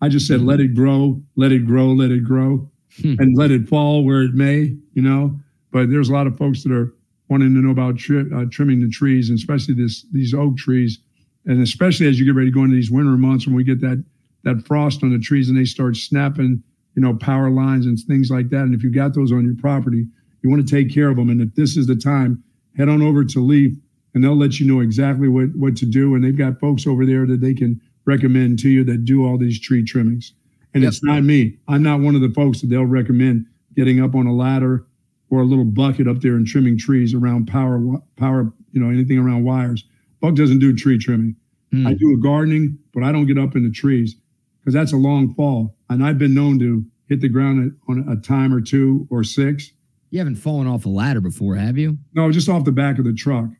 I 0.00 0.08
just 0.08 0.26
said 0.26 0.42
let 0.42 0.60
it 0.60 0.74
grow, 0.74 1.20
let 1.36 1.50
it 1.52 1.66
grow, 1.66 1.88
let 1.92 2.10
it 2.10 2.24
grow, 2.24 2.70
Hmm. 3.02 3.14
and 3.18 3.36
let 3.36 3.50
it 3.50 3.68
fall 3.68 4.04
where 4.04 4.22
it 4.22 4.34
may, 4.34 4.74
you 4.94 5.02
know. 5.02 5.38
But 5.70 5.90
there's 5.90 6.08
a 6.08 6.12
lot 6.12 6.26
of 6.26 6.36
folks 6.38 6.62
that 6.62 6.72
are 6.72 6.92
wanting 7.28 7.54
to 7.54 7.60
know 7.60 7.70
about 7.70 7.98
tri- 7.98 8.24
uh, 8.34 8.46
trimming 8.50 8.80
the 8.80 8.88
trees, 8.88 9.28
and 9.28 9.38
especially 9.38 9.74
this 9.74 10.02
these 10.12 10.32
oak 10.34 10.56
trees, 10.56 10.98
and 11.46 11.60
especially 11.62 12.06
as 12.08 12.18
you 12.18 12.24
get 12.26 12.34
ready 12.34 12.50
to 12.50 12.54
go 12.54 12.64
into 12.64 12.74
these 12.76 12.90
winter 12.90 13.16
months 13.16 13.46
when 13.46 13.54
we 13.54 13.64
get 13.64 13.80
that 13.82 14.02
that 14.44 14.66
frost 14.66 15.02
on 15.02 15.10
the 15.12 15.18
trees 15.18 15.48
and 15.48 15.58
they 15.58 15.64
start 15.64 15.96
snapping, 15.96 16.62
you 16.94 17.02
know, 17.02 17.14
power 17.14 17.50
lines 17.50 17.86
and 17.86 17.98
things 18.00 18.30
like 18.30 18.48
that. 18.50 18.62
And 18.62 18.74
if 18.74 18.82
you 18.82 18.90
got 18.90 19.14
those 19.14 19.32
on 19.32 19.44
your 19.44 19.56
property, 19.56 20.06
you 20.42 20.48
want 20.50 20.66
to 20.66 20.74
take 20.76 20.92
care 20.94 21.08
of 21.10 21.16
them. 21.16 21.28
And 21.28 21.40
if 21.40 21.54
this 21.54 21.76
is 21.76 21.86
the 21.88 21.96
time, 21.96 22.42
head 22.76 22.88
on 22.88 23.02
over 23.02 23.24
to 23.24 23.40
Leaf, 23.40 23.76
and 24.14 24.22
they'll 24.24 24.36
let 24.36 24.58
you 24.58 24.66
know 24.66 24.80
exactly 24.80 25.28
what 25.28 25.54
what 25.54 25.76
to 25.76 25.86
do. 25.86 26.14
And 26.14 26.24
they've 26.24 26.36
got 26.36 26.58
folks 26.60 26.86
over 26.86 27.04
there 27.04 27.26
that 27.26 27.40
they 27.40 27.52
can 27.54 27.80
recommend 28.12 28.58
to 28.60 28.68
you 28.70 28.82
that 28.84 29.04
do 29.04 29.24
all 29.24 29.36
these 29.38 29.60
tree 29.60 29.84
trimmings. 29.84 30.32
And 30.74 30.82
Yep. 30.82 30.88
it's 30.88 31.04
not 31.04 31.22
me. 31.22 31.58
I'm 31.68 31.82
not 31.82 32.00
one 32.00 32.14
of 32.14 32.20
the 32.22 32.30
folks 32.30 32.60
that 32.62 32.68
they'll 32.68 32.84
recommend 32.86 33.46
getting 33.76 34.00
up 34.00 34.14
on 34.14 34.26
a 34.26 34.34
ladder 34.34 34.86
or 35.30 35.42
a 35.42 35.44
little 35.44 35.64
bucket 35.64 36.08
up 36.08 36.20
there 36.22 36.34
and 36.34 36.46
trimming 36.46 36.78
trees 36.78 37.12
around 37.14 37.46
power, 37.46 37.80
power, 38.16 38.52
you 38.72 38.80
know, 38.80 38.88
anything 38.90 39.18
around 39.18 39.44
wires. 39.44 39.84
Buck 40.20 40.34
doesn't 40.34 40.58
do 40.58 40.74
tree 40.74 40.98
trimming. 40.98 41.36
Hmm. 41.72 41.86
I 41.86 41.94
do 41.94 42.12
a 42.14 42.16
gardening, 42.16 42.78
but 42.94 43.02
I 43.02 43.12
don't 43.12 43.26
get 43.26 43.38
up 43.38 43.54
in 43.54 43.62
the 43.62 43.70
trees 43.70 44.16
because 44.60 44.72
that's 44.74 44.92
a 44.92 44.96
long 44.96 45.34
fall. 45.34 45.76
And 45.90 46.02
I've 46.04 46.18
been 46.18 46.34
known 46.34 46.58
to 46.60 46.84
hit 47.08 47.20
the 47.20 47.28
ground 47.28 47.76
on 47.88 48.06
a 48.08 48.16
time 48.16 48.52
or 48.54 48.60
two 48.60 49.06
or 49.10 49.22
six. 49.22 49.70
You 50.10 50.18
haven't 50.18 50.36
fallen 50.36 50.66
off 50.66 50.86
a 50.86 50.88
ladder 50.88 51.20
before, 51.20 51.56
have 51.56 51.76
you? 51.76 51.98
No, 52.14 52.30
just 52.32 52.48
off 52.48 52.64
the 52.64 52.72
back 52.72 52.98
of 52.98 53.04
the 53.04 53.12
truck. 53.12 53.50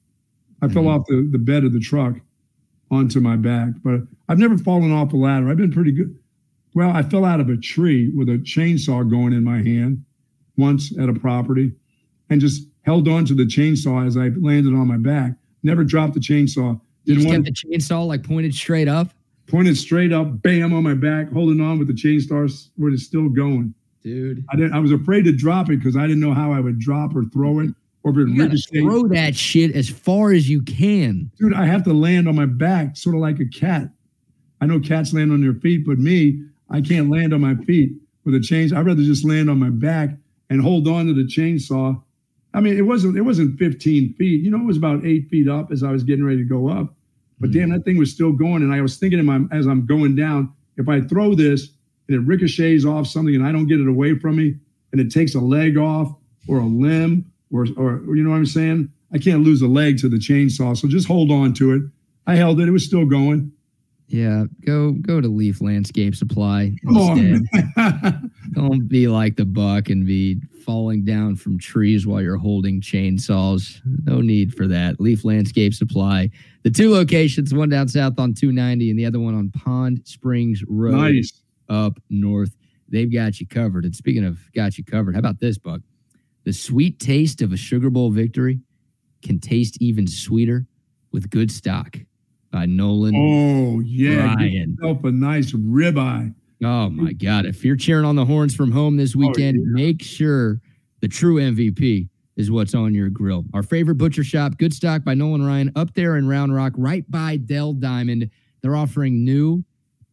I 0.62 0.68
fell 0.68 0.84
Mhm. 0.84 0.88
off 1.01 1.07
the, 1.07 1.28
the 1.30 1.38
bed 1.38 1.64
of 1.64 1.72
the 1.74 1.80
truck 1.80 2.18
onto 2.91 3.20
my 3.20 3.36
back, 3.36 3.70
but 3.82 4.01
I've 4.28 4.39
never 4.39 4.57
fallen 4.59 4.93
off 4.93 5.12
a 5.12 5.16
ladder. 5.16 5.51
I've 5.51 5.57
been 5.57 5.72
pretty 5.72 5.93
good. 5.93 6.18
Well, 6.74 6.91
I 6.91 7.03
fell 7.03 7.24
out 7.24 7.41
of 7.41 7.49
a 7.49 7.57
tree 7.57 8.11
with 8.11 8.28
a 8.28 8.39
chainsaw 8.39 9.09
going 9.09 9.32
in 9.32 9.45
my 9.45 9.59
hand 9.59 10.05
once 10.57 10.97
at 10.99 11.09
a 11.09 11.14
property 11.14 11.72
and 12.30 12.41
just 12.41 12.66
held 12.82 13.09
on 13.09 13.24
to 13.26 13.34
the 13.34 13.45
chainsaw 13.45 14.07
as 14.07 14.16
I 14.16 14.28
landed 14.28 14.74
on 14.74 14.86
my 14.86 14.97
back. 14.97 15.32
Never 15.62 15.84
dropped 15.84 16.14
the 16.14 16.20
chainsaw. 16.20 16.80
Didn't 17.05 17.22
just 17.22 17.28
want 17.28 17.47
kept 17.47 17.61
the 17.62 17.76
chainsaw 17.76 18.07
like 18.07 18.22
pointed 18.22 18.55
straight 18.55 18.89
up, 18.89 19.11
pointed 19.47 19.76
straight 19.76 20.12
up, 20.12 20.43
bam 20.43 20.72
on 20.72 20.82
my 20.82 20.95
back, 20.95 21.32
holding 21.32 21.61
on 21.61 21.78
with 21.78 21.89
the 21.89 21.95
chainsaw 21.95 22.68
where 22.76 22.93
it's 22.93 23.05
still 23.05 23.28
going. 23.28 23.74
dude. 24.03 24.45
I 24.51 24.57
didn't. 24.57 24.74
I 24.74 24.78
was 24.78 24.93
afraid 24.93 25.24
to 25.24 25.32
drop 25.32 25.70
it 25.70 25.78
because 25.78 25.97
I 25.97 26.03
didn't 26.03 26.20
know 26.20 26.34
how 26.34 26.53
I 26.53 26.61
would 26.61 26.78
drop 26.78 27.16
or 27.16 27.24
throw 27.24 27.61
it 27.61 27.70
or 28.05 28.12
You 28.12 28.57
throw 28.59 29.09
that 29.09 29.34
shit 29.34 29.74
as 29.74 29.88
far 29.88 30.32
as 30.32 30.49
you 30.49 30.62
can. 30.62 31.30
dude, 31.38 31.55
I 31.55 31.66
have 31.66 31.84
to 31.84 31.92
land 31.92 32.28
on 32.28 32.36
my 32.36 32.46
back, 32.46 32.96
sort 32.96 33.14
of 33.14 33.20
like 33.20 33.40
a 33.40 33.46
cat. 33.46 33.90
I 34.61 34.66
know 34.66 34.80
cats 34.80 35.12
land 35.12 35.32
on 35.32 35.40
their 35.40 35.55
feet, 35.55 35.84
but 35.86 35.99
me, 35.99 36.42
I 36.70 36.80
can't 36.80 37.11
land 37.11 37.32
on 37.32 37.40
my 37.40 37.55
feet 37.64 37.92
with 38.24 38.34
a 38.34 38.38
chainsaw. 38.38 38.76
I'd 38.76 38.86
rather 38.86 39.03
just 39.03 39.24
land 39.24 39.51
on 39.51 39.59
my 39.59 39.70
back 39.70 40.11
and 40.51 40.61
hold 40.61 40.88
on 40.88 41.07
to 41.07 41.14
the 41.14 41.24
chainsaw. 41.24 42.01
I 42.55 42.61
mean, 42.61 42.76
it 42.76 42.82
wasn't 42.82 43.16
it 43.16 43.22
wasn't 43.22 43.59
15 43.59 44.14
feet. 44.14 44.42
You 44.42 44.51
know, 44.51 44.59
it 44.59 44.66
was 44.66 44.76
about 44.76 45.05
eight 45.05 45.28
feet 45.28 45.49
up 45.49 45.70
as 45.70 45.82
I 45.82 45.90
was 45.90 46.03
getting 46.03 46.24
ready 46.24 46.38
to 46.38 46.49
go 46.49 46.68
up. 46.68 46.94
But 47.40 47.49
hmm. 47.49 47.59
damn, 47.59 47.70
that 47.70 47.84
thing 47.84 47.99
was 47.99 48.11
still 48.12 48.32
going. 48.32 48.62
And 48.62 48.72
I 48.72 48.80
was 48.80 48.96
thinking 48.96 49.18
in 49.18 49.26
my 49.26 49.40
as 49.53 49.66
I'm 49.66 49.86
going 49.86 50.16
down, 50.16 50.53
if 50.76 50.88
I 50.88 51.01
throw 51.03 51.34
this 51.34 51.68
and 52.09 52.16
it 52.16 52.20
ricochets 52.20 52.84
off 52.84 53.07
something 53.07 53.34
and 53.34 53.46
I 53.46 53.53
don't 53.53 53.66
get 53.66 53.80
it 53.80 53.88
away 53.88 54.18
from 54.18 54.36
me, 54.36 54.57
and 54.92 55.01
it 55.01 55.12
takes 55.12 55.34
a 55.34 55.40
leg 55.40 55.76
off 55.76 56.14
or 56.49 56.59
a 56.59 56.66
limb 56.66 57.30
or, 57.53 57.66
or 57.76 58.16
you 58.16 58.22
know 58.22 58.30
what 58.30 58.36
I'm 58.36 58.46
saying? 58.46 58.90
I 59.12 59.18
can't 59.18 59.42
lose 59.42 59.62
a 59.62 59.68
leg 59.68 59.99
to 59.99 60.09
the 60.09 60.18
chainsaw. 60.18 60.76
So 60.76 60.88
just 60.88 61.07
hold 61.07 61.30
on 61.30 61.55
to 61.55 61.72
it. 61.72 61.82
I 62.26 62.34
held 62.36 62.61
it. 62.61 62.68
It 62.68 62.72
was 62.72 62.84
still 62.84 63.07
going. 63.07 63.53
Yeah, 64.09 64.44
go 64.64 64.92
go 64.92 65.20
to 65.20 65.28
Leaf 65.28 65.61
Landscape 65.61 66.14
Supply 66.14 66.74
Oh, 66.88 67.12
instead. 67.12 67.61
Don't 68.53 68.88
be 68.88 69.07
like 69.07 69.36
the 69.36 69.44
buck 69.44 69.90
and 69.90 70.07
be 70.07 70.40
falling 70.64 71.05
down 71.05 71.36
from 71.36 71.59
trees 71.59 72.07
while 72.07 72.22
you're 72.22 72.38
holding 72.38 72.80
chainsaws. 72.80 73.80
No 74.05 74.22
need 74.22 74.55
for 74.55 74.66
that. 74.66 74.99
Leaf 74.99 75.26
Landscape 75.26 75.74
Supply. 75.74 76.30
The 76.62 76.70
two 76.70 76.90
locations, 76.90 77.53
one 77.53 77.68
down 77.68 77.88
south 77.88 78.18
on 78.18 78.32
290 78.32 78.88
and 78.90 78.99
the 78.99 79.05
other 79.05 79.20
one 79.20 79.34
on 79.34 79.51
Pond 79.51 80.01
Springs 80.05 80.62
Road 80.66 81.14
nice. 81.14 81.42
up 81.68 81.99
north. 82.09 82.57
They've 82.88 83.12
got 83.12 83.40
you 83.40 83.46
covered. 83.46 83.84
And 83.84 83.94
speaking 83.94 84.24
of 84.24 84.38
got 84.55 84.78
you 84.78 84.84
covered, 84.84 85.14
how 85.16 85.18
about 85.18 85.38
this, 85.38 85.59
Buck? 85.59 85.82
The 86.49 86.55
sweet 86.55 86.99
taste 86.99 87.42
of 87.42 87.53
a 87.53 87.59
Sugar 87.59 87.90
Bowl 87.90 88.11
victory 88.11 88.61
can 89.20 89.38
taste 89.38 89.76
even 89.82 90.07
sweeter 90.07 90.66
with 91.12 91.28
good 91.28 91.51
stock 91.51 91.99
by 92.51 92.64
Nolan 92.64 93.14
Oh, 93.14 93.80
yeah. 93.80 94.34
Get 94.36 94.53
yourself 94.53 95.05
a 95.05 95.11
nice 95.11 95.53
ribeye. 95.53 96.34
Oh 96.64 96.88
my 96.88 97.12
God. 97.12 97.44
If 97.44 97.66
you're 97.66 97.76
cheering 97.76 98.07
on 98.07 98.16
the 98.16 98.24
horns 98.24 98.55
from 98.55 98.72
home 98.72 98.96
this 98.96 99.14
oh, 99.14 99.18
weekend, 99.18 99.59
yeah. 99.59 99.62
make 99.74 100.03
sure 100.03 100.62
the 101.03 101.09
true 101.09 101.34
MVP 101.34 102.09
is 102.36 102.51
what's 102.51 102.74
on 102.74 102.94
your 102.94 103.11
grill. 103.11 103.44
Our 103.53 103.62
favorite 103.62 103.96
butcher 103.96 104.24
shop, 104.24 104.57
Good 104.57 104.72
Stock 104.72 105.05
by 105.05 105.12
Nolan 105.12 105.44
Ryan, 105.44 105.70
up 105.76 105.92
there 105.92 106.16
in 106.16 106.26
Round 106.26 106.55
Rock, 106.55 106.72
right 106.78 107.05
by 107.11 107.36
Dell 107.36 107.74
Diamond. 107.74 108.30
They're 108.62 108.74
offering 108.74 109.22
new 109.22 109.66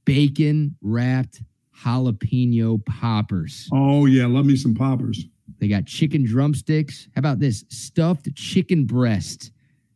bacon 0.03 0.75
wrapped 0.81 1.41
jalapeno 1.81 2.86
poppers. 2.86 3.69
Oh, 3.71 4.05
yeah. 4.05 4.25
Love 4.25 4.45
me 4.45 4.57
some 4.57 4.75
poppers. 4.75 5.27
They 5.66 5.70
got 5.70 5.88
chicken 5.88 6.24
drumsticks. 6.24 7.07
How 7.16 7.20
about 7.20 7.39
this? 7.39 7.66
Stuffed 7.70 8.32
chicken 8.36 8.86
breast. 8.86 9.49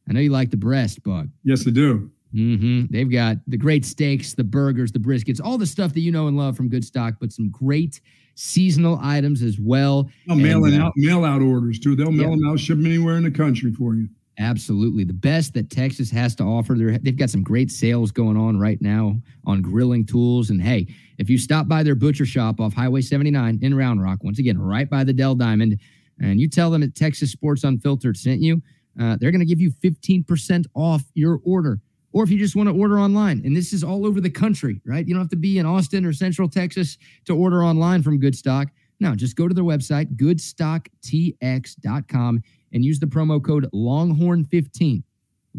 I 0.10 0.14
know 0.14 0.20
you 0.20 0.32
like 0.32 0.50
the 0.50 0.58
breast, 0.58 1.04
Buck. 1.04 1.28
Yes, 1.44 1.68
I 1.68 1.70
do. 1.70 2.10
hmm 2.32 2.86
They've 2.90 3.08
got 3.12 3.38
the 3.46 3.56
great 3.56 3.86
steaks, 3.86 4.34
the 4.34 4.44
burgers, 4.44 4.92
the 4.92 4.98
briskets, 4.98 5.40
all 5.44 5.60
the 5.60 5.68
stuff 5.68 5.94
that 5.94 6.00
you 6.00 6.12
know 6.12 6.26
and 6.28 6.36
love 6.36 6.58
from 6.58 6.70
Good 6.70 6.84
Stock, 6.84 7.18
but 7.22 7.32
some 7.32 7.52
great 7.52 8.02
seasonal 8.34 8.98
items 9.04 9.44
as 9.44 9.60
well. 9.60 10.10
I'll 10.28 10.36
mail 10.38 10.66
And, 10.66 10.82
uh, 10.82 10.86
out, 10.88 10.94
mail 10.96 11.24
out 11.24 11.44
orders 11.44 11.78
too. 11.78 11.96
They'll 11.96 12.12
mail 12.12 12.32
Yeah. 12.32 12.36
them 12.38 12.48
out, 12.48 12.60
ship 12.60 12.78
them 12.78 12.88
anywhere 12.88 13.18
in 13.18 13.24
the 13.24 13.30
country 13.30 13.72
for 13.72 13.94
you. 13.94 14.10
Absolutely. 14.40 15.04
The 15.04 15.14
best 15.14 15.54
that 15.56 15.70
Texas 15.70 16.10
has 16.12 16.34
to 16.36 16.44
offer. 16.44 16.74
They're, 16.74 16.98
they've 16.98 17.18
got 17.18 17.30
some 17.30 17.44
great 17.44 17.70
sales 17.70 18.12
going 18.12 18.38
on 18.38 18.58
right 18.58 18.82
now 18.82 19.20
on 19.46 19.62
grilling 19.62 20.06
tools. 20.06 20.50
And 20.50 20.62
hey, 20.62 20.88
if 21.18 21.30
you 21.30 21.38
stop 21.38 21.68
by 21.68 21.84
their 21.84 21.96
butcher 21.96 22.26
shop 22.26 22.62
off 22.62 22.74
Highway 22.74 23.02
79 23.02 23.60
in 23.62 23.76
Round 23.76 24.02
Rock, 24.02 24.24
once 24.24 24.40
again, 24.40 24.58
right 24.58 24.90
by 24.90 25.04
the 25.04 25.12
Dell 25.12 25.36
Diamond, 25.36 25.78
and 26.22 26.40
you 26.40 26.50
tell 26.50 26.72
them 26.72 26.82
that 26.82 26.96
Texas 26.96 27.32
Sports 27.32 27.66
Unfiltered 27.66 28.16
sent 28.16 28.40
you, 28.40 28.62
uh, 29.00 29.18
they're 29.20 29.32
going 29.32 29.40
to 29.40 29.46
give 29.46 29.60
you 29.60 29.72
15% 29.72 30.66
off 30.74 31.04
your 31.14 31.40
order. 31.44 31.80
Or 32.12 32.24
if 32.24 32.30
you 32.30 32.38
just 32.40 32.56
want 32.56 32.70
to 32.70 32.76
order 32.76 33.00
online, 33.00 33.42
and 33.46 33.56
this 33.56 33.72
is 33.74 33.84
all 33.84 34.04
over 34.06 34.22
the 34.22 34.30
country, 34.30 34.82
right? 34.86 35.06
You 35.06 35.14
don't 35.14 35.22
have 35.22 35.30
to 35.30 35.36
be 35.36 35.60
in 35.60 35.66
Austin 35.66 36.06
or 36.06 36.14
Central 36.14 36.48
Texas 36.50 36.98
to 37.26 37.36
order 37.36 37.64
online 37.64 38.04
from 38.04 38.20
Good 38.20 38.36
Stock. 38.36 38.70
No, 39.00 39.16
just 39.16 39.36
go 39.36 39.48
to 39.48 39.54
their 39.54 39.64
website, 39.64 40.16
goodstocktx.com, 40.18 42.44
and 42.74 42.84
use 42.84 43.00
the 43.00 43.06
promo 43.06 43.44
code 43.44 43.70
Longhorn15. 43.74 45.04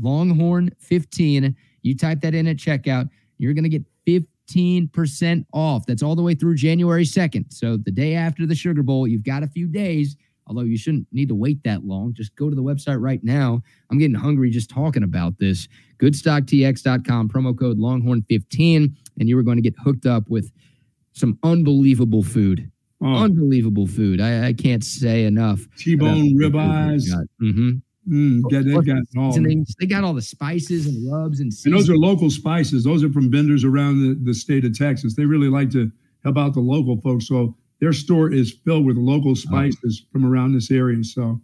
Longhorn15. 0.01 1.55
You 1.83 1.97
type 1.97 2.21
that 2.21 2.35
in 2.35 2.47
at 2.47 2.57
checkout, 2.57 3.09
you're 3.39 3.55
going 3.55 3.69
to 3.69 3.71
get 3.71 3.85
15% 4.07 5.47
off. 5.53 5.87
That's 5.87 6.03
all 6.03 6.15
the 6.15 6.23
way 6.23 6.35
through 6.35 6.57
January 6.57 7.05
2nd. 7.05 7.53
So 7.53 7.77
the 7.77 7.91
day 7.91 8.15
after 8.15 8.47
the 8.47 8.55
Sugar 8.55 8.83
Bowl, 8.83 9.09
you've 9.09 9.25
got 9.25 9.43
a 9.43 9.49
few 9.49 9.67
days, 9.67 10.17
although 10.47 10.63
you 10.63 10.77
shouldn't 10.77 11.07
need 11.13 11.29
to 11.29 11.35
wait 11.35 11.63
that 11.65 11.85
long. 11.85 12.13
Just 12.13 12.37
go 12.37 12.51
to 12.51 12.57
the 12.57 12.63
website 12.63 13.01
right 13.01 13.23
now. 13.25 13.63
I'm 13.91 13.99
getting 13.99 14.15
hungry 14.15 14.51
just 14.51 14.71
talking 14.71 15.03
about 15.03 15.39
this. 15.39 15.69
Goodstocktx.com, 15.99 17.29
promo 17.29 17.59
code 17.59 17.79
Longhorn15, 17.79 18.95
and 19.19 19.29
you 19.29 19.39
are 19.39 19.43
going 19.43 19.57
to 19.57 19.63
get 19.63 19.75
hooked 19.83 20.07
up 20.07 20.29
with 20.29 20.51
some 21.13 21.39
unbelievable 21.43 22.23
food. 22.23 22.71
Oh, 23.03 23.25
Unbelievable 23.25 23.87
food. 23.87 24.21
I, 24.21 24.49
I 24.49 24.53
can't 24.53 24.85
say 24.85 25.25
enough. 25.25 25.67
T-bone 25.79 26.39
ribeyes. 26.39 27.09
Mm-hmm. 27.43 27.71
Mm, 28.09 28.43
yeah, 28.51 28.61
they've 28.61 28.87
got 28.87 29.03
all. 29.17 29.33
They 29.79 29.87
got 29.87 30.05
all 30.05 30.15
the 30.15 30.23
spices 30.23 30.87
and 30.87 31.11
rubs 31.11 31.41
and 31.41 31.53
And 31.65 31.75
those 31.75 31.89
are 31.89 31.97
local 31.97 32.31
spices. 32.31 32.85
Those 32.85 33.05
are 33.05 33.13
from 33.13 33.31
vendors 33.31 33.65
around 33.65 34.01
the, 34.01 34.19
the 34.23 34.35
state 34.35 34.65
of 34.65 34.77
Texas. 34.77 35.15
They 35.15 35.25
really 35.25 35.49
like 35.49 35.71
to 35.73 35.91
help 36.25 36.37
out 36.37 36.55
the 36.55 36.61
local 36.61 37.01
folks. 37.01 37.29
So 37.29 37.55
their 37.81 37.93
store 37.93 38.33
is 38.33 38.53
filled 38.65 38.85
with 38.85 38.97
local 38.97 39.35
spices 39.37 40.05
from 40.13 40.27
around 40.27 40.55
this 40.55 40.71
area. 40.71 41.05
So 41.05 41.41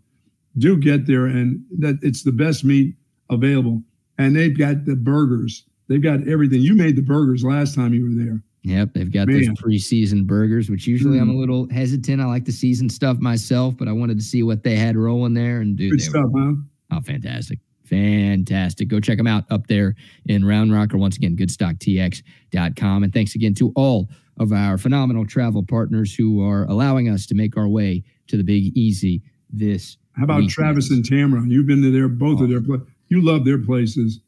do 0.58 0.76
get 0.76 1.06
there, 1.06 1.26
and 1.26 1.62
that 1.78 1.98
it's 2.02 2.22
the 2.22 2.32
best 2.32 2.64
meat 2.64 2.94
available. 3.30 3.82
And 4.18 4.34
they've 4.34 4.56
got 4.56 4.86
the 4.86 4.96
burgers. 4.96 5.64
They've 5.88 6.02
got 6.02 6.26
everything. 6.26 6.62
You 6.62 6.74
made 6.74 6.96
the 6.96 7.02
burgers 7.02 7.44
last 7.44 7.74
time 7.74 7.94
you 7.94 8.04
were 8.04 8.24
there. 8.24 8.42
Yep, 8.66 8.94
they've 8.94 9.12
got 9.12 9.28
Man. 9.28 9.36
those 9.38 9.48
preseason 9.50 10.26
burgers, 10.26 10.68
which 10.68 10.88
usually 10.88 11.20
I'm 11.20 11.30
a 11.30 11.32
Mm. 11.32 11.38
little 11.38 11.68
hesitant. 11.70 12.20
I 12.20 12.24
like 12.24 12.44
the 12.44 12.50
season 12.52 12.88
stuff 12.88 13.20
myself, 13.20 13.76
but 13.76 13.86
I 13.86 13.92
wanted 13.92 14.18
to 14.18 14.24
see 14.24 14.42
what 14.42 14.64
they 14.64 14.74
had 14.74 14.96
rolling 14.96 15.34
there. 15.34 15.60
And 15.60 15.76
dude, 15.76 16.00
stuff, 16.00 16.26
huh? 16.36 16.54
oh, 16.90 17.00
fantastic. 17.02 17.60
Fantastic. 17.84 18.88
Go 18.88 18.98
check 18.98 19.18
them 19.18 19.28
out 19.28 19.44
up 19.50 19.68
there 19.68 19.94
in 20.26 20.44
Round 20.44 20.72
Rock 20.72 20.92
or 20.92 20.98
once 20.98 21.16
again, 21.16 21.36
goodstocktx.com. 21.36 23.04
And 23.04 23.12
thanks 23.12 23.36
again 23.36 23.54
to 23.54 23.72
all 23.76 24.10
of 24.38 24.52
our 24.52 24.76
phenomenal 24.78 25.24
travel 25.26 25.62
partners 25.62 26.12
who 26.12 26.42
are 26.42 26.64
allowing 26.64 27.08
us 27.08 27.24
to 27.26 27.36
make 27.36 27.56
our 27.56 27.68
way 27.68 28.02
to 28.26 28.36
the 28.36 28.42
Big 28.42 28.76
Easy 28.76 29.22
this 29.48 29.96
How 30.12 30.24
about 30.24 30.38
weekend. 30.38 30.50
Travis 30.50 30.90
and 30.90 31.04
Tamara? 31.04 31.46
You've 31.46 31.66
been 31.66 31.82
to 31.82 31.92
their 31.92 32.08
both 32.08 32.40
of 32.40 32.48
their 32.48 32.60
places. 32.60 32.88
You 33.08 33.22
love 33.24 33.44
their 33.44 33.58
places. 33.58 34.18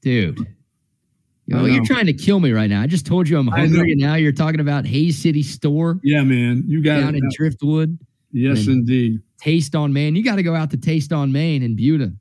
Dude. 0.00 0.38
Yo, 1.50 1.64
you're 1.66 1.84
trying 1.84 2.06
to 2.06 2.12
kill 2.12 2.38
me 2.40 2.52
right 2.52 2.70
now. 2.70 2.80
I 2.80 2.86
just 2.86 3.04
told 3.06 3.28
you 3.28 3.36
I'm 3.38 3.46
hungry, 3.48 3.92
and 3.92 4.00
now 4.00 4.14
you're 4.14 4.30
talking 4.32 4.60
about 4.60 4.86
Hays 4.86 5.20
City 5.20 5.42
Store 5.42 5.98
Yeah, 6.02 6.22
man. 6.22 6.62
You 6.66 6.82
got 6.82 7.00
down 7.00 7.14
it. 7.14 7.18
in 7.18 7.28
Driftwood. 7.36 7.98
Yes, 8.32 8.66
indeed. 8.68 9.20
Taste 9.40 9.74
on 9.74 9.92
Main. 9.92 10.14
You 10.14 10.22
got 10.22 10.36
to 10.36 10.42
go 10.44 10.54
out 10.54 10.70
to 10.70 10.76
Taste 10.76 11.12
on 11.12 11.32
Main 11.32 11.62
in 11.62 11.74
Buda. 11.74 12.12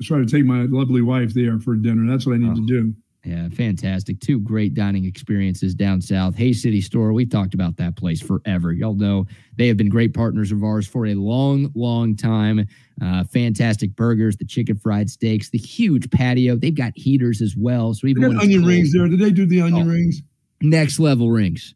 I 0.00 0.04
try 0.04 0.18
to 0.18 0.26
take 0.26 0.44
my 0.44 0.62
lovely 0.64 1.00
wife 1.02 1.32
there 1.32 1.58
for 1.60 1.74
dinner. 1.76 2.06
That's 2.10 2.26
what 2.26 2.34
I 2.34 2.38
need 2.38 2.50
Oh. 2.50 2.54
to 2.56 2.66
do. 2.66 2.94
Yeah, 3.24 3.48
fantastic. 3.48 4.20
Two 4.20 4.38
great 4.38 4.74
dining 4.74 5.06
experiences 5.06 5.74
down 5.74 6.02
south. 6.02 6.34
Hay 6.36 6.52
City 6.52 6.82
Store. 6.82 7.12
We've 7.14 7.30
talked 7.30 7.54
about 7.54 7.76
that 7.78 7.96
place 7.96 8.20
forever. 8.20 8.72
Y'all 8.72 8.94
know 8.94 9.26
they 9.56 9.66
have 9.68 9.78
been 9.78 9.88
great 9.88 10.12
partners 10.12 10.52
of 10.52 10.62
ours 10.62 10.86
for 10.86 11.06
a 11.06 11.14
long, 11.14 11.72
long 11.74 12.16
time. 12.16 12.66
Uh, 13.00 13.24
fantastic 13.24 13.96
burgers, 13.96 14.36
the 14.36 14.44
chicken 14.44 14.76
fried 14.76 15.08
steaks, 15.08 15.48
the 15.48 15.56
huge 15.58 16.10
patio. 16.10 16.54
They've 16.56 16.74
got 16.74 16.92
heaters 16.96 17.40
as 17.40 17.56
well. 17.56 17.94
So 17.94 18.06
even 18.08 18.24
onion 18.24 18.60
cold- 18.60 18.68
rings 18.68 18.92
there. 18.92 19.08
Did 19.08 19.18
they 19.20 19.30
do 19.30 19.46
the 19.46 19.62
onion 19.62 19.88
Oh. 19.88 19.90
rings? 19.92 20.22
next 20.60 20.98
level 21.00 21.30
rings. 21.30 21.74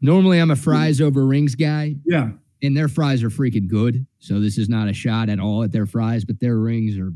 Normally, 0.00 0.38
I'm 0.38 0.50
a 0.50 0.56
fries 0.56 1.00
over 1.00 1.26
rings 1.26 1.54
guy. 1.54 1.96
Yeah. 2.06 2.32
and 2.62 2.76
their 2.76 2.88
fries 2.88 3.22
are 3.22 3.30
freaking 3.30 3.66
good. 3.68 4.04
So 4.18 4.38
this 4.38 4.58
is 4.58 4.68
not 4.68 4.86
a 4.88 4.92
shot 4.92 5.30
at 5.30 5.40
all 5.40 5.62
at 5.62 5.72
their 5.72 5.86
fries, 5.86 6.26
but 6.26 6.38
their 6.40 6.58
rings 6.58 6.98
are 6.98 7.10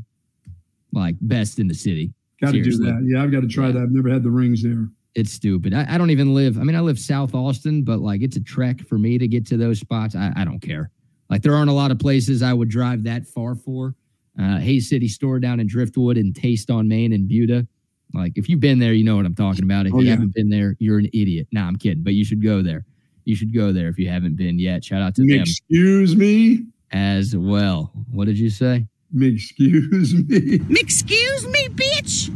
like 0.91 1.15
best 1.21 1.59
in 1.59 1.67
the 1.67 1.75
city. 1.75 2.11
Got 2.41 2.51
to 2.53 2.61
do 2.61 2.77
that. 2.77 3.03
Yeah, 3.07 3.23
I've 3.23 3.31
got 3.31 3.41
to 3.41 3.47
try 3.47 3.67
Yeah. 3.67 3.73
that. 3.73 3.83
I've 3.83 3.91
never 3.91 4.09
had 4.09 4.23
the 4.23 4.31
rings 4.31 4.61
there. 4.63 4.87
It's 5.15 5.31
stupid. 5.31 5.73
I, 5.73 5.85
I 5.95 5.97
don't 5.97 6.09
even 6.09 6.33
live. 6.33 6.57
I 6.57 6.63
mean, 6.63 6.75
I 6.75 6.81
live 6.81 6.99
South 6.99 7.33
Austin, 7.33 7.83
but 7.83 7.99
like 7.99 8.21
it's 8.21 8.35
a 8.35 8.41
trek 8.41 8.81
for 8.81 8.97
me 8.97 9.17
to 9.17 9.27
get 9.27 9.45
to 9.47 9.57
those 9.57 9.79
spots. 9.79 10.15
I, 10.15 10.33
I 10.35 10.43
don't 10.43 10.59
care. 10.59 10.91
Like 11.29 11.41
there 11.41 11.55
aren't 11.55 11.69
a 11.69 11.73
lot 11.73 11.91
of 11.91 11.99
places 11.99 12.43
I 12.43 12.53
would 12.53 12.69
drive 12.69 13.03
that 13.03 13.25
far 13.25 13.55
for. 13.55 13.95
Uh, 14.37 14.59
Hays 14.59 14.89
City 14.89 15.07
Store 15.07 15.39
down 15.39 15.61
in 15.61 15.67
Driftwood 15.67 16.17
and 16.17 16.35
Taste 16.35 16.69
on 16.69 16.87
Main 16.89 17.13
and 17.13 17.27
Buda. 17.29 17.65
Like 18.13 18.33
if 18.37 18.49
you've 18.49 18.59
been 18.59 18.79
there, 18.79 18.91
you 18.93 19.05
know 19.05 19.15
what 19.15 19.25
I'm 19.25 19.33
talking 19.35 19.63
about. 19.63 19.85
If 19.87 19.93
Oh, 19.93 19.99
you 20.01 20.07
yeah. 20.07 20.11
haven't 20.11 20.33
been 20.35 20.49
there, 20.49 20.75
you're 20.79 20.99
an 20.99 21.07
idiot. 21.13 21.47
Nah, 21.53 21.65
I'm 21.67 21.77
kidding, 21.77 22.03
but 22.03 22.13
you 22.13 22.25
should 22.25 22.43
go 22.43 22.61
there. 22.61 22.85
You 23.23 23.35
should 23.35 23.53
go 23.53 23.71
there 23.71 23.87
if 23.87 23.97
you 23.97 24.09
haven't 24.09 24.35
been 24.35 24.59
yet. 24.59 24.83
Shout 24.83 25.01
out 25.01 25.15
to 25.15 25.21
them 25.25 25.39
Excuse 25.39 26.15
me. 26.17 26.65
as 26.91 27.35
well. 27.35 27.91
What 28.11 28.25
did 28.25 28.37
you 28.37 28.49
say? 28.49 28.85
Excuse 29.19 30.13
me. 30.13 30.59
Excuse 30.79 31.47
me, 31.47 31.67
bitch. 31.69 32.31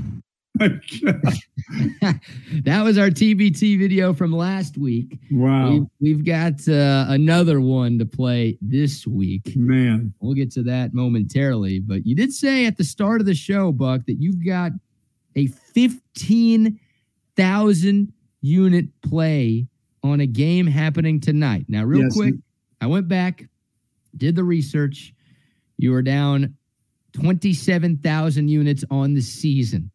that 2.64 2.84
was 2.84 2.98
our 2.98 3.10
TBT 3.10 3.78
video 3.80 4.14
from 4.14 4.32
last 4.34 4.78
week. 4.78 5.18
wow, 5.32 5.72
We've, 5.72 5.86
we've 6.02 6.26
got 6.26 6.68
uh, 6.68 7.06
another 7.10 7.62
one 7.62 7.98
to 8.00 8.06
play 8.06 8.58
this 8.62 9.08
week. 9.08 9.56
man. 9.56 10.14
We'll 10.20 10.34
get 10.34 10.52
to 10.54 10.64
that 10.64 10.94
momentarily. 10.94 11.80
But 11.80 12.06
you 12.06 12.14
did 12.16 12.34
say 12.34 12.66
at 12.66 12.76
the 12.78 12.84
start 12.84 13.22
of 13.22 13.28
the 13.28 13.36
show, 13.36 13.72
Buck, 13.72 14.02
that 14.08 14.18
you've 14.20 14.44
got 14.46 14.72
a 15.36 15.48
15,000 15.48 18.14
unit 18.42 18.86
play 19.02 19.68
on 20.04 20.20
a 20.22 20.28
game 20.28 20.66
happening 20.68 21.20
tonight. 21.22 21.66
Now, 21.68 21.84
real 21.86 22.02
Yes. 22.04 22.14
quick, 22.16 22.34
I 22.82 22.88
went 22.88 23.08
back, 23.08 23.48
did 24.18 24.36
the 24.36 24.44
research. 24.44 25.14
You 25.78 25.94
are 25.94 26.02
down 26.02 26.56
27,000 27.20 28.48
units 28.48 28.84
on 28.90 29.14
the 29.14 29.22
season. 29.22 29.92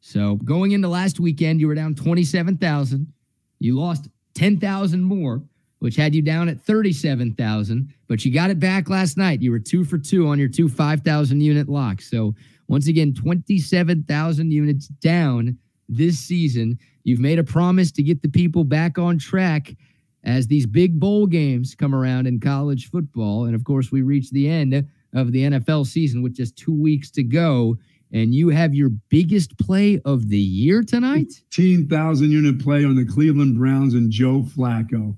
So 0.00 0.36
going 0.36 0.72
into 0.72 0.88
last 0.88 1.20
weekend, 1.20 1.60
you 1.60 1.68
were 1.68 1.74
down 1.74 1.94
27,000. 1.94 3.12
You 3.60 3.78
lost 3.78 4.08
10,000 4.34 5.02
more 5.02 5.42
which 5.84 5.96
had 5.96 6.14
you 6.14 6.22
down 6.22 6.48
at 6.48 6.62
37,000, 6.62 7.92
but 8.08 8.24
you 8.24 8.32
got 8.32 8.48
it 8.48 8.58
back 8.58 8.88
last 8.88 9.18
night. 9.18 9.42
You 9.42 9.50
were 9.50 9.58
two 9.58 9.84
for 9.84 9.98
two 9.98 10.28
on 10.28 10.38
your 10.38 10.48
two 10.48 10.66
5,000 10.66 11.42
unit 11.42 11.68
locks. 11.68 12.10
So 12.10 12.34
once 12.68 12.88
again, 12.88 13.12
27,000 13.12 14.50
units 14.50 14.88
down 14.88 15.58
this 15.90 16.18
season. 16.18 16.78
You've 17.02 17.20
made 17.20 17.38
a 17.38 17.44
promise 17.44 17.92
to 17.92 18.02
get 18.02 18.22
the 18.22 18.30
people 18.30 18.64
back 18.64 18.96
on 18.96 19.18
track 19.18 19.76
as 20.24 20.46
these 20.46 20.64
big 20.64 20.98
bowl 20.98 21.26
games 21.26 21.74
come 21.74 21.94
around 21.94 22.26
in 22.26 22.40
college 22.40 22.88
football. 22.88 23.44
And 23.44 23.54
of 23.54 23.64
course, 23.64 23.92
we 23.92 24.00
reach 24.00 24.30
the 24.30 24.48
end 24.48 24.88
of 25.14 25.32
the 25.32 25.44
NFL 25.44 25.86
season 25.86 26.22
with 26.22 26.34
just 26.34 26.56
two 26.56 26.74
weeks 26.74 27.10
to 27.12 27.22
go. 27.22 27.76
And 28.12 28.34
you 28.34 28.50
have 28.50 28.74
your 28.74 28.90
biggest 29.08 29.58
play 29.58 30.00
of 30.04 30.28
the 30.28 30.38
year 30.38 30.82
tonight? 30.82 31.32
15,000 31.50 32.30
unit 32.30 32.62
play 32.62 32.84
on 32.84 32.94
the 32.96 33.04
Cleveland 33.04 33.58
Browns 33.58 33.94
and 33.94 34.10
Joe 34.10 34.42
Flacco. 34.42 35.16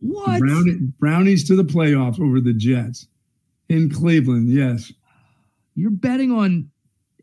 What? 0.00 0.40
Brown, 0.40 0.94
brownies 0.98 1.46
to 1.48 1.56
the 1.56 1.64
playoffs 1.64 2.20
over 2.20 2.40
the 2.40 2.52
Jets 2.52 3.06
in 3.68 3.90
Cleveland. 3.90 4.50
Yes. 4.50 4.92
You're 5.74 5.90
betting 5.90 6.30
on 6.30 6.70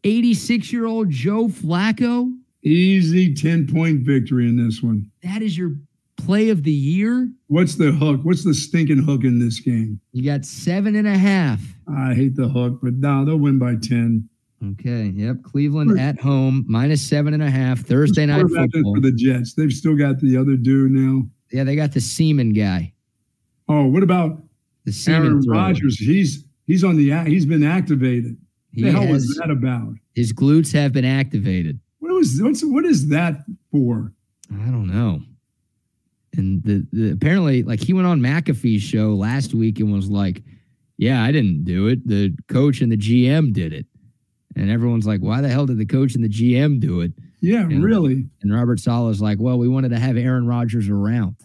86 0.04 0.72
year 0.72 0.86
old 0.86 1.10
Joe 1.10 1.48
Flacco? 1.48 2.34
Easy 2.64 3.34
10 3.34 3.68
point 3.68 4.02
victory 4.02 4.48
in 4.48 4.58
this 4.58 4.82
one. 4.82 5.10
That 5.24 5.42
is 5.42 5.58
your 5.58 5.76
play 6.18 6.50
of 6.50 6.64
the 6.64 6.72
year? 6.72 7.30
What's 7.48 7.76
the 7.76 7.92
hook? 7.92 8.22
What's 8.24 8.44
the 8.44 8.54
stinking 8.54 9.04
hook 9.04 9.24
in 9.24 9.40
this 9.40 9.60
game? 9.60 10.00
You 10.12 10.24
got 10.24 10.46
seven 10.46 10.96
and 10.96 11.08
a 11.08 11.18
half. 11.18 11.62
I 11.88 12.14
hate 12.14 12.36
the 12.36 12.50
hook, 12.50 12.80
but 12.82 12.94
no, 12.96 13.24
they'll 13.24 13.38
win 13.38 13.60
by 13.60 13.76
10. 13.76 14.28
Okay. 14.72 15.14
Yep. 15.16 15.44
Cleveland 15.44 16.00
at 16.00 16.20
home, 16.20 16.66
minus 16.68 17.08
seven 17.08 17.34
and 17.34 17.44
a 17.44 17.50
half. 17.50 17.80
Thursday 17.80 18.26
night 18.26 18.42
football. 18.42 18.96
For 18.96 19.02
the 19.02 19.12
Jets. 19.12 19.54
They've 19.54 19.72
still 19.72 19.96
got 19.96 20.20
the 20.20 20.36
other 20.36 20.56
dude 20.56 20.92
now. 20.92 21.28
Yeah, 21.52 21.64
they 21.64 21.76
got 21.76 21.94
the 21.94 22.02
Seaman 22.02 22.54
guy. 22.54 22.94
Oh, 23.70 23.86
what 23.86 24.04
about 24.04 24.42
the 24.86 24.92
Seaman 24.92 25.26
Aaron 25.26 25.44
Rodgers? 25.48 25.98
He's 25.98 26.44
he's 26.66 26.84
on 26.84 26.98
the 26.98 27.12
he's 27.26 27.46
been 27.46 27.64
activated. 27.64 28.36
What 28.74 28.84
the 28.84 28.92
hell 28.92 29.02
has, 29.04 29.28
was 29.28 29.38
that 29.38 29.52
about? 29.52 29.94
His 30.16 30.34
glutes 30.34 30.74
have 30.74 30.92
been 30.92 31.06
activated. 31.06 31.80
What 32.00 32.14
was 32.14 32.42
what's 32.42 32.64
what 32.64 32.86
is 32.86 33.10
that 33.10 33.46
for? 33.72 34.12
I 34.52 34.70
don't 34.72 34.88
know. 34.88 35.22
And 36.34 36.64
the, 36.64 36.86
the 36.92 37.12
apparently 37.12 37.64
like 37.64 37.80
he 37.80 37.94
went 37.94 38.08
on 38.08 38.20
McAfee's 38.20 38.84
show 38.84 39.14
last 39.14 39.54
week 39.54 39.80
and 39.80 39.92
was 39.92 40.10
like, 40.10 40.44
"Yeah, 40.98 41.24
I 41.24 41.32
didn't 41.32 41.64
do 41.64 41.88
it. 41.88 42.08
The 42.08 42.36
coach 42.48 42.82
and 42.82 42.92
the 42.92 42.98
GM 42.98 43.54
did 43.54 43.74
it." 43.74 43.86
And 44.56 44.70
everyone's 44.70 45.08
like, 45.08 45.22
"Why 45.22 45.42
the 45.42 45.50
hell 45.50 45.66
did 45.66 45.78
the 45.78 45.86
coach 45.86 46.16
and 46.16 46.24
the 46.24 46.30
GM 46.30 46.80
do 46.80 47.02
it?" 47.02 47.14
Yeah, 47.40 47.62
and, 47.62 47.84
really. 47.84 48.26
And 48.42 48.54
Robert 48.54 48.80
Saleh's 48.80 49.22
like, 49.22 49.40
"Well, 49.40 49.58
we 49.58 49.68
wanted 49.68 49.90
to 49.90 50.00
have 50.00 50.18
Aaron 50.18 50.48
Rodgers 50.48 50.90
around." 50.90 51.38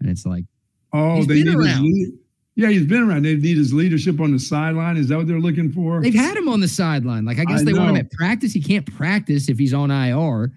And 0.00 0.10
it's 0.10 0.26
like, 0.26 0.44
"Oh, 0.92 1.24
they 1.24 1.42
need 1.42 1.54
around. 1.54 1.84
his 1.84 2.12
yeah, 2.56 2.70
he's 2.70 2.86
been 2.86 3.02
around. 3.02 3.22
They 3.22 3.36
need 3.36 3.58
his 3.58 3.74
leadership 3.74 4.18
on 4.18 4.32
the 4.32 4.38
sideline. 4.38 4.96
Is 4.96 5.08
that 5.08 5.18
what 5.18 5.26
they're 5.26 5.38
looking 5.38 5.70
for? 5.70 6.00
They've 6.00 6.14
had 6.14 6.38
him 6.38 6.48
on 6.48 6.60
the 6.60 6.68
sideline. 6.68 7.26
Like 7.26 7.38
I 7.38 7.44
guess 7.44 7.60
I 7.60 7.64
they 7.64 7.72
know. 7.72 7.80
want 7.80 7.90
him 7.90 7.96
at 7.96 8.10
practice. 8.10 8.52
He 8.54 8.62
can't 8.62 8.86
practice 8.96 9.50
if 9.50 9.58
he's 9.58 9.74
on 9.74 9.90
IR, 9.90 10.52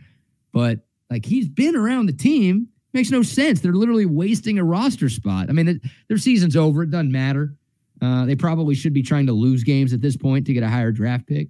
but 0.53 0.79
like 1.09 1.25
he's 1.25 1.49
been 1.49 1.75
around 1.75 2.05
the 2.05 2.13
team. 2.13 2.69
Makes 2.93 3.11
no 3.11 3.21
sense. 3.21 3.59
They're 3.59 3.73
literally 3.73 4.05
wasting 4.05 4.57
a 4.57 4.63
roster 4.63 5.09
spot. 5.09 5.49
I 5.49 5.53
mean, 5.53 5.67
it, 5.67 5.81
their 6.07 6.17
season's 6.17 6.55
over. 6.55 6.83
It 6.83 6.91
doesn't 6.91 7.11
matter. 7.11 7.55
Uh, 8.01 8.25
they 8.25 8.35
probably 8.35 8.75
should 8.75 8.93
be 8.93 9.03
trying 9.03 9.27
to 9.27 9.33
lose 9.33 9.63
games 9.63 9.93
at 9.93 10.01
this 10.01 10.17
point 10.17 10.47
to 10.47 10.53
get 10.53 10.63
a 10.63 10.69
higher 10.69 10.91
draft 10.91 11.27
pick. 11.27 11.49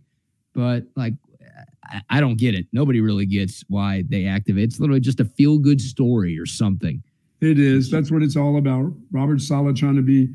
But 0.53 0.83
like, 0.95 1.13
I, 1.85 2.01
I 2.09 2.19
don't 2.19 2.37
get 2.37 2.55
it. 2.55 2.67
Nobody 2.73 3.01
really 3.01 3.25
gets 3.25 3.63
why 3.69 4.03
they 4.09 4.25
activate. 4.25 4.65
It's 4.65 4.79
literally 4.79 4.99
just 4.99 5.19
a 5.19 5.25
feel 5.25 5.59
good 5.59 5.79
story 5.79 6.37
or 6.37 6.45
something. 6.45 7.03
It 7.41 7.59
is. 7.59 7.89
That's 7.89 8.11
what 8.11 8.21
it's 8.21 8.35
all 8.35 8.57
about. 8.57 8.91
Robert 9.11 9.41
Saleh 9.41 9.75
trying 9.75 9.95
to 9.95 10.01
be 10.01 10.29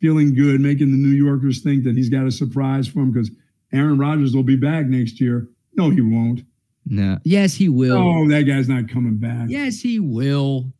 feeling 0.00 0.34
good, 0.34 0.60
making 0.60 0.90
the 0.90 0.96
New 0.96 1.14
Yorkers 1.14 1.62
think 1.62 1.84
that 1.84 1.96
he's 1.96 2.08
got 2.08 2.26
a 2.26 2.32
surprise 2.32 2.88
for 2.88 3.00
him 3.00 3.12
because 3.12 3.30
Aaron 3.72 3.98
Rodgers 3.98 4.34
will 4.34 4.42
be 4.42 4.56
back 4.56 4.86
next 4.86 5.20
year. 5.20 5.48
No, 5.76 5.90
he 5.90 6.00
won't. 6.00 6.42
No. 6.86 7.18
Yes, 7.24 7.54
he 7.54 7.68
will. 7.68 7.96
Oh, 7.96 8.28
that 8.28 8.42
guy's 8.42 8.68
not 8.68 8.88
coming 8.88 9.16
back. 9.16 9.46
Yes, 9.48 9.80
he 9.80 10.00
will. 10.00 10.72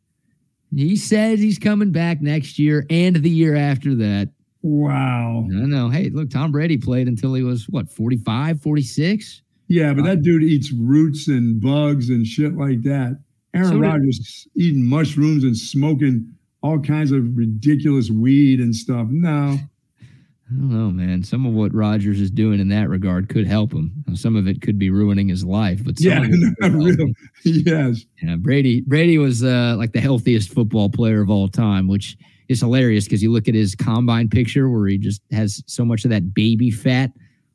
He 0.75 0.97
says 0.97 1.41
he's 1.41 1.59
coming 1.59 1.93
back 1.93 2.21
next 2.21 2.59
year 2.59 2.85
and 2.91 3.17
the 3.17 3.31
year 3.31 3.55
after 3.55 3.95
that. 3.97 4.31
Wow. 4.63 5.47
I 5.51 5.67
know. 5.67 5.89
Hey, 5.89 6.11
look, 6.11 6.31
Tom 6.31 6.51
Brady 6.51 6.79
played 6.79 7.07
until 7.07 7.35
he 7.35 7.43
was 7.43 7.69
what, 7.69 7.91
45, 7.91 8.61
46? 8.61 9.43
Yeah, 9.69 9.93
but 9.95 10.05
that 10.05 10.19
uh, 10.19 10.23
dude 10.23 10.43
eats 10.43 10.73
roots 10.73 11.29
and 11.29 11.61
bugs 11.61 12.11
and 12.11 12.27
shit 12.27 12.57
like 12.57 12.83
that. 12.83 13.19
Aaron 13.55 13.69
so 13.69 13.79
Rodgers 13.79 14.49
eating 14.57 14.85
mushrooms 14.85 15.45
and 15.45 15.57
smoking 15.57 16.35
all 16.63 16.79
kinds 16.81 17.13
of 17.13 17.37
ridiculous 17.37 18.11
weed 18.11 18.59
and 18.59 18.75
stuff. 18.75 19.07
No. 19.11 19.59
I 20.51 20.55
don't 20.57 20.69
know, 20.69 20.91
man. 20.91 21.23
Some 21.23 21.47
of 21.47 21.55
what 21.55 21.73
Rodgers 21.75 22.21
is 22.21 22.31
doing 22.31 22.61
in 22.61 22.69
that 22.69 22.91
regard 22.91 23.31
could 23.31 23.47
help 23.47 23.73
him. 23.73 24.05
Some 24.15 24.37
of 24.37 24.47
it 24.47 24.61
could 24.61 24.79
be 24.79 24.91
ruining 24.91 25.29
his 25.29 25.43
life, 25.43 25.83
but 25.83 25.99
yeah, 25.99 26.21
real. 26.69 27.13
yes. 27.45 28.05
Yeah, 28.23 28.37
Brady. 28.37 28.83
Brady 28.83 29.17
was 29.17 29.43
uh, 29.43 29.75
like 29.79 29.93
the 29.93 30.01
healthiest 30.01 30.53
football 30.53 30.91
player 30.91 31.23
of 31.23 31.31
all 31.31 31.49
time, 31.49 31.89
which 31.89 32.19
is 32.49 32.61
hilarious 32.61 33.05
because 33.05 33.23
you 33.23 33.33
look 33.33 33.49
at 33.49 33.55
his 33.55 33.75
combine 33.75 34.29
picture 34.29 34.69
where 34.69 34.87
he 34.87 34.99
just 34.99 35.23
has 35.33 35.63
so 35.67 35.83
much 35.83 36.05
of 36.05 36.11
that 36.11 36.35
baby 36.35 36.71
fat 36.71 37.11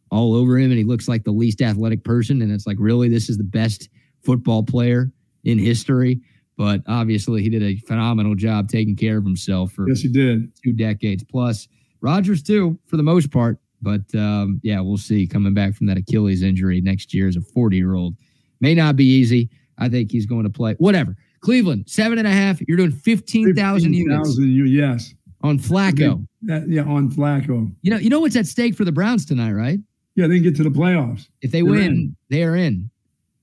all 0.10 0.34
over 0.34 0.58
him, 0.58 0.72
and 0.72 0.80
he 0.80 0.84
looks 0.84 1.08
like 1.08 1.24
the 1.24 1.32
least 1.32 1.62
athletic 1.62 2.04
person. 2.04 2.42
And 2.42 2.52
it's 2.52 2.66
like, 2.66 2.78
really, 2.80 3.08
this 3.08 3.30
is 3.30 3.38
the 3.38 3.44
best 3.44 3.90
football 4.24 4.64
player 4.64 5.12
in 5.44 5.60
history. 5.60 6.22
But 6.58 6.82
obviously, 6.88 7.44
he 7.44 7.50
did 7.50 7.62
a 7.62 7.78
phenomenal 7.78 8.34
job 8.34 8.68
taking 8.68 8.96
care 8.96 9.18
of 9.18 9.24
himself 9.24 9.72
for 9.74 9.88
yes, 9.88 10.02
he 10.02 10.10
did 10.10 10.52
two 10.64 10.74
decades 10.74 11.24
plus. 11.24 11.68
Rodgers 12.02 12.42
too, 12.44 12.78
for 12.86 12.98
the 12.98 13.04
most 13.04 13.32
part. 13.32 13.58
But 13.82 14.14
um, 14.16 14.60
yeah, 14.64 14.80
we'll 14.82 14.98
see. 14.98 15.26
Coming 15.26 15.54
back 15.54 15.74
from 15.76 15.88
that 15.88 15.98
Achilles 15.98 16.44
injury 16.44 16.82
next 16.82 17.14
year 17.14 17.28
as 17.28 17.36
a 17.36 17.42
40 17.42 17.78
year 17.78 17.96
old 17.96 18.16
may 18.60 18.76
not 18.76 18.96
be 18.96 19.06
easy. 19.06 19.50
I 19.78 19.88
think 19.88 20.12
he's 20.12 20.26
going 20.26 20.44
to 20.44 20.50
play. 20.50 20.76
Whatever. 20.80 21.16
Cleveland, 21.42 21.86
seven 21.88 22.18
and 22.18 22.28
a 22.28 22.32
half. 22.32 22.60
You're 22.68 22.76
doing 22.78 22.92
15,000 22.92 23.94
15, 23.94 23.94
units. 23.94 24.38
yes. 24.38 25.14
On 25.42 25.58
Flacco. 25.58 26.28
That, 26.42 26.68
yeah, 26.68 26.82
on 26.84 27.10
Flacco. 27.10 27.74
You 27.82 27.92
know, 27.92 27.98
you 27.98 28.10
know 28.10 28.20
what's 28.20 28.36
at 28.36 28.46
stake 28.46 28.76
for 28.76 28.84
the 28.84 28.92
Browns 28.92 29.26
tonight, 29.26 29.54
right? 29.54 29.80
Yeah, 30.16 30.28
they 30.28 30.36
can 30.36 30.44
get 30.44 30.56
to 30.58 30.64
the 30.64 30.70
playoffs. 30.70 31.30
If 31.42 31.52
they 31.52 31.62
They're 31.62 31.72
win, 31.72 31.82
in. 31.84 32.16
they 32.30 32.44
are 32.44 32.58
in. 32.58 32.90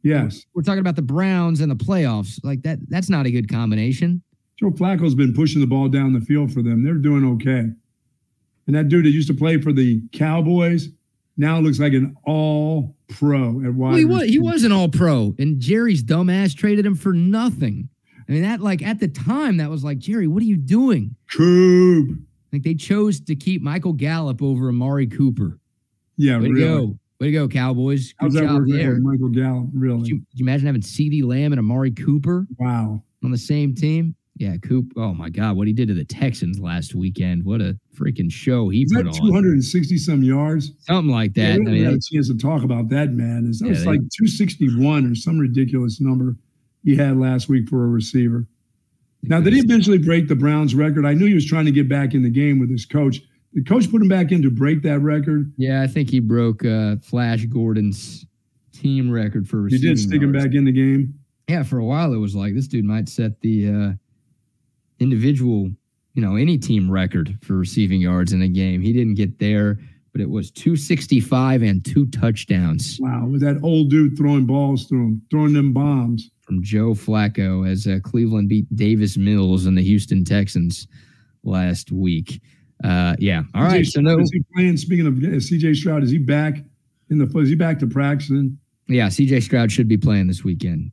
Yes. 0.03 0.45
We're 0.55 0.63
talking 0.63 0.81
about 0.81 0.97
the 0.97 1.03
Browns 1.03 1.63
and 1.63 1.71
the 1.71 1.77
playoffs. 1.77 2.39
Like 2.45 2.63
that, 2.63 2.79
that's 2.91 3.09
not 3.09 3.25
a 3.25 3.31
good 3.31 3.49
combination. 3.51 4.23
Joe 4.61 4.71
Flacco's 4.71 5.15
been 5.15 5.33
pushing 5.33 5.63
the 5.63 5.67
ball 5.67 5.89
down 5.89 6.13
the 6.13 6.21
field 6.21 6.53
for 6.53 6.63
them. 6.63 6.85
They're 6.85 6.95
doing 6.95 7.25
okay. 7.37 7.71
And 8.67 8.75
that 8.75 8.89
dude 8.89 9.05
that 9.05 9.11
used 9.11 9.29
to 9.29 9.35
play 9.35 9.61
for 9.61 9.73
the 9.73 10.03
Cowboys 10.13 10.89
now 11.37 11.59
looks 11.61 11.79
like 11.79 11.93
an 11.93 12.17
all 12.25 12.97
pro 13.09 13.61
at 13.65 13.73
wide. 13.75 13.91
Well, 13.91 13.97
he 13.97 14.05
was 14.05 14.23
he 14.25 14.39
was 14.39 14.65
an 14.65 14.73
all 14.73 14.89
pro, 14.89 15.35
and 15.39 15.61
Jerry's 15.61 16.03
dumbass 16.03 16.57
traded 16.57 16.85
him 16.85 16.95
for 16.97 17.13
nothing. 17.13 17.89
I 18.29 18.33
mean, 18.33 18.43
that 18.43 18.61
like 18.61 18.83
at 18.83 18.99
the 18.99 19.09
time, 19.09 19.59
that 19.59 19.71
was 19.71 19.85
like, 19.85 19.99
Jerry, 19.99 20.27
what 20.27 20.43
are 20.43 20.47
you 20.47 20.57
doing? 20.57 21.15
Coop. 21.33 22.19
Like 22.53 22.63
they 22.63 22.75
chose 22.75 23.21
to 23.21 23.37
keep 23.37 23.63
Michael 23.63 23.93
Gallup 23.93 24.43
over 24.43 24.69
Amari 24.69 25.07
Cooper. 25.07 25.59
Yeah, 26.17 26.39
Way 26.39 26.49
really. 26.49 26.61
to 26.61 26.67
go. 26.67 26.99
Way 27.21 27.27
to 27.29 27.33
go, 27.33 27.49
Cowboys. 27.49 28.13
Good 28.15 28.17
How's 28.25 28.35
that 28.35 28.45
job 28.45 28.65
there. 28.67 28.99
Michael 28.99 29.29
Gallup, 29.29 29.69
really. 29.73 30.01
Could 30.01 30.09
you, 30.09 30.19
could 30.19 30.39
you 30.41 30.45
imagine 30.45 30.67
having 30.67 30.83
CeeDee 30.83 31.25
Lamb 31.25 31.53
and 31.53 31.59
Amari 31.59 31.91
Cooper? 31.91 32.47
Wow. 32.59 33.03
On 33.25 33.31
the 33.31 33.39
same 33.39 33.75
team? 33.75 34.15
Yeah, 34.39 34.57
Coop. 34.59 34.93
Oh 34.97 35.15
my 35.15 35.31
God, 35.31 35.57
what 35.57 35.67
he 35.67 35.73
did 35.73 35.89
to 35.89 35.95
the 35.95 36.05
Texans 36.05 36.61
last 36.61 36.95
weekend! 36.95 37.45
What 37.45 37.63
a 37.63 37.79
freaking 37.97 38.31
show 38.31 38.69
he 38.69 38.83
Is 38.83 38.93
put 38.93 39.07
that 39.07 39.15
260 39.15 39.97
some 39.97 40.23
yards, 40.23 40.73
something 40.81 41.11
like 41.11 41.33
that. 41.35 41.55
Yeah, 41.55 41.55
I 41.55 41.59
mean, 41.59 41.85
had 41.85 41.95
a 41.95 42.01
chance 42.13 42.29
to 42.29 42.37
talk 42.37 42.63
about 42.63 42.91
that 42.91 43.13
man. 43.13 43.45
It 43.47 43.49
was 43.49 43.63
yeah, 43.63 43.91
like 43.91 44.01
261 44.01 45.11
or 45.11 45.15
some 45.15 45.39
ridiculous 45.39 46.01
number 46.01 46.37
he 46.85 46.95
had 46.95 47.17
last 47.17 47.49
week 47.49 47.69
for 47.69 47.85
a 47.85 47.89
receiver. 47.89 48.47
Now, 49.23 49.41
did 49.41 49.55
he 49.55 49.61
eventually 49.61 49.99
break 49.99 50.29
the 50.29 50.37
Browns 50.37 50.75
record? 50.75 51.07
I 51.07 51.15
knew 51.15 51.27
he 51.27 51.35
was 51.35 51.47
trying 51.47 51.65
to 51.65 51.73
get 51.73 51.89
back 51.89 52.15
in 52.15 52.23
the 52.23 52.31
game 52.31 52.61
with 52.61 52.71
his 52.71 52.85
coach. 52.85 53.23
The 53.55 53.65
coach 53.65 53.91
put 53.91 54.03
him 54.03 54.09
back 54.09 54.33
in 54.33 54.43
to 54.43 54.51
break 54.51 54.83
that 54.83 55.01
record? 55.01 55.53
Yeah, 55.57 55.83
I 55.83 55.87
think 55.87 56.11
he 56.11 56.21
broke 56.21 56.65
uh, 56.65 56.97
Flash 57.03 57.47
Gordon's 57.47 58.27
team 58.73 59.11
record 59.11 59.49
for. 59.49 59.67
He 59.67 59.79
did 59.79 59.99
stick 59.99 60.21
yards. 60.21 60.25
him 60.25 60.33
back 60.33 60.55
in 60.55 60.65
the 60.65 60.73
game. 60.73 61.15
Yeah, 61.49 61.63
for 61.63 61.79
a 61.79 61.85
while 61.85 62.13
it 62.13 62.19
was 62.19 62.37
like 62.37 62.55
this 62.55 62.67
dude 62.67 62.85
might 62.85 63.09
set 63.09 63.41
the 63.41 63.69
uh, 63.69 63.93
individual, 64.99 65.71
you 66.15 66.23
know, 66.23 66.37
any 66.37 66.59
team 66.59 66.91
record 66.91 67.37
for 67.43 67.55
receiving 67.55 68.01
yards 68.01 68.33
in 68.33 68.43
a 68.43 68.49
game. 68.49 68.81
He 68.81 68.93
didn't 68.93 69.15
get 69.15 69.39
there, 69.39 69.79
but 70.13 70.21
it 70.21 70.31
was 70.31 70.51
265 70.51 71.63
and 71.63 71.85
two 71.85 72.07
touchdowns. 72.07 72.99
Wow, 73.01 73.27
with 73.27 73.41
that 73.43 73.61
old 73.63 73.91
dude 73.91 74.17
throwing 74.17 74.47
balls 74.47 74.87
through 74.87 75.05
him, 75.05 75.23
throwing 75.31 75.53
them 75.53 75.73
bombs. 75.73 76.31
From 76.41 76.63
Joe 76.63 76.95
Flacco 76.95 77.69
as 77.69 77.89
uh, 77.89 77.99
Cleveland 78.05 78.49
beat 78.49 78.67
Davis 78.77 79.17
Mills 79.17 79.67
and 79.67 79.77
the 79.77 79.83
Houston 79.83 80.25
Texans 80.25 80.87
last 81.43 81.91
week. 81.91 82.41
Uh, 82.85 83.17
yeah. 83.19 83.43
All 83.55 83.65
right. 83.65 83.85
So 83.85 84.01
no. 84.01 84.19
Is 84.21 84.31
he 84.33 84.45
playing? 84.55 84.77
Speaking 84.77 85.07
of 85.07 85.15
CJ 85.15 85.77
Stroud, 85.77 86.05
is 86.05 86.11
he 86.11 86.19
back 86.19 86.59
in 87.11 87.19
the? 87.19 87.27
Is 87.39 87.49
he 87.49 87.55
back 87.55 87.79
to 87.81 87.87
practicing? 87.87 88.59
Yeah, 88.89 89.09
CJ 89.09 89.43
Stroud 89.43 89.73
should 89.73 89.89
be 89.89 89.97
playing 89.97 90.29
this 90.29 90.45
weekend. 90.45 90.93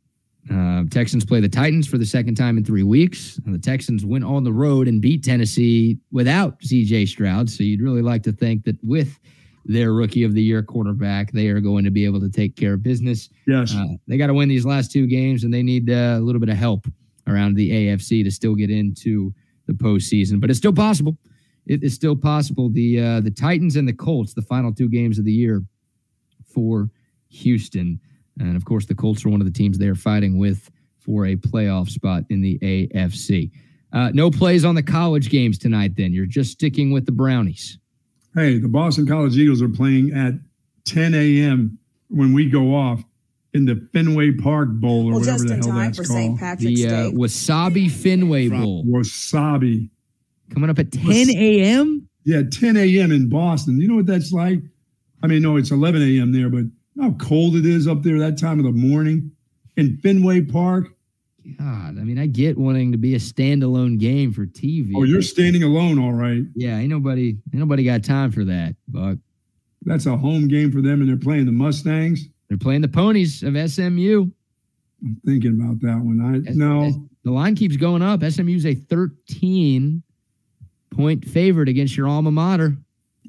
Uh, 0.51 0.83
Texans 0.89 1.25
play 1.25 1.39
the 1.39 1.49
Titans 1.49 1.87
for 1.87 1.97
the 1.97 2.05
second 2.05 2.35
time 2.35 2.57
in 2.57 2.65
three 2.65 2.83
weeks. 2.83 3.39
And 3.45 3.53
the 3.53 3.59
Texans 3.59 4.05
went 4.05 4.23
on 4.23 4.43
the 4.43 4.51
road 4.51 4.87
and 4.87 5.01
beat 5.01 5.23
Tennessee 5.23 5.97
without 6.11 6.59
CJ 6.61 7.07
Stroud. 7.07 7.49
So 7.49 7.63
you'd 7.63 7.81
really 7.81 8.01
like 8.01 8.23
to 8.23 8.33
think 8.33 8.65
that 8.65 8.77
with 8.83 9.19
their 9.65 9.93
rookie 9.93 10.23
of 10.23 10.33
the 10.33 10.41
year 10.41 10.61
quarterback, 10.61 11.31
they 11.31 11.47
are 11.47 11.61
going 11.61 11.85
to 11.85 11.91
be 11.91 12.03
able 12.03 12.19
to 12.19 12.29
take 12.29 12.55
care 12.55 12.73
of 12.73 12.83
business. 12.83 13.29
Yes. 13.47 13.73
Uh, 13.73 13.85
they 14.07 14.17
got 14.17 14.27
to 14.27 14.33
win 14.33 14.49
these 14.49 14.65
last 14.65 14.91
two 14.91 15.07
games, 15.07 15.43
and 15.45 15.53
they 15.53 15.63
need 15.63 15.89
uh, 15.89 16.17
a 16.17 16.19
little 16.19 16.41
bit 16.41 16.49
of 16.49 16.57
help 16.57 16.85
around 17.27 17.55
the 17.55 17.71
AFC 17.71 18.23
to 18.23 18.31
still 18.31 18.55
get 18.55 18.69
into 18.69 19.33
the 19.67 19.73
postseason. 19.73 20.41
But 20.41 20.49
it's 20.49 20.59
still 20.59 20.73
possible. 20.73 21.17
It 21.65 21.81
is 21.81 21.93
still 21.93 22.15
possible. 22.17 22.69
The 22.69 22.99
uh, 22.99 23.21
the 23.21 23.31
Titans 23.31 23.77
and 23.77 23.87
the 23.87 23.93
Colts, 23.93 24.33
the 24.33 24.41
final 24.41 24.73
two 24.73 24.89
games 24.89 25.17
of 25.17 25.23
the 25.23 25.31
year 25.31 25.63
for 26.45 26.89
Houston, 27.29 28.01
and 28.39 28.55
of 28.55 28.65
course 28.65 28.85
the 28.85 28.95
Colts 28.95 29.25
are 29.25 29.29
one 29.29 29.41
of 29.41 29.45
the 29.47 29.53
teams 29.53 29.77
they 29.77 29.87
are 29.87 29.95
fighting 29.95 30.37
with 30.37 30.69
for 30.99 31.25
a 31.25 31.35
playoff 31.35 31.89
spot 31.89 32.23
in 32.29 32.41
the 32.41 32.57
AFC. 32.59 33.51
Uh, 33.91 34.09
no 34.13 34.31
plays 34.31 34.65
on 34.65 34.73
the 34.75 34.81
college 34.83 35.29
games 35.29 35.57
tonight. 35.57 35.95
Then 35.95 36.13
you're 36.13 36.25
just 36.25 36.51
sticking 36.53 36.91
with 36.91 37.05
the 37.05 37.11
Brownies. 37.11 37.77
Hey, 38.35 38.57
the 38.57 38.67
Boston 38.67 39.05
College 39.05 39.37
Eagles 39.37 39.61
are 39.61 39.69
playing 39.69 40.11
at 40.13 40.33
10 40.85 41.13
a.m. 41.13 41.77
when 42.07 42.33
we 42.33 42.49
go 42.49 42.73
off 42.73 43.03
in 43.53 43.65
the 43.65 43.87
Fenway 43.93 44.31
Park 44.31 44.69
Bowl 44.71 45.01
or 45.07 45.11
Well, 45.11 45.19
whatever 45.19 45.37
just 45.37 45.47
the 45.47 45.53
in 45.53 45.59
hell 45.61 45.69
time 45.71 45.85
that's 45.85 45.97
for 45.99 46.03
called. 46.05 46.17
St. 46.19 46.39
Patrick's 46.39 46.81
The 46.81 46.87
uh, 46.87 46.89
Day. 46.89 47.11
Wasabi 47.15 47.91
Fenway 47.91 48.49
Bowl 48.49 48.83
Wasabi. 48.85 49.89
coming 50.51 50.71
up 50.71 50.79
at 50.79 50.91
10 50.91 51.29
a.m. 51.29 52.07
Yeah, 52.25 52.41
10 52.51 52.77
a.m. 52.77 53.11
in 53.11 53.29
Boston. 53.29 53.79
You 53.79 53.87
know 53.89 53.95
what 53.97 54.07
that's 54.07 54.31
like? 54.31 54.59
I 55.21 55.27
mean, 55.27 55.43
no, 55.43 55.57
it's 55.57 55.69
11 55.69 56.01
a.m. 56.01 56.31
there, 56.31 56.49
but 56.49 56.57
you 56.59 56.63
know 56.63 56.71
how 56.99 57.11
cold 57.13 57.55
it 57.55 57.65
is 57.65 57.87
up 57.87 58.03
there 58.03 58.19
that 58.19 58.37
time 58.37 58.59
of 58.59 58.65
the 58.65 58.71
morning 58.71 59.31
in 59.77 59.97
Fenway 59.97 60.41
Park. 60.41 60.89
God, 61.59 61.97
I 61.99 62.03
mean, 62.03 62.17
I 62.17 62.27
get 62.27 62.57
wanting 62.57 62.91
to 62.93 62.97
be 62.97 63.15
a 63.15 63.19
standalone 63.19 63.97
game 63.99 64.31
for 64.31 64.45
TV. 64.45 64.93
Oh, 64.95 65.03
you're 65.03 65.21
standing 65.21 65.63
alone, 65.63 65.99
all 65.99 66.13
right. 66.13 66.43
yeah, 66.55 66.77
ain't 66.77 66.89
nobody, 66.89 67.29
ain't 67.29 67.37
nobody 67.53 67.83
got 67.83 68.03
time 68.03 68.31
for 68.31 68.45
that. 68.45 68.75
Buck, 68.87 69.17
That's 69.81 70.05
a 70.05 70.15
home 70.15 70.47
game 70.47 70.71
for 70.71 70.81
them, 70.81 71.01
and 71.01 71.09
they're 71.09 71.17
playing 71.17 71.45
the 71.45 71.51
Mustangs. 71.51 72.27
they're 72.47 72.57
playing 72.57 72.81
the 72.81 72.87
ponies 72.87 73.43
of 73.43 73.55
SMU. 73.69 74.27
I'm 75.03 75.17
thinking 75.25 75.59
about 75.59 75.81
that 75.81 75.99
one. 75.99 76.21
I 76.21 76.49
S- 76.49 76.55
no, 76.55 76.83
S- 76.85 76.93
the 77.25 77.31
line 77.31 77.55
keeps 77.55 77.75
going 77.75 78.01
up. 78.01 78.23
SMU's 78.23 78.65
a 78.65 78.75
13 78.75 80.01
point 80.91 81.25
favorite 81.25 81.67
against 81.67 81.97
your 81.97 82.07
alma 82.07 82.31
mater. 82.31 82.77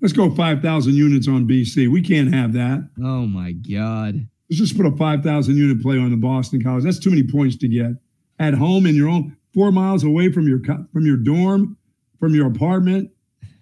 Let's 0.01 0.13
go 0.13 0.35
5,000 0.35 0.95
units 0.95 1.29
on 1.29 1.49
BC. 1.49 1.89
We 1.89 2.03
can't 2.03 2.33
have 2.33 2.53
that. 2.55 2.89
Oh 3.03 3.27
my 3.27 3.53
God. 3.53 4.27
Let's 4.51 4.61
just 4.61 4.77
put 4.77 4.87
a 4.87 4.97
5,000 4.97 5.57
unit 5.57 5.83
play 5.83 5.99
on 5.99 6.11
the 6.11 6.17
Boston 6.17 6.63
College. 6.63 6.85
That's 6.85 6.99
too 6.99 7.11
many 7.11 7.23
points 7.23 7.57
to 7.57 7.69
get 7.69 7.93
at 8.39 8.55
home 8.55 8.87
in 8.87 8.95
your 8.95 9.09
own 9.09 9.37
four 9.55 9.73
miles 9.73 10.05
away 10.05 10.31
from 10.31 10.49
your 10.49 10.61
from 10.93 11.07
your 11.07 11.17
dorm, 11.17 11.77
from 12.19 12.35
your 12.35 12.47
apartment. 12.49 13.11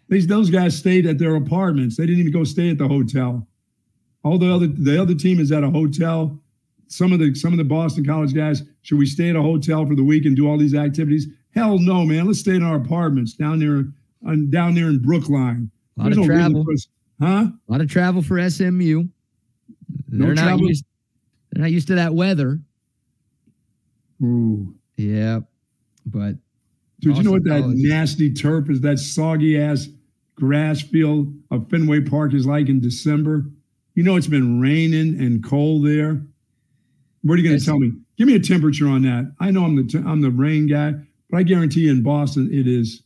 These 0.09 0.27
those 0.27 0.51
guys 0.51 0.77
stayed 0.77 1.07
at 1.07 1.19
their 1.19 1.37
apartments. 1.37 1.97
They 1.97 2.07
didn't 2.07 2.21
even 2.21 2.33
go 2.33 2.45
stay 2.45 2.71
at 2.71 2.79
the 2.79 2.89
hotel. 2.89 3.47
All 4.25 4.39
the 4.39 4.53
other 4.53 4.67
the 4.67 5.01
other 5.01 5.15
team 5.15 5.41
is 5.41 5.53
at 5.53 5.65
a 5.65 5.71
hotel. 5.71 6.39
Some 6.89 7.13
of 7.13 7.19
the 7.19 7.35
some 7.35 7.53
of 7.53 7.59
the 7.59 7.65
Boston 7.65 8.05
College 8.05 8.35
guys, 8.35 8.63
should 8.83 8.99
we 8.99 9.07
stay 9.07 9.31
at 9.31 9.37
a 9.37 9.43
hotel 9.43 9.87
for 9.87 9.95
the 9.95 10.05
week 10.05 10.27
and 10.27 10.37
do 10.37 10.49
all 10.49 10.59
these 10.59 10.75
activities? 10.75 11.29
Hell 11.55 11.79
no, 11.79 12.05
man. 12.05 12.27
Let's 12.27 12.41
stay 12.41 12.57
in 12.57 12.63
our 12.63 12.77
apartments 12.77 13.35
down 13.35 13.59
there 13.59 13.85
on 14.27 14.51
down 14.51 14.75
there 14.75 14.89
in 14.89 15.01
Brookline. 15.01 15.71
A 15.99 16.01
lot 16.01 16.05
There's 16.07 16.17
of 16.19 16.23
no 16.23 16.27
travel. 16.27 16.65
for 16.65 16.75
huh? 17.21 17.47
A 17.69 17.73
lot 17.73 17.81
of 17.81 17.89
travel 17.89 18.23
for 18.23 18.49
SMU. 18.51 19.05
No 20.09 20.27
They're 20.27 20.35
not 20.35 20.43
travel? 20.43 20.69
used. 20.69 20.85
They're 21.53 21.63
not 21.63 21.71
used 21.73 21.87
to 21.89 21.95
that 21.97 22.15
weather. 22.15 22.61
Ooh. 24.23 24.75
Yeah, 24.97 25.41
but 26.07 26.37
Dude, 27.01 27.17
you 27.17 27.23
know 27.25 27.33
what 27.33 27.45
that 27.45 27.63
College. 27.63 27.77
nasty 27.79 28.33
turf 28.33 28.71
is? 28.71 28.81
That 28.81 28.99
soggy 28.99 29.61
ass 29.61 29.89
grass 30.37 30.81
field 30.81 31.35
of 31.51 31.69
Fenway 31.69 32.01
Park 32.03 32.33
is 32.35 32.47
like 32.47 32.69
in 32.69 32.81
December. 32.81 33.45
You 33.95 34.03
know 34.05 34.17
it's 34.17 34.27
been 34.29 34.61
raining 34.61 35.21
and 35.21 35.43
cold 35.45 35.85
there. 35.87 36.23
What 37.23 37.35
are 37.35 37.37
you 37.39 37.49
going 37.49 37.59
to 37.59 37.65
tell 37.65 37.79
me? 37.79 37.93
Give 38.17 38.27
me 38.29 38.35
a 38.37 38.41
temperature 38.41 38.89
on 38.89 39.03
that. 39.03 39.33
I 39.41 39.51
know 39.51 39.65
I'm 39.65 39.77
the 39.77 39.85
t- 39.85 39.99
I'm 40.07 40.21
the 40.21 40.31
rain 40.31 40.67
guy, 40.67 40.95
but 41.31 41.39
I 41.39 41.43
guarantee 41.43 41.81
you 41.83 41.91
in 41.91 42.03
Boston 42.03 42.49
it 42.53 42.67
is 42.69 43.03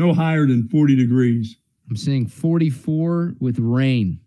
no 0.00 0.14
higher 0.14 0.46
than 0.46 0.66
40 0.68 0.96
degrees. 0.96 1.56
I'm 1.88 1.96
seeing 1.96 2.26
44 2.26 3.34
with 3.38 3.58
rain. 3.58 4.20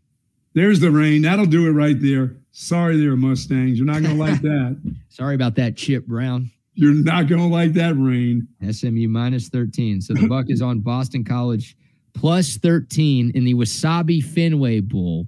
There's 0.53 0.79
the 0.79 0.91
rain. 0.91 1.23
That'll 1.23 1.47
do 1.47 1.67
it 1.67 1.71
right 1.71 1.99
there. 1.99 2.35
Sorry 2.51 2.97
there, 2.97 3.15
Mustangs. 3.15 3.77
You're 3.77 3.87
not 3.87 4.03
going 4.03 4.15
to 4.15 4.23
like 4.23 4.41
that. 4.43 4.95
Sorry 5.09 5.33
about 5.33 5.55
that, 5.55 5.75
Chip 5.75 6.05
Brown. 6.05 6.51
You're 6.75 6.93
not 6.93 7.27
going 7.27 7.41
to 7.41 7.47
like 7.47 7.73
that 7.73 7.95
rain. 7.95 8.47
SMU 8.69 9.07
minus 9.07 9.49
13. 9.49 10.01
So 10.01 10.13
the 10.13 10.27
buck 10.27 10.45
is 10.49 10.61
on 10.61 10.79
Boston 10.79 11.23
College 11.23 11.75
plus 12.13 12.57
13 12.57 13.31
in 13.33 13.43
the 13.43 13.55
Wasabi 13.55 14.23
Fenway 14.23 14.79
Bowl. 14.79 15.27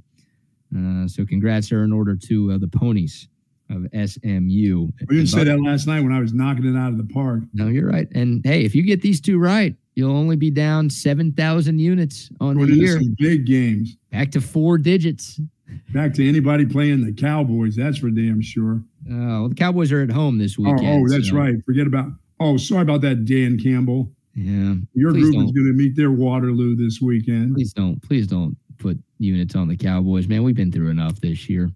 Uh, 0.76 1.08
so 1.08 1.26
congrats 1.26 1.72
are 1.72 1.84
in 1.84 1.92
order 1.92 2.16
to 2.16 2.52
uh, 2.52 2.58
the 2.58 2.68
ponies 2.68 3.28
of 3.70 3.88
SMU. 3.94 4.88
We 5.08 5.16
didn't 5.16 5.28
say 5.28 5.44
that 5.44 5.62
last 5.62 5.88
night 5.88 6.02
when 6.02 6.12
I 6.12 6.20
was 6.20 6.34
knocking 6.34 6.66
it 6.66 6.78
out 6.78 6.92
of 6.92 6.98
the 6.98 7.12
park. 7.14 7.42
No, 7.54 7.68
you're 7.68 7.90
right. 7.90 8.08
And 8.14 8.46
hey, 8.46 8.64
if 8.64 8.76
you 8.76 8.84
get 8.84 9.02
these 9.02 9.22
two 9.22 9.40
right, 9.40 9.76
you'll 9.96 10.16
only 10.16 10.36
be 10.36 10.52
down 10.52 10.90
7,000 10.90 11.80
units 11.80 12.30
on 12.40 12.56
Going 12.56 12.70
the 12.70 12.76
year, 12.76 12.94
some 13.00 13.16
big 13.18 13.46
games. 13.46 13.98
back 14.12 14.32
to 14.32 14.42
four 14.42 14.78
digits. 14.78 15.40
Back 15.94 16.14
to 16.16 16.28
anybody 16.28 16.66
playing 16.66 17.04
the 17.06 17.12
Cowboys, 17.14 17.76
that's 17.76 17.98
for 17.98 18.10
damn 18.12 18.42
sure. 18.42 18.84
Uh, 19.10 19.16
well, 19.42 19.50
the 19.50 19.56
Cowboys 19.56 19.92
are 19.92 20.02
at 20.02 20.12
home 20.12 20.38
this 20.38 20.58
Oh, 20.60 20.64
weekend. 20.64 21.06
oh, 21.06 21.10
that's 21.12 21.30
so, 21.30 21.36
right. 21.36 21.56
Forget 21.66 21.88
about. 21.88 22.12
Oh, 22.40 22.58
sorry 22.58 22.82
about 22.84 23.02
that, 23.02 23.26
Dan 23.26 23.58
Campbell. 23.58 24.12
Yeah. 24.36 24.76
Your 24.94 25.12
Please 25.12 25.22
group 25.24 25.36
is 25.36 25.44
don't. 25.46 25.56
going 25.56 25.68
to 25.68 25.74
meet 25.74 25.96
their 25.96 26.12
Waterloo 26.12 26.76
this 26.76 27.02
weekend. 27.02 27.56
Please 27.56 27.74
don't. 27.74 28.02
Please 28.04 28.28
don't 28.28 28.56
put 28.78 29.00
units 29.18 29.56
on 29.56 29.68
the 29.70 29.78
Cowboys, 29.78 30.28
man. 30.28 30.44
We've 30.44 30.56
been 30.56 30.72
through 30.72 30.90
enough 30.90 31.20
this 31.22 31.50
year. 31.50 31.72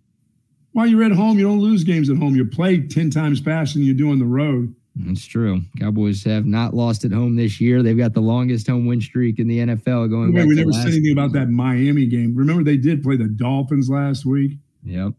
While 0.73 0.85
you're 0.87 1.03
at 1.03 1.11
home, 1.13 1.39
you 1.39 1.45
don't 1.47 1.59
lose 1.61 1.83
games 1.83 2.09
at 2.09 2.17
home. 2.17 2.35
You 2.35 2.45
play 2.45 2.81
ten 2.81 3.09
times 3.09 3.39
faster 3.39 3.79
than 3.79 3.87
you 3.87 3.93
do 3.93 4.11
on 4.11 4.19
the 4.19 4.25
road. 4.25 4.75
That's 5.01 5.25
true. 5.25 5.61
Cowboys 5.79 6.23
have 6.25 6.45
not 6.45 6.73
lost 6.73 7.05
at 7.05 7.13
home 7.13 7.37
this 7.37 7.61
year. 7.61 7.81
They've 7.81 7.97
got 7.97 8.13
the 8.13 8.21
longest 8.21 8.67
home 8.67 8.85
win 8.85 8.99
streak 8.99 9.39
in 9.39 9.47
the 9.47 9.59
NFL 9.59 10.09
going 10.09 10.33
Wait, 10.33 10.45
we 10.45 10.55
never 10.55 10.73
said 10.73 10.87
anything 10.87 11.13
about 11.13 11.31
that 11.33 11.49
Miami 11.49 12.05
game. 12.05 12.35
Remember, 12.35 12.63
they 12.63 12.75
did 12.75 13.01
play 13.01 13.15
the 13.15 13.29
Dolphins 13.29 13.89
last 13.89 14.25
week. 14.25 14.57
Yep. 14.83 15.13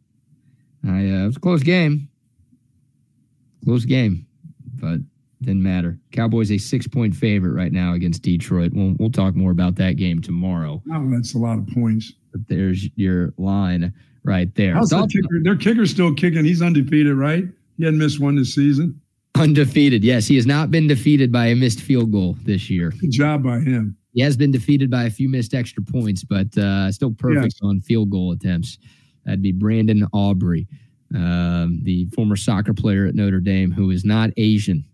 I, 0.86 0.88
uh, 0.88 0.92
it 0.92 1.26
was 1.26 1.36
a 1.36 1.40
close 1.40 1.62
game. 1.62 2.08
Close 3.64 3.84
game, 3.84 4.26
but 4.74 5.00
didn't 5.42 5.62
matter. 5.62 5.98
Cowboys 6.12 6.50
a 6.52 6.58
six 6.58 6.86
point 6.86 7.14
favorite 7.14 7.52
right 7.52 7.72
now 7.72 7.94
against 7.94 8.22
Detroit. 8.22 8.72
We'll, 8.74 8.94
we'll 8.98 9.10
talk 9.10 9.34
more 9.34 9.50
about 9.50 9.76
that 9.76 9.96
game 9.96 10.20
tomorrow. 10.20 10.82
Oh, 10.92 11.10
that's 11.10 11.34
a 11.34 11.38
lot 11.38 11.58
of 11.58 11.66
points. 11.68 12.12
But 12.32 12.46
there's 12.48 12.86
your 12.96 13.32
line 13.38 13.92
right 14.24 14.54
there. 14.54 14.74
How's 14.74 14.92
kicker? 14.92 15.40
Their 15.42 15.56
kicker's 15.56 15.90
still 15.90 16.14
kicking. 16.14 16.44
He's 16.44 16.62
undefeated, 16.62 17.16
right? 17.16 17.44
He 17.76 17.84
hadn't 17.84 17.98
missed 17.98 18.20
one 18.20 18.36
this 18.36 18.54
season. 18.54 19.00
Undefeated. 19.40 20.04
Yes, 20.04 20.26
he 20.26 20.36
has 20.36 20.46
not 20.46 20.70
been 20.70 20.86
defeated 20.86 21.32
by 21.32 21.46
a 21.46 21.56
missed 21.56 21.80
field 21.80 22.12
goal 22.12 22.36
this 22.42 22.68
year. 22.68 22.90
Good 23.00 23.10
job 23.10 23.42
by 23.42 23.60
him. 23.60 23.96
He 24.12 24.22
has 24.22 24.36
been 24.36 24.50
defeated 24.50 24.90
by 24.90 25.04
a 25.04 25.10
few 25.10 25.28
missed 25.28 25.54
extra 25.54 25.82
points, 25.82 26.24
but 26.24 26.56
uh, 26.58 26.90
still 26.90 27.12
perfect 27.12 27.54
on 27.62 27.80
field 27.80 28.10
goal 28.10 28.32
attempts. 28.32 28.78
That'd 29.24 29.42
be 29.42 29.52
Brandon 29.52 30.06
Aubrey, 30.12 30.66
um, 31.14 31.80
the 31.84 32.06
former 32.14 32.36
soccer 32.36 32.74
player 32.74 33.06
at 33.06 33.14
Notre 33.14 33.40
Dame 33.40 33.70
who 33.70 33.90
is 33.90 34.04
not 34.04 34.30
Asian. 34.36 34.84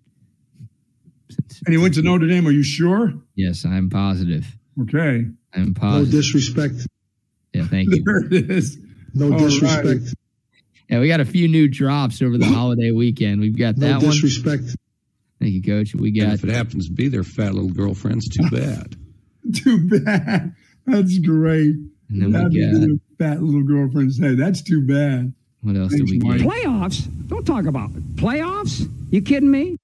And 1.65 1.73
he 1.75 1.79
went 1.79 1.95
to 1.95 2.03
Notre 2.03 2.27
Dame. 2.27 2.47
Are 2.47 2.53
you 2.53 2.63
sure? 2.63 3.15
Yes, 3.35 3.65
I'm 3.65 3.91
positive. 3.91 4.47
Okay. 4.83 5.27
I'm 5.55 5.75
positive. 5.75 6.13
No 6.13 6.19
disrespect. 6.21 6.87
yeah, 7.53 7.67
thank 7.67 7.89
you. 7.95 8.03
There 8.05 8.25
it 8.27 8.51
is. 8.51 8.79
No 9.15 9.33
All 9.33 9.39
disrespect. 9.39 10.15
Yeah, 10.89 11.01
we 11.01 11.09
got 11.09 11.21
a 11.21 11.25
few 11.25 11.49
new 11.49 11.69
drops 11.69 12.23
over 12.23 12.39
the 12.39 12.47
holiday 12.47 12.91
weekend. 12.93 13.41
We've 13.41 13.57
got 13.59 13.77
No 13.77 13.89
that 13.89 14.03
one. 14.03 14.11
disrespect. 14.13 14.77
Thank 15.41 15.53
you, 15.53 15.63
Coach. 15.63 15.95
We 15.95 16.09
And 16.11 16.19
got 16.21 16.35
if 16.35 16.45
it 16.45 16.51
happens 16.51 16.87
to 16.87 16.93
be 16.93 17.09
their 17.09 17.25
fat 17.25 17.55
little 17.55 17.71
girlfriends, 17.71 18.29
too 18.29 18.49
bad. 18.51 18.97
Too 19.55 19.89
bad. 19.89 20.55
That's 20.87 21.19
great. 21.19 21.75
and 22.09 22.23
then 22.23 22.33
That'd 22.33 22.53
we 22.53 22.61
be 22.61 22.73
got 22.73 22.81
your 22.89 22.97
fat 23.19 23.43
little 23.43 23.63
girlfriends. 23.65 24.19
say, 24.19 24.35
that's 24.35 24.63
too 24.63 24.81
bad. 24.87 25.33
what 25.63 25.77
else 25.77 25.91
did 25.93 26.07
Thanks, 26.09 26.13
we 26.13 26.19
Mike. 26.21 26.39
get? 26.39 26.49
Playoffs? 26.49 27.27
Don't 27.29 27.45
talk 27.47 27.67
about 27.67 27.91
it. 27.91 28.17
Playoffs? 28.17 28.89
You 29.11 29.23
kidding 29.23 29.51
me? 29.51 29.77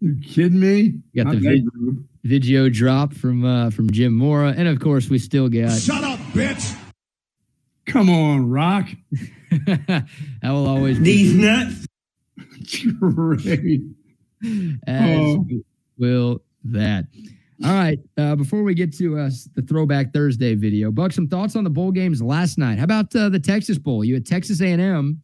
You 0.00 0.16
kidding 0.24 0.58
me? 0.60 0.94
Got 1.14 1.26
Not 1.26 1.34
the 1.34 1.40
vid- 1.40 2.04
Video 2.22 2.68
drop 2.68 3.14
from 3.14 3.44
uh, 3.46 3.70
from 3.70 3.90
Jim 3.90 4.14
Mora, 4.14 4.52
and 4.56 4.68
of 4.68 4.78
course 4.78 5.08
we 5.08 5.18
still 5.18 5.48
got 5.48 5.70
Shut 5.78 6.04
up, 6.04 6.18
bitch! 6.34 6.76
Come 7.86 8.10
on, 8.10 8.48
Rock. 8.50 8.88
that 9.66 10.06
will 10.44 10.66
always 10.68 10.98
be 10.98 11.32
nuts. 11.34 11.86
Great. 12.98 13.82
as 14.86 15.18
Oh. 15.18 15.46
will 15.98 16.42
that. 16.64 17.06
All 17.64 17.74
right. 17.74 17.98
Uh, 18.16 18.36
before 18.36 18.62
we 18.62 18.74
get 18.74 18.96
to 18.98 19.18
uh, 19.18 19.30
the 19.54 19.62
Throwback 19.62 20.14
Thursday 20.14 20.54
video, 20.54 20.90
Buck, 20.90 21.12
some 21.12 21.28
thoughts 21.28 21.56
on 21.56 21.64
the 21.64 21.70
bowl 21.70 21.92
games 21.92 22.22
last 22.22 22.56
night. 22.56 22.78
How 22.78 22.84
about 22.84 23.14
uh, 23.14 23.28
the 23.28 23.38
Texas 23.40 23.76
Bowl? 23.76 24.02
You 24.02 24.14
had 24.14 24.24
Texas 24.24 24.62
A&M 24.62 25.20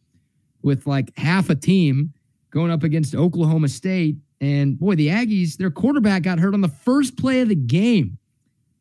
with 0.61 0.85
like 0.85 1.11
half 1.17 1.49
a 1.49 1.55
team 1.55 2.13
going 2.51 2.69
up 2.69 2.83
against 2.83 3.15
Oklahoma 3.15 3.69
State. 3.69 4.17
And 4.39 4.77
boy, 4.77 4.95
the 4.95 5.07
Aggies, 5.07 5.57
their 5.57 5.71
quarterback 5.71 6.21
got 6.23 6.37
hurt 6.37 6.53
on 6.53 6.61
the 6.61 6.67
first 6.67 7.17
play 7.17 7.41
of 7.41 7.49
the 7.49 7.55
game. 7.55 8.19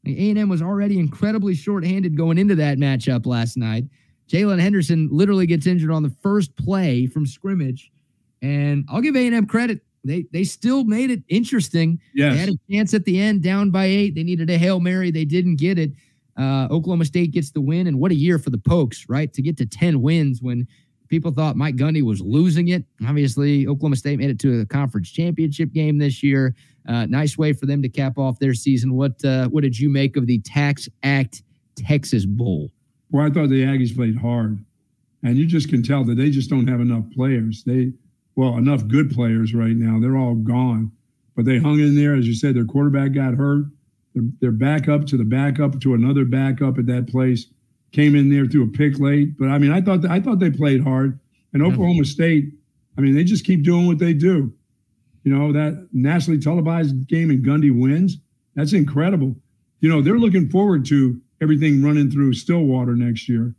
A&M 0.06 0.48
was 0.48 0.60
already 0.60 0.98
incredibly 0.98 1.55
shorthanded 1.55 2.16
going 2.16 2.36
into 2.36 2.55
that 2.56 2.78
matchup 2.78 3.27
last 3.27 3.56
night. 3.56 3.85
Jaylen 4.28 4.61
Henderson 4.61 5.09
literally 5.11 5.47
gets 5.47 5.66
injured 5.66 5.90
on 5.90 6.03
the 6.03 6.15
first 6.23 6.57
play 6.57 7.07
from 7.07 7.27
scrimmage. 7.27 7.90
And 8.43 8.85
I'll 8.90 9.01
give 9.01 9.16
A&M 9.16 9.47
credit. 9.47 9.81
They 10.05 10.27
they 10.32 10.44
still 10.44 10.85
made 10.85 11.11
it 11.11 11.23
interesting. 11.28 12.01
Yes. 12.15 12.35
They 12.35 12.39
had 12.39 12.48
a 12.51 12.59
chance 12.70 12.94
at 12.94 13.05
the 13.05 13.20
end, 13.20 13.43
down 13.43 13.70
by 13.70 13.86
eight. 13.86 14.15
They 14.15 14.23
needed 14.23 14.48
a 14.51 14.59
Hail 14.59 14.78
Mary. 14.78 15.11
They 15.11 15.24
didn't 15.24 15.57
get 15.57 15.78
it. 15.78 15.93
Uh, 16.39 16.69
Oklahoma 16.70 17.05
State 17.07 17.32
gets 17.32 17.51
the 17.51 17.61
win. 17.61 17.86
And 17.86 17.98
what 17.98 18.12
a 18.12 18.15
year 18.15 18.39
for 18.39 18.51
the 18.51 18.59
Pokes, 18.59 19.07
right? 19.09 19.32
To 19.32 19.43
get 19.43 19.57
to 19.57 19.66
10 19.66 20.03
wins 20.03 20.43
when 20.43 20.69
people 21.09 21.32
thought 21.32 21.57
Mike 21.57 21.77
Gundy 21.77 22.03
was 22.03 22.20
losing 22.20 22.69
it. 22.69 22.85
Obviously, 23.07 23.66
Oklahoma 23.66 23.97
State 23.97 24.19
made 24.19 24.31
it 24.31 24.39
to 24.40 24.61
a 24.61 24.66
conference 24.66 25.11
championship 25.11 25.73
game 25.73 25.98
this 25.98 26.23
year. 26.23 26.55
Uh, 26.89 27.07
nice 27.07 27.36
way 27.36 27.53
for 27.53 27.66
them 27.66 27.82
to 27.82 27.89
cap 27.89 28.19
off 28.19 28.39
their 28.39 28.55
season. 28.55 28.94
What 28.94 29.24
uh, 29.24 29.48
what 29.48 29.62
did 29.62 29.78
you 29.78 29.89
make 29.89 30.16
of 30.16 30.27
the 30.27 30.40
Tax 30.40 30.89
Act 31.03 31.43
Texas 31.77 32.27
Bowl? 32.27 32.70
Well, 33.11 33.27
I 33.27 33.31
thought 33.31 33.49
the 33.49 33.62
Aggies 33.62 33.95
played 33.95 34.16
hard, 34.16 34.65
and 35.23 35.37
you 35.37 35.47
just 35.47 35.69
can 35.69 35.83
tell 35.83 36.05
that 36.05 36.16
they 36.16 36.31
just 36.31 36.51
don't 36.51 36.66
have 36.66 36.81
enough 36.81 37.05
players. 37.15 37.62
They, 37.65 37.93
well, 38.35 38.57
enough 38.57 38.87
good 38.89 39.11
players 39.11 39.55
right 39.55 39.77
now. 39.77 40.01
They're 40.01 40.16
all 40.16 40.35
gone, 40.35 40.93
but 41.35 41.45
they 41.45 41.59
hung 41.59 41.81
in 41.81 41.95
there. 41.97 42.15
As 42.15 42.27
you 42.27 42.35
said, 42.35 42.55
their 42.55 42.65
quarterback 42.65 43.12
got 43.12 43.35
hurt. 43.35 43.66
Their, 44.15 44.24
their 44.41 44.51
backup 44.53 45.07
to 45.07 45.16
the 45.16 45.24
backup 45.24 45.81
to 45.81 45.95
another 45.95 46.24
backup 46.24 46.78
at 46.78 46.87
that 46.87 47.09
place 47.09 47.47
came 47.93 48.15
in 48.15 48.28
there 48.28 48.47
through 48.47 48.65
a 48.65 48.69
pick 48.69 48.99
late. 48.99 49.39
But 49.39 49.49
I 49.49 49.59
mean, 49.59 49.73
I 49.73 49.81
thought 49.81 50.05
I 50.05 50.20
thought 50.20 50.39
they 50.39 50.51
played 50.51 50.83
hard. 50.83 51.19
And 51.53 51.62
Oklahoma 51.62 52.05
State, 52.05 52.53
I 52.99 53.01
mean, 53.01 53.15
they 53.15 53.24
just 53.24 53.47
keep 53.47 53.62
doing 53.62 53.87
what 53.87 53.99
they 53.99 54.12
do. 54.12 54.53
You 55.24 55.35
know, 55.35 55.53
that 55.53 55.89
nationally 55.93 56.39
televised 56.39 57.07
game 57.09 57.31
and 57.31 57.45
Gundy 57.45 57.77
wins. 57.77 58.19
That's 58.55 58.74
incredible. 58.74 59.35
You 59.81 59.89
know, 59.89 60.03
they're 60.03 60.19
looking 60.19 60.51
forward 60.51 60.85
to 60.87 61.20
everything 61.40 61.82
running 61.82 62.10
through 62.10 62.32
Stillwater 62.34 62.94
next 62.96 63.28
year. 63.28 63.54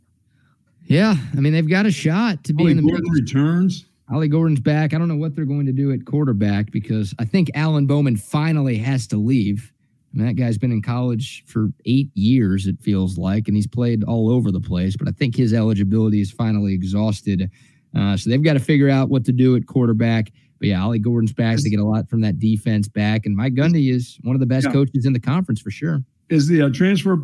Yeah, 0.84 1.16
I 1.36 1.40
mean 1.40 1.52
they've 1.52 1.68
got 1.68 1.86
a 1.86 1.90
shot 1.92 2.44
to 2.44 2.52
be 2.54 2.62
Ollie 2.64 2.70
in 2.72 2.76
the 2.78 2.82
Gordon 2.82 3.04
mix. 3.12 3.20
returns. 3.32 3.84
Ollie 4.10 4.28
Gordon's 4.28 4.60
back. 4.60 4.94
I 4.94 4.98
don't 4.98 5.08
know 5.08 5.16
what 5.16 5.34
they're 5.36 5.44
going 5.44 5.66
to 5.66 5.72
do 5.72 5.92
at 5.92 6.06
quarterback 6.06 6.70
because 6.70 7.12
I 7.18 7.26
think 7.26 7.50
Alan 7.54 7.86
Bowman 7.86 8.16
finally 8.16 8.78
has 8.78 9.06
to 9.08 9.18
leave. 9.18 9.70
I 10.14 10.16
mean, 10.16 10.26
that 10.26 10.34
guy's 10.34 10.56
been 10.56 10.72
in 10.72 10.80
college 10.80 11.44
for 11.46 11.68
eight 11.84 12.08
years, 12.14 12.66
it 12.66 12.80
feels 12.80 13.18
like, 13.18 13.46
and 13.48 13.54
he's 13.56 13.66
played 13.66 14.02
all 14.04 14.30
over 14.30 14.50
the 14.50 14.60
place. 14.62 14.96
But 14.96 15.08
I 15.08 15.10
think 15.10 15.36
his 15.36 15.52
eligibility 15.52 16.22
is 16.22 16.30
finally 16.30 16.72
exhausted. 16.72 17.50
Uh, 17.94 18.16
so 18.16 18.30
they've 18.30 18.42
got 18.42 18.54
to 18.54 18.60
figure 18.60 18.88
out 18.88 19.10
what 19.10 19.26
to 19.26 19.32
do 19.32 19.54
at 19.56 19.66
quarterback. 19.66 20.30
But 20.58 20.68
yeah, 20.68 20.82
Ollie 20.82 20.98
Gordon's 20.98 21.34
back. 21.34 21.58
They 21.58 21.68
get 21.68 21.78
a 21.78 21.84
lot 21.84 22.08
from 22.08 22.22
that 22.22 22.38
defense 22.38 22.88
back. 22.88 23.26
And 23.26 23.36
Mike 23.36 23.52
Gundy 23.54 23.92
is 23.92 24.18
one 24.22 24.34
of 24.34 24.40
the 24.40 24.46
best 24.46 24.64
Yeah. 24.66 24.72
coaches 24.72 25.04
in 25.04 25.12
the 25.12 25.20
conference 25.20 25.60
for 25.60 25.70
sure. 25.70 26.02
Is 26.30 26.48
the 26.48 26.62
uh, 26.62 26.70
transfer, 26.70 27.18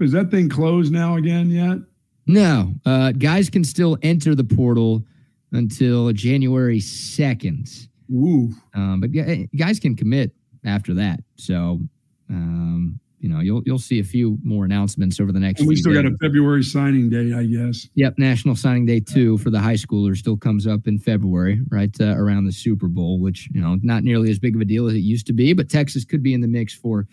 is 0.00 0.12
that 0.12 0.30
thing 0.30 0.48
closed 0.48 0.92
now 0.92 1.16
again 1.16 1.50
yet? 1.50 1.78
No, 2.26 2.74
uh, 2.86 3.12
guys 3.12 3.50
can 3.50 3.64
still 3.64 3.98
enter 4.02 4.34
the 4.34 4.44
portal 4.44 5.04
until 5.52 6.12
January 6.12 6.78
2nd. 6.78 7.88
Ooh. 8.12 8.52
Um, 8.74 9.00
but 9.00 9.12
gu- 9.12 9.48
guys 9.56 9.80
can 9.80 9.96
commit 9.96 10.32
after 10.64 10.94
that. 10.94 11.20
So, 11.36 11.80
um, 12.28 13.00
you 13.18 13.28
know, 13.28 13.40
you'll 13.40 13.62
you'll 13.66 13.78
see 13.78 14.00
a 14.00 14.04
few 14.04 14.38
more 14.42 14.64
announcements 14.64 15.20
over 15.20 15.30
the 15.30 15.38
next. 15.38 15.60
And 15.60 15.68
we 15.68 15.76
still 15.76 15.92
got 15.92 16.06
a 16.06 16.16
February 16.22 16.62
signing 16.62 17.10
day, 17.10 17.34
I 17.34 17.44
guess. 17.44 17.86
Yep, 17.94 18.14
National 18.16 18.56
Signing 18.56 18.86
Day 18.86 19.00
two 19.00 19.36
for 19.38 19.50
the 19.50 19.60
high 19.60 19.74
schoolers 19.74 20.16
still 20.16 20.38
comes 20.38 20.66
up 20.66 20.86
in 20.86 20.98
February, 20.98 21.60
right 21.68 21.94
uh, 22.00 22.16
around 22.16 22.46
the 22.46 22.52
Super 22.52 22.88
Bowl, 22.88 23.20
which 23.20 23.48
you 23.52 23.60
know 23.60 23.76
not 23.82 24.04
nearly 24.04 24.30
as 24.30 24.38
big 24.38 24.54
of 24.54 24.62
a 24.62 24.64
deal 24.64 24.86
as 24.86 24.94
it 24.94 25.00
used 25.00 25.26
to 25.26 25.34
be, 25.34 25.52
but 25.52 25.68
Texas 25.68 26.04
could 26.04 26.22
be 26.22 26.32
in 26.32 26.40
the 26.40 26.48
mix 26.48 26.72
for 26.72 27.06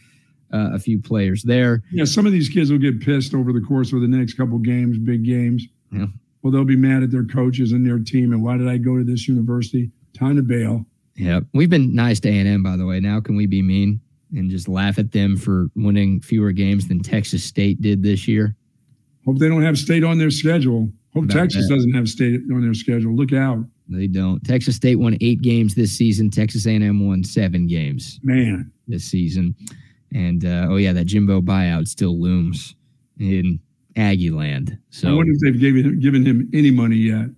uh, 0.54 0.70
a 0.74 0.80
few 0.80 1.00
players 1.02 1.44
there. 1.44 1.84
Yeah, 1.92 2.06
some 2.06 2.26
of 2.26 2.32
these 2.32 2.50
kids 2.50 2.72
will 2.72 2.78
get 2.80 3.00
pissed 3.02 3.34
over 3.34 3.52
the 3.54 3.62
course 3.62 3.92
of 3.94 4.02
the 4.02 4.08
next 4.08 4.34
couple 4.36 4.58
games, 4.60 4.98
big 4.98 5.24
games. 5.24 5.66
Yeah. 5.92 6.06
Well, 6.42 6.52
they'll 6.54 6.64
be 6.66 6.76
mad 6.78 7.04
at 7.04 7.12
their 7.12 7.26
coaches 7.26 7.72
and 7.74 7.86
their 7.86 8.00
team. 8.00 8.32
And 8.32 8.42
why 8.44 8.58
did 8.58 8.68
I 8.68 8.78
go 8.78 8.98
to 8.98 9.04
this 9.04 9.28
university? 9.28 9.92
Time 10.14 10.36
to 10.38 10.44
bail. 10.44 10.86
Yep, 11.16 11.46
we've 11.54 11.70
been 11.70 11.96
nice 11.96 12.20
to 12.22 12.30
A 12.30 12.32
and 12.40 12.48
M 12.48 12.62
by 12.64 12.78
the 12.78 12.86
way. 12.86 13.00
Now 13.00 13.20
can 13.20 13.36
we 13.36 13.48
be 13.48 13.62
mean 13.64 14.00
and 14.34 14.50
just 14.52 14.68
laugh 14.68 15.00
at 15.00 15.12
them 15.12 15.36
for 15.36 15.68
winning 15.76 16.22
fewer 16.22 16.52
games 16.52 16.88
than 16.88 17.00
Texas 17.02 17.44
State 17.44 17.82
did 17.82 18.04
this 18.04 18.28
year? 18.28 18.56
Hope 19.26 19.40
they 19.40 19.50
don't 19.50 19.64
have 19.64 19.78
state 19.78 20.04
on 20.04 20.18
their 20.20 20.30
schedule. 20.32 20.90
Hope 21.14 21.24
About 21.26 21.34
Texas 21.34 21.68
that. 21.68 21.74
doesn't 21.76 21.94
have 21.94 22.08
state 22.08 22.42
on 22.54 22.62
their 22.62 22.74
schedule. 22.76 23.16
Look 23.16 23.34
out, 23.34 23.58
They 23.90 24.06
don't. 24.08 24.44
Texas 24.44 24.76
State 24.76 24.98
won 24.98 25.18
eight 25.22 25.42
games 25.42 25.74
this 25.74 25.92
season. 25.92 26.30
Texas 26.30 26.68
A&M 26.68 27.06
won 27.08 27.24
seven 27.24 27.66
games 27.68 28.20
man. 28.24 28.72
this 28.88 29.04
season. 29.06 29.56
And 30.14 30.46
uh, 30.46 30.68
oh 30.70 30.78
yeah, 30.78 30.94
that 30.94 31.06
Jimbo 31.06 31.42
buyout 31.42 31.88
still 31.88 32.20
looms 32.20 32.76
in 33.20 33.60
Aggie 33.96 34.30
land. 34.30 34.78
So 34.90 35.10
I 35.10 35.14
wonder 35.14 35.32
if 35.34 35.42
they've 35.42 35.60
given 35.60 36.00
given 36.00 36.26
him 36.26 36.50
any 36.54 36.72
money 36.72 36.96
yet. 36.96 37.30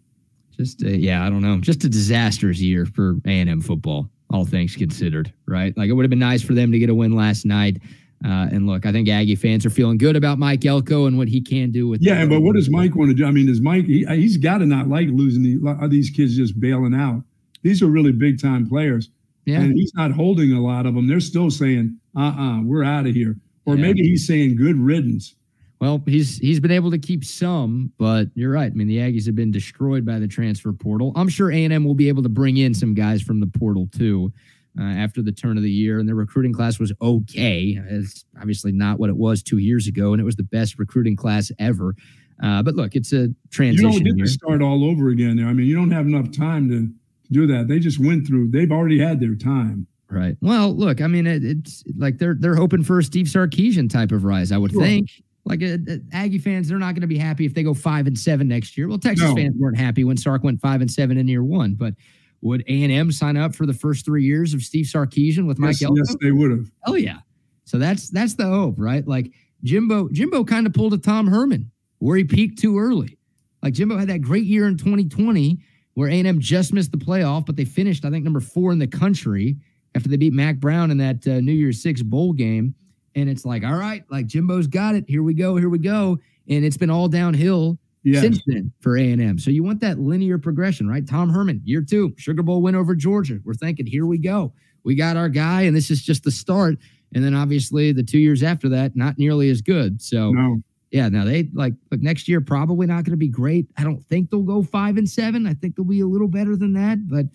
just 0.55 0.83
uh, 0.83 0.89
yeah, 0.89 1.25
I 1.25 1.29
don't 1.29 1.41
know. 1.41 1.59
Just 1.59 1.83
a 1.83 1.89
disastrous 1.89 2.59
year 2.59 2.85
for 2.85 3.15
A&M 3.25 3.61
football, 3.61 4.09
all 4.29 4.45
things 4.45 4.75
considered. 4.75 5.33
Right? 5.47 5.75
Like 5.77 5.89
it 5.89 5.93
would 5.93 6.03
have 6.03 6.09
been 6.09 6.19
nice 6.19 6.43
for 6.43 6.53
them 6.53 6.71
to 6.71 6.79
get 6.79 6.89
a 6.89 6.95
win 6.95 7.15
last 7.15 7.45
night. 7.45 7.81
Uh, 8.23 8.49
and 8.51 8.67
look, 8.67 8.85
I 8.85 8.91
think 8.91 9.07
Aggie 9.07 9.35
fans 9.35 9.65
are 9.65 9.69
feeling 9.69 9.97
good 9.97 10.17
about 10.17 10.37
Mike 10.37 10.65
Elko 10.65 11.05
and 11.05 11.17
what 11.17 11.29
he 11.29 11.39
can 11.39 11.71
do 11.71 11.87
with. 11.87 12.01
Yeah, 12.01 12.25
but 12.25 12.41
what 12.41 12.55
does 12.55 12.69
Mike 12.69 12.93
want 12.95 13.09
to 13.11 13.15
do? 13.15 13.25
I 13.25 13.31
mean, 13.31 13.45
does 13.47 13.61
Mike? 13.61 13.85
He, 13.85 14.05
he's 14.05 14.35
got 14.35 14.57
to 14.57 14.65
not 14.65 14.89
like 14.89 15.07
losing 15.09 15.41
the, 15.41 15.77
are 15.79 15.87
these 15.87 16.09
kids 16.09 16.35
just 16.35 16.59
bailing 16.59 16.93
out. 16.93 17.23
These 17.61 17.81
are 17.81 17.87
really 17.87 18.11
big 18.11 18.41
time 18.41 18.67
players, 18.67 19.09
Yeah. 19.45 19.61
and 19.61 19.73
he's 19.73 19.91
not 19.95 20.11
holding 20.11 20.51
a 20.53 20.61
lot 20.61 20.85
of 20.85 20.93
them. 20.95 21.07
They're 21.07 21.19
still 21.19 21.49
saying, 21.49 21.97
"Uh, 22.15 22.19
uh-uh, 22.19 22.41
uh, 22.59 22.61
we 22.63 22.77
are 22.77 22.83
out 22.83 23.07
of 23.07 23.15
here," 23.15 23.37
or 23.65 23.75
Yeah. 23.75 23.81
maybe 23.81 24.01
he's 24.01 24.27
saying, 24.27 24.55
"Good 24.57 24.77
riddance." 24.77 25.35
Well, 25.81 26.03
he's 26.05 26.37
he's 26.39 26.59
been 26.59 26.71
able 26.71 26.91
to 26.91 26.97
keep 26.99 27.23
some, 27.23 27.91
but 27.97 28.27
you're 28.35 28.51
right. 28.51 28.69
I 28.71 28.75
mean, 28.75 28.87
the 28.87 28.97
Aggies 28.97 29.25
have 29.27 29.35
been 29.35 29.51
destroyed 29.51 30.05
by 30.05 30.19
the 30.19 30.27
transfer 30.27 30.73
portal. 30.73 31.13
I'm 31.15 31.29
sure 31.29 31.51
A&M 31.51 31.83
will 31.85 31.95
be 31.95 32.09
able 32.09 32.21
to 32.23 32.29
bring 32.29 32.57
in 32.57 32.73
some 32.73 32.93
guys 32.93 33.21
from 33.21 33.39
the 33.39 33.47
portal 33.47 33.87
too 33.91 34.31
uh, 34.77 34.83
after 34.83 35.21
the 35.21 35.31
turn 35.31 35.55
of 35.55 35.63
the 35.63 35.71
year. 35.71 35.99
And 35.99 36.07
their 36.07 36.15
recruiting 36.15 36.51
class 36.53 36.79
was 36.79 36.91
okay. 37.01 37.79
It's 37.89 38.25
obviously 38.39 38.73
not 38.73 38.99
what 38.99 39.09
it 39.09 39.15
was 39.15 39.41
two 39.41 39.57
years 39.59 39.87
ago, 39.87 40.11
and 40.11 40.19
it 40.21 40.25
was 40.25 40.35
the 40.35 40.43
best 40.43 40.77
recruiting 40.77 41.15
class 41.15 41.49
ever. 41.59 41.95
Uh, 42.43 42.61
but 42.61 42.75
look, 42.75 42.95
it's 42.95 43.13
a 43.13 43.29
transition. 43.49 43.87
You 43.89 43.99
don't 43.99 44.03
get 44.03 44.15
year. 44.17 44.25
to 44.25 44.31
start 44.31 44.61
all 44.61 44.83
over 44.83 45.09
again 45.09 45.37
there. 45.37 45.47
I 45.47 45.53
mean, 45.53 45.65
you 45.65 45.75
don't 45.75 45.91
have 45.91 46.05
enough 46.07 46.31
time 46.31 46.69
to 46.69 46.89
do 47.31 47.47
that. 47.47 47.67
They 47.67 47.79
just 47.79 47.99
went 47.99 48.25
through. 48.27 48.49
They've 48.51 48.71
already 48.71 48.99
had 48.99 49.19
their 49.19 49.35
time. 49.35 49.87
Right. 50.09 50.35
Well, 50.41 50.73
look, 50.75 51.01
I 51.01 51.07
mean, 51.07 51.27
it, 51.27 51.43
it's 51.43 51.83
like 51.97 52.17
they're 52.17 52.35
they're 52.37 52.55
hoping 52.55 52.83
for 52.83 52.99
a 52.99 53.03
Steve 53.03 53.27
Sarkisian 53.27 53.89
type 53.89 54.11
of 54.11 54.23
rise. 54.23 54.51
I 54.51 54.57
would 54.57 54.71
Sure. 54.71 54.81
think. 54.81 55.09
Like 55.45 55.63
uh, 55.63 55.77
uh, 55.89 55.95
Aggie 56.11 56.37
fans, 56.39 56.67
they're 56.67 56.77
not 56.77 56.93
going 56.93 57.01
to 57.01 57.07
be 57.07 57.17
happy 57.17 57.45
if 57.45 57.53
they 57.53 57.63
go 57.63 57.73
five 57.73 58.05
and 58.07 58.17
seven 58.17 58.47
next 58.47 58.77
year. 58.77 58.87
Well, 58.87 58.97
Texas 58.99 59.29
No. 59.29 59.35
fans 59.35 59.55
weren't 59.57 59.77
happy 59.77 60.03
when 60.03 60.17
Sark 60.17 60.43
went 60.43 60.59
five 60.61 60.81
and 60.81 60.91
seven 60.91 61.17
in 61.17 61.27
year 61.27 61.43
one. 61.43 61.73
But 61.75 61.93
would 62.41 62.61
A 62.67 62.83
and 62.83 62.91
M 62.91 63.11
sign 63.11 63.37
up 63.37 63.55
for 63.55 63.65
the 63.65 63.73
first 63.73 64.05
three 64.05 64.23
years 64.23 64.53
of 64.53 64.61
Steve 64.61 64.85
Sarkisian 64.85 65.47
with 65.47 65.57
Mike 65.59 65.75
Yes, 65.79 65.83
Elko? 65.83 65.95
yes, 65.97 66.15
they 66.21 66.31
would 66.31 66.51
have. 66.51 66.71
Hell 66.85 66.97
yeah. 66.97 67.19
So 67.65 67.77
that's 67.77 68.09
that's 68.09 68.33
the 68.33 68.45
hope, 68.47 68.75
right? 68.77 69.07
Like 69.07 69.31
Jimbo, 69.63 70.09
Jimbo 70.09 70.43
kind 70.43 70.65
of 70.67 70.73
pulled 70.73 70.93
a 70.93 70.97
Tom 70.97 71.27
Herman 71.27 71.69
where 71.99 72.17
he 72.17 72.23
peaked 72.23 72.59
too 72.59 72.77
early. 72.79 73.17
Like 73.63 73.73
Jimbo 73.73 73.97
had 73.97 74.09
that 74.09 74.21
great 74.21 74.45
year 74.45 74.67
in 74.67 74.77
2020 74.77 75.59
where 75.99 76.07
A&M 76.07 76.39
just 76.39 76.71
missed 76.71 76.93
the 76.93 76.97
playoff, 76.97 77.45
but 77.45 77.57
they 77.57 77.65
finished, 77.65 78.05
I 78.05 78.09
think, 78.09 78.23
number 78.23 78.39
four 78.39 78.71
in 78.71 78.79
the 78.79 78.87
country 78.87 79.57
after 79.95 80.07
they 80.07 80.15
beat 80.15 80.31
Mack 80.31 80.55
Brown 80.57 80.91
in 80.91 80.97
that 80.99 81.27
uh, 81.27 81.41
New 81.41 81.51
Year's 81.51 81.83
Six 81.83 82.01
bowl 82.01 82.31
game. 82.31 82.73
And 83.15 83.29
it's 83.29 83.43
like, 83.43 83.65
all 83.65 83.75
right, 83.75 84.05
like 84.09 84.25
Jimbo's 84.25 84.65
got 84.67 84.95
it. 84.95 85.03
Here 85.09 85.23
we 85.23 85.33
go, 85.33 85.57
here 85.57 85.67
we 85.67 85.77
go. 85.79 86.17
And 86.47 86.63
it's 86.63 86.77
been 86.77 86.89
all 86.89 87.09
downhill 87.09 87.77
Yeah. 88.03 88.21
since 88.21 88.41
then 88.47 88.71
for 88.79 88.95
A&M. 88.97 89.37
So 89.39 89.51
you 89.51 89.61
want 89.61 89.81
that 89.81 89.99
linear 89.99 90.37
progression, 90.37 90.87
right? 90.87 91.05
Tom 91.05 91.29
Herman, 91.29 91.61
year 91.65 91.81
two, 91.81 92.13
Sugar 92.17 92.43
Bowl 92.43 92.61
win 92.61 92.75
over 92.75 92.95
Georgia. 92.95 93.39
We're 93.43 93.53
thinking, 93.55 93.85
here 93.85 94.05
we 94.05 94.19
go. 94.19 94.53
We 94.85 94.95
got 94.95 95.17
our 95.17 95.27
guy, 95.27 95.63
and 95.63 95.75
this 95.75 95.91
is 95.91 96.01
just 96.01 96.23
the 96.23 96.31
start. 96.31 96.77
And 97.13 97.21
then 97.25 97.35
obviously 97.35 97.91
the 97.91 98.03
two 98.03 98.19
years 98.19 98.41
after 98.41 98.69
that, 98.69 98.95
not 98.95 99.17
nearly 99.17 99.49
as 99.49 99.61
good. 99.61 100.01
So 100.01 100.31
No. 100.31 100.61
Yeah, 100.91 101.07
now 101.09 101.23
they 101.23 101.49
like 101.53 101.73
look 101.91 102.01
next 102.01 102.27
year 102.27 102.41
probably 102.41 102.87
not 102.87 103.03
going 103.03 103.11
to 103.11 103.17
be 103.17 103.27
great. 103.27 103.67
I 103.77 103.83
don't 103.83 104.03
think 104.05 104.29
they'll 104.29 104.41
go 104.41 104.63
five 104.63 104.97
and 104.97 105.09
seven. 105.09 105.45
I 105.45 105.53
think 105.53 105.75
they'll 105.75 105.85
be 105.85 106.01
a 106.01 106.07
little 106.07 106.27
better 106.27 106.55
than 106.55 106.73
that. 106.73 107.07
But 107.07 107.25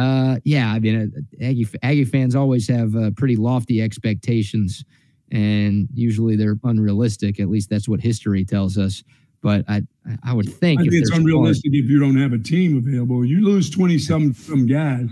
uh, 0.00 0.38
yeah, 0.44 0.72
I 0.72 0.78
mean, 0.78 1.12
uh, 1.40 1.44
Aggie 1.44 1.66
Aggie 1.82 2.04
fans 2.04 2.36
always 2.36 2.68
have 2.68 2.94
uh, 2.94 3.10
pretty 3.16 3.36
lofty 3.36 3.82
expectations, 3.82 4.84
and 5.30 5.88
usually 5.92 6.36
they're 6.36 6.58
unrealistic. 6.64 7.40
At 7.40 7.48
least 7.48 7.70
that's 7.70 7.88
what 7.88 8.00
history 8.00 8.44
tells 8.44 8.78
us. 8.78 9.02
But 9.42 9.64
I 9.68 9.82
I 10.22 10.32
would 10.32 10.48
think 10.48 10.80
I 10.80 10.84
think 10.84 10.94
it's 10.94 11.10
unrealistic 11.10 11.72
if 11.74 11.90
you 11.90 11.98
don't 11.98 12.16
have 12.16 12.32
a 12.32 12.38
team 12.38 12.78
available. 12.78 13.24
You 13.24 13.44
lose 13.44 13.68
20 13.68 13.98
some 13.98 14.32
some 14.32 14.66
guys. 14.66 15.08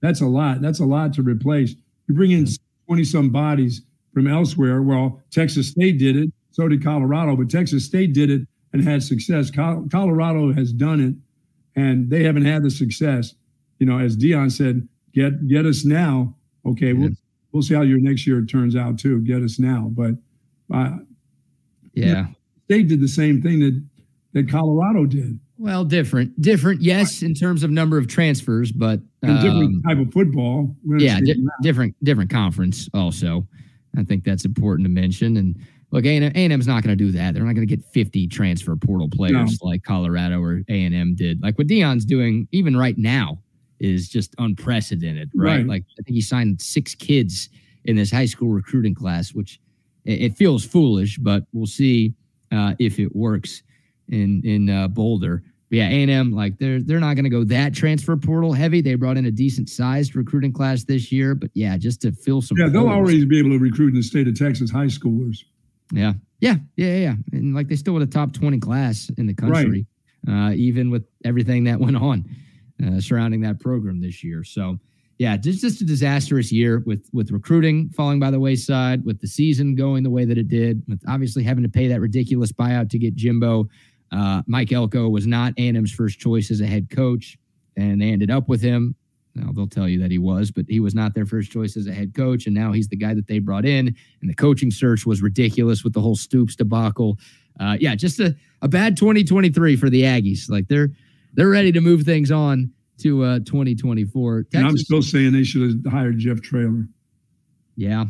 That's 0.00 0.20
a 0.20 0.26
lot. 0.26 0.60
That's 0.60 0.80
a 0.80 0.84
lot 0.84 1.12
to 1.14 1.22
replace. 1.22 1.74
You 2.06 2.14
bring 2.14 2.30
in 2.30 2.46
20 2.86 3.04
some 3.04 3.30
bodies 3.30 3.82
from 4.12 4.28
elsewhere. 4.28 4.82
Well, 4.82 5.20
Texas 5.30 5.70
State 5.70 5.98
did 5.98 6.16
it. 6.16 6.32
So 6.54 6.68
did 6.68 6.84
Colorado, 6.84 7.34
but 7.34 7.50
Texas 7.50 7.84
State 7.84 8.12
did 8.12 8.30
it 8.30 8.46
and 8.72 8.82
had 8.82 9.02
success. 9.02 9.50
Col- 9.50 9.88
Colorado 9.90 10.52
has 10.52 10.72
done 10.72 11.00
it 11.00 11.16
and 11.74 12.08
they 12.08 12.22
haven't 12.22 12.44
had 12.44 12.62
the 12.62 12.70
success. 12.70 13.34
You 13.80 13.86
know, 13.86 13.98
as 13.98 14.16
Deion 14.16 14.52
said, 14.52 14.86
get 15.12 15.48
get 15.48 15.66
us 15.66 15.84
now. 15.84 16.32
Okay, 16.64 16.92
we'll 16.92 17.10
we'll 17.50 17.62
see 17.62 17.74
how 17.74 17.82
your 17.82 17.98
next 17.98 18.24
year 18.24 18.44
turns 18.44 18.76
out 18.76 19.00
too. 19.00 19.20
Get 19.22 19.42
us 19.42 19.58
now, 19.58 19.90
but 19.90 20.12
uh, 20.72 20.98
yeah, 21.92 22.26
they 22.68 22.84
did 22.84 23.00
the 23.00 23.08
same 23.08 23.42
thing 23.42 23.58
that 23.58 23.84
that 24.32 24.48
Colorado 24.48 25.06
did. 25.06 25.40
Well, 25.58 25.84
different, 25.84 26.40
different, 26.40 26.82
yes, 26.82 27.22
in 27.22 27.34
terms 27.34 27.62
of 27.62 27.70
number 27.70 27.98
of 27.98 28.06
transfers, 28.06 28.72
but 28.72 29.00
different 29.22 29.44
um, 29.46 29.82
type 29.86 29.98
of 29.98 30.12
football. 30.12 30.74
Yeah, 30.84 31.20
di- 31.20 31.36
different, 31.62 31.94
different 32.02 32.30
conference. 32.30 32.88
Also, 32.92 33.46
I 33.96 34.02
think 34.02 34.24
that's 34.24 34.44
important 34.44 34.84
to 34.86 34.90
mention. 34.90 35.36
And 35.36 35.56
look, 35.94 36.04
A 36.04 36.16
and 36.16 36.52
M's 36.52 36.66
not 36.66 36.82
going 36.82 36.96
to 36.96 37.04
do 37.04 37.12
that. 37.12 37.34
They're 37.34 37.44
not 37.44 37.54
going 37.54 37.66
to 37.66 37.76
get 37.76 37.84
fifty 37.92 38.26
transfer 38.26 38.74
portal 38.76 39.08
players 39.08 39.58
like 39.62 39.84
Colorado 39.84 40.42
or 40.42 40.62
A 40.68 40.84
and 40.84 40.94
M 40.94 41.14
did. 41.14 41.40
Like 41.42 41.56
what 41.56 41.68
Deion's 41.68 42.04
doing, 42.04 42.48
even 42.52 42.76
right 42.76 42.98
now, 42.98 43.38
is 43.78 44.08
just 44.08 44.34
unprecedented, 44.38 45.30
right? 45.34 45.58
Right. 45.58 45.66
Like 45.66 45.84
I 45.98 46.02
think 46.02 46.14
he 46.16 46.20
signed 46.20 46.60
six 46.60 46.94
kids 46.94 47.48
in 47.84 47.96
this 47.96 48.10
high 48.10 48.26
school 48.26 48.48
recruiting 48.48 48.94
class, 48.94 49.32
which 49.32 49.60
it, 50.04 50.22
it 50.22 50.36
feels 50.36 50.64
foolish, 50.64 51.18
but 51.18 51.44
we'll 51.52 51.66
see 51.66 52.14
uh, 52.50 52.74
if 52.78 52.98
it 52.98 53.14
works 53.14 53.62
in 54.08 54.42
in 54.44 54.68
uh, 54.68 54.88
Boulder. 54.88 55.44
But 55.70 55.78
yeah, 55.78 55.88
A 55.88 56.02
and 56.02 56.10
M 56.10 56.32
like 56.32 56.58
they're 56.58 56.82
they're 56.82 57.00
not 57.00 57.14
going 57.14 57.24
to 57.24 57.30
go 57.30 57.44
that 57.44 57.72
transfer 57.72 58.16
portal 58.16 58.52
heavy. 58.52 58.80
They 58.80 58.96
brought 58.96 59.16
in 59.16 59.26
a 59.26 59.30
decent 59.30 59.68
sized 59.68 60.16
recruiting 60.16 60.52
class 60.52 60.82
this 60.82 61.12
year, 61.12 61.36
but 61.36 61.50
yeah, 61.54 61.76
just 61.76 62.02
to 62.02 62.10
fill 62.10 62.42
some. 62.42 62.58
Yeah, 62.58 62.68
they'll 62.68 62.88
always 62.88 63.24
be 63.26 63.38
able 63.38 63.50
to 63.50 63.58
recruit 63.58 63.90
in 63.90 63.94
the 63.94 64.02
state 64.02 64.26
of 64.26 64.36
Texas 64.36 64.72
high 64.72 64.86
schoolers. 64.86 65.44
Yeah, 65.94 66.14
yeah, 66.40 66.56
yeah, 66.76 66.96
yeah. 66.96 67.14
And 67.32 67.54
like 67.54 67.68
they 67.68 67.76
still 67.76 67.94
were 67.94 68.02
a 68.02 68.06
top 68.06 68.32
twenty 68.32 68.58
class 68.58 69.10
in 69.16 69.26
the 69.26 69.34
country, 69.34 69.86
uh, 70.28 70.52
even 70.54 70.90
with 70.90 71.04
everything 71.24 71.64
that 71.64 71.78
went 71.80 71.96
on 71.96 72.24
uh, 72.84 73.00
surrounding 73.00 73.40
that 73.42 73.60
program 73.60 74.00
this 74.00 74.22
year. 74.24 74.44
So 74.44 74.78
yeah, 75.18 75.36
just 75.36 75.60
just 75.60 75.80
a 75.80 75.84
disastrous 75.84 76.50
year 76.50 76.82
with 76.86 77.08
with 77.12 77.30
recruiting 77.30 77.88
falling 77.90 78.18
by 78.18 78.30
the 78.30 78.40
wayside, 78.40 79.04
with 79.04 79.20
the 79.20 79.28
season 79.28 79.76
going 79.76 80.02
the 80.02 80.10
way 80.10 80.24
that 80.24 80.36
it 80.36 80.48
did, 80.48 80.82
with 80.88 81.00
obviously 81.08 81.44
having 81.44 81.62
to 81.62 81.68
pay 81.68 81.86
that 81.88 82.00
ridiculous 82.00 82.52
buyout 82.52 82.90
to 82.90 82.98
get 82.98 83.14
Jimbo. 83.14 83.68
Uh, 84.12 84.42
Mike 84.46 84.72
Elko 84.72 85.08
was 85.08 85.26
not 85.26 85.54
A&M's 85.56 85.92
first 85.92 86.18
choice 86.20 86.50
as 86.50 86.60
a 86.60 86.66
head 86.66 86.90
coach, 86.90 87.36
and 87.76 88.00
they 88.00 88.10
ended 88.10 88.30
up 88.30 88.48
with 88.48 88.60
him. 88.60 88.94
Now 89.34 89.50
they'll 89.52 89.66
tell 89.66 89.88
you 89.88 89.98
that 90.00 90.10
he 90.10 90.18
was, 90.18 90.50
but 90.50 90.66
he 90.68 90.80
was 90.80 90.94
not 90.94 91.14
their 91.14 91.26
first 91.26 91.50
choice 91.50 91.76
as 91.76 91.86
a 91.86 91.92
head 91.92 92.14
coach, 92.14 92.46
and 92.46 92.54
now 92.54 92.72
he's 92.72 92.88
the 92.88 92.96
guy 92.96 93.14
that 93.14 93.26
they 93.26 93.40
brought 93.40 93.64
in. 93.64 93.94
And 94.20 94.30
the 94.30 94.34
coaching 94.34 94.70
search 94.70 95.04
was 95.04 95.22
ridiculous 95.22 95.82
with 95.82 95.92
the 95.92 96.00
whole 96.00 96.14
Stoops 96.14 96.54
debacle. 96.54 97.18
Uh, 97.58 97.76
yeah, 97.80 97.94
just 97.94 98.20
a, 98.20 98.34
a 98.62 98.68
bad 98.68 98.96
2023 98.96 99.76
for 99.76 99.90
the 99.90 100.02
Aggies. 100.02 100.48
Like 100.48 100.68
they're 100.68 100.90
they're 101.34 101.48
ready 101.48 101.72
to 101.72 101.80
move 101.80 102.02
things 102.02 102.30
on 102.30 102.72
to 102.98 103.24
uh, 103.24 103.38
2024. 103.40 104.46
And 104.54 104.66
I'm 104.66 104.78
still 104.78 105.02
saying 105.02 105.32
they 105.32 105.44
should 105.44 105.62
have 105.84 105.92
hired 105.92 106.18
Jeff 106.18 106.40
Traylor. 106.40 106.86
yeah, 107.76 108.04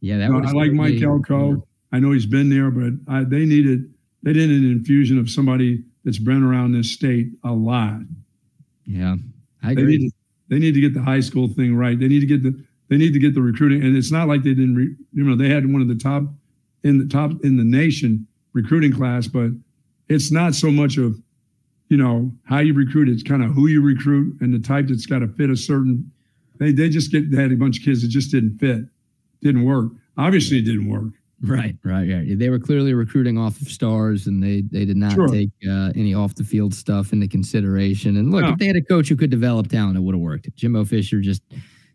yeah. 0.00 0.18
That 0.18 0.30
No, 0.30 0.38
I 0.38 0.52
like 0.52 0.72
Mike 0.72 1.00
Elko. 1.00 1.66
I 1.92 1.98
know 1.98 2.12
he's 2.12 2.26
been 2.26 2.50
there, 2.50 2.70
but 2.70 2.92
I, 3.12 3.24
they 3.24 3.44
needed 3.44 3.92
they 4.22 4.32
needed 4.32 4.62
an 4.62 4.72
infusion 4.72 5.18
of 5.18 5.30
somebody 5.30 5.84
that's 6.04 6.18
been 6.18 6.42
around 6.42 6.72
this 6.72 6.90
state 6.90 7.28
a 7.44 7.52
lot. 7.52 8.00
Yeah, 8.84 9.16
I 9.62 9.74
They 9.74 9.82
need 9.84 10.00
to, 10.00 10.10
they 10.48 10.58
need 10.58 10.74
to 10.74 10.80
get 10.80 10.94
the 10.94 11.02
high 11.02 11.20
school 11.20 11.48
thing 11.48 11.76
right. 11.76 11.98
They 11.98 12.08
need 12.08 12.20
to 12.20 12.26
get 12.26 12.42
the 12.42 12.62
they 12.88 12.96
need 12.96 13.12
to 13.12 13.20
get 13.20 13.34
the 13.34 13.40
recruiting, 13.40 13.82
and 13.82 13.96
it's 13.96 14.10
not 14.10 14.26
like 14.26 14.42
they 14.42 14.50
didn't. 14.50 14.74
Re, 14.74 14.94
you 15.12 15.22
know, 15.24 15.36
they 15.36 15.48
had 15.48 15.72
one 15.72 15.80
of 15.80 15.88
the 15.88 15.94
top 15.94 16.24
in 16.82 16.98
the 16.98 17.06
top 17.06 17.30
in 17.44 17.56
the 17.56 17.64
nation 17.64 18.26
recruiting 18.52 18.92
class, 18.92 19.28
but 19.28 19.50
it's 20.08 20.32
not 20.32 20.54
so 20.54 20.70
much 20.70 20.96
of 20.96 21.16
you 21.88 21.96
know 21.96 22.32
how 22.44 22.58
you 22.58 22.74
recruit. 22.74 23.08
It's 23.08 23.22
kind 23.22 23.44
of 23.44 23.52
who 23.52 23.68
you 23.68 23.80
recruit 23.82 24.36
and 24.40 24.52
the 24.52 24.58
type 24.58 24.88
that's 24.88 25.06
got 25.06 25.20
to 25.20 25.28
fit 25.28 25.50
a 25.50 25.56
certain. 25.56 26.10
They 26.58 26.72
they 26.72 26.88
just 26.88 27.12
get 27.12 27.30
they 27.30 27.40
had 27.40 27.52
a 27.52 27.56
bunch 27.56 27.78
of 27.78 27.84
kids 27.84 28.02
that 28.02 28.08
just 28.08 28.32
didn't 28.32 28.58
fit, 28.58 28.84
didn't 29.40 29.64
work. 29.64 29.92
Obviously, 30.18 30.58
it 30.58 30.62
didn't 30.62 30.88
work. 30.88 31.12
Right, 31.42 31.74
right, 31.84 32.06
right. 32.06 32.38
They 32.38 32.50
were 32.50 32.58
clearly 32.58 32.92
recruiting 32.92 33.38
off 33.38 33.60
of 33.62 33.68
stars, 33.68 34.26
and 34.26 34.42
they 34.42 34.60
they 34.70 34.84
did 34.84 34.96
not 34.98 35.12
Sure. 35.14 35.26
take 35.28 35.50
uh, 35.66 35.90
any 35.96 36.12
off 36.12 36.34
the 36.34 36.44
field 36.44 36.74
stuff 36.74 37.12
into 37.14 37.26
consideration. 37.28 38.16
And 38.18 38.30
look, 38.30 38.42
No. 38.42 38.50
if 38.50 38.58
they 38.58 38.66
had 38.66 38.76
a 38.76 38.82
coach 38.82 39.08
who 39.08 39.16
could 39.16 39.30
develop 39.30 39.68
talent, 39.68 39.96
it 39.96 40.00
would 40.00 40.14
have 40.14 40.20
worked. 40.20 40.54
Jimbo 40.54 40.84
Fisher 40.84 41.20
just 41.20 41.42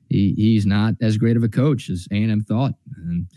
he, 0.10 0.34
he's 0.36 0.66
not 0.66 0.96
as 1.02 1.18
great 1.18 1.38
of 1.38 1.44
a 1.44 1.48
coach 1.50 1.90
as 1.92 2.08
A 2.12 2.16
and 2.24 2.32
M 2.32 2.42
thought. 2.42 2.74
And 2.98 3.28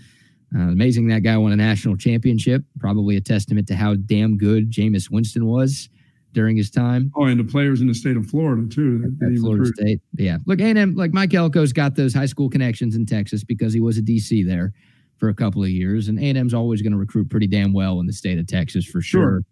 uh, 0.57 0.61
amazing 0.71 1.09
that 1.09 1.23
guy 1.25 1.37
won 1.37 1.53
a 1.53 1.57
national 1.57 1.97
championship. 1.99 2.65
Probably 2.79 3.17
a 3.17 3.21
testament 3.21 3.69
to 3.69 3.75
how 3.77 3.95
damn 3.95 4.39
good 4.39 4.71
Jameis 4.71 5.11
Winston 5.11 5.45
was 5.45 5.91
during 6.33 6.57
his 6.57 6.71
time 6.71 7.11
Oh, 7.17 7.25
and 7.25 7.39
the 7.41 7.45
players 7.45 7.81
in 7.83 7.87
the 7.87 7.95
state 7.95 8.17
of 8.17 8.27
Florida 8.27 8.67
too. 8.67 8.99
that- 9.01 9.19
that 9.19 9.33
at 9.33 9.39
Florida 9.39 9.63
recruited. 9.65 9.77
State. 9.77 10.01
Yeah, 10.25 10.39
look, 10.47 10.61
A&M, 10.61 10.95
like 10.95 11.13
Mike 11.13 11.31
Elko's 11.35 11.73
got 11.75 11.97
those 11.97 12.15
high 12.15 12.27
school 12.27 12.49
connections 12.49 12.97
in 12.97 13.05
Texas 13.05 13.45
because 13.45 13.73
he 13.75 13.81
was 13.81 13.99
a 13.99 14.03
DC 14.03 14.47
there 14.47 14.73
for 15.19 15.29
a 15.29 15.35
couple 15.35 15.63
of 15.63 15.71
years, 15.71 16.09
and 16.09 16.19
A&M's 16.19 16.55
always 16.55 16.81
going 16.81 16.93
to 16.93 16.99
recruit 16.99 17.29
pretty 17.29 17.47
damn 17.47 17.73
well 17.73 18.01
in 18.01 18.07
the 18.07 18.13
state 18.13 18.39
of 18.39 18.47
Texas 18.47 18.85
for 18.85 19.01
sure. 19.01 19.43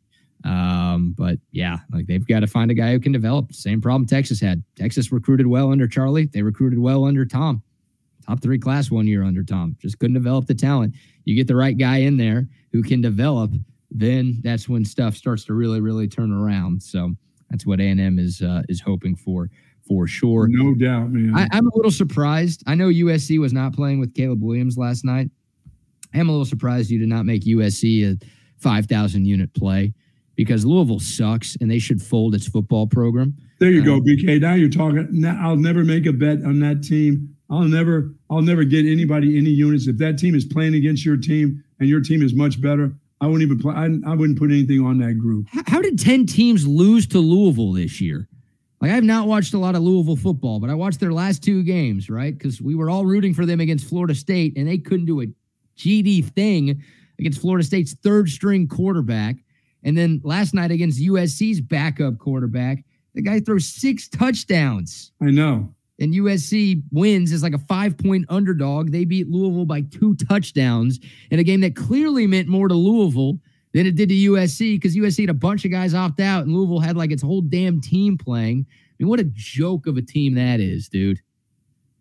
Um, 0.44 1.14
but 1.16 1.38
yeah, 1.50 1.78
like 1.92 2.06
they've 2.06 2.26
got 2.26 2.40
to 2.40 2.46
find 2.46 2.70
a 2.70 2.74
guy 2.74 2.92
who 2.92 3.00
can 3.00 3.12
develop. 3.12 3.52
Same 3.52 3.80
problem 3.80 4.06
Texas 4.06 4.40
had. 4.40 4.62
Texas 4.76 5.10
recruited 5.10 5.46
well 5.46 5.72
under 5.72 5.88
Charlie. 5.88 6.26
They 6.26 6.42
recruited 6.42 6.78
well 6.78 7.04
under 7.04 7.24
Tom. 7.24 7.62
Top 8.26 8.40
three 8.42 8.58
class 8.58 8.90
one 8.90 9.06
year 9.06 9.22
under 9.22 9.42
Tom. 9.42 9.76
Just 9.80 9.98
couldn't 9.98 10.14
develop 10.14 10.46
the 10.46 10.54
talent. 10.54 10.94
You 11.24 11.34
get 11.34 11.46
the 11.46 11.56
right 11.56 11.76
guy 11.76 11.98
in 11.98 12.16
there 12.16 12.48
who 12.72 12.82
can 12.82 13.00
develop, 13.00 13.52
then 13.90 14.40
that's 14.42 14.68
when 14.68 14.84
stuff 14.84 15.16
starts 15.16 15.44
to 15.44 15.54
really, 15.54 15.80
really 15.80 16.08
turn 16.08 16.32
around. 16.32 16.82
So 16.82 17.14
that's 17.50 17.66
what 17.66 17.80
A&M 17.80 18.18
is 18.18 18.42
uh, 18.42 18.62
is 18.68 18.80
hoping 18.80 19.16
for 19.16 19.48
for 19.86 20.08
sure. 20.08 20.48
No 20.48 20.74
doubt, 20.74 21.10
man. 21.10 21.36
I, 21.36 21.48
I'm 21.56 21.66
a 21.66 21.76
little 21.76 21.92
surprised. 21.92 22.64
I 22.66 22.74
know 22.74 22.88
USC 22.88 23.38
was 23.38 23.52
not 23.52 23.72
playing 23.72 24.00
with 24.00 24.14
Caleb 24.14 24.42
Williams 24.42 24.76
last 24.76 25.04
night. 25.04 25.30
I'm 26.20 26.28
a 26.28 26.32
little 26.32 26.44
surprised 26.46 26.90
you 26.90 26.98
did 26.98 27.08
not 27.08 27.26
make 27.26 27.42
USC 27.44 28.04
a 28.20 28.26
5,000 28.58 29.24
unit 29.26 29.52
play 29.54 29.92
because 30.34 30.64
Louisville 30.64 31.00
sucks 31.00 31.56
and 31.60 31.70
they 31.70 31.78
should 31.78 32.02
fold 32.02 32.34
its 32.34 32.46
football 32.46 32.86
program. 32.86 33.34
There 33.58 33.70
you 33.70 33.82
go, 33.84 33.96
Uh, 33.96 34.00
BK. 34.00 34.40
Now 34.40 34.54
you're 34.54 34.68
talking. 34.68 35.08
Now 35.10 35.38
I'll 35.42 35.56
never 35.56 35.84
make 35.84 36.06
a 36.06 36.12
bet 36.12 36.42
on 36.44 36.60
that 36.60 36.82
team. 36.82 37.34
I'll 37.48 37.62
never, 37.62 38.12
I'll 38.28 38.42
never 38.42 38.64
get 38.64 38.86
anybody 38.86 39.38
any 39.38 39.50
units. 39.50 39.86
If 39.86 39.98
that 39.98 40.18
team 40.18 40.34
is 40.34 40.44
playing 40.44 40.74
against 40.74 41.04
your 41.06 41.16
team 41.16 41.62
and 41.78 41.88
your 41.88 42.00
team 42.00 42.22
is 42.22 42.34
much 42.34 42.60
better, 42.60 42.92
I 43.20 43.26
wouldn't 43.28 43.42
even 43.42 43.58
play. 43.58 43.72
I, 43.74 43.84
I 44.10 44.14
wouldn't 44.14 44.38
put 44.38 44.50
anything 44.50 44.84
on 44.84 44.98
that 44.98 45.14
group. 45.18 45.46
How 45.66 45.80
did 45.80 45.98
10 45.98 46.26
teams 46.26 46.66
lose 46.66 47.06
to 47.08 47.18
Louisville 47.18 47.72
this 47.72 48.00
year? 48.00 48.28
Like, 48.80 48.90
I 48.90 48.94
have 48.94 49.04
not 49.04 49.26
watched 49.26 49.54
a 49.54 49.58
lot 49.58 49.74
of 49.74 49.82
Louisville 49.82 50.16
football, 50.16 50.60
but 50.60 50.68
I 50.68 50.74
watched 50.74 51.00
their 51.00 51.12
last 51.12 51.42
two 51.42 51.62
games, 51.62 52.10
right? 52.10 52.36
Because 52.36 52.60
we 52.60 52.74
were 52.74 52.90
all 52.90 53.06
rooting 53.06 53.32
for 53.32 53.46
them 53.46 53.58
against 53.60 53.88
Florida 53.88 54.14
State, 54.14 54.54
and 54.58 54.68
they 54.68 54.76
couldn't 54.76 55.06
do 55.06 55.22
a 55.22 55.26
GD 55.78 56.32
thing 56.32 56.82
against 57.18 57.40
Florida 57.40 57.64
State's 57.64 57.94
third 57.94 58.28
string 58.28 58.68
quarterback. 58.68 59.36
And 59.82 59.96
then 59.96 60.20
last 60.24 60.52
night 60.54 60.70
against 60.70 61.00
USC's 61.00 61.60
backup 61.60 62.18
quarterback, 62.18 62.84
the 63.14 63.22
guy 63.22 63.40
throws 63.40 63.66
six 63.68 64.08
touchdowns, 64.08 65.12
I 65.22 65.30
know. 65.30 65.72
and 65.98 66.12
USC 66.12 66.82
wins 66.90 67.32
as 67.32 67.42
like 67.42 67.54
a 67.54 67.58
five 67.58 67.96
point 67.96 68.26
underdog. 68.28 68.90
They 68.90 69.04
beat 69.04 69.28
Louisville 69.28 69.64
by 69.64 69.82
two 69.82 70.14
touchdowns 70.28 70.98
in 71.30 71.38
a 71.38 71.44
game 71.44 71.60
that 71.62 71.76
clearly 71.76 72.26
meant 72.26 72.48
more 72.48 72.68
to 72.68 72.74
Louisville 72.74 73.38
than 73.72 73.86
it 73.86 73.94
did 73.94 74.08
to 74.08 74.14
USC 74.14 74.74
because 74.76 74.96
USC 74.96 75.20
had 75.20 75.30
a 75.30 75.34
bunch 75.34 75.64
of 75.64 75.70
guys 75.70 75.94
opt 75.94 76.20
out 76.20 76.44
and 76.44 76.54
Louisville 76.54 76.80
had 76.80 76.96
like 76.96 77.10
its 77.10 77.22
whole 77.22 77.40
damn 77.42 77.80
team 77.80 78.18
playing. 78.18 78.66
I 78.68 78.94
mean, 78.98 79.08
what 79.08 79.20
a 79.20 79.30
joke 79.34 79.86
of 79.86 79.96
a 79.96 80.02
team 80.02 80.34
that 80.34 80.60
is, 80.60 80.88
dude. 80.88 81.20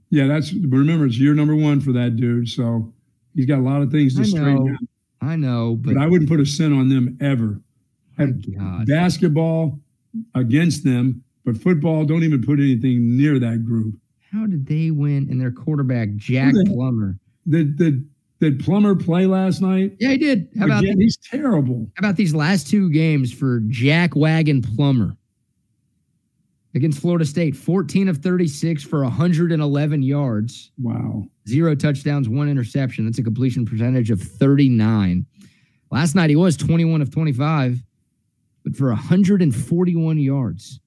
Yeah, 0.09 0.27
that's. 0.27 0.51
But 0.51 0.77
remember, 0.77 1.05
it's 1.05 1.19
year 1.19 1.33
number 1.33 1.55
one 1.55 1.81
for 1.81 1.91
that 1.93 2.15
dude. 2.15 2.47
So 2.49 2.93
he's 3.35 3.45
got 3.45 3.59
a 3.59 3.61
lot 3.61 3.81
of 3.81 3.91
things 3.91 4.15
to 4.15 4.21
I 4.21 4.25
straighten 4.25 4.65
know, 4.65 4.71
out. 4.73 4.79
I 5.21 5.35
know, 5.35 5.75
but, 5.75 5.95
But 5.95 6.01
I 6.03 6.07
wouldn't 6.07 6.29
put 6.29 6.39
a 6.39 6.45
cent 6.45 6.73
on 6.73 6.89
them 6.89 7.17
ever. 7.21 7.59
God. 8.17 8.87
basketball 8.87 9.79
against 10.35 10.83
them, 10.85 11.21
but 11.43 11.57
football, 11.57 12.05
don't 12.05 12.23
even 12.23 12.41
put 12.41 12.59
anything 12.59 13.17
near 13.17 13.39
that 13.39 13.65
group. 13.65 13.95
how 14.31 14.45
did 14.45 14.65
they 14.65 14.89
win 14.91 15.27
and 15.29 15.39
their 15.41 15.51
quarterback, 15.51 16.15
Jack 16.15 16.53
the- 16.53 16.65
Plummer? 16.73 17.17
Did 17.47 17.77
did 17.77 18.07
did 18.39 18.63
Plummer 18.63 18.95
play 18.95 19.25
last 19.27 19.61
night? 19.61 19.95
Yeah, 19.99 20.09
he 20.09 20.17
did. 20.17 20.49
How 20.57 20.65
about 20.65 20.83
Again, 20.83 20.99
he's 20.99 21.17
terrible. 21.17 21.89
How 21.95 21.99
about 21.99 22.15
these 22.15 22.33
last 22.35 22.67
two 22.69 22.89
games 22.89 23.31
for 23.33 23.61
Jack 23.67 24.15
Wagon 24.15 24.61
Plummer 24.61 25.15
against 26.75 26.99
Florida 26.99 27.25
State? 27.25 27.55
14 27.55 28.07
of 28.09 28.17
36 28.17 28.83
for 28.83 29.01
111 29.03 30.03
yards, 30.03 30.71
Wow. 30.77 31.27
zero 31.47 31.73
touchdowns, 31.75 32.29
one 32.29 32.49
interception. 32.49 33.05
That's 33.05 33.17
a 33.19 33.23
completion 33.23 33.65
percentage 33.65 34.11
of 34.11 34.21
39. 34.21 35.25
Last 35.91 36.13
night 36.15 36.29
he 36.29 36.35
was 36.35 36.57
21 36.57 37.01
of 37.01 37.09
25, 37.11 37.81
but 38.63 38.75
for 38.75 38.89
141 38.89 40.17
yards. 40.19 40.79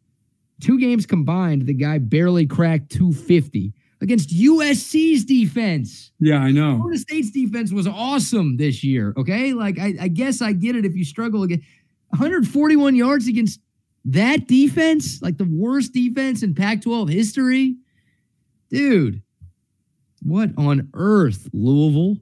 Two 0.61 0.79
games 0.79 1.07
combined, 1.07 1.67
the 1.67 1.75
guy 1.75 1.99
barely 1.99 2.45
cracked 2.47 2.91
250 2.91 3.73
against 4.01 4.31
USC's 4.31 5.25
defense. 5.25 6.11
Yeah, 6.21 6.39
I 6.39 6.51
know. 6.51 6.77
Florida 6.79 6.99
State's 6.99 7.31
defense 7.31 7.73
was 7.73 7.87
awesome 7.87 8.57
this 8.57 8.83
year. 8.85 9.15
Okay, 9.17 9.53
like 9.55 9.79
I, 9.79 9.95
I 10.01 10.09
guess 10.09 10.43
I 10.43 10.53
get 10.53 10.75
it 10.77 10.85
if 10.85 10.97
you 10.97 11.05
struggle 11.05 11.45
against 11.45 11.65
141 12.11 12.97
yards 12.97 13.29
against 13.29 13.61
That 14.13 14.49
defense, 14.49 15.21
like 15.21 15.37
the 15.37 15.45
worst 15.45 15.93
defense 15.93 16.43
in 16.43 16.55
Pac 16.55 16.81
12 16.83 17.09
history. 17.11 17.77
Dude, 18.71 19.23
what 20.23 20.51
on 20.57 20.89
earth, 20.95 21.49
Louisville? 21.53 22.17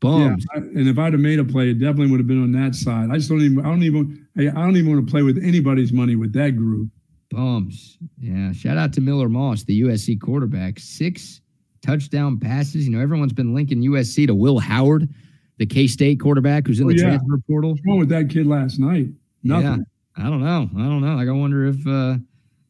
Bums. 0.00 0.44
Yeah, 0.54 0.60
and 0.60 0.88
if 0.88 0.98
I'd 0.98 1.12
have 1.12 1.20
made 1.20 1.38
a 1.38 1.44
play, 1.44 1.70
it 1.70 1.74
definitely 1.78 2.10
would 2.10 2.20
have 2.20 2.26
been 2.26 2.42
on 2.42 2.52
that 2.52 2.74
side. 2.74 3.10
I 3.10 3.16
just 3.16 3.28
don't 3.28 3.40
even. 3.42 3.60
I 3.60 3.68
don't 3.68 3.82
even. 3.82 4.26
I 4.38 4.44
don't 4.44 4.76
even 4.76 4.92
want 4.94 5.06
to 5.06 5.10
play 5.10 5.22
with 5.22 5.38
anybody's 5.42 5.92
money 5.92 6.16
with 6.16 6.32
that 6.34 6.56
group. 6.56 6.88
Bums. 7.30 7.98
Yeah. 8.18 8.52
Shout 8.52 8.76
out 8.76 8.92
to 8.94 9.00
Miller 9.00 9.28
Moss, 9.28 9.64
the 9.64 9.82
USC 9.82 10.20
quarterback. 10.20 10.78
Six 10.78 11.40
touchdown 11.82 12.38
passes. 12.38 12.86
You 12.86 12.92
know, 12.96 13.00
everyone's 13.00 13.32
been 13.32 13.54
linking 13.54 13.80
USC 13.82 14.26
to 14.26 14.34
Will 14.34 14.58
Howard, 14.58 15.08
the 15.58 15.66
K 15.66 15.86
State 15.86 16.20
quarterback 16.20 16.66
who's 16.66 16.80
in 16.80 16.86
Oh, 16.86 16.90
the 16.90 16.96
yeah. 16.96 17.02
transfer 17.04 17.38
portal. 17.46 17.70
What's 17.72 17.82
wrong 17.86 17.98
with 17.98 18.08
that 18.10 18.28
kid 18.30 18.46
last 18.46 18.78
night? 18.78 19.08
Nothing. 19.42 19.84
I 20.16 20.24
don't 20.24 20.40
know. 20.42 20.68
I 20.76 20.82
don't 20.86 21.00
know. 21.00 21.16
Like 21.16 21.28
I 21.28 21.32
wonder 21.32 21.66
if 21.66 21.86
uh 21.86 22.16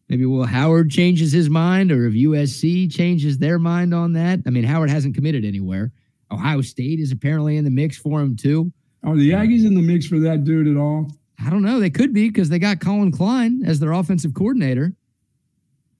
maybe 0.08 0.24
Will 0.26 0.44
Howard 0.44 0.90
changes 0.90 1.32
his 1.32 1.50
mind 1.50 1.90
or 1.92 2.06
if 2.06 2.14
USC 2.14 2.92
changes 2.92 3.38
their 3.38 3.58
mind 3.58 3.92
on 3.94 4.12
that. 4.14 4.40
I 4.46 4.50
mean, 4.50 4.64
Howard 4.64 4.90
hasn't 4.90 5.14
committed 5.14 5.44
anywhere. 5.44 5.92
Ohio 6.30 6.60
State 6.62 7.00
is 7.00 7.12
apparently 7.12 7.56
in 7.56 7.64
the 7.64 7.70
mix 7.70 7.96
for 7.96 8.20
him 8.20 8.36
too. 8.36 8.72
Are 9.02 9.16
the 9.16 9.30
Aggies 9.30 9.66
in 9.66 9.74
the 9.74 9.82
mix 9.82 10.06
for 10.06 10.18
that 10.20 10.44
dude 10.44 10.66
at 10.68 10.76
all? 10.80 11.10
I 11.44 11.50
don't 11.50 11.62
know. 11.62 11.78
They 11.80 11.90
could 11.90 12.14
be 12.14 12.28
because 12.28 12.48
they 12.48 12.58
got 12.58 12.80
Collin 12.80 13.12
Klein 13.12 13.62
as 13.66 13.78
their 13.78 13.92
offensive 13.92 14.32
coordinator. 14.34 14.94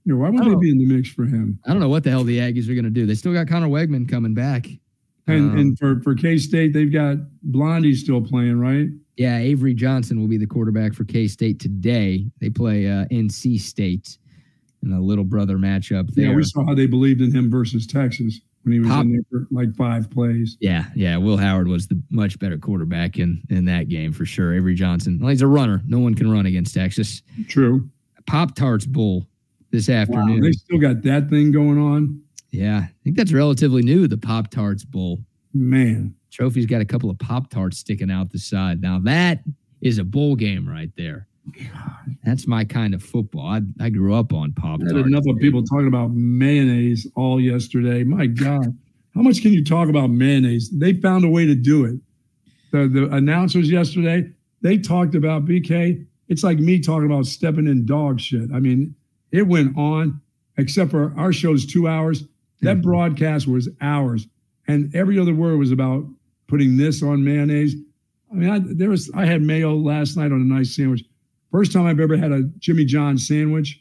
Yeah, 0.07 0.15
why 0.15 0.31
would 0.31 0.41
Oh. 0.47 0.51
they 0.51 0.57
be 0.57 0.71
in 0.71 0.79
the 0.79 0.87
mix 0.87 1.09
for 1.11 1.25
him? 1.27 1.59
I 1.67 1.71
don't 1.73 1.81
know 1.81 1.89
what 1.89 2.05
the 2.05 2.11
hell 2.11 2.25
the 2.25 2.39
Aggies 2.39 2.69
are 2.69 2.75
going 2.75 2.85
to 2.85 2.91
do. 2.91 3.05
They 3.07 3.15
still 3.15 3.33
got 3.33 3.47
Conner 3.49 3.69
Weigman 3.69 4.09
coming 4.09 4.33
back. 4.35 4.69
And 5.27 5.51
Um, 5.53 5.59
and 5.59 5.79
for 5.79 6.01
for 6.03 6.15
K 6.15 6.37
State, 6.39 6.73
they've 6.75 6.93
got 6.93 7.17
Blondie 7.43 7.95
still 7.95 8.21
playing, 8.21 8.59
right? 8.59 8.89
Yeah, 9.17 9.39
Avery 9.39 9.75
Johnson 9.75 10.21
will 10.21 10.29
be 10.29 10.39
the 10.39 10.47
quarterback 10.47 10.93
for 10.95 11.05
K 11.05 11.29
State 11.29 11.61
today. 11.61 12.27
They 12.41 12.51
play 12.51 12.87
uh, 12.89 13.05
NC 13.13 13.61
State 13.61 14.19
in 14.83 14.93
a 14.93 15.01
little 15.01 15.25
brother 15.25 15.57
matchup 15.57 16.13
there. 16.15 16.31
Yeah, 16.31 16.35
we 16.35 16.43
saw 16.45 16.67
how 16.67 16.75
they 16.75 16.87
believed 16.87 17.21
in 17.21 17.33
him 17.33 17.51
versus 17.51 17.87
Texas 17.87 18.41
when 18.65 18.73
he 18.73 18.81
was 18.81 18.89
Pop- 18.89 19.05
in 19.05 19.13
there 19.13 19.23
for 19.31 19.47
like 19.51 19.75
five 19.77 20.11
plays. 20.11 20.57
Yeah, 20.61 20.87
yeah. 20.97 21.17
Will 21.17 21.37
Howard 21.37 21.69
was 21.69 21.87
the 21.87 22.01
much 22.11 22.39
better 22.41 22.59
quarterback 22.59 23.19
in 23.19 23.41
in 23.51 23.65
that 23.67 23.89
game 23.89 24.13
for 24.13 24.25
sure. 24.27 24.53
Avery 24.55 24.75
Johnson, 24.75 25.19
well, 25.21 25.31
he's 25.31 25.43
a 25.43 25.47
runner. 25.47 25.81
No 25.87 26.01
one 26.01 26.15
can 26.15 26.31
run 26.31 26.47
against 26.47 26.75
Texas. 26.75 27.23
True. 27.49 27.89
Pop 28.27 28.55
Tarts 28.57 28.87
Bowl 28.87 29.27
this 29.71 29.89
Wow, 29.89 29.95
afternoon. 29.97 30.41
they 30.41 30.53
still 30.53 30.79
got 30.79 31.03
that 31.03 31.29
thing 31.31 31.53
going 31.53 31.79
on. 31.79 32.21
yeah, 32.51 32.79
I 32.89 32.91
think 33.05 33.17
that's 33.17 33.33
relatively 33.33 33.83
new. 33.83 34.09
The 34.09 34.17
Pop 34.19 34.51
Tarts 34.51 34.85
Bowl 34.85 35.21
Man, 35.53 36.15
trophy's 36.35 36.67
got 36.67 36.81
a 36.81 36.85
couple 36.85 37.11
of 37.11 37.19
Pop 37.19 37.49
Tarts 37.49 37.79
sticking 37.79 38.11
out 38.11 38.31
the 38.31 38.39
side. 38.39 38.81
Now 38.81 38.99
that 39.05 39.41
is 39.81 39.99
a 39.99 40.05
bowl 40.05 40.35
game 40.35 40.69
right 40.69 40.91
there. 40.97 41.29
That's 42.25 42.47
my 42.47 42.65
kind 42.65 42.95
of 42.95 43.03
football. 43.03 43.47
I, 43.47 43.61
I 43.81 43.91
grew 43.91 44.15
up 44.15 44.33
on 44.33 44.53
Pop 44.53 44.81
Tarts. 44.81 44.93
enough 44.93 45.25
of 45.29 45.39
people 45.39 45.63
talking 45.63 45.87
about 45.87 46.11
mayonnaise 46.13 47.07
all 47.15 47.41
yesterday. 47.41 48.03
My 48.03 48.27
God, 48.27 48.77
how 49.15 49.23
much 49.23 49.43
can 49.43 49.53
you 49.53 49.63
talk 49.63 49.89
about 49.89 50.11
mayonnaise? 50.11 50.71
They 50.71 50.95
found 50.95 51.25
a 51.25 51.29
way 51.29 51.47
to 51.47 51.55
do 51.55 51.85
it. 51.85 52.01
The 52.73 52.89
the 52.89 53.15
announcers 53.15 53.71
yesterday 53.71 54.29
they 54.63 54.79
talked 54.79 55.15
about 55.15 55.45
BK. 55.45 56.05
It's 56.29 56.43
like 56.43 56.59
me 56.59 56.81
talking 56.81 57.07
about 57.07 57.27
stepping 57.27 57.69
in 57.69 57.85
dog 57.85 58.19
shit. 58.19 58.51
I 58.53 58.59
mean, 58.59 58.95
it 59.31 59.43
went 59.43 59.77
on, 59.77 60.21
except 60.57 60.91
for 60.91 61.13
our 61.17 61.33
show's 61.33 61.67
two 61.67 61.87
hours. 61.87 62.25
That 62.63 62.79
mm-hmm. 62.79 62.81
broadcast 62.81 63.47
was 63.47 63.69
hours, 63.83 64.27
and 64.67 64.93
every 64.97 65.19
other 65.19 65.35
word 65.35 65.59
was 65.59 65.71
about 65.71 66.07
putting 66.47 66.77
this 66.77 67.03
on 67.03 67.25
mayonnaise. 67.25 67.75
I 68.31 68.35
mean, 68.35 68.51
I, 68.51 68.61
there 68.63 68.91
was 68.91 69.11
I 69.15 69.27
had 69.27 69.43
mayo 69.43 69.75
last 69.75 70.17
night 70.17 70.33
on 70.33 70.41
a 70.41 70.45
nice 70.45 70.75
sandwich. 70.75 71.05
First 71.53 71.73
time 71.73 71.87
I've 71.87 72.01
ever 72.01 72.17
had 72.17 72.33
a 72.33 72.43
Jimmy 72.59 72.85
John 72.85 73.17
sandwich. 73.17 73.81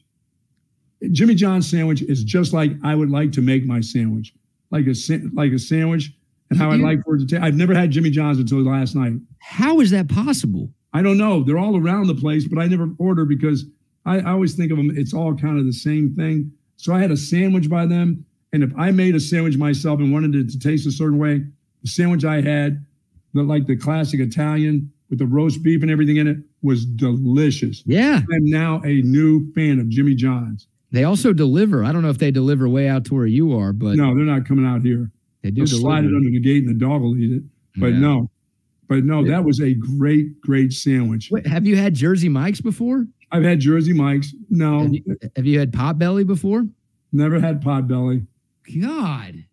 Jimmy 1.11 1.35
John's 1.35 1.69
sandwich 1.69 2.01
is 2.03 2.23
just 2.23 2.53
like 2.53 2.71
I 2.83 2.95
would 2.95 3.09
like 3.09 3.31
to 3.33 3.41
make 3.41 3.65
my 3.65 3.81
sandwich, 3.81 4.33
like 4.71 4.85
a 4.85 4.93
like 5.33 5.51
a 5.51 5.59
sandwich, 5.59 6.11
and 6.49 6.59
how 6.59 6.71
I'd 6.71 6.79
like 6.79 7.03
for 7.03 7.15
it 7.15 7.19
to 7.19 7.25
taste. 7.25 7.41
I've 7.41 7.55
never 7.55 7.73
had 7.73 7.91
Jimmy 7.91 8.09
John's 8.09 8.37
until 8.37 8.59
last 8.59 8.95
night. 8.95 9.13
How 9.39 9.79
is 9.79 9.91
that 9.91 10.07
possible? 10.07 10.69
I 10.93 11.01
don't 11.01 11.17
know. 11.17 11.43
They're 11.43 11.57
all 11.57 11.75
around 11.75 12.07
the 12.07 12.15
place, 12.15 12.47
but 12.47 12.59
I 12.59 12.67
never 12.67 12.89
order 12.99 13.25
because 13.25 13.65
I, 14.05 14.19
I 14.19 14.31
always 14.31 14.53
think 14.53 14.71
of 14.71 14.77
them. 14.77 14.91
It's 14.95 15.13
all 15.13 15.35
kind 15.35 15.57
of 15.57 15.65
the 15.65 15.73
same 15.73 16.13
thing. 16.15 16.51
So 16.77 16.93
I 16.93 16.99
had 16.99 17.11
a 17.11 17.17
sandwich 17.17 17.69
by 17.69 17.85
them, 17.85 18.25
and 18.51 18.63
if 18.63 18.71
I 18.77 18.91
made 18.91 19.15
a 19.15 19.19
sandwich 19.19 19.57
myself 19.57 19.99
and 19.99 20.13
wanted 20.13 20.35
it 20.35 20.49
to 20.51 20.59
taste 20.59 20.85
a 20.85 20.91
certain 20.91 21.17
way, 21.17 21.45
the 21.83 21.89
sandwich 21.89 22.25
I 22.25 22.41
had, 22.41 22.85
the 23.33 23.43
like 23.43 23.67
the 23.67 23.75
classic 23.77 24.19
Italian 24.19 24.91
with 25.09 25.19
the 25.19 25.25
roast 25.27 25.61
beef 25.63 25.81
and 25.83 25.91
everything 25.91 26.17
in 26.17 26.27
it, 26.27 26.37
was 26.61 26.85
delicious. 26.85 27.83
Yeah. 27.85 28.17
I'm 28.31 28.45
now 28.45 28.81
a 28.83 29.01
new 29.01 29.51
fan 29.53 29.79
of 29.79 29.89
Jimmy 29.89 30.15
John's. 30.15 30.67
They 30.91 31.03
also 31.03 31.33
deliver. 31.33 31.83
I 31.83 31.91
don't 31.91 32.01
know 32.03 32.09
if 32.09 32.17
they 32.19 32.31
deliver 32.31 32.67
way 32.69 32.87
out 32.87 33.05
to 33.05 33.15
where 33.15 33.25
you 33.25 33.57
are, 33.57 33.73
but 33.73 33.95
no, 33.95 34.15
they're 34.15 34.25
not 34.25 34.45
coming 34.47 34.65
out 34.65 34.81
here. 34.81 35.11
they 35.41 35.51
do 35.51 35.65
slide 35.67 36.05
it 36.05 36.15
under 36.15 36.29
the 36.29 36.39
gate 36.39 36.63
and 36.65 36.69
the 36.69 36.79
dog 36.85 37.01
will 37.01 37.17
eat 37.17 37.31
it. 37.31 37.43
But 37.77 37.93
Yeah. 37.93 37.99
no, 37.99 38.29
but 38.87 39.03
no, 39.03 39.25
that 39.27 39.43
was 39.43 39.59
a 39.59 39.73
great, 39.73 40.39
great 40.41 40.71
sandwich. 40.71 41.29
Wait, 41.31 41.47
have 41.47 41.65
you 41.65 41.75
had 41.75 41.95
Jersey 41.95 42.29
Mike's 42.29 42.61
before? 42.61 43.07
I've 43.31 43.43
had 43.43 43.59
Jersey 43.59 43.93
Mike's. 43.93 44.35
No, 44.51 44.81
Have 44.83 44.93
you, 44.93 45.03
have 45.35 45.45
you 45.47 45.57
had 45.59 45.71
Potbelly 45.71 46.25
before? 46.27 46.65
never 47.11 47.39
had 47.39 47.61
Potbelly. 47.63 48.25
God. 48.79 49.43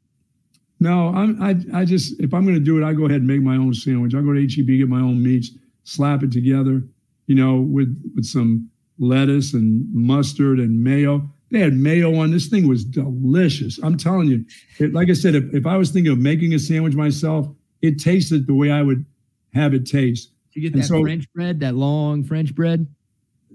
No, 0.81 1.09
I'm, 1.09 1.41
I, 1.43 1.81
I 1.81 1.85
just, 1.85 2.19
if 2.21 2.33
I'm 2.33 2.45
going 2.45 2.55
to 2.55 2.61
do 2.61 2.83
it, 2.83 2.87
I 2.87 2.95
go 2.95 3.05
ahead 3.05 3.19
and 3.19 3.27
make 3.27 3.43
my 3.43 3.57
own 3.57 3.75
sandwich. 3.75 4.15
I 4.15 4.23
go 4.23 4.33
to 4.33 4.41
HEB, 4.41 4.67
get 4.67 4.89
my 4.89 5.01
own 5.01 5.23
meats, 5.23 5.51
slap 5.85 6.23
it 6.23 6.33
together, 6.33 6.83
you 7.27 7.35
know, 7.35 7.61
with, 7.61 7.95
with 8.15 8.25
some 8.25 8.71
lettuce 8.99 9.53
and 9.53 9.87
mustard 9.95 10.59
and 10.59 10.83
mayo. 10.83 11.31
They 11.51 11.59
had 11.61 11.75
mayo 11.75 12.15
on. 12.17 12.31
This 12.31 12.47
thing 12.47 12.67
was 12.67 12.85
delicious. 12.85 13.79
I'm 13.83 13.99
telling 13.99 14.29
you. 14.29 14.45
It, 14.79 14.95
like 14.95 15.11
I 15.11 15.15
said, 15.15 15.35
if, 15.35 15.53
if 15.53 15.67
I 15.67 15.77
was 15.77 15.91
thinking 15.91 16.13
of 16.13 16.19
making 16.19 16.55
a 16.55 16.59
sandwich 16.59 16.95
myself, 16.95 17.47
it 17.83 17.99
tasted 18.01 18.47
the 18.47 18.55
way 18.55 18.71
I 18.71 18.83
would 18.83 19.05
have 19.53 19.75
it 19.75 19.85
taste. 19.87 20.31
Did 20.55 20.63
you 20.63 20.71
get 20.71 20.79
that 20.79 20.87
so- 20.87 21.03
French 21.03 21.31
bread, 21.35 21.61
that 21.61 21.75
long 21.75 22.25
French 22.25 22.55
bread? 22.55 22.87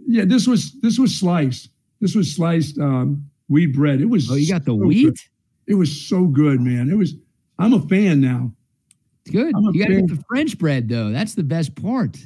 Yeah, 0.07 0.25
this 0.25 0.47
was 0.47 0.79
this 0.81 0.99
was 0.99 1.15
sliced. 1.15 1.69
This 1.99 2.13
was 2.13 2.35
sliced 2.35 2.77
um, 2.77 3.27
wheat 3.47 3.73
bread. 3.73 4.01
It 4.01 4.05
was. 4.05 4.29
Oh, 4.29 4.35
you 4.35 4.47
got 4.47 4.63
the 4.63 4.71
so 4.71 4.75
wheat? 4.75 5.05
good. 5.05 5.17
It 5.67 5.75
was 5.75 6.07
so 6.07 6.25
good, 6.25 6.61
man. 6.61 6.89
It 6.89 6.95
was. 6.95 7.13
I'm 7.57 7.73
a 7.73 7.81
fan 7.87 8.21
now. 8.21 8.51
It's 9.25 9.31
good. 9.31 9.53
You 9.73 9.79
got 9.83 9.87
to 9.87 10.01
get 10.01 10.07
the 10.09 10.23
French 10.27 10.57
bread 10.59 10.87
though. 10.89 11.09
That's 11.09 11.33
the 11.35 11.43
best 11.43 11.75
part. 11.81 12.17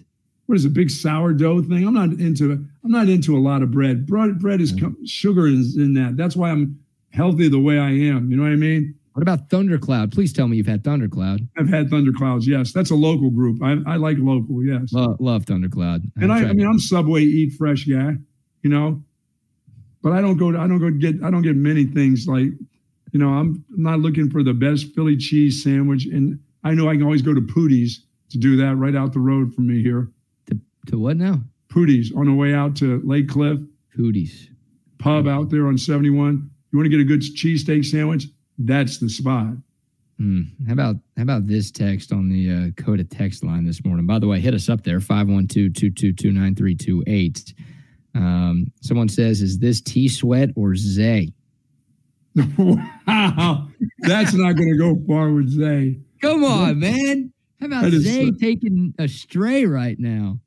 what 0.48 0.56
is 0.56 0.66
a 0.66 0.70
big 0.70 0.90
sourdough 0.90 1.62
thing? 1.64 1.86
I'm 1.88 1.94
not 1.94 2.10
into 2.20 2.52
I'm 2.52 2.92
not 2.92 3.08
into 3.08 3.38
a 3.38 3.40
lot 3.40 3.62
of 3.62 3.72
bread. 3.72 4.06
Bread 4.08 4.40
bread 4.40 4.60
is 4.60 4.74
com- 4.74 4.98
sugar 5.06 5.48
is 5.48 5.78
in 5.78 5.94
that. 5.94 6.18
That's 6.18 6.36
why 6.36 6.50
I'm 6.50 6.80
healthy 7.12 7.48
the 7.48 7.60
way 7.60 7.78
I 7.80 7.90
am. 7.92 8.30
You 8.30 8.38
know 8.38 8.44
what 8.44 8.52
I 8.52 8.56
mean? 8.56 8.96
What 9.14 9.22
about 9.22 9.50
Thundercloud? 9.50 10.12
Please 10.12 10.32
tell 10.34 10.48
me 10.48 10.58
you've 10.58 10.68
had 10.68 10.84
Thundercloud. 10.84 11.48
I've 11.58 11.68
had 11.70 11.90
Thunderclouds. 11.90 12.48
Yes, 12.48 12.72
that's 12.72 12.90
a 12.92 12.96
local 12.96 13.30
group. 13.30 13.62
I, 13.62 13.78
I 13.86 13.96
like 13.98 14.18
local. 14.20 14.64
Yes, 14.64 14.94
Love, 14.94 15.18
love 15.20 15.46
Thundercloud. 15.46 16.04
and 16.18 16.32
I, 16.32 16.40
I 16.50 16.54
mean 16.54 16.68
I'm 16.68 16.80
Subway 16.80 17.24
eat 17.24 17.54
fresh 17.54 17.86
guy. 17.86 18.14
You 18.64 18.70
know, 18.70 19.04
but 20.02 20.12
I 20.14 20.22
don't 20.22 20.38
go. 20.38 20.52
To, 20.52 20.60
I 20.60 20.68
don't 20.68 20.80
go 20.80 20.90
get. 20.90 21.24
I 21.24 21.32
don't 21.32 21.44
get 21.44 21.56
many 21.56 21.86
things 21.86 22.28
like. 22.28 22.50
You 23.12 23.20
know, 23.20 23.30
I'm 23.30 23.64
not 23.70 24.00
looking 24.00 24.30
for 24.30 24.44
the 24.44 24.54
best 24.54 24.94
Philly 24.94 25.18
cheese 25.18 25.64
sandwich, 25.64 26.06
and 26.06 26.40
I 26.64 26.74
know 26.74 26.90
I 26.90 26.94
can 26.94 27.04
always 27.04 27.22
go 27.22 27.34
to 27.34 27.42
Poodie's 27.42 28.06
to 28.30 28.38
do 28.38 28.56
that 28.58 28.76
right 28.76 28.96
out 28.96 29.14
the 29.14 29.20
road 29.20 29.54
from 29.54 29.68
me 29.68 29.82
here. 29.82 30.10
to, 30.48 30.60
to 30.88 31.00
what 31.00 31.18
now? 31.18 31.42
Poodie's 31.70 32.12
on 32.16 32.26
the 32.26 32.34
way 32.34 32.54
out 32.54 32.76
to 32.78 33.02
Lake 33.04 33.30
Cliff. 33.30 33.60
Pooties. 33.98 34.48
pub 35.00 35.28
out 35.28 35.50
there 35.50 35.68
on 35.68 35.78
71. 35.78 36.50
You 36.72 36.78
want 36.78 36.86
to 36.86 36.90
get 36.90 37.02
a 37.02 37.04
good 37.04 37.22
cheesesteak 37.22 37.84
sandwich? 37.84 38.28
That's 38.58 39.00
the 39.00 39.10
spot. 39.10 39.54
Hmm. 40.18 40.42
How 40.68 40.74
about 40.74 40.96
how 41.18 41.24
about 41.24 41.48
this 41.48 41.72
text 41.72 42.12
on 42.12 42.30
the 42.30 42.52
uh, 42.52 42.70
Coda 42.82 43.04
text 43.06 43.44
line 43.44 43.66
this 43.66 43.84
morning? 43.84 44.06
By 44.06 44.20
the 44.20 44.28
way, 44.28 44.40
hit 44.40 44.54
us 44.54 44.70
up 44.70 44.84
there 44.84 45.00
512-222-9328. 45.00 47.54
Um, 48.16 48.72
someone 48.82 49.10
says, 49.10 49.42
"Is 49.42 49.60
this 49.60 49.82
T 49.82 50.08
Sweat 50.08 50.50
or 50.56 50.76
Zay?" 50.76 51.34
wow. 52.58 53.68
That's 54.00 54.34
not 54.34 54.54
going 54.54 54.72
to 54.72 54.78
go 54.78 55.02
far 55.08 55.32
with 55.32 55.50
Zay. 55.50 56.00
Come 56.22 56.44
on, 56.44 56.80
man. 56.80 57.34
How 57.60 57.68
about 57.68 57.86
is 57.86 58.04
Zay 58.04 58.32
taking 58.32 58.94
a 59.00 59.08
stray 59.08 59.66
right 59.66 60.00
now? 60.00 60.40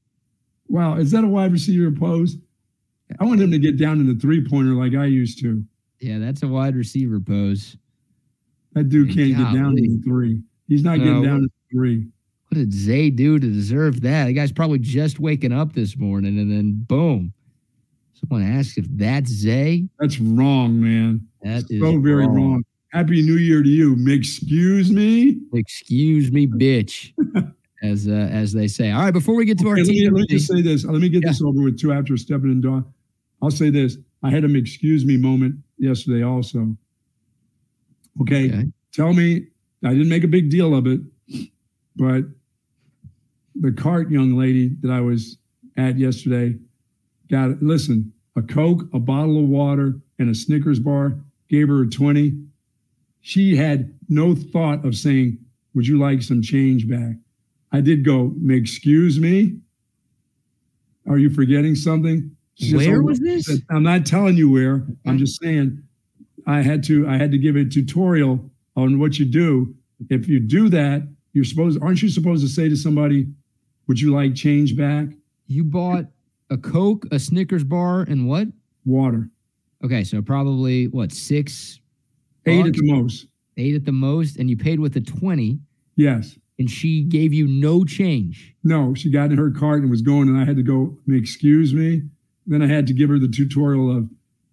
Wow. 0.68 0.96
Is 0.96 1.10
that 1.10 1.24
a 1.24 1.28
wide 1.28 1.52
receiver 1.52 1.90
pose? 1.90 2.38
I 3.20 3.24
want 3.24 3.40
him 3.40 3.50
to 3.50 3.59
get 3.59 3.76
down 3.76 3.98
to 3.98 4.14
the 4.14 4.18
three 4.18 4.46
pointer 4.46 4.72
like 4.72 4.94
I 4.94 5.06
used 5.06 5.40
to. 5.40 5.62
Yeah, 6.00 6.18
that's 6.18 6.42
a 6.42 6.48
wide 6.48 6.74
receiver 6.74 7.20
pose. 7.20 7.76
That 8.72 8.88
dude 8.88 9.14
can't 9.14 9.36
get 9.36 9.52
down 9.52 9.76
to 9.76 9.82
the 9.82 10.00
three. 10.02 10.40
He's 10.68 10.82
not 10.82 10.98
No, 10.98 11.04
getting 11.04 11.22
down 11.22 11.40
to 11.42 11.46
the 11.48 11.76
three. 11.76 12.06
What 12.48 12.59
did 12.59 12.72
Zay 12.72 13.10
do 13.10 13.38
to 13.38 13.46
deserve 13.46 14.00
that? 14.02 14.26
The 14.26 14.32
guy's 14.32 14.52
probably 14.52 14.78
just 14.78 15.20
waking 15.20 15.52
up 15.52 15.74
this 15.74 15.96
morning, 15.96 16.38
and 16.38 16.50
then 16.50 16.84
boom. 16.86 17.32
Someone 18.28 18.51
asked 18.51 18.78
if 18.78 18.86
that's 18.90 19.31
Zay. 19.31 19.89
That's 19.99 20.19
wrong, 20.20 20.81
man. 20.81 21.27
That 21.43 21.65
is 21.70 21.81
so 21.81 21.99
very 21.99 22.27
wrong. 22.27 22.62
Happy 22.93 23.23
New 23.23 23.36
Year 23.36 23.62
to 23.62 23.69
you. 23.69 23.97
Excuse 24.09 24.93
me. 24.93 25.40
Excuse 25.55 26.31
me, 26.31 26.47
bitch. 26.47 27.12
as 27.82 28.07
uh, 28.07 28.12
as 28.31 28.53
they 28.53 28.69
say. 28.69 28.90
All 28.93 29.03
right, 29.03 29.11
before 29.11 29.35
we 29.35 29.44
get 29.44 29.59
to 29.59 29.69
our 29.69 29.73
Okay, 29.74 29.82
let, 29.82 29.89
me, 29.90 30.05
let 30.11 30.20
me 30.20 30.27
just 30.28 30.47
say 30.47 30.62
this. 30.62 30.85
Let 30.85 31.01
me 31.01 31.09
get 31.09 31.23
Yeah. 31.23 31.31
this 31.31 31.43
over 31.43 31.62
with 31.62 31.78
too 31.81 31.93
after 31.93 32.16
stepping 32.16 32.51
in 32.51 32.61
door. 32.61 32.85
I'll 33.43 33.51
say 33.51 33.70
this. 33.70 33.99
I 34.23 34.31
had 34.31 34.44
an 34.44 34.55
excuse 34.55 35.05
me 35.05 35.16
moment 35.16 35.57
yesterday 35.78 36.23
also. 36.23 36.77
Okay. 38.20 38.49
Okay. 38.49 38.65
Tell 38.93 39.12
me, 39.12 39.47
I 39.85 39.90
didn't 39.94 40.11
make 40.11 40.23
a 40.23 40.28
big 40.28 40.49
deal 40.51 40.74
of 40.74 40.86
it, 40.86 41.01
but 41.97 42.24
the 43.57 43.73
cart 43.73 44.11
young 44.11 44.36
lady 44.36 44.77
that 44.82 44.90
I 44.93 45.01
was 45.01 45.39
at 45.77 45.99
yesterday 45.99 46.57
got, 47.32 47.50
it. 47.50 47.62
listen, 47.62 48.12
a 48.36 48.42
Coke, 48.42 48.82
a 48.92 48.98
bottle 49.00 49.38
of 49.38 49.48
water, 49.48 49.98
and 50.20 50.30
a 50.30 50.34
Snickers 50.34 50.78
bar, 50.78 51.16
gave 51.48 51.66
her 51.68 51.82
a 51.82 51.88
20. 51.90 52.34
She 53.22 53.56
had 53.56 53.92
no 54.09 54.34
thought 54.34 54.84
of 54.84 54.94
saying, 54.94 55.38
Would 55.74 55.86
you 55.88 55.98
like 55.98 56.22
some 56.22 56.42
change 56.42 56.88
back? 56.88 57.16
I 57.72 57.80
did 57.80 58.04
go, 58.04 58.32
Excuse 58.48 59.18
me? 59.18 59.56
Are 61.09 61.18
you 61.18 61.30
forgetting 61.30 61.74
something? 61.74 62.30
She 62.54 62.76
Where 62.76 63.00
"Oh, 63.00 63.04
was 63.04 63.18
this? 63.18 63.46
said, 63.46 63.59
I'm 63.70 63.82
not 63.82 64.04
telling 64.06 64.36
you 64.36 64.50
where. 64.50 64.86
I'm 65.06 65.18
just 65.18 65.40
saying 65.40 65.82
I 66.46 66.60
had 66.62 66.84
to 66.84 67.09
I 67.09 67.16
had 67.16 67.30
to 67.32 67.38
give 67.38 67.56
a 67.56 67.64
tutorial 67.64 68.50
on 68.76 68.98
what 69.00 69.18
you 69.18 69.24
do. 69.24 69.74
If 70.10 70.28
you 70.28 70.38
do 70.38 70.68
that, 70.68 71.09
you're 71.32 71.44
supposed 71.44 71.82
aren't 71.82 72.02
you 72.02 72.09
supposed 72.10 72.42
to 72.44 72.48
say 72.48 72.68
to 72.68 72.76
somebody, 72.76 73.26
Would 73.88 74.00
you 74.00 74.14
like 74.14 74.34
change 74.34 74.76
back? 74.76 75.06
you 75.48 75.64
bought 75.64 76.04
a 76.52 76.58
Coke, 76.58 77.06
a 77.10 77.18
Snickers 77.18 77.64
bar, 77.64 78.02
and 78.02 78.28
what? 78.28 78.48
Water. 78.84 79.30
Okay, 79.84 80.04
so 80.04 80.20
probably 80.22 80.86
what 80.88 81.12
six, 81.12 81.80
Eight 82.46 82.66
at 82.66 82.72
the 82.74 82.92
most. 82.92 83.26
eight 83.56 83.74
at 83.74 83.84
the 83.84 83.92
most, 83.92 84.36
and 84.36 84.50
you 84.50 84.56
paid 84.56 84.80
with 84.80 84.96
a 84.96 85.00
twenty, 85.00 85.58
Yes. 85.96 86.38
and 86.58 86.70
she 86.70 87.02
gave 87.04 87.32
you 87.32 87.46
no 87.48 87.84
change. 87.84 88.54
No, 88.64 88.94
she 88.94 89.10
got 89.10 89.30
in 89.30 89.38
her 89.38 89.50
cart 89.50 89.80
and 89.82 89.90
was 89.90 90.02
going, 90.02 90.28
and 90.28 90.36
I 90.38 90.44
had 90.44 90.56
to 90.56 90.62
go, 90.62 90.96
excuse 91.08 91.72
me. 91.72 92.02
Then 92.46 92.62
I 92.62 92.66
had 92.66 92.86
to 92.88 92.92
give 92.92 93.08
her 93.08 93.18
the 93.18 93.28
tutorial 93.28 93.96
of, 93.96 94.08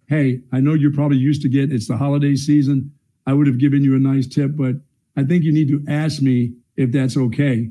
hey, 0.06 0.40
I 0.52 0.60
know 0.60 0.74
you're 0.74 0.92
probably 0.92 1.18
used 1.18 1.42
to 1.42 1.48
get, 1.48 1.72
it's 1.72 1.88
the 1.88 1.96
holiday 1.96 2.36
season. 2.36 2.92
I 3.26 3.32
would 3.34 3.46
have 3.48 3.58
given 3.58 3.82
you 3.84 3.94
a 3.96 3.98
nice 3.98 4.26
tip, 4.28 4.52
but 4.56 4.76
I 5.16 5.24
think 5.24 5.42
you 5.44 5.52
need 5.52 5.68
to 5.68 5.84
ask 5.88 6.22
me 6.22 6.54
if 6.76 6.92
that's 6.92 7.16
okay. 7.16 7.70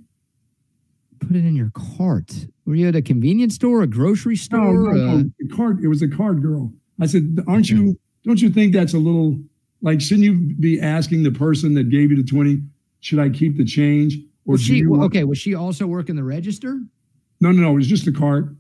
Put 1.20 1.36
it 1.36 1.46
in 1.46 1.56
your 1.56 1.72
cart. 1.74 2.48
Were 2.70 2.76
you 2.76 2.88
at 2.88 2.96
a 2.96 3.02
convenience 3.02 3.56
store, 3.56 3.82
a 3.82 3.88
grocery 3.88 4.36
store? 4.36 4.60
no, 4.60 4.92
Uh, 4.92 4.94
no. 4.94 5.24
The 5.40 5.48
cart, 5.56 5.80
it 5.82 5.88
was 5.88 6.04
a 6.04 6.08
card 6.08 6.44
girl. 6.44 6.72
I 7.02 7.08
said, 7.08 7.40
aren't 7.48 7.68
you, 7.68 7.98
don't 8.24 8.40
you 8.40 8.52
think 8.52 8.74
that's 8.74 8.94
a 8.94 9.00
little, 9.00 9.40
like, 9.82 10.00
shouldn't 10.00 10.26
you 10.26 10.36
be 10.60 10.80
asking 10.80 11.24
the 11.24 11.32
person 11.32 11.74
that 11.74 11.90
gave 11.90 12.12
you 12.12 12.18
the 12.18 12.24
20, 12.30 12.62
should 13.00 13.18
I 13.18 13.30
keep 13.30 13.58
the 13.58 13.66
change? 13.66 14.18
Or 14.46 14.52
was 14.52 14.62
she 14.62 14.76
you 14.76 14.92
want-" 14.92 15.02
okay? 15.06 15.24
Was 15.24 15.40
she 15.40 15.56
also 15.56 15.88
working 15.88 16.16
the 16.16 16.24
register? 16.24 16.80
No, 17.42 17.52
no, 17.52 17.64
no. 17.64 17.72
It 17.72 17.76
was 17.78 17.88
just 17.88 18.06
a 18.06 18.12
cart. 18.12 18.56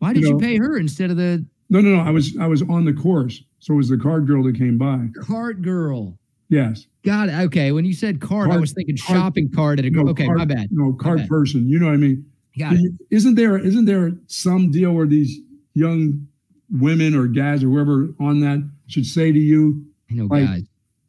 Why 0.00 0.12
did 0.12 0.24
you, 0.24 0.30
know- 0.32 0.38
pay 0.38 0.56
her 0.56 0.76
instead 0.76 1.12
of 1.12 1.16
the 1.18 1.46
No, 1.68 1.80
no, 1.80 1.94
no. 1.94 2.00
I 2.02 2.10
was, 2.10 2.36
I 2.36 2.48
was 2.48 2.62
on 2.62 2.84
the 2.84 2.92
course. 2.92 3.44
So 3.60 3.74
it 3.74 3.76
was 3.76 3.88
the 3.90 3.96
card 3.98 4.26
girl 4.26 4.42
that 4.42 4.56
came 4.58 4.76
by. 4.76 5.06
cart 5.24 5.62
girl? 5.62 6.18
Yes. 6.48 6.88
Got 7.04 7.28
it. 7.28 7.34
Okay, 7.44 7.70
when 7.70 7.84
you 7.84 7.94
said 7.94 8.20
cart, 8.20 8.50
I 8.50 8.56
was 8.56 8.72
thinking 8.72 8.96
cart- 8.96 9.16
shopping 9.16 9.50
cart 9.54 9.78
at 9.78 9.84
a. 9.84 9.90
No, 9.90 10.08
okay, 10.08 10.26
cart- 10.26 10.38
my 10.38 10.44
bad. 10.46 10.66
No, 10.72 10.92
cart 10.94 11.28
person. 11.28 11.68
You 11.68 11.78
know 11.78 11.86
what 11.86 11.92
I 11.92 11.98
mean? 11.98 12.24
Got 12.60 12.74
it. 12.74 12.92
Isn't 13.10 13.34
there 13.34 13.58
isn't 13.58 13.84
there 13.86 14.12
some 14.26 14.70
deal 14.70 14.92
where 14.92 15.06
these 15.06 15.38
young 15.74 16.26
women 16.70 17.14
or 17.14 17.26
guys 17.26 17.64
or 17.64 17.68
whoever 17.68 18.10
on 18.20 18.40
that 18.40 18.68
should 18.86 19.06
say 19.06 19.32
to 19.32 19.38
you, 19.38 19.84
I 20.10 20.14
know 20.14 20.26
like- 20.26 20.46
guys. 20.46 20.62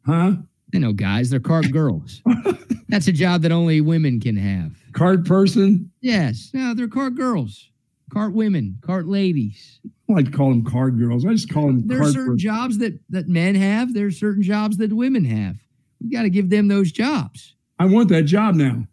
huh? 0.06 0.32
I 0.74 0.78
know 0.78 0.92
guys. 0.92 1.28
They're 1.30 1.38
card 1.40 1.70
girls. 1.72 2.22
That's 2.88 3.06
a 3.06 3.12
job 3.12 3.42
that 3.42 3.52
only 3.52 3.80
women 3.80 4.20
can 4.20 4.36
have. 4.36 4.72
Card 4.92 5.24
person? 5.26 5.90
Yes. 6.00 6.50
No, 6.54 6.74
they're 6.74 6.88
card 6.88 7.16
girls, 7.16 7.70
cart 8.12 8.32
women, 8.34 8.78
cart 8.82 9.06
ladies. 9.06 9.80
I 10.08 10.14
like 10.14 10.26
to 10.26 10.30
call 10.30 10.48
them 10.50 10.64
card 10.64 10.98
girls. 10.98 11.24
I 11.26 11.32
just 11.32 11.48
call 11.50 11.66
them 11.68 11.86
There 11.86 11.98
are 11.98 12.00
cart 12.02 12.12
certain 12.12 12.26
person. 12.34 12.38
jobs 12.38 12.78
that 12.78 12.98
that 13.10 13.28
men 13.28 13.54
have. 13.54 13.92
There's 13.94 14.18
certain 14.18 14.42
jobs 14.42 14.76
that 14.78 14.92
women 14.92 15.24
have. 15.26 15.56
We 16.02 16.10
got 16.10 16.22
to 16.22 16.30
give 16.30 16.50
them 16.50 16.68
those 16.68 16.90
jobs. 16.92 17.54
I 17.78 17.84
want 17.86 18.08
that 18.10 18.22
job 18.24 18.54
now. 18.54 18.86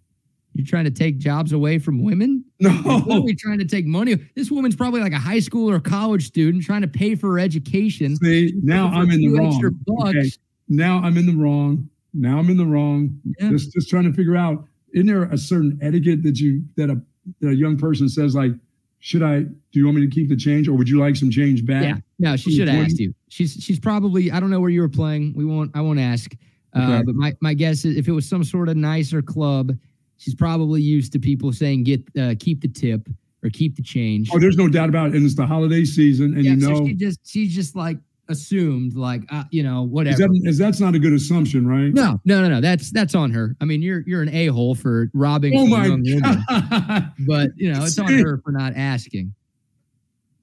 You're 0.53 0.65
trying 0.65 0.85
to 0.85 0.91
take 0.91 1.17
jobs 1.17 1.53
away 1.53 1.79
from 1.79 2.03
women? 2.03 2.43
No. 2.61 2.71
You're 2.71 2.99
literally 2.99 3.35
trying 3.35 3.59
to 3.59 3.65
take 3.65 3.85
money. 3.85 4.15
This 4.35 4.51
woman's 4.51 4.75
probably 4.75 4.99
like 4.99 5.13
a 5.13 5.17
high 5.19 5.39
school 5.39 5.69
or 5.69 5.79
college 5.79 6.27
student 6.27 6.61
trying 6.63 6.81
to 6.81 6.89
pay 6.89 7.15
for 7.15 7.31
her 7.31 7.39
education. 7.39 8.17
See, 8.17 8.53
now 8.61 8.87
I'm 8.87 9.09
in 9.11 9.21
the 9.21 9.29
wrong. 9.29 10.07
Okay. 10.09 10.29
Now 10.67 10.97
I'm 11.01 11.17
in 11.17 11.25
the 11.25 11.35
wrong. 11.41 11.89
Now 12.13 12.37
I'm 12.37 12.49
in 12.49 12.57
the 12.57 12.65
wrong. 12.65 13.17
Yeah. 13.39 13.51
Just 13.51 13.71
just 13.71 13.89
trying 13.89 14.03
to 14.03 14.13
figure 14.13 14.35
out, 14.35 14.65
isn't 14.93 15.07
there 15.07 15.23
a 15.23 15.37
certain 15.37 15.79
etiquette 15.81 16.21
that 16.23 16.39
you 16.39 16.63
that 16.75 16.89
a 16.89 17.01
that 17.39 17.49
a 17.51 17.55
young 17.55 17.77
person 17.77 18.09
says 18.09 18.35
like, 18.35 18.51
should 18.99 19.23
I 19.23 19.39
do 19.43 19.55
you 19.79 19.85
want 19.85 19.97
me 19.97 20.05
to 20.05 20.13
keep 20.13 20.27
the 20.27 20.35
change 20.35 20.67
or 20.67 20.73
would 20.73 20.89
you 20.89 20.99
like 20.99 21.15
some 21.15 21.31
change 21.31 21.65
back? 21.65 21.83
Yeah. 21.83 21.95
No, 22.19 22.35
she 22.35 22.57
should 22.57 22.67
have 22.67 22.85
asked 22.85 22.99
you. 22.99 23.13
She's 23.29 23.53
she's 23.53 23.79
probably 23.79 24.31
I 24.31 24.41
don't 24.41 24.49
know 24.49 24.59
where 24.59 24.69
you 24.69 24.81
were 24.81 24.89
playing. 24.89 25.33
We 25.33 25.45
won't 25.45 25.71
I 25.75 25.79
won't 25.81 25.99
ask. 25.99 26.33
Uh, 26.75 26.81
Okay. 26.81 27.03
but 27.05 27.15
my, 27.15 27.33
my 27.41 27.53
guess 27.53 27.85
is 27.85 27.95
if 27.97 28.07
it 28.07 28.11
was 28.11 28.27
some 28.27 28.43
sort 28.43 28.67
of 28.69 28.75
nicer 28.77 29.21
club, 29.23 29.71
she's 30.19 30.35
probably 30.35 30.81
used 30.81 31.11
to 31.13 31.19
people 31.19 31.51
saying 31.51 31.83
get 31.83 32.03
uh, 32.19 32.35
keep 32.39 32.61
the 32.61 32.67
tip 32.67 33.09
or 33.43 33.49
keep 33.49 33.75
the 33.75 33.81
change. 33.81 34.29
Oh, 34.31 34.39
there's 34.39 34.57
no 34.57 34.67
doubt 34.67 34.89
about 34.89 35.07
it. 35.07 35.15
And 35.15 35.25
it's 35.25 35.35
the 35.35 35.47
holiday 35.47 35.85
season, 35.85 36.35
and 36.35 36.45
yeah, 36.45 36.51
you 36.51 36.57
know 36.57 36.77
so 36.77 36.85
she 36.85 36.93
just 36.93 37.19
she's 37.25 37.55
just 37.55 37.75
like 37.75 37.97
assumed 38.27 38.95
like 38.95 39.23
uh, 39.31 39.43
you 39.49 39.63
know 39.63 39.85
is 39.85 39.89
whatever. 39.89 40.17
that, 40.17 40.41
is 40.43 40.57
that's 40.57 40.79
not 40.79 40.93
a 40.93 40.99
good 40.99 41.13
assumption, 41.13 41.67
right? 41.67 41.91
no, 41.93 42.19
no, 42.25 42.41
no, 42.41 42.49
no. 42.49 42.61
That's 42.61 42.91
that's 42.91 43.15
on 43.15 43.31
her. 43.31 43.55
I 43.59 43.65
mean, 43.65 43.81
you're 43.81 44.03
you're 44.05 44.21
an 44.21 44.29
a 44.29 44.47
hole 44.47 44.75
for 44.75 45.09
robbing 45.13 45.53
Oh 45.57 45.65
my 45.65 45.87
god, 45.87 47.13
but 47.27 47.51
you 47.55 47.71
know 47.71 47.83
it's 47.83 47.97
on 47.97 48.13
her 48.13 48.37
for 48.43 48.51
not 48.51 48.73
asking. 48.75 49.33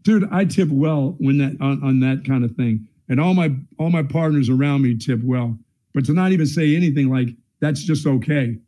dude! 0.03 0.29
I 0.33 0.45
tip 0.45 0.69
well 0.71 1.15
when 1.19 1.39
that 1.39 1.57
on, 1.61 1.83
on 1.85 2.01
that 2.01 2.25
kind 2.27 2.45
of 2.45 2.53
thing, 2.57 2.87
and 3.09 3.21
all 3.21 3.35
my 3.35 3.55
all 3.79 3.91
my 3.91 4.03
partners 4.03 4.49
around 4.49 4.83
me 4.83 4.97
tip 4.97 5.21
well. 5.23 5.57
But 5.95 6.05
to 6.07 6.13
not 6.13 6.33
even 6.33 6.47
say 6.47 6.77
anything 6.77 7.09
like 7.09 7.29
that's 7.61 7.83
just 7.83 8.07
okay. 8.07 8.59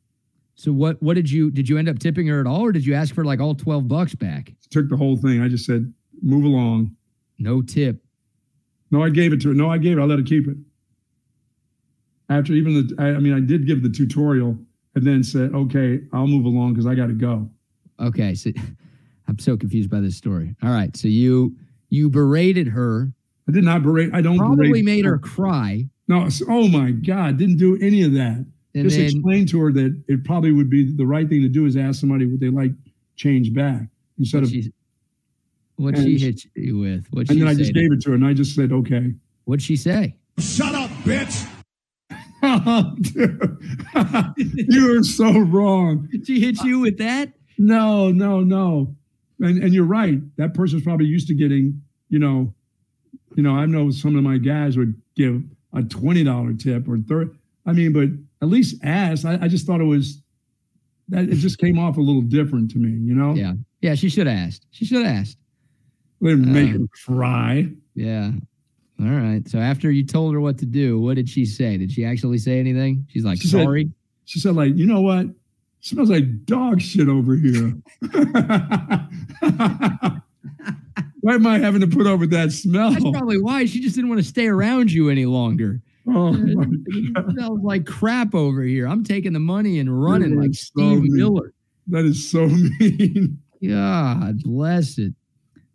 So 0.58 0.72
what 0.72 1.00
what 1.00 1.14
did 1.14 1.30
you 1.30 1.52
did 1.52 1.68
you 1.68 1.78
end 1.78 1.88
up 1.88 2.00
tipping 2.00 2.26
her 2.26 2.40
at 2.40 2.46
all, 2.46 2.62
or 2.62 2.72
did 2.72 2.84
you 2.84 2.92
ask 2.92 3.14
for 3.14 3.24
like 3.24 3.38
all 3.38 3.54
twelve 3.54 3.86
bucks 3.86 4.16
back? 4.16 4.52
Took 4.70 4.88
the 4.88 4.96
whole 4.96 5.16
thing. 5.16 5.40
I 5.40 5.46
just 5.46 5.64
said 5.64 5.92
move 6.20 6.44
along. 6.44 6.96
No 7.38 7.62
tip. 7.62 8.02
No, 8.90 9.00
I 9.04 9.10
gave 9.10 9.32
it 9.32 9.40
to 9.42 9.48
her. 9.48 9.54
No, 9.54 9.70
I 9.70 9.78
gave 9.78 9.98
it. 9.98 10.00
I 10.00 10.04
let 10.04 10.18
her 10.18 10.24
keep 10.24 10.48
it. 10.48 10.56
After 12.28 12.54
even 12.54 12.74
the, 12.74 12.94
I, 12.98 13.10
I 13.10 13.18
mean, 13.18 13.34
I 13.34 13.40
did 13.40 13.68
give 13.68 13.84
the 13.84 13.88
tutorial 13.88 14.58
and 14.96 15.06
then 15.06 15.22
said, 15.22 15.54
okay, 15.54 16.00
I'll 16.12 16.26
move 16.26 16.44
along 16.44 16.72
because 16.72 16.86
I 16.86 16.96
got 16.96 17.06
to 17.06 17.12
go. 17.12 17.48
Okay, 18.00 18.34
so 18.34 18.50
I'm 19.28 19.38
so 19.38 19.56
confused 19.56 19.90
by 19.90 20.00
this 20.00 20.16
story. 20.16 20.56
All 20.64 20.70
right, 20.70 20.94
so 20.96 21.06
you 21.06 21.54
you 21.88 22.10
berated 22.10 22.66
her, 22.66 23.12
I 23.48 23.52
did 23.52 23.62
not 23.62 23.84
berate. 23.84 24.10
I 24.12 24.22
don't 24.22 24.38
probably 24.38 24.70
berate 24.70 24.84
made 24.84 25.04
her 25.04 25.18
people. 25.18 25.36
cry, 25.36 25.88
No, 26.08 26.28
oh 26.48 26.66
my 26.66 26.90
God, 26.90 27.38
didn't 27.38 27.58
do 27.58 27.78
any 27.80 28.02
of 28.02 28.12
that. 28.14 28.44
And 28.74 28.84
Just 28.84 28.96
then 28.96 29.06
explained 29.06 29.48
to 29.50 29.60
her 29.60 29.72
that 29.72 30.02
it 30.08 30.24
probably 30.24 30.52
would 30.52 30.68
be 30.70 30.92
the 30.94 31.06
right 31.06 31.28
thing 31.28 31.42
to 31.42 31.48
do 31.48 31.66
is 31.66 31.76
ask 31.76 32.00
somebody 32.00 32.26
would 32.26 32.40
they 32.40 32.50
like 32.50 32.72
change 33.16 33.52
back 33.52 33.82
instead 34.18 34.38
what 34.42 34.44
of. 34.44 34.50
she 34.50 34.72
what 35.76 35.96
she 35.96 36.18
she- 36.18 36.24
hit 36.26 36.42
you 36.54 36.78
with? 36.78 37.06
What 37.10 37.20
And 37.28 37.30
she 37.30 37.38
then 37.38 37.48
I 37.48 37.54
just 37.54 37.72
gave 37.74 37.92
it 37.92 38.00
to 38.02 38.10
her 38.10 38.14
and 38.16 38.24
I 38.26 38.34
just 38.34 38.54
said, 38.54 38.72
okay. 38.72 39.14
What'd 39.44 39.62
she 39.62 39.76
say? 39.76 40.16
Shut 40.38 40.74
up, 40.74 40.90
bitch. 41.04 41.46
you 44.68 44.98
are 44.98 45.02
so 45.02 45.38
wrong. 45.40 46.08
Did 46.10 46.26
she 46.26 46.40
hit 46.40 46.62
you 46.62 46.80
with 46.80 46.98
that? 46.98 47.32
No, 47.58 48.10
no, 48.12 48.40
no. 48.40 48.94
And 49.40 49.62
and 49.62 49.72
you're 49.72 49.84
right. 49.84 50.20
That 50.36 50.54
person's 50.54 50.82
probably 50.82 51.06
used 51.06 51.28
to 51.28 51.34
getting, 51.34 51.82
you 52.08 52.18
know, 52.18 52.52
you 53.34 53.42
know, 53.42 53.52
I 53.56 53.66
know 53.66 53.90
some 53.90 54.16
of 54.16 54.22
my 54.22 54.38
guys 54.38 54.76
would 54.76 55.00
give 55.16 55.42
a 55.72 55.82
twenty 55.82 56.24
dollar 56.24 56.52
tip 56.54 56.88
or 56.88 56.98
thirty. 56.98 57.30
I 57.66 57.72
mean, 57.72 57.92
but 57.92 58.08
at 58.42 58.48
least 58.48 58.76
ask. 58.82 59.24
I, 59.24 59.38
I 59.42 59.48
just 59.48 59.66
thought 59.66 59.80
it 59.80 59.84
was 59.84 60.22
that 61.08 61.24
it 61.28 61.36
just 61.36 61.58
came 61.58 61.78
off 61.78 61.96
a 61.96 62.00
little 62.00 62.22
different 62.22 62.70
to 62.72 62.78
me, 62.78 62.90
you 62.90 63.14
know? 63.14 63.34
Yeah, 63.34 63.54
yeah. 63.80 63.94
She 63.94 64.08
should 64.08 64.26
have 64.26 64.36
asked. 64.36 64.66
She 64.70 64.84
should 64.84 65.04
have 65.04 65.16
asked. 65.16 65.38
Didn't 66.22 66.52
make 66.52 66.74
Uh, 66.74 66.78
her 66.78 66.86
cry. 67.04 67.68
Yeah. 67.94 68.32
All 69.00 69.06
right. 69.06 69.46
So 69.48 69.58
after 69.58 69.90
you 69.90 70.04
told 70.04 70.34
her 70.34 70.40
what 70.40 70.58
to 70.58 70.66
do, 70.66 70.98
what 71.00 71.14
did 71.14 71.28
she 71.28 71.44
say? 71.46 71.76
Did 71.76 71.92
she 71.92 72.04
actually 72.04 72.38
say 72.38 72.58
anything? 72.58 73.06
She's 73.08 73.24
like, 73.24 73.40
She 73.40 73.48
said- 73.48 73.62
sorry. 73.64 73.90
She 74.24 74.40
said, 74.40 74.54
like, 74.56 74.76
you 74.76 74.86
know 74.86 75.00
what? 75.00 75.26
smells 75.80 76.10
like 76.10 76.44
dog 76.44 76.80
shit 76.82 77.08
over 77.08 77.34
here. 77.36 77.72
Why 81.20 81.34
am 81.34 81.46
I 81.46 81.58
having 81.58 81.80
to 81.80 81.86
put 81.86 82.06
up 82.06 82.20
with 82.20 82.30
that 82.30 82.52
smell? 82.52 82.90
That's 82.90 83.02
probably 83.02 83.40
why 83.40 83.64
she 83.66 83.80
just 83.80 83.94
didn't 83.96 84.08
want 84.10 84.20
to 84.20 84.26
stay 84.26 84.46
around 84.46 84.90
you 84.92 85.08
any 85.10 85.26
longer. 85.26 85.80
Oh 86.08 86.32
my 86.32 86.64
It 86.86 87.14
God. 87.14 87.30
smells 87.32 87.60
like 87.62 87.84
crap 87.86 88.34
over 88.34 88.62
here. 88.62 88.86
I'm 88.88 89.04
taking 89.04 89.32
the 89.32 89.40
money 89.40 89.78
and 89.78 90.02
running 90.02 90.40
like 90.40 90.54
Steve. 90.54 91.02
Miller. 91.02 91.52
That 91.88 92.04
is 92.04 92.30
so 92.30 92.46
mean. 92.80 93.38
God 93.66 94.42
bless 94.42 94.98
it. 94.98 95.14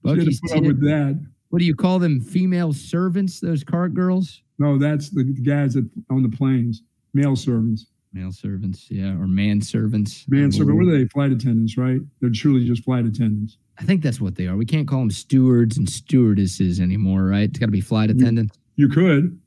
Bucky's 0.03 0.39
put 0.41 0.57
up 0.57 0.63
with 0.63 0.81
that. 0.81 1.19
what 1.49 1.59
do 1.59 1.65
you 1.65 1.75
call 1.75 1.99
them? 1.99 2.19
Female 2.19 2.73
servants, 2.73 3.39
those 3.39 3.63
cart 3.63 3.93
girls? 3.93 4.41
No, 4.59 4.77
that's 4.77 5.09
the 5.09 5.23
guys 5.23 5.73
that 5.75 5.87
on 6.09 6.23
the 6.23 6.29
planes, 6.29 6.83
male 7.13 7.35
servants. 7.35 7.87
Male 8.13 8.31
servants, 8.31 8.87
yeah, 8.91 9.17
or 9.19 9.27
man 9.27 9.59
servants. 9.59 10.25
Man 10.27 10.51
servant. 10.51 10.77
What 10.77 10.87
are 10.87 10.97
they? 10.97 11.07
Flight 11.07 11.31
attendants, 11.31 11.77
right? 11.77 11.99
They're 12.21 12.29
truly 12.29 12.63
just 12.65 12.83
flight 12.83 13.05
attendants. 13.05 13.57
I 13.79 13.83
think 13.85 14.03
that's 14.03 14.21
what 14.21 14.35
they 14.35 14.45
are. 14.45 14.55
We 14.55 14.65
can't 14.65 14.87
call 14.87 14.99
them 14.99 15.09
stewards 15.09 15.77
and 15.79 15.89
stewardesses 15.89 16.79
anymore, 16.79 17.23
right? 17.23 17.49
It's 17.49 17.57
got 17.57 17.65
to 17.65 17.71
be 17.71 17.81
flight 17.81 18.11
attendants. 18.11 18.55
You 18.75 18.87
could. 18.87 19.39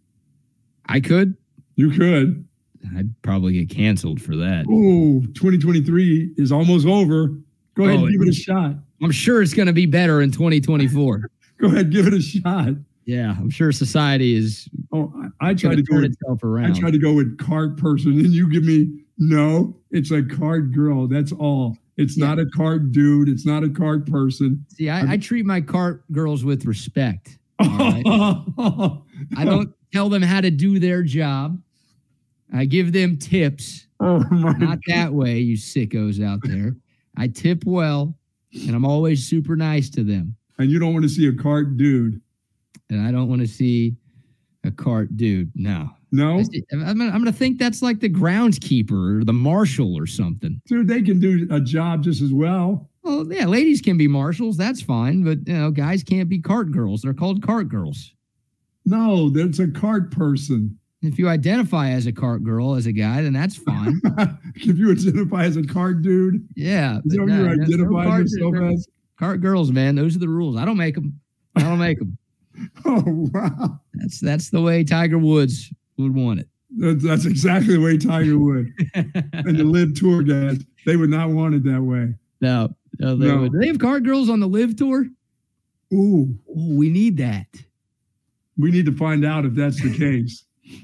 I 0.87 1.01
could. 1.01 1.37
You 1.77 1.91
could. 1.91 2.47
I'd 2.97 3.21
probably 3.23 3.53
get 3.55 3.69
canceled 3.69 4.21
for 4.23 4.37
that. 4.37 4.65
Oh, 4.71 5.21
2023 5.35 6.35
is 6.37 6.53
almost 6.53 6.87
over. 6.87 7.29
Go 7.75 7.85
ahead 7.85 7.99
Oh, 8.01 8.05
and 8.07 8.13
give 8.13 8.23
it 8.23 8.29
a 8.31 8.33
shot. 8.33 8.75
I'm 9.03 9.11
sure 9.11 9.43
it's 9.43 9.53
going 9.55 9.67
to 9.67 9.73
be 9.73 9.87
better 9.87 10.23
in 10.23 10.31
2024. 10.31 11.31
Go 11.61 11.67
ahead, 11.69 11.91
give 11.91 12.07
it 12.07 12.15
a 12.15 12.21
shot. 12.21 12.69
yeah, 13.07 13.35
I'm 13.39 13.51
sure 13.51 13.73
society 13.73 14.37
is 14.37 14.69
Oh, 14.93 15.13
I, 15.41 15.51
I 15.51 15.55
tried 15.55 15.77
to 15.77 15.83
go 15.83 15.95
turn 15.95 16.03
with 16.03 16.13
itself 16.13 16.45
around. 16.45 16.73
I 16.77 16.79
tried 16.79 16.93
to 16.93 16.99
go 16.99 17.13
with 17.15 17.39
cart 17.39 17.77
person, 17.79 18.13
and 18.13 18.27
you 18.33 18.49
give 18.51 18.65
me 18.65 19.01
no. 19.19 19.75
It's 19.91 20.11
a 20.11 20.23
card 20.23 20.75
girl. 20.75 21.07
That's 21.09 21.33
all. 21.33 21.77
It's 21.97 22.17
Yeah. 22.17 22.27
not 22.27 22.39
a 22.39 22.47
card 22.47 22.93
dude. 22.93 23.29
It's 23.31 23.47
not 23.47 23.65
a 23.65 23.71
card 23.71 24.07
person. 24.07 24.65
See, 24.69 24.89
I, 24.91 25.13
I 25.13 25.17
treat 25.17 25.45
my 25.47 25.61
card 25.63 26.03
girls 26.13 26.45
with 26.45 26.67
respect. 26.67 27.39
All 27.59 27.69
right? 27.79 28.03
oh 28.07 29.03
I 29.37 29.45
don't 29.47 29.73
tell 29.97 30.09
them 30.11 30.23
how 30.23 30.41
to 30.43 30.51
do 30.51 30.79
their 30.79 31.03
job. 31.03 31.59
I 32.55 32.67
give 32.67 32.93
them 32.93 33.17
tips. 33.17 33.87
Oh 33.99 34.19
my 34.31 34.53
Not 34.53 34.79
that 34.89 35.13
way, 35.13 35.39
you 35.39 35.57
sickos 35.57 36.23
out 36.23 36.41
there. 36.43 36.77
I 37.17 37.29
tip 37.29 37.65
well, 37.65 38.15
and 38.53 38.75
I'm 38.77 38.85
always 38.85 39.27
super 39.27 39.57
nice 39.57 39.89
to 39.91 40.05
them. 40.05 40.37
And 40.59 40.71
you 40.71 40.79
don't 40.79 40.93
want 40.93 41.05
to 41.05 41.09
see 41.09 41.27
a 41.29 41.33
cart 41.33 41.77
dude. 41.79 42.21
And 42.91 43.01
I 43.07 43.11
don't 43.11 43.29
want 43.29 43.41
to 43.41 43.47
see 43.49 43.97
a 44.65 44.71
cart 44.71 45.17
dude. 45.17 45.51
No. 45.55 45.91
No, 46.13 46.39
I'm, 46.39 46.45
gonna- 46.81 46.85
I'm 47.07 47.23
going 47.23 47.25
to 47.25 47.33
think 47.33 47.59
that's 47.59 47.83
like 47.83 48.01
the 48.01 48.09
groundskeeper 48.09 49.21
or 49.21 49.25
the 49.25 49.33
marshal 49.33 49.99
or 49.99 50.07
something. 50.07 50.61
dude, 50.67 50.89
they 50.89 51.03
can 51.03 51.19
do 51.19 51.47
a 51.51 51.61
job 51.61 52.05
just 52.05 52.23
as 52.23 52.33
well. 52.33 52.89
Well, 53.03 53.27
yeah, 53.31 53.47
ladies 53.47 53.81
can 53.81 53.97
be 53.99 54.09
marshals. 54.09 54.57
That's 54.57 54.81
fine. 54.81 55.25
But, 55.25 55.47
you 55.49 55.55
know, 55.55 55.71
guys 55.71 56.03
can't 56.03 56.29
be 56.29 56.39
cart 56.39 56.71
girls. 56.71 57.03
They're 57.03 57.13
called 57.15 57.43
cart 57.43 57.69
girls. 57.69 58.13
No, 58.87 59.29
that's 59.31 59.59
a 59.59 59.69
cart 59.69 60.11
person. 60.11 60.79
If 61.03 61.19
you 61.19 61.29
identify 61.29 61.91
as 61.91 62.07
a 62.07 62.13
cart 62.13 62.43
girl, 62.43 62.75
as 62.75 62.87
a 62.87 62.93
guy, 62.93 63.21
then 63.23 63.33
that's 63.33 63.57
fine. 63.57 64.01
if 64.55 64.79
you 64.79 64.91
identify 64.93 65.45
as 65.45 65.57
a 65.57 65.63
cart 65.65 66.03
dude, 66.03 66.47
Yeah. 66.57 66.99
is 67.05 67.13
that 67.13 67.19
but 67.19 67.27
what 67.27 67.29
you're 67.37 67.57
no, 67.57 67.85
no, 67.85 68.01
no 68.01 68.09
cart- 68.11 68.21
yourself 68.23 68.55
as? 68.73 68.89
Cart 69.19 69.41
girls, 69.41 69.71
man. 69.73 69.95
Those 69.95 70.17
are 70.17 70.21
the 70.21 70.29
rules. 70.29 70.57
I 70.57 70.65
don't 70.65 70.77
make 70.77 70.95
them. 70.95 71.21
I 71.57 71.61
don't 71.63 71.79
make 71.79 71.99
them. 71.99 72.17
Oh 72.87 73.03
wow, 73.35 73.81
That's 73.93 74.19
that's 74.19 74.49
the 74.49 74.63
way 74.63 74.83
Tiger 74.83 75.19
Woods 75.19 75.71
would 75.99 76.15
want 76.15 76.41
it. 76.41 76.49
that's, 76.79 77.05
that's 77.05 77.27
exactly 77.27 77.75
the 77.75 77.81
way 77.83 77.99
Tiger 77.99 78.39
would. 78.39 78.73
and 78.95 79.59
the 79.59 79.65
LIV 79.65 79.95
tour 79.95 80.23
guys, 80.23 80.65
they 80.87 80.97
would 80.97 81.11
not 81.11 81.29
want 81.31 81.55
it 81.55 81.65
that 81.65 81.83
way. 81.83 82.15
no, 82.41 82.75
no, 82.99 83.15
they 83.15 83.27
No. 83.29 83.41
would. 83.43 83.53
Do 83.53 83.59
they 83.59 83.67
have 83.67 83.79
cart 83.79 84.05
girls 84.05 84.31
on 84.31 84.41
the 84.41 84.49
LIV 84.49 84.77
tour? 84.77 85.05
Ooh, 85.93 86.39
Oh, 86.49 86.75
we 86.77 86.89
need 86.89 87.19
that. 87.19 87.47
We 88.59 88.71
need 88.71 88.87
to 88.87 88.93
find 88.93 89.25
out 89.25 89.45
if 89.45 89.55
that's 89.55 89.81
the 89.83 89.97
case. 89.97 90.45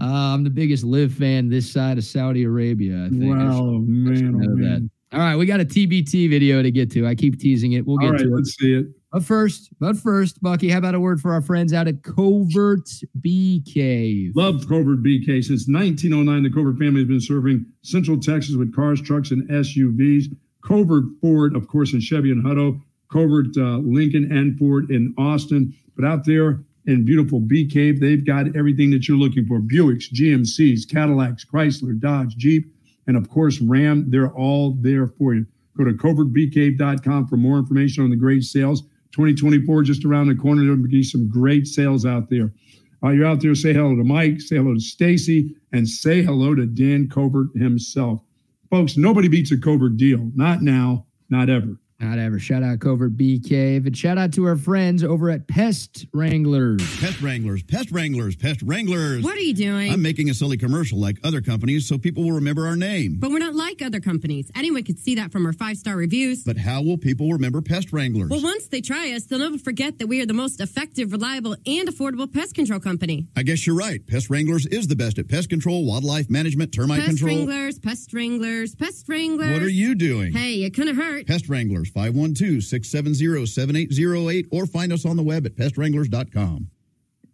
Uh, 0.00 0.32
I'm 0.32 0.44
the 0.44 0.50
biggest 0.50 0.84
LIV 0.84 1.14
fan 1.14 1.48
this 1.48 1.72
side 1.72 1.98
of 1.98 2.04
Saudi 2.04 2.44
Arabia. 2.44 3.06
I 3.06 3.08
think. 3.08 3.24
I 3.24 3.26
should- 3.26 3.34
wow, 3.50 3.78
man, 3.84 4.26
oh, 4.28 4.38
know 4.38 4.54
man. 4.54 4.88
that. 5.10 5.16
All 5.18 5.24
right, 5.24 5.34
we 5.34 5.44
got 5.44 5.58
a 5.58 5.64
TBT 5.64 6.30
video 6.30 6.62
to 6.62 6.70
get 6.70 6.88
to. 6.92 7.04
I 7.04 7.16
keep 7.16 7.40
teasing 7.40 7.72
it. 7.72 7.84
We'll 7.84 7.96
get 7.96 8.06
All 8.06 8.12
right, 8.12 8.20
to 8.20 8.28
it. 8.28 8.32
let's 8.32 8.54
see 8.56 8.74
it. 8.74 8.86
But 9.10 9.24
first, 9.24 9.70
but 9.80 9.96
first, 9.96 10.40
Bucky, 10.40 10.68
how 10.68 10.78
about 10.78 10.94
a 10.94 11.00
word 11.00 11.20
for 11.20 11.32
our 11.32 11.40
friends 11.42 11.72
out 11.72 11.88
at 11.88 12.04
Covert 12.04 12.88
Cave? 13.24 14.32
Love 14.36 14.68
Covert 14.68 15.02
BK. 15.02 15.42
Since 15.42 15.66
1909, 15.66 16.42
the 16.44 16.50
Covert 16.50 16.78
family 16.78 17.00
has 17.00 17.08
been 17.08 17.20
serving 17.20 17.66
Central 17.82 18.20
Texas 18.20 18.54
with 18.54 18.72
cars, 18.72 19.00
trucks, 19.02 19.32
and 19.32 19.48
SUVs. 19.50 20.26
Covert 20.62 21.04
Ford, 21.20 21.56
of 21.56 21.66
course, 21.66 21.92
in 21.92 21.98
Chevy 22.00 22.30
and 22.30 22.44
Hutto. 22.44 22.80
Covert 23.10 23.46
uh, 23.56 23.78
Lincoln 23.78 24.30
and 24.30 24.56
Ford 24.58 24.90
in 24.92 25.12
Austin. 25.18 25.74
But 25.96 26.04
out 26.04 26.24
there 26.24 26.60
in 26.88 27.04
beautiful 27.04 27.38
Bee 27.38 27.66
Cave, 27.66 28.00
they've 28.00 28.24
got 28.24 28.56
everything 28.56 28.90
that 28.90 29.06
you're 29.06 29.18
looking 29.18 29.44
for 29.46 29.60
Buicks, 29.60 30.10
GMCs, 30.10 30.90
Cadillacs, 30.90 31.44
Chrysler, 31.44 32.00
Dodge, 32.00 32.34
Jeep, 32.36 32.72
and 33.06 33.14
of 33.14 33.28
course, 33.28 33.60
Ram. 33.60 34.06
They're 34.08 34.32
all 34.32 34.72
there 34.80 35.06
for 35.06 35.34
you. 35.34 35.46
Go 35.76 35.84
to 35.84 35.92
covertbeecave.com 35.92 37.28
for 37.28 37.36
more 37.36 37.58
information 37.58 38.02
on 38.04 38.10
the 38.10 38.16
great 38.16 38.42
sales. 38.42 38.82
2024 39.12 39.82
just 39.82 40.04
around 40.04 40.28
the 40.28 40.34
corner. 40.34 40.62
There'll 40.62 40.78
be 40.78 41.02
some 41.02 41.28
great 41.28 41.66
sales 41.66 42.06
out 42.06 42.30
there. 42.30 42.52
While 43.00 43.14
you're 43.14 43.26
out 43.26 43.42
there, 43.42 43.54
say 43.54 43.74
hello 43.74 43.94
to 43.94 44.02
Mike, 44.02 44.40
say 44.40 44.56
hello 44.56 44.74
to 44.74 44.80
Stacy, 44.80 45.54
and 45.72 45.86
say 45.86 46.22
hello 46.22 46.54
to 46.54 46.66
Dan 46.66 47.08
Covert 47.08 47.54
himself. 47.54 48.22
Folks, 48.70 48.96
nobody 48.96 49.28
beats 49.28 49.52
a 49.52 49.58
Covert 49.58 49.98
deal. 49.98 50.30
Not 50.34 50.62
now, 50.62 51.04
not 51.28 51.50
ever. 51.50 51.78
Not 52.00 52.20
ever. 52.20 52.38
Shout 52.38 52.62
out 52.62 52.78
Covert 52.78 53.16
Bee 53.16 53.40
Cave 53.40 53.84
and 53.86 53.96
shout 53.96 54.18
out 54.18 54.32
to 54.34 54.44
our 54.46 54.54
friends 54.56 55.02
over 55.02 55.30
at 55.30 55.48
Pest 55.48 56.06
Wranglers. 56.14 56.80
Pest 57.00 57.20
Wranglers, 57.20 57.64
Pest 57.64 57.90
Wranglers, 57.90 58.36
Pest 58.36 58.62
Wranglers. 58.62 59.24
What 59.24 59.36
are 59.36 59.40
you 59.40 59.52
doing? 59.52 59.92
I'm 59.92 60.00
making 60.00 60.30
a 60.30 60.34
silly 60.34 60.56
commercial 60.56 61.00
like 61.00 61.18
other 61.24 61.40
companies 61.40 61.88
so 61.88 61.98
people 61.98 62.22
will 62.22 62.32
remember 62.36 62.68
our 62.68 62.76
name. 62.76 63.16
but 63.18 63.32
we're 63.32 63.40
not 63.40 63.56
like 63.56 63.82
other 63.82 63.98
companies. 63.98 64.48
Anyone 64.54 64.84
could 64.84 65.00
see 65.00 65.16
that 65.16 65.32
from 65.32 65.44
our 65.44 65.52
five 65.52 65.76
star 65.76 65.96
reviews. 65.96 66.44
But 66.44 66.56
how 66.56 66.82
will 66.82 66.98
people 66.98 67.32
remember 67.32 67.60
Pest 67.60 67.92
Wranglers? 67.92 68.30
well, 68.30 68.42
once 68.44 68.68
they 68.68 68.80
try 68.80 69.10
us, 69.10 69.24
they'll 69.24 69.40
never 69.40 69.58
forget 69.58 69.98
that 69.98 70.06
we 70.06 70.20
are 70.22 70.26
the 70.26 70.32
most 70.34 70.60
effective, 70.60 71.10
reliable, 71.10 71.56
and 71.66 71.88
affordable 71.88 72.32
pest 72.32 72.54
control 72.54 72.78
company. 72.78 73.26
I 73.36 73.42
guess 73.42 73.66
you're 73.66 73.74
right. 73.76 74.06
Pest 74.06 74.30
Wranglers 74.30 74.66
is 74.66 74.86
the 74.86 74.94
best 74.94 75.18
at 75.18 75.26
pest 75.26 75.50
control, 75.50 75.84
wildlife 75.84 76.30
management, 76.30 76.70
termite 76.72 77.00
Pest 77.00 77.08
control. 77.18 77.28
Pest 77.30 77.48
Wranglers, 77.48 77.78
pest 77.80 78.12
wranglers, 78.12 78.74
pest 78.76 79.08
wranglers. 79.08 79.52
What 79.52 79.62
are 79.62 79.68
you 79.68 79.96
doing? 79.96 80.32
Hey, 80.32 80.62
it 80.62 80.74
couldn't 80.74 80.94
hurt. 80.94 81.26
Pest 81.26 81.48
Wranglers, 81.48 81.87
512-670-7808 81.92 84.46
or 84.50 84.66
find 84.66 84.92
us 84.92 85.04
on 85.04 85.16
the 85.16 85.22
web 85.22 85.46
at 85.46 85.54
pestwranglers.com. 85.56 86.68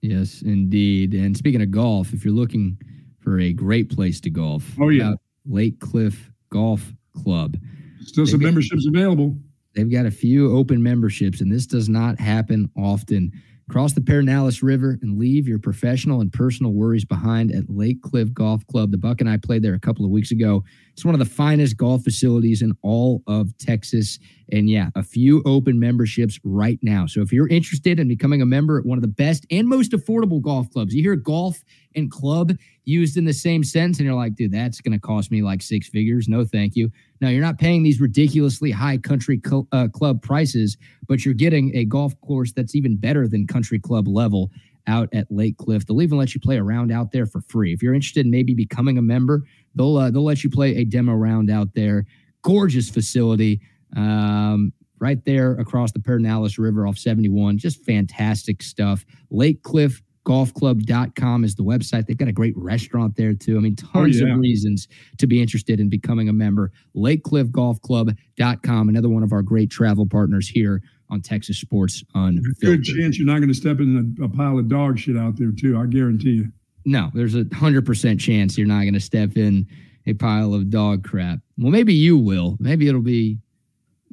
Yes, 0.00 0.42
indeed. 0.42 1.14
And 1.14 1.36
speaking 1.36 1.62
of 1.62 1.70
golf, 1.70 2.12
if 2.12 2.24
you're 2.24 2.34
looking 2.34 2.78
for 3.20 3.38
a 3.40 3.52
great 3.52 3.90
place 3.90 4.20
to 4.22 4.30
golf, 4.30 4.64
Oh, 4.78 4.88
yeah. 4.90 5.14
Lake 5.46 5.80
Cliff 5.80 6.30
Golf 6.50 6.92
Club. 7.22 7.56
Still 8.02 8.26
some 8.26 8.38
They 8.40 8.44
get- 8.44 8.48
memberships 8.48 8.86
available. 8.86 9.36
They've 9.74 9.90
got 9.90 10.04
a 10.06 10.10
few 10.10 10.50
open 10.52 10.82
memberships, 10.82 11.40
and 11.40 11.50
this 11.50 11.66
does 11.66 11.88
not 11.88 12.20
happen 12.20 12.70
often. 12.76 13.32
Cross 13.70 13.94
the 13.94 14.02
Pedernales 14.02 14.62
River 14.62 14.98
and 15.00 15.18
leave 15.18 15.48
your 15.48 15.58
professional 15.58 16.20
and 16.20 16.30
personal 16.30 16.72
worries 16.72 17.04
behind 17.04 17.50
at 17.50 17.70
Lake 17.70 18.02
Cliff 18.02 18.32
Golf 18.34 18.66
Club. 18.66 18.90
The 18.90 18.98
Buck 18.98 19.22
and 19.22 19.30
I 19.30 19.38
played 19.38 19.62
there 19.62 19.72
a 19.72 19.80
couple 19.80 20.04
of 20.04 20.10
weeks 20.10 20.30
ago. 20.30 20.62
It's 20.92 21.04
one 21.04 21.14
of 21.14 21.18
the 21.18 21.24
finest 21.24 21.78
golf 21.78 22.04
facilities 22.04 22.60
in 22.60 22.76
all 22.82 23.22
of 23.26 23.56
Texas. 23.56 24.18
And 24.52 24.68
yeah, 24.68 24.90
a 24.94 25.02
few 25.02 25.42
open 25.46 25.80
memberships 25.80 26.38
right 26.44 26.78
now. 26.82 27.06
So 27.06 27.22
if 27.22 27.32
you're 27.32 27.48
interested 27.48 27.98
in 27.98 28.06
becoming 28.06 28.42
a 28.42 28.46
member 28.46 28.78
at 28.78 28.84
one 28.84 28.98
of 28.98 29.02
the 29.02 29.08
best 29.08 29.46
and 29.50 29.66
most 29.66 29.92
affordable 29.92 30.42
golf 30.42 30.70
clubs, 30.70 30.94
you 30.94 31.02
hear 31.02 31.16
golf 31.16 31.64
and 31.96 32.10
club 32.10 32.52
used 32.84 33.16
in 33.16 33.24
the 33.24 33.32
same 33.32 33.64
sentence, 33.64 33.98
and 33.98 34.06
you're 34.06 34.14
like, 34.14 34.34
dude, 34.34 34.52
that's 34.52 34.80
going 34.80 34.92
to 34.92 34.98
cost 34.98 35.30
me 35.30 35.42
like 35.42 35.62
six 35.62 35.88
figures. 35.88 36.28
No, 36.28 36.44
thank 36.44 36.76
you. 36.76 36.90
No, 37.20 37.28
you're 37.28 37.42
not 37.42 37.58
paying 37.58 37.82
these 37.82 38.00
ridiculously 38.00 38.70
high 38.70 38.98
country 38.98 39.40
cl- 39.44 39.68
uh, 39.72 39.88
club 39.88 40.22
prices, 40.22 40.76
but 41.08 41.24
you're 41.24 41.34
getting 41.34 41.74
a 41.76 41.84
golf 41.84 42.18
course 42.20 42.52
that's 42.52 42.74
even 42.74 42.96
better 42.96 43.26
than 43.26 43.46
country 43.46 43.78
club 43.78 44.06
level 44.06 44.50
out 44.86 45.08
at 45.14 45.26
Lake 45.30 45.56
Cliff. 45.56 45.86
They'll 45.86 46.02
even 46.02 46.18
let 46.18 46.34
you 46.34 46.40
play 46.40 46.58
a 46.58 46.62
round 46.62 46.92
out 46.92 47.12
there 47.12 47.26
for 47.26 47.40
free. 47.40 47.72
If 47.72 47.82
you're 47.82 47.94
interested 47.94 48.26
in 48.26 48.30
maybe 48.30 48.54
becoming 48.54 48.98
a 48.98 49.02
member, 49.02 49.42
they'll 49.74 49.96
uh, 49.96 50.10
they'll 50.10 50.24
let 50.24 50.44
you 50.44 50.50
play 50.50 50.76
a 50.76 50.84
demo 50.84 51.14
round 51.14 51.50
out 51.50 51.74
there. 51.74 52.06
Gorgeous 52.42 52.90
facility. 52.90 53.60
Um, 53.96 54.72
right 54.98 55.24
there 55.24 55.52
across 55.52 55.92
the 55.92 55.98
Pedernales 55.98 56.58
River 56.58 56.86
off 56.86 56.98
71. 56.98 57.58
Just 57.58 57.84
fantastic 57.84 58.62
stuff. 58.62 59.04
Lake 59.30 59.62
Cliff 59.62 60.02
golfclub.com 60.24 61.44
is 61.44 61.54
the 61.54 61.62
website. 61.62 62.06
They've 62.06 62.16
got 62.16 62.28
a 62.28 62.32
great 62.32 62.54
restaurant 62.56 63.16
there 63.16 63.34
too. 63.34 63.56
I 63.56 63.60
mean, 63.60 63.76
oh, 63.84 64.00
tons 64.00 64.20
yeah. 64.20 64.32
of 64.32 64.38
reasons 64.38 64.88
to 65.18 65.26
be 65.26 65.40
interested 65.40 65.80
in 65.80 65.88
becoming 65.88 66.28
a 66.28 66.32
member. 66.32 66.72
LakeCliffGolfClub.com, 66.96 68.88
another 68.88 69.08
one 69.08 69.22
of 69.22 69.32
our 69.32 69.42
great 69.42 69.70
travel 69.70 70.06
partners 70.06 70.48
here 70.48 70.82
on 71.10 71.20
Texas 71.20 71.58
Sports 71.58 72.02
on. 72.14 72.42
Good 72.60 72.84
chance 72.84 73.18
you're 73.18 73.26
not 73.26 73.38
going 73.38 73.48
to 73.48 73.54
step 73.54 73.80
in 73.80 74.16
a, 74.20 74.24
a 74.24 74.28
pile 74.28 74.58
of 74.58 74.68
dog 74.68 74.98
shit 74.98 75.16
out 75.16 75.36
there, 75.36 75.52
too. 75.52 75.78
I 75.78 75.86
guarantee 75.86 76.30
you. 76.30 76.52
No, 76.86 77.10
there's 77.14 77.34
a 77.34 77.46
hundred 77.54 77.86
percent 77.86 78.20
chance 78.20 78.58
you're 78.58 78.66
not 78.66 78.82
going 78.82 78.94
to 78.94 79.00
step 79.00 79.36
in 79.36 79.66
a 80.06 80.12
pile 80.12 80.52
of 80.54 80.70
dog 80.70 81.04
crap. 81.04 81.38
Well, 81.58 81.70
maybe 81.70 81.94
you 81.94 82.18
will. 82.18 82.56
Maybe 82.60 82.88
it'll 82.88 83.00
be 83.00 83.38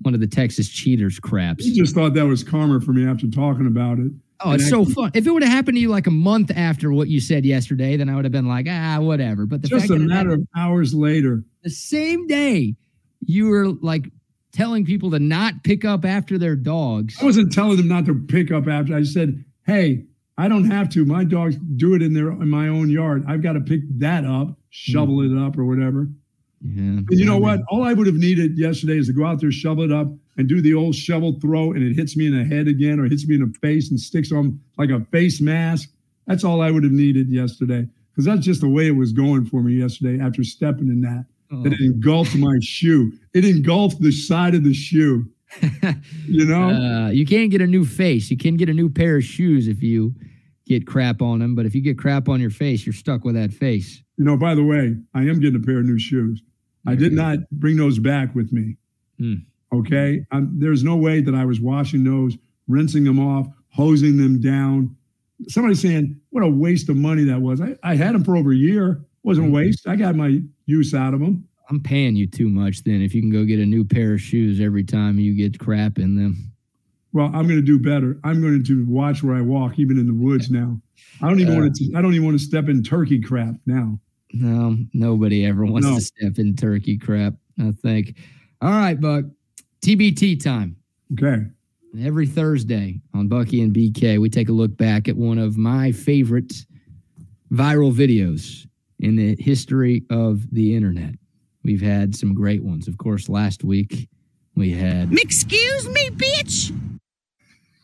one 0.01 0.13
of 0.13 0.19
the 0.19 0.27
Texas 0.27 0.69
cheaters 0.69 1.19
craps. 1.19 1.65
You 1.65 1.75
just 1.75 1.93
thought 1.93 2.13
that 2.13 2.25
was 2.25 2.43
karma 2.43 2.79
for 2.79 2.93
me 2.93 3.05
after 3.05 3.27
talking 3.27 3.67
about 3.67 3.99
it. 3.99 4.11
Oh, 4.43 4.51
it's 4.51 4.69
so 4.69 4.85
fun. 4.85 5.11
If 5.13 5.27
it 5.27 5.31
would 5.31 5.43
have 5.43 5.51
happened 5.51 5.77
to 5.77 5.81
you 5.81 5.89
like 5.89 6.07
a 6.07 6.11
month 6.11 6.51
after 6.55 6.91
what 6.91 7.07
you 7.07 7.19
said 7.19 7.45
yesterday, 7.45 7.97
then 7.97 8.09
I 8.09 8.15
would 8.15 8.25
have 8.25 8.31
been 8.31 8.47
like, 8.47 8.67
ah, 8.69 8.97
whatever. 8.99 9.45
But 9.45 9.61
the 9.61 9.67
Just 9.67 9.89
a 9.89 9.97
matter 9.97 10.29
happened 10.31 10.47
of 10.55 10.61
hours 10.61 10.93
later. 10.93 11.43
the 11.63 11.69
same 11.69 12.27
day 12.27 12.75
you 13.25 13.47
were 13.47 13.67
like 13.67 14.05
telling 14.51 14.85
people 14.85 15.11
to 15.11 15.19
not 15.19 15.63
pick 15.63 15.85
up 15.85 16.05
after 16.05 16.37
their 16.37 16.55
dogs. 16.55 17.17
I 17.21 17.25
wasn't 17.25 17.53
telling 17.53 17.77
them 17.77 17.87
not 17.87 18.05
to 18.05 18.15
pick 18.15 18.51
up 18.51 18.67
after. 18.67 18.95
I 18.95 19.03
said, 19.03 19.43
hey, 19.65 20.05
I 20.37 20.47
don't 20.47 20.69
have 20.71 20.89
to. 20.89 21.05
My 21.05 21.23
dogs 21.23 21.55
do 21.75 21.93
it 21.93 22.01
in 22.01 22.13
their 22.13 22.31
in 22.31 22.49
my 22.49 22.67
own 22.67 22.89
yard. 22.89 23.23
I've 23.27 23.43
got 23.43 23.53
to 23.53 23.61
pick 23.61 23.81
that 23.99 24.25
up 24.25 24.57
shovel 24.71 25.21
it 25.21 25.37
up 25.37 25.57
or 25.57 25.65
whatever. 25.65 26.07
Yeah. 26.63 26.81
And 26.81 27.11
you 27.11 27.25
know 27.25 27.37
what? 27.37 27.61
All 27.69 27.83
I 27.83 27.93
would 27.93 28.07
have 28.07 28.15
needed 28.15 28.57
yesterday 28.57 28.97
is 28.97 29.07
to 29.07 29.13
go 29.13 29.25
out 29.25 29.39
there, 29.39 29.51
shovel 29.51 29.83
it 29.83 29.91
up, 29.91 30.07
and 30.37 30.47
do 30.47 30.61
the 30.61 30.73
old 30.73 30.95
shovel 30.95 31.39
throw, 31.39 31.71
and 31.73 31.83
it 31.83 31.95
hits 31.95 32.15
me 32.15 32.27
in 32.27 32.37
the 32.37 32.43
head 32.43 32.67
again 32.67 32.99
or 32.99 33.05
hits 33.05 33.27
me 33.27 33.35
in 33.35 33.41
the 33.41 33.53
face 33.59 33.89
and 33.89 33.99
sticks 33.99 34.31
on 34.31 34.59
like 34.77 34.89
a 34.89 35.05
face 35.11 35.41
mask. 35.41 35.89
That's 36.27 36.43
all 36.43 36.61
I 36.61 36.71
would 36.71 36.83
have 36.83 36.93
needed 36.93 37.29
yesterday 37.29 37.87
because 38.11 38.25
that's 38.25 38.45
just 38.45 38.61
the 38.61 38.69
way 38.69 38.87
it 38.87 38.95
was 38.95 39.11
going 39.11 39.45
for 39.45 39.61
me 39.61 39.73
yesterday 39.73 40.21
after 40.23 40.43
stepping 40.43 40.87
in 40.87 41.01
that. 41.01 41.25
Oh. 41.51 41.65
It 41.65 41.73
engulfed 41.81 42.35
my 42.35 42.57
shoe. 42.61 43.11
It 43.33 43.43
engulfed 43.43 44.01
the 44.01 44.11
side 44.11 44.55
of 44.55 44.63
the 44.63 44.73
shoe. 44.73 45.25
you 46.25 46.45
know? 46.45 46.69
Uh, 46.69 47.09
you 47.09 47.25
can't 47.25 47.51
get 47.51 47.61
a 47.61 47.67
new 47.67 47.83
face. 47.83 48.31
You 48.31 48.37
can 48.37 48.55
get 48.55 48.69
a 48.69 48.73
new 48.73 48.89
pair 48.89 49.17
of 49.17 49.23
shoes 49.23 49.67
if 49.67 49.81
you 49.81 50.15
get 50.65 50.87
crap 50.87 51.21
on 51.21 51.39
them, 51.39 51.55
but 51.55 51.65
if 51.65 51.75
you 51.75 51.81
get 51.81 51.97
crap 51.97 52.29
on 52.29 52.39
your 52.39 52.49
face, 52.49 52.85
you're 52.85 52.93
stuck 52.93 53.25
with 53.25 53.35
that 53.35 53.51
face. 53.51 54.01
You 54.17 54.23
know, 54.23 54.37
by 54.37 54.55
the 54.55 54.63
way, 54.63 54.95
I 55.13 55.21
am 55.21 55.39
getting 55.41 55.61
a 55.61 55.65
pair 55.65 55.79
of 55.79 55.85
new 55.85 55.99
shoes. 55.99 56.41
I 56.87 56.95
did 56.95 57.13
not 57.13 57.39
bring 57.51 57.77
those 57.77 57.99
back 57.99 58.33
with 58.33 58.51
me. 58.51 58.77
Hmm. 59.19 59.35
Okay. 59.73 60.25
Um, 60.31 60.51
there's 60.57 60.83
no 60.83 60.95
way 60.95 61.21
that 61.21 61.33
I 61.35 61.45
was 61.45 61.59
washing 61.61 62.03
those, 62.03 62.37
rinsing 62.67 63.03
them 63.03 63.19
off, 63.19 63.47
hosing 63.69 64.17
them 64.17 64.39
down. 64.41 64.95
Somebody 65.47 65.75
saying, 65.75 66.19
what 66.29 66.43
a 66.43 66.47
waste 66.49 66.89
of 66.89 66.97
money 66.97 67.23
that 67.23 67.41
was. 67.41 67.61
I, 67.61 67.75
I 67.83 67.95
had 67.95 68.13
them 68.13 68.23
for 68.23 68.35
over 68.35 68.51
a 68.51 68.55
year. 68.55 69.03
Wasn't 69.23 69.47
Mm-hmm. 69.47 69.55
waste. 69.55 69.87
I 69.87 69.95
got 69.95 70.15
my 70.15 70.41
use 70.65 70.93
out 70.93 71.13
of 71.13 71.19
them. 71.19 71.47
I'm 71.69 71.79
paying 71.81 72.15
you 72.17 72.27
too 72.27 72.49
much 72.49 72.83
then 72.83 73.01
if 73.01 73.13
you 73.15 73.21
can 73.21 73.31
go 73.31 73.45
get 73.45 73.59
a 73.59 73.65
new 73.65 73.85
pair 73.85 74.13
of 74.15 74.21
shoes 74.21 74.59
every 74.59 74.83
time 74.83 75.19
you 75.19 75.33
get 75.35 75.57
crap 75.57 75.99
in 75.99 76.15
them. 76.15 76.51
Well, 77.13 77.27
I'm 77.27 77.47
going 77.47 77.59
to 77.59 77.61
do 77.61 77.79
better. 77.79 78.19
I'm 78.23 78.41
going 78.41 78.63
to 78.63 78.85
watch 78.87 79.23
where 79.23 79.35
I 79.35 79.41
walk, 79.41 79.79
even 79.79 79.97
in 79.97 80.05
the 80.07 80.13
woods 80.13 80.49
now. 80.49 80.79
I 81.21 81.29
don't 81.29 81.39
even 81.39 81.55
Uh, 81.55 81.59
want 81.61 81.75
to. 81.75 81.93
I 81.95 82.01
don't 82.01 82.13
even 82.13 82.25
want 82.25 82.39
to 82.39 82.43
step 82.45 82.67
in 82.67 82.83
turkey 82.83 83.21
crap 83.21 83.55
now. 83.65 83.99
No, 84.33 84.77
nobody 84.93 85.45
ever 85.45 85.65
wants 85.65 85.87
No. 85.87 85.95
to 85.95 86.01
step 86.01 86.39
in 86.39 86.55
turkey 86.55 86.97
crap, 86.97 87.33
I 87.59 87.71
think. 87.71 88.17
All 88.61 88.69
right, 88.71 88.99
Buck. 88.99 89.25
TBT 89.83 90.41
time. 90.41 90.75
Okay. 91.13 91.43
Every 91.99 92.27
Thursday 92.27 93.01
on 93.13 93.27
Bucky 93.27 93.61
and 93.61 93.73
BK, 93.73 94.19
we 94.19 94.29
take 94.29 94.49
a 94.49 94.53
look 94.53 94.77
back 94.77 95.09
at 95.09 95.15
one 95.17 95.37
of 95.37 95.57
my 95.57 95.91
favorite 95.91 96.53
viral 97.51 97.93
videos 97.93 98.65
in 98.99 99.15
the 99.15 99.35
history 99.39 100.03
of 100.09 100.49
the 100.53 100.75
internet. 100.75 101.15
We've 101.63 101.81
had 101.81 102.15
some 102.15 102.33
great 102.33 102.63
ones. 102.63 102.87
Of 102.87 102.97
course, 102.97 103.27
last 103.27 103.63
week 103.63 104.07
we 104.55 104.71
had 104.71 105.11
Excuse 105.13 105.89
me, 105.89 106.09
bitch. 106.11 106.71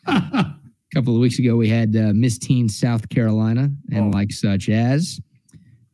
a 0.07 0.56
couple 0.94 1.15
of 1.15 1.19
weeks 1.19 1.40
ago 1.40 1.56
we 1.56 1.68
had 1.68 1.95
uh, 1.95 2.14
Miss 2.14 2.38
Teen 2.38 2.69
South 2.69 3.10
Carolina 3.10 3.72
and 3.91 4.14
Oh. 4.14 4.18
like 4.18 4.32
such 4.32 4.69
as 4.69 5.19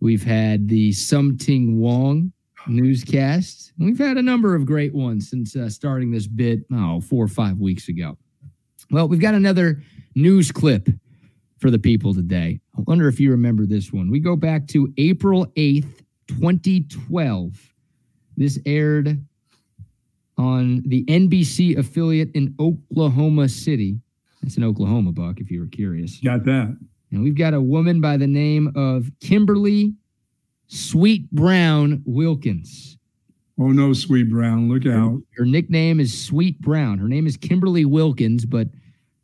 we've 0.02 0.24
had 0.24 0.68
the 0.68 0.92
Sum 0.92 1.38
Ting 1.38 1.80
Wong 1.80 2.33
newscast. 2.68 3.74
We've 3.78 3.98
had 3.98 4.18
a 4.18 4.22
number 4.22 4.56
of 4.56 4.66
great 4.66 4.94
ones 4.94 5.30
since 5.30 5.56
uh, 5.56 5.70
starting 5.70 6.12
this 6.12 6.28
bit 6.28 6.60
oh 6.72 7.02
four 7.02 7.24
or 7.24 7.30
five 7.30 7.58
weeks 7.58 7.90
ago. 7.90 8.18
Well, 8.92 9.08
we've 9.08 9.20
got 9.20 9.34
another 9.34 9.82
news 10.16 10.52
clip 10.52 10.90
for 11.58 11.72
the 11.72 11.80
people 11.80 12.14
today. 12.14 12.60
I 12.78 12.82
wonder 12.82 13.08
if 13.08 13.20
you 13.20 13.32
remember 13.32 13.66
this 13.66 13.94
one. 13.94 14.12
We 14.12 14.20
go 14.20 14.36
back 14.36 14.68
to 14.70 14.94
April 14.98 15.46
8th, 15.56 16.04
2012. 16.28 17.74
This 18.36 18.60
aired 18.66 19.24
on 20.38 20.84
the 20.86 21.06
NBC 21.06 21.78
affiliate 21.78 22.32
in 22.34 22.56
Oklahoma 22.60 23.48
City. 23.48 24.00
It's 24.42 24.58
in 24.58 24.64
Oklahoma, 24.64 25.12
Buck, 25.12 25.40
if 25.40 25.50
you 25.50 25.62
were 25.62 25.68
curious. 25.68 26.20
Got 26.20 26.44
that. 26.46 26.78
And 27.12 27.24
we've 27.24 27.38
got 27.38 27.54
a 27.54 27.62
woman 27.62 28.02
by 28.02 28.18
the 28.18 28.28
name 28.28 28.72
of 28.76 29.12
Kimberly 29.22 29.94
Sweet 30.74 31.30
Brown 31.32 32.02
Wilkins. 32.06 32.98
Oh 33.60 33.68
no, 33.68 33.94
sweet 33.94 34.30
brown. 34.30 34.68
Look 34.68 34.88
out. 34.88 35.22
Her 35.38 35.46
nickname 35.46 36.00
is 36.00 36.20
Sweet 36.20 36.60
Brown. 36.60 36.98
Her 36.98 37.08
name 37.08 37.28
is 37.28 37.38
Kimberly 37.38 37.86
Wilkins, 37.86 38.46
but 38.46 38.68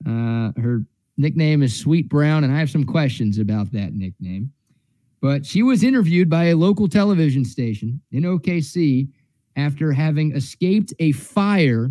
uh, 0.05 0.51
her 0.61 0.85
nickname 1.17 1.63
is 1.63 1.76
Sweet 1.76 2.07
Brown, 2.07 2.43
and 2.43 2.53
I 2.53 2.59
have 2.59 2.69
some 2.69 2.85
questions 2.85 3.39
about 3.39 3.71
that 3.71 3.93
nickname. 3.93 4.53
But 5.21 5.45
she 5.45 5.63
was 5.63 5.84
interviewed 5.84 6.30
by 6.30 6.45
a 6.45 6.55
local 6.55 6.88
television 6.88 7.43
station 7.43 7.99
in 8.11 8.23
OKC 8.23 9.09
after 9.55 9.91
having 9.91 10.35
escaped 10.35 10.93
a 10.99 11.11
fire 11.11 11.89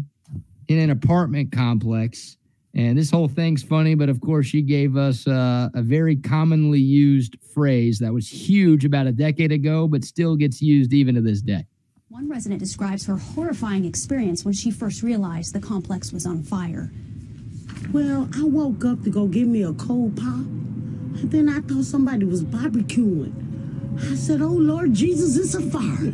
in 0.69 0.79
an 0.79 0.91
apartment 0.91 1.51
complex. 1.53 2.38
And 2.79 2.97
this 2.97 3.11
whole 3.11 3.27
thing's 3.27 3.61
funny, 3.61 3.97
but 3.97 4.09
of 4.09 4.21
course, 4.21 4.47
she 4.47 4.63
gave 4.63 4.97
us 4.97 5.27
uh, 5.27 5.69
a 5.75 5.83
very 5.83 6.15
commonly 6.15 6.79
used 6.79 7.37
phrase 7.53 7.99
that 7.99 8.15
was 8.15 8.29
huge 8.29 8.85
about 8.85 9.09
a 9.09 9.13
decade 9.13 9.51
ago, 9.51 9.89
but 9.89 10.05
still 10.05 10.37
gets 10.37 10.63
used 10.63 10.93
even 10.93 11.17
to 11.17 11.21
this 11.21 11.43
day. 11.43 11.67
One 12.09 12.29
resident 12.29 12.61
describes 12.61 13.05
her 13.07 13.17
horrifying 13.17 13.85
experience 13.85 14.45
when 14.45 14.55
she 14.55 14.71
first 14.71 15.03
realized 15.03 15.57
the 15.57 15.61
complex 15.61 16.13
was 16.13 16.25
on 16.25 16.45
fire. 16.45 16.93
Well, 17.93 18.29
I 18.37 18.45
woke 18.45 18.85
up 18.85 19.03
to 19.03 19.11
go 19.11 19.27
get 19.27 19.49
me 19.49 19.65
a 19.65 19.73
cold 19.73 20.17
pop, 20.17 20.37
and 20.37 21.33
then 21.33 21.49
I 21.49 21.59
thought 21.63 21.85
somebody 21.85 22.27
was 22.27 22.45
barbecuing. 22.45 23.35
I 24.09 24.15
said, 24.15 24.41
Oh 24.41 24.53
Lord 24.53 24.95
Jesus, 24.95 25.37
it's 25.37 25.55
a 25.57 25.69
fire. 25.69 26.13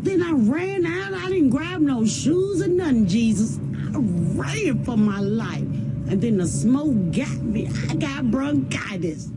Then 0.00 0.22
I 0.22 0.32
ran 0.32 0.86
out. 0.86 1.12
I 1.12 1.26
didn't 1.26 1.50
grab 1.50 1.82
no 1.82 2.06
shoes 2.06 2.62
or 2.62 2.68
nothing, 2.68 3.06
Jesus. 3.06 3.60
I 3.94 3.98
ran 3.98 4.84
for 4.84 4.96
my 4.96 5.20
life. 5.20 5.58
And 5.58 6.22
then 6.22 6.38
the 6.38 6.46
smoke 6.46 7.12
got 7.12 7.42
me. 7.42 7.68
I 7.90 7.94
got 7.94 8.30
bronchitis. 8.30 9.28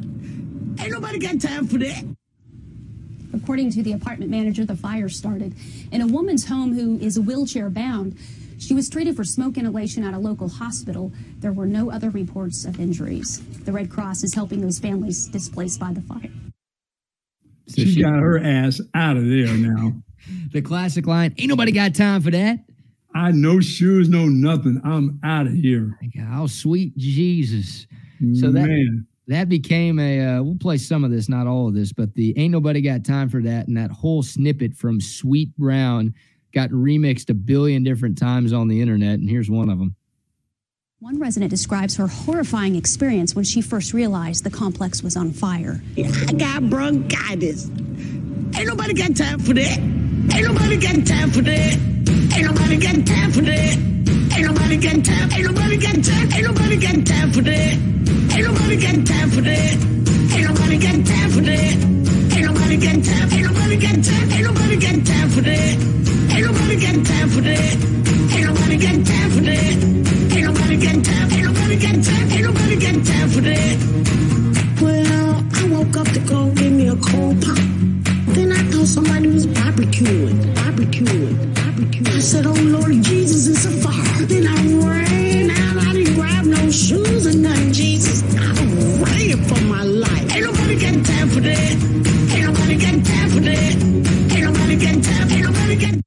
Ain't 0.80 0.92
nobody 0.92 1.20
got 1.20 1.42
time 1.42 1.68
for 1.68 1.78
that. 1.80 2.06
According 3.34 3.72
to 3.72 3.84
the 3.84 3.94
apartment 3.94 4.32
manager, 4.32 4.66
the 4.66 4.76
fire 4.76 5.10
started 5.10 5.56
in 5.92 6.02
a 6.02 6.08
woman's 6.08 6.48
home 6.48 6.74
who 6.74 6.98
is 7.00 7.20
wheelchair 7.20 7.70
bound. 7.70 8.18
She 8.60 8.74
was 8.74 8.90
treated 8.90 9.16
for 9.16 9.24
smoke 9.24 9.58
inhalation 9.58 10.04
at 10.04 10.14
a 10.14 10.20
local 10.20 10.48
hospital. 10.48 11.12
There 11.40 11.52
were 11.52 11.66
no 11.66 11.92
other 11.92 12.10
reports 12.10 12.66
of 12.66 12.80
injuries. 12.80 13.42
The 13.64 13.72
Red 13.72 13.90
Cross 13.90 14.24
is 14.24 14.34
helping 14.34 14.62
those 14.62 14.80
families 14.80 15.28
displaced 15.28 15.80
by 15.80 15.94
the 15.94 16.02
fire. 16.02 16.30
So 17.68 17.84
she, 17.84 18.02
got 18.02 18.20
her 18.20 18.38
ass 18.38 18.82
out 18.94 19.18
of 19.18 19.26
there 19.26 19.56
now. 19.58 19.94
the 20.52 20.62
classic 20.62 21.08
line, 21.08 21.34
ain't 21.38 21.50
nobody 21.50 21.72
got 21.72 21.96
time 21.96 22.22
for 22.22 22.32
that. 22.32 22.60
I 23.14 23.32
no 23.32 23.60
shoes, 23.60 24.10
no 24.10 24.26
nothing. 24.28 24.82
I'm 24.84 25.20
out 25.24 25.48
of 25.48 25.54
here. 25.54 25.98
Oh, 26.34 26.48
sweet 26.48 26.96
Jesus. 26.98 27.88
So 28.34 28.52
that 28.52 28.68
Man. 28.68 29.08
that 29.28 29.50
became 29.50 30.00
a 30.00 30.20
uh, 30.20 30.44
we'll 30.44 30.58
play 30.58 30.78
some 30.78 31.04
of 31.04 31.12
this, 31.12 31.28
not 31.28 31.48
all 31.48 31.68
of 31.68 31.74
this, 31.74 31.92
but 31.92 32.14
the 32.14 32.38
ain't 32.38 32.52
nobody 32.52 32.82
got 32.82 33.04
time 33.04 33.30
for 33.30 33.42
that 33.42 33.68
and 33.68 33.76
that 33.78 33.92
whole 33.92 34.22
snippet 34.24 34.76
from 34.76 35.02
Sweet 35.02 35.56
Brown 35.58 36.14
got 36.54 36.70
remixed 36.70 37.30
a 37.30 37.34
billion 37.34 37.84
different 37.84 38.18
times 38.18 38.54
on 38.54 38.68
the 38.68 38.82
internet 38.82 39.20
and 39.20 39.30
here's 39.30 39.50
one 39.50 39.70
of 39.70 39.80
them. 39.80 39.96
One 41.00 41.18
resident 41.18 41.50
describes 41.50 41.96
her 41.96 42.06
horrifying 42.06 42.76
experience 42.76 43.34
when 43.34 43.44
she 43.44 43.62
first 43.62 43.92
realized 43.92 44.44
the 44.44 44.52
complex 44.52 45.02
was 45.02 45.18
on 45.18 45.32
fire. 45.32 45.82
I 45.98 46.34
got 46.34 46.70
bronchitis. 46.70 47.70
Ain't 48.56 48.68
nobody 48.68 48.94
got 48.94 49.16
time 49.16 49.40
for 49.40 49.56
that. 49.56 50.01
Ain't 50.30 50.46
nobody 50.48 50.78
got 50.78 51.06
time 51.06 51.32
for 51.32 51.42
that. 51.42 51.74
Ain't 52.36 52.46
nobody 52.46 52.78
got 52.78 53.06
time 53.06 53.32
for 53.32 53.42
that. 53.42 53.78
Ain't 54.36 54.46
nobody 54.48 54.78
got 54.78 55.04
time. 55.04 55.32
Ain't 55.34 55.46
nobody 55.48 55.78
got 55.78 56.04
time. 56.04 56.28
Ain't 56.34 56.46
nobody 56.46 56.78
got 56.78 57.06
time 57.06 57.32
for 57.32 57.42
that. 57.42 57.74
Ain't 58.34 58.46
nobody 58.46 58.78
got 58.78 59.06
time 59.06 59.30
for 59.32 59.42
that. 59.42 59.74
Ain't 60.34 60.48
nobody 60.48 60.78
got 60.78 61.06
time 61.06 61.30
for 61.32 61.42
that. 61.42 61.74
Ain't 62.36 62.46
nobody 62.46 62.78
got 62.78 63.04
time. 63.04 63.28
Ain't 63.34 63.44
nobody 63.48 63.78
got 63.78 64.04
time. 64.04 64.32
Ain't 64.32 64.44
nobody 64.46 64.76
got 64.78 65.06
time 65.06 65.30
for 65.30 65.42
that. 65.42 65.78
Ain't 66.32 66.46
nobody 66.46 66.76
got 66.80 67.06
time 67.06 67.30
for 67.30 67.42
that. 67.42 67.78
Ain't 68.32 68.46
nobody 68.46 68.78
got 68.78 69.06
time 69.06 69.30
for 69.32 69.42
that. 69.42 69.78
Ain't 70.32 70.46
nobody 70.46 70.78
got 70.78 70.98
time. 71.04 71.28
Ain't 71.32 71.46
nobody 71.46 71.76
got 71.82 71.98
time. 72.06 72.32
Ain't 72.32 72.44
nobody 72.46 72.76
got 72.78 72.98
time 73.06 73.30
for 73.30 73.42
that. 73.42 73.78
Well, 74.82 75.44
I 75.60 75.66
woke 75.74 75.98
up 75.98 76.08
to 76.14 76.20
go 76.20 76.50
get 76.52 76.72
me 76.72 76.88
a 76.88 76.96
cold 76.96 77.42
pop. 77.42 77.71
Then 78.82 78.88
somebody 78.88 79.28
was 79.28 79.46
barbecuing, 79.46 80.40
barbecuing, 80.56 81.36
barbecuing. 81.54 82.08
I 82.16 82.20
said, 82.20 82.48
Oh 82.48 82.54
Lord 82.54 83.04
Jesus, 83.04 83.46
it's 83.46 83.64
a 83.66 83.70
fire. 83.70 84.26
Then 84.26 84.48
I 84.48 84.56
ran 84.84 85.52
out. 85.52 85.86
I 85.86 85.94
didn't 85.94 86.16
grab 86.16 86.46
no 86.46 86.72
shoes 86.72 87.28
or 87.28 87.38
nothing, 87.38 87.74
Jesus. 87.74 88.24
I'm 88.36 89.04
ran 89.04 89.46
for 89.46 89.62
my 89.66 89.84
life. 89.84 90.36
Ain't 90.36 90.46
nobody 90.46 90.80
got 90.80 91.06
time 91.06 91.30
for 91.30 91.42
that. 91.42 91.72
Ain't 92.34 92.44
nobody 92.44 92.76
got 92.76 93.06
time 93.06 93.30
for 93.30 93.40
that. 93.42 94.34
Ain't 94.34 94.46
nobody 94.46 94.76
got 94.78 95.04
time. 95.04 95.30
Ain't 95.30 95.46
nobody 95.46 95.76
got 95.76 96.02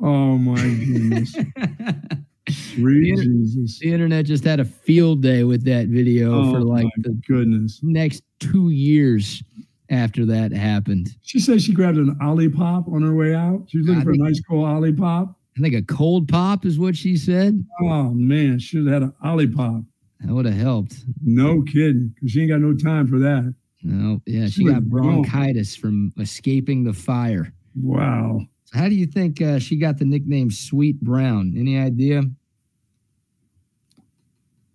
Oh 0.00 0.38
my 0.38 0.62
goodness. 0.62 1.36
Sweet 2.48 3.16
Jesus. 3.18 3.78
The 3.80 3.92
internet 3.92 4.24
just 4.24 4.44
had 4.44 4.60
a 4.60 4.64
field 4.64 5.22
day 5.22 5.44
with 5.44 5.64
that 5.66 5.88
video 5.88 6.42
Oh 6.42 6.52
for 6.52 6.60
like 6.60 6.84
my 6.84 6.90
the 6.96 7.20
goodness. 7.28 7.80
next 7.82 8.22
two 8.38 8.70
years 8.70 9.42
after 9.90 10.24
that 10.26 10.52
happened. 10.52 11.10
She 11.22 11.38
says 11.40 11.62
she 11.64 11.72
grabbed 11.74 11.98
an 11.98 12.16
Olipop 12.22 12.90
on 12.92 13.02
her 13.02 13.14
way 13.14 13.34
out. 13.34 13.64
She 13.68 13.78
was 13.78 13.86
looking 13.88 14.00
I 14.00 14.04
for 14.04 14.10
a 14.10 14.14
think- 14.14 14.24
nice 14.24 14.40
cold 14.48 14.64
Olipop. 14.66 15.34
I 15.58 15.60
think 15.60 15.74
a 15.74 15.82
cold 15.82 16.28
pop 16.28 16.64
is 16.64 16.78
what 16.78 16.96
she 16.96 17.16
said. 17.16 17.62
Oh 17.82 18.10
man, 18.14 18.58
She 18.60 18.68
should 18.78 18.86
have 18.86 18.94
had 18.94 19.02
an 19.02 19.14
Olipop. 19.24 19.84
That 20.20 20.32
would 20.32 20.46
have 20.46 20.54
helped. 20.54 20.96
No 21.22 21.62
kidding, 21.62 22.12
because 22.14 22.30
she 22.30 22.42
ain't 22.42 22.50
got 22.50 22.60
no 22.60 22.74
time 22.74 23.08
for 23.08 23.18
that. 23.18 23.52
No, 23.82 24.20
yeah, 24.26 24.46
she 24.46 24.64
was 24.64 24.74
got 24.74 24.88
gone. 24.88 25.22
bronchitis 25.22 25.74
from 25.74 26.12
escaping 26.18 26.84
the 26.84 26.92
fire. 26.92 27.52
Wow. 27.74 28.40
So 28.66 28.78
how 28.78 28.88
do 28.88 28.94
you 28.94 29.06
think 29.06 29.40
uh, 29.42 29.58
she 29.58 29.76
got 29.76 29.98
the 29.98 30.04
nickname 30.04 30.50
Sweet 30.50 31.00
Brown? 31.00 31.54
Any 31.56 31.78
idea? 31.78 32.22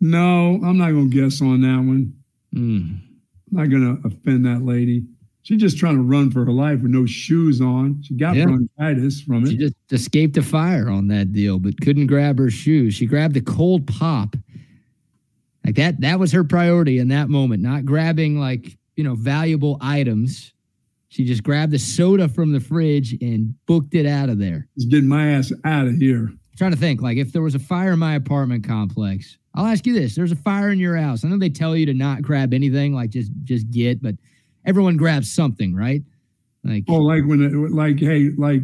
No, 0.01 0.59
I'm 0.63 0.77
not 0.77 0.91
going 0.91 1.09
to 1.09 1.15
guess 1.21 1.41
on 1.41 1.61
that 1.61 1.77
one. 1.77 2.13
Mm. 2.53 2.99
I'm 3.51 3.57
not 3.57 3.69
going 3.69 4.01
to 4.01 4.07
offend 4.07 4.45
that 4.45 4.63
lady. 4.65 5.03
She's 5.43 5.61
just 5.61 5.77
trying 5.77 5.95
to 5.97 6.01
run 6.01 6.31
for 6.31 6.43
her 6.43 6.51
life 6.51 6.81
with 6.81 6.89
no 6.91 7.05
shoes 7.05 7.61
on. 7.61 8.01
She 8.01 8.15
got 8.15 8.35
Yeah. 8.35 8.45
bronchitis 8.45 9.22
from 9.22 9.45
it. 9.45 9.51
She 9.51 9.57
just 9.57 9.76
escaped 9.91 10.35
a 10.38 10.41
fire 10.41 10.89
on 10.89 11.07
that 11.09 11.31
deal, 11.34 11.59
but 11.59 11.80
couldn't 11.81 12.07
grab 12.07 12.39
her 12.39 12.49
shoes. 12.49 12.95
She 12.95 13.05
grabbed 13.05 13.35
the 13.35 13.41
cold 13.41 13.85
pop. 13.85 14.35
Like 15.63 15.76
that, 15.76 16.01
that 16.01 16.19
was 16.19 16.31
her 16.31 16.43
priority 16.43 16.97
in 16.99 17.09
that 17.09 17.30
moment, 17.30 17.61
not 17.61 17.85
grabbing 17.85 18.39
like, 18.39 18.76
you 18.95 19.03
know, 19.03 19.15
valuable 19.15 19.77
items. 19.81 20.51
She 21.09 21.26
just 21.26 21.43
grabbed 21.43 21.72
the 21.72 21.80
soda 21.80 22.27
from 22.27 22.51
the 22.51 22.59
fridge 22.59 23.15
and 23.22 23.53
booked 23.67 23.93
it 23.95 24.05
out 24.05 24.30
of 24.30 24.39
there. 24.39 24.67
Just 24.77 24.89
getting 24.89 25.07
my 25.07 25.27
ass 25.31 25.51
out 25.63 25.88
of 25.88 25.95
here. 25.95 26.31
trying 26.57 26.72
to 26.72 26.77
think, 26.77 27.01
like 27.01 27.17
if 27.17 27.31
there 27.34 27.41
was 27.41 27.53
a 27.55 27.59
fire 27.59 27.93
in 27.93 27.99
my 27.99 28.15
apartment 28.15 28.63
complex, 28.63 29.38
I'll 29.56 29.65
ask 29.65 29.86
you 29.86 29.94
this: 29.94 30.15
There's 30.15 30.32
a 30.32 30.36
fire 30.36 30.69
in 30.69 30.80
your 30.80 30.95
house. 30.98 31.23
I 31.23 31.30
know 31.30 31.38
they 31.38 31.49
tell 31.49 31.76
you 31.76 31.86
to 31.88 31.94
not 31.94 32.22
grab 32.22 32.53
anything, 32.53 32.94
like 32.94 33.10
just 33.10 33.32
just 33.44 33.69
get, 33.72 34.02
but 34.02 34.15
everyone 34.65 34.98
grabs 34.98 35.32
something, 35.32 35.76
right? 35.76 36.03
Like 36.64 36.84
Oh, 36.90 36.98
like 36.98 37.23
when, 37.26 37.41
it, 37.41 37.72
like, 37.72 37.99
hey, 37.99 38.32
like 38.38 38.64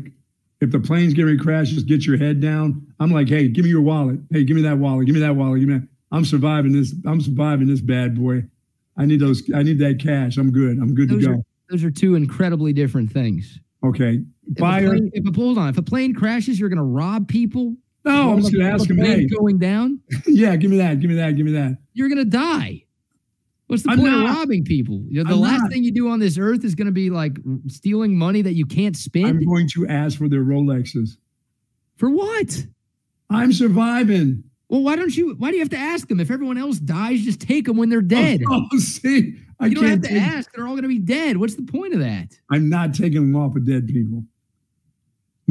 if 0.60 0.72
the 0.72 0.80
plane's 0.80 1.14
getting 1.14 1.26
ready 1.26 1.38
to 1.38 1.44
crash, 1.44 1.70
just 1.70 1.88
get 1.88 2.06
your 2.06 2.18
head 2.18 2.40
down. 2.40 2.86
I'm 3.00 3.12
like, 3.12 3.30
hey, 3.30 3.48
give 3.48 3.66
me 3.66 3.72
your 3.72 3.82
wallet. 3.82 4.20
Hey, 4.32 4.44
give 4.44 4.56
me 4.56 4.62
that 4.64 4.78
wallet. 4.78 5.06
Give 5.06 5.16
me 5.16 5.22
that 5.22 5.36
wallet. 5.36 5.60
Give 5.60 5.70
me 5.70 5.80
that. 5.80 5.88
I'm 6.12 6.26
surviving 6.26 6.74
this. 6.74 6.94
I'm 7.06 7.22
surviving 7.22 7.68
this 7.68 7.82
bad 7.82 8.16
boy. 8.20 8.44
I 8.98 9.06
need 9.06 9.20
those. 9.20 9.44
I 9.56 9.64
need 9.64 9.80
that 9.80 10.00
cash. 10.00 10.38
I'm 10.38 10.52
good. 10.52 10.78
I'm 10.78 10.94
good 10.94 11.10
those 11.10 11.24
to 11.24 11.32
are 11.32 11.36
go. 11.36 11.46
those 11.70 11.84
are 11.84 11.92
two 11.92 12.16
incredibly 12.16 12.74
different 12.74 13.12
things. 13.12 13.60
Okay. 13.84 14.22
If 14.48 14.58
a, 14.58 14.60
Fire. 14.60 14.90
plane, 14.90 15.12
if 15.14 15.26
a 15.26 15.36
hold 15.36 15.58
on, 15.58 15.70
if 15.70 15.78
a 15.78 15.82
plane 15.82 16.14
crashes, 16.14 16.60
you're 16.60 16.70
gonna 16.70 16.84
rob 16.84 17.28
people. 17.28 17.76
No, 18.04 18.32
I'm 18.34 18.42
just 18.42 18.52
gonna 18.54 18.70
ask 18.70 18.90
him. 18.90 18.98
Hey, 18.98 19.28
going 19.28 19.60
down, 19.60 20.00
yeah, 20.26 20.56
give 20.56 20.72
me 20.72 20.78
that. 20.78 21.00
Give 21.00 21.10
me 21.10 21.16
that. 21.18 21.36
Give 21.36 21.46
me 21.46 21.52
that. 21.54 21.78
you're 21.94 22.10
gonna 22.10 22.26
die. 22.26 22.86
What's 23.68 23.84
the 23.84 23.92
I'm 23.92 24.00
point 24.00 24.14
of 24.14 24.24
robbing 24.24 24.66
people? 24.66 25.02
You 25.08 25.24
know, 25.24 25.30
the 25.30 25.36
I'm 25.36 25.42
last 25.42 25.62
not. 25.62 25.72
thing 25.72 25.84
you 25.84 25.94
do 25.94 26.10
on 26.10 26.20
this 26.20 26.38
earth 26.38 26.66
is 26.66 26.76
gonna 26.76 26.92
be 26.92 27.10
like 27.10 27.38
stealing 27.68 28.18
money 28.18 28.42
that 28.42 28.54
you 28.54 28.66
can't 28.66 28.98
spend. 28.98 29.28
I'm 29.28 29.46
going 29.46 29.68
to 29.70 29.88
ask 29.88 30.18
for 30.18 30.28
their 30.28 30.44
Rolexes. 30.44 31.12
For 31.96 32.10
what? 32.10 32.66
I'm 33.30 33.54
surviving. 33.54 34.44
Well, 34.68 34.82
why 34.82 34.96
don't 34.96 35.16
you? 35.16 35.36
Why 35.38 35.52
do 35.52 35.58
you 35.58 35.62
have 35.62 35.70
to 35.70 35.78
ask 35.78 36.08
them? 36.08 36.20
If 36.20 36.32
everyone 36.32 36.58
else 36.58 36.80
dies, 36.80 37.22
just 37.22 37.40
take 37.42 37.66
them 37.66 37.78
when 37.78 37.90
they're 37.90 38.02
dead. 38.02 38.42
Oh, 38.50 38.66
see, 38.78 39.36
I 39.60 39.68
you 39.68 39.76
don't 39.76 39.86
have 39.86 40.02
to 40.02 40.14
ask. 40.18 40.52
They're 40.54 40.66
all 40.66 40.74
going 40.74 40.84
to 40.84 40.88
be 40.90 41.00
dead. 41.00 41.38
What's 41.38 41.56
the 41.56 41.64
point 41.64 41.94
of 41.94 42.00
that? 42.00 42.30
I'm 42.50 42.68
not 42.70 42.94
taking 42.94 43.22
them 43.22 43.36
off 43.36 43.56
of 43.56 43.66
dead 43.66 43.88
people. 43.88 44.24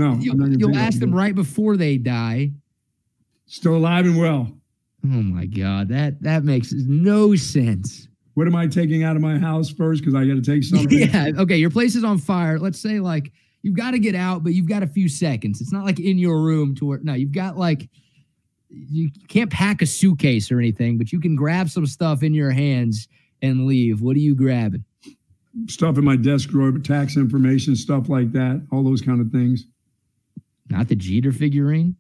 No, 0.01 0.15
You'll, 0.19 0.49
you'll 0.57 0.77
ask 0.79 0.99
them 0.99 1.15
right 1.15 1.35
before 1.35 1.77
they 1.77 1.99
die. 1.99 2.53
Still 3.45 3.77
alive 3.77 4.07
and 4.07 4.19
well. 4.19 4.51
Oh 5.05 5.09
my 5.09 5.45
God, 5.45 5.89
that 5.89 6.23
that 6.23 6.43
makes 6.43 6.73
no 6.73 7.37
sense. 7.37 8.09
What 8.33 8.47
am 8.47 8.57
I 8.57 8.67
taking 8.67 9.03
out 9.03 9.15
of 9.15 9.21
my 9.21 9.39
house 9.39 9.69
first? 9.69 10.01
Because 10.01 10.15
I 10.15 10.25
got 10.25 10.35
to 10.35 10.43
take 10.43 10.65
something. 10.65 10.89
Yeah. 11.13 11.33
Okay. 11.37 11.57
Your 11.57 11.69
place 11.69 11.97
is 11.97 12.05
on 12.05 12.17
fire. 12.17 12.59
Let's 12.59 12.81
say 12.81 12.99
like 12.99 13.31
you've 13.61 13.77
got 13.77 13.91
to 13.91 13.99
get 13.99 14.15
out, 14.15 14.43
but 14.43 14.55
you've 14.55 14.69
got 14.69 14.83
a 14.83 14.87
few 14.87 15.07
seconds. 15.07 15.61
It's 15.61 15.73
not 15.73 15.85
like 15.85 16.01
in 16.01 16.17
your 16.17 16.41
room 16.41 16.75
to 16.77 16.87
where 16.87 17.01
no, 17.03 17.13
you've 17.13 17.33
got 17.33 17.59
like 17.59 17.91
you 18.71 19.11
can't 19.29 19.51
pack 19.51 19.83
a 19.83 19.87
suitcase 19.87 20.51
or 20.51 20.59
anything, 20.59 20.97
but 20.97 21.13
you 21.13 21.21
can 21.21 21.37
grab 21.37 21.69
some 21.69 21.85
stuff 21.85 22.23
in 22.23 22.33
your 22.33 22.53
hands 22.53 23.07
and 23.43 23.67
leave. 23.67 24.01
What 24.01 24.17
are 24.17 24.21
you 24.21 24.35
grabbing? 24.35 24.85
Stuff 25.67 25.99
in 25.99 26.05
my 26.05 26.17
desk 26.17 26.49
drawer, 26.49 26.73
tax 26.79 27.17
information, 27.17 27.77
stuff 27.77 28.09
like 28.09 28.33
that, 28.33 28.65
all 28.71 28.83
those 28.83 29.03
kind 29.03 29.21
of 29.21 29.31
things. 29.31 29.67
Not 30.71 30.89
the 30.89 30.97
Jeter 30.97 31.33
figurine. 31.33 31.97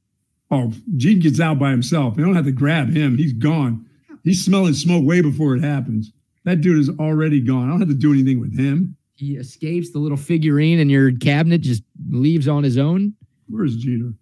Oh, 0.50 0.72
Gene 0.96 1.18
gets 1.20 1.38
out 1.40 1.58
by 1.58 1.70
himself. 1.70 2.16
You 2.16 2.24
don't 2.24 2.34
have 2.34 2.44
to 2.46 2.52
grab 2.52 2.90
him. 2.90 3.16
He's 3.18 3.32
gone. 3.32 3.86
He's 4.24 4.44
smelling 4.44 4.74
smoke 4.74 5.04
way 5.04 5.20
before 5.20 5.54
it 5.56 5.62
happens. 5.62 6.12
That 6.44 6.60
dude 6.60 6.78
is 6.78 6.88
already 6.98 7.40
gone. 7.40 7.68
I 7.68 7.70
don't 7.70 7.80
have 7.80 7.88
to 7.88 7.94
do 7.94 8.12
anything 8.12 8.40
with 8.40 8.58
him. 8.58 8.96
He 9.14 9.36
escapes 9.36 9.90
the 9.90 9.98
little 9.98 10.16
figurine 10.16 10.78
in 10.78 10.88
your 10.88 11.12
cabinet, 11.12 11.60
just 11.60 11.82
leaves 12.10 12.48
on 12.48 12.62
his 12.64 12.78
own. 12.78 13.14
Where's 13.48 13.76
Jeter? 13.76 14.14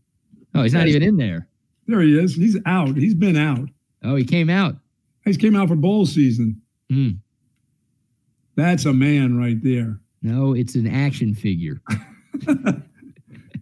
Oh, 0.55 0.63
he's 0.65 0.73
not 0.75 0.87
Yes. 0.89 0.97
even 0.97 1.09
in 1.09 1.17
there. 1.19 1.49
There 1.87 2.01
he 2.01 2.19
is. 2.19 2.35
He's 2.35 2.59
out. 2.67 2.97
He's 2.97 3.15
been 3.15 3.37
out. 3.37 3.69
Oh, 4.03 4.17
he 4.17 4.25
came 4.25 4.51
out. 4.51 4.77
He's 5.25 5.37
came 5.37 5.55
out 5.57 5.69
for 5.69 5.77
bowl 5.77 6.05
season. 6.07 6.61
Hmm. 6.91 7.11
That's 8.57 8.85
a 8.87 8.93
man 8.93 9.37
right 9.39 9.63
there. 9.63 10.01
No, 10.23 10.53
it's 10.55 10.75
an 10.75 10.87
action 10.89 11.35
figure. 11.35 11.81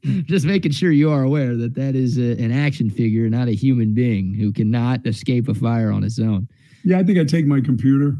Just 0.26 0.46
making 0.46 0.72
sure 0.72 0.90
you 0.92 1.10
are 1.10 1.22
aware 1.22 1.56
that 1.56 1.74
that 1.74 1.94
is 1.94 2.18
a, 2.18 2.32
an 2.42 2.52
action 2.52 2.90
figure, 2.90 3.28
not 3.30 3.48
a 3.48 3.52
human 3.52 3.94
being 3.94 4.34
who 4.34 4.52
cannot 4.52 5.06
escape 5.06 5.48
a 5.48 5.54
fire 5.54 5.90
on 5.90 6.04
its 6.04 6.18
own. 6.18 6.48
Yeah, 6.84 6.98
I 6.98 7.04
think 7.04 7.18
I 7.18 7.24
take 7.24 7.46
my 7.46 7.60
computer. 7.60 8.16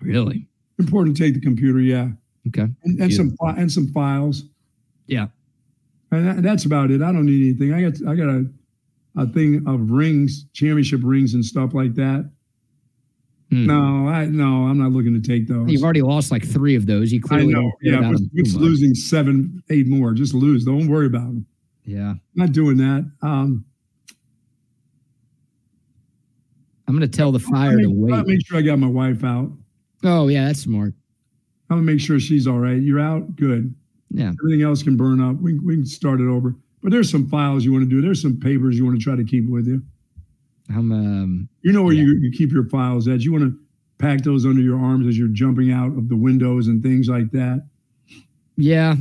Really? 0.00 0.46
Important 0.78 1.16
to 1.16 1.22
take 1.22 1.34
the 1.34 1.40
computer, 1.40 1.80
yeah, 1.80 2.08
Okay. 2.48 2.68
and, 2.84 3.00
and 3.00 3.12
some 3.12 3.34
and 3.40 3.70
some 3.70 3.88
files. 3.88 4.44
Yeah. 5.06 5.26
And 6.10 6.26
that- 6.26 6.42
that's 6.42 6.64
about 6.64 6.90
it. 6.90 7.02
I 7.02 7.12
don't 7.12 7.26
need 7.26 7.42
anything. 7.58 7.72
I 7.72 7.82
got 7.90 8.08
I 8.08 8.14
got 8.14 8.28
a 8.28 8.46
a 9.16 9.26
thing 9.28 9.62
of 9.68 9.90
rings, 9.92 10.46
championship 10.54 11.00
rings 11.04 11.34
and 11.34 11.44
stuff 11.44 11.72
like 11.74 11.94
that. 11.94 12.28
Hmm. 13.50 13.66
No, 13.66 14.08
I 14.08 14.24
no, 14.26 14.66
I'm 14.66 14.78
not 14.78 14.92
looking 14.92 15.20
to 15.20 15.20
take 15.20 15.46
those. 15.46 15.70
You've 15.70 15.84
already 15.84 16.02
lost 16.02 16.30
like 16.30 16.46
three 16.46 16.74
of 16.74 16.86
those. 16.86 17.12
You 17.12 17.20
I 17.24 17.28
clearly 17.28 17.52
know. 17.52 17.60
don't 17.60 17.74
Yeah, 17.82 18.10
but 18.12 18.20
it's 18.34 18.54
losing 18.54 18.94
seven, 18.94 19.62
eight 19.70 19.86
more. 19.86 20.12
Just 20.12 20.34
lose. 20.34 20.64
Don't 20.64 20.88
worry 20.88 21.06
about 21.06 21.26
them. 21.26 21.46
Yeah. 21.84 22.14
Not 22.34 22.52
doing 22.52 22.78
that. 22.78 23.10
Um, 23.22 23.64
I'm 26.86 26.96
going 26.96 27.08
to 27.08 27.16
tell 27.16 27.32
the 27.32 27.38
fire 27.38 27.72
I'll 27.72 27.78
to 27.78 27.88
make, 27.88 28.12
I'll 28.12 28.18
wait. 28.20 28.26
make 28.26 28.46
sure 28.46 28.58
I 28.58 28.62
got 28.62 28.78
my 28.78 28.86
wife 28.86 29.24
out. 29.24 29.50
Oh, 30.04 30.28
yeah, 30.28 30.46
that's 30.46 30.60
smart. 30.60 30.94
I'm 31.70 31.78
gonna 31.78 31.82
make 31.82 32.00
sure 32.00 32.20
she's 32.20 32.46
all 32.46 32.58
right. 32.58 32.80
You're 32.80 33.00
out. 33.00 33.36
Good. 33.36 33.74
Yeah. 34.10 34.32
Everything 34.42 34.62
else 34.62 34.82
can 34.82 34.96
burn 34.96 35.20
up. 35.20 35.40
We, 35.40 35.58
we 35.58 35.76
can 35.76 35.86
start 35.86 36.20
it 36.20 36.28
over. 36.28 36.54
But 36.82 36.92
there's 36.92 37.10
some 37.10 37.26
files 37.28 37.64
you 37.64 37.72
want 37.72 37.84
to 37.84 37.90
do. 37.90 38.02
There's 38.02 38.20
some 38.20 38.38
papers 38.38 38.76
you 38.76 38.84
want 38.84 38.98
to 38.98 39.02
try 39.02 39.16
to 39.16 39.24
keep 39.24 39.48
with 39.48 39.66
you. 39.66 39.82
I'm 40.70 40.92
um 40.92 41.48
You 41.62 41.72
know 41.72 41.82
where 41.82 41.94
you, 41.94 42.16
you 42.20 42.30
keep 42.30 42.52
your 42.52 42.64
files 42.68 43.06
at. 43.08 43.20
You 43.20 43.32
want 43.32 43.44
to 43.44 43.58
pack 43.98 44.22
those 44.22 44.44
under 44.46 44.60
your 44.62 44.78
arms 44.78 45.06
as 45.06 45.18
you're 45.18 45.28
jumping 45.28 45.70
out 45.72 45.96
of 45.96 46.08
the 46.08 46.16
windows 46.16 46.66
and 46.68 46.82
things 46.82 47.08
like 47.08 47.30
that. 47.32 47.66
yeah, 48.56 48.96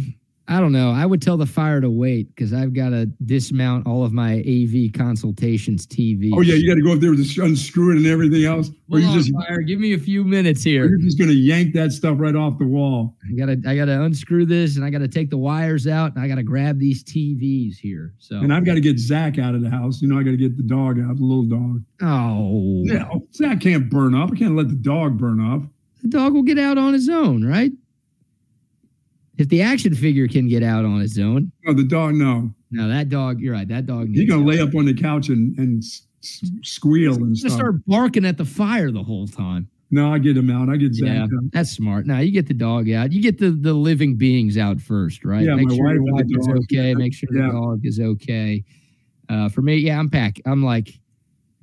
I 0.45 0.60
don't 0.60 0.74
know. 0.74 0.91
I 0.91 1.06
would 1.06 1.22
tell 1.22 1.38
the 1.38 1.45
fire 1.45 1.80
to 1.80 1.90
wait 1.90 2.28
because 2.36 2.53
I've 2.53 2.74
got 2.74 2.90
to 2.90 3.06
dismount 3.26 3.88
all 3.88 4.03
of 4.03 4.11
my 4.11 4.40
AV 4.40 4.91
consultations 4.94 5.88
TV. 5.88 6.32
Oh 6.34 6.41
yeah, 6.41 6.56
you 6.56 6.68
got 6.68 6.76
to 6.76 6.82
go 6.82 6.94
up 6.94 6.99
there 6.99 7.11
with 7.11 7.20
the 7.20 7.41
unscrew 7.41 7.94
it 7.94 7.98
and 7.98 8.06
everything 8.06 8.44
else, 8.44 8.70
or 8.91 8.99
you 8.99 9.06
Hold 9.06 9.20
just 9.20 9.32
fire. 9.34 9.61
Give 9.61 9.80
me 9.80 9.94
a 9.94 9.98
few 9.98 10.26
minutes 10.26 10.61
here. 10.61 10.86
you're 10.86 10.99
just 10.99 11.18
gonna 11.18 11.32
yank 11.32 11.74
that 11.76 11.94
stuff 11.94 12.18
right 12.20 12.36
off 12.36 12.60
the 12.60 12.68
wall. 12.68 13.15
I 13.26 13.36
gotta 13.38 13.61
I 13.65 13.76
gotta 13.78 14.02
unscrew 14.02 14.45
this 14.45 14.76
and 14.76 14.84
I 14.84 14.90
gotta 14.90 15.07
take 15.07 15.30
the 15.30 15.38
wires 15.38 15.88
out 15.88 16.14
and 16.14 16.24
I 16.24 16.28
gotta 16.28 16.44
grab 16.44 16.78
these 16.78 17.06
TVs 17.06 17.78
here. 17.78 18.14
So 18.20 18.36
And 18.38 18.53
I've 18.53 18.65
got 18.65 18.74
to 18.74 18.82
get 18.82 18.99
Zach 18.99 19.40
out 19.40 19.56
of 19.56 19.61
the 19.61 19.70
house. 19.70 20.02
You 20.02 20.10
know, 20.10 20.20
I 20.20 20.24
got 20.24 20.32
to 20.32 20.38
get 20.38 20.57
the 20.57 20.64
dog 20.64 20.99
out, 20.99 21.15
the 21.15 21.24
little 21.24 21.44
dog. 21.44 21.82
oh 22.02 22.82
Yeah, 22.84 23.07
Zach 23.34 23.61
can't 23.61 23.90
burn 23.90 24.14
up. 24.14 24.32
I 24.34 24.36
can't 24.36 24.56
let 24.57 24.68
the 24.68 24.76
dog 24.76 25.18
burn 25.18 25.40
up. 25.40 25.64
the 26.02 26.10
dog 26.10 26.34
will 26.34 26.44
get 26.44 26.60
out 26.60 26.78
on 26.78 26.91
his 26.94 27.07
own, 27.07 27.45
right? 27.45 27.72
If 29.38 29.49
the 29.49 29.61
action 29.64 29.95
figure 29.95 30.27
can 30.27 30.47
get 30.47 30.61
out 30.64 30.85
on 30.85 31.01
its 31.01 31.18
own, 31.18 31.51
No, 31.65 31.73
the 31.73 31.84
dog. 31.84 32.14
No, 32.15 32.53
no, 32.72 32.88
that 32.88 33.10
dog. 33.10 33.39
You're 33.39 33.53
right. 33.53 33.68
That 33.68 33.85
dog. 33.85 34.10
he's 34.10 34.19
needs 34.19 34.31
gonna 34.31 34.45
lay 34.45 34.60
up 34.60 34.76
on 34.76 34.85
the 34.85 34.93
couch 34.93 35.30
and 35.30 35.57
and 35.57 35.84
squeal 36.22 37.15
and 37.15 37.38
stuff. 37.38 37.51
start 37.53 37.85
barking 37.85 38.26
at 38.26 38.38
the 38.38 38.45
fire 38.45 38.91
the 38.91 39.03
whole 39.03 39.27
time. 39.27 39.68
No, 39.91 40.11
I 40.11 40.18
get 40.18 40.35
him 40.35 40.49
out. 40.49 40.69
I 40.69 40.77
get 40.77 40.93
Zach 40.95 41.07
Yeah, 41.07 41.23
out. 41.23 41.30
that's 41.51 41.69
smart. 41.69 42.07
Now 42.07 42.19
you 42.19 42.31
get 42.31 42.47
the 42.47 42.53
dog 42.53 42.89
out. 42.89 43.11
You 43.11 43.22
get 43.22 43.38
the 43.39 43.51
the 43.51 43.73
living 43.73 44.15
beings 44.15 44.57
out 44.57 44.80
first, 44.81 45.23
right? 45.23 45.43
Yeah, 45.43 45.55
make 45.55 45.68
my 45.68 45.76
sure 45.76 45.93
your 45.93 46.03
wife 46.03 46.26
wife 46.27 46.39
is 46.39 46.47
okay. 46.47 46.89
Yeah, 46.89 46.93
Make 46.95 47.14
sure 47.14 47.30
yeah. 47.35 47.47
the 47.47 47.51
dog 47.53 47.81
is 47.85 47.99
okay. 47.99 48.64
Uh, 49.30 49.49
for 49.49 49.61
me, 49.61 49.77
yeah, 49.77 49.99
I'm 49.99 50.10
pack. 50.10 50.39
I'm 50.45 50.64
like 50.64 50.99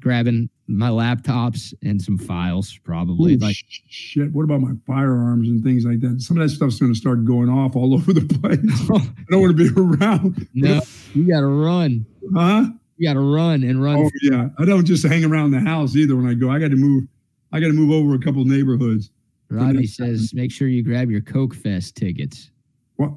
grabbing 0.01 0.48
my 0.66 0.89
laptops 0.89 1.74
and 1.82 2.01
some 2.01 2.16
files, 2.16 2.78
probably. 2.85 3.35
Ooh, 3.35 3.39
like, 3.39 3.56
shit. 3.89 4.32
What 4.32 4.44
about 4.44 4.60
my 4.60 4.72
firearms 4.86 5.48
and 5.48 5.62
things 5.62 5.85
like 5.85 6.01
that? 6.01 6.20
Some 6.20 6.39
of 6.39 6.48
that 6.48 6.55
stuff's 6.55 6.78
going 6.78 6.93
to 6.93 6.98
start 6.98 7.24
going 7.24 7.48
off 7.48 7.77
all 7.77 7.94
over 7.94 8.12
the 8.12 8.22
place. 8.39 8.59
Oh. 8.93 8.97
I 8.97 9.24
don't 9.31 9.40
want 9.43 9.56
to 9.56 9.72
be 9.72 9.81
around. 9.81 10.48
no, 10.55 10.81
you 11.14 11.28
got 11.28 11.40
to 11.40 11.47
run. 11.47 12.06
Huh? 12.35 12.70
You 12.97 13.09
got 13.09 13.14
to 13.14 13.20
run 13.20 13.62
and 13.62 13.82
run. 13.82 13.97
Oh 13.98 14.10
yeah. 14.22 14.48
I 14.59 14.64
don't 14.64 14.85
just 14.85 15.06
hang 15.06 15.24
around 15.24 15.52
the 15.52 15.60
house 15.60 15.97
either 15.97 16.16
when 16.16 16.27
I 16.27 16.35
go. 16.35 16.51
I 16.51 16.59
got 16.59 16.70
to 16.70 16.77
move. 16.77 17.05
I 17.52 17.60
got 17.60 17.68
to 17.68 17.72
move 17.72 17.90
over 17.90 18.14
a 18.14 18.18
couple 18.18 18.44
neighborhoods. 18.44 19.10
Robbie 19.48 19.86
says, 19.86 20.32
make 20.32 20.52
sure 20.52 20.68
you 20.68 20.85
grab 20.85 21.10
your 21.10 21.20
Coke 21.20 21.55
Fest 21.55 21.97
tickets. 21.97 22.51
What? 22.97 23.10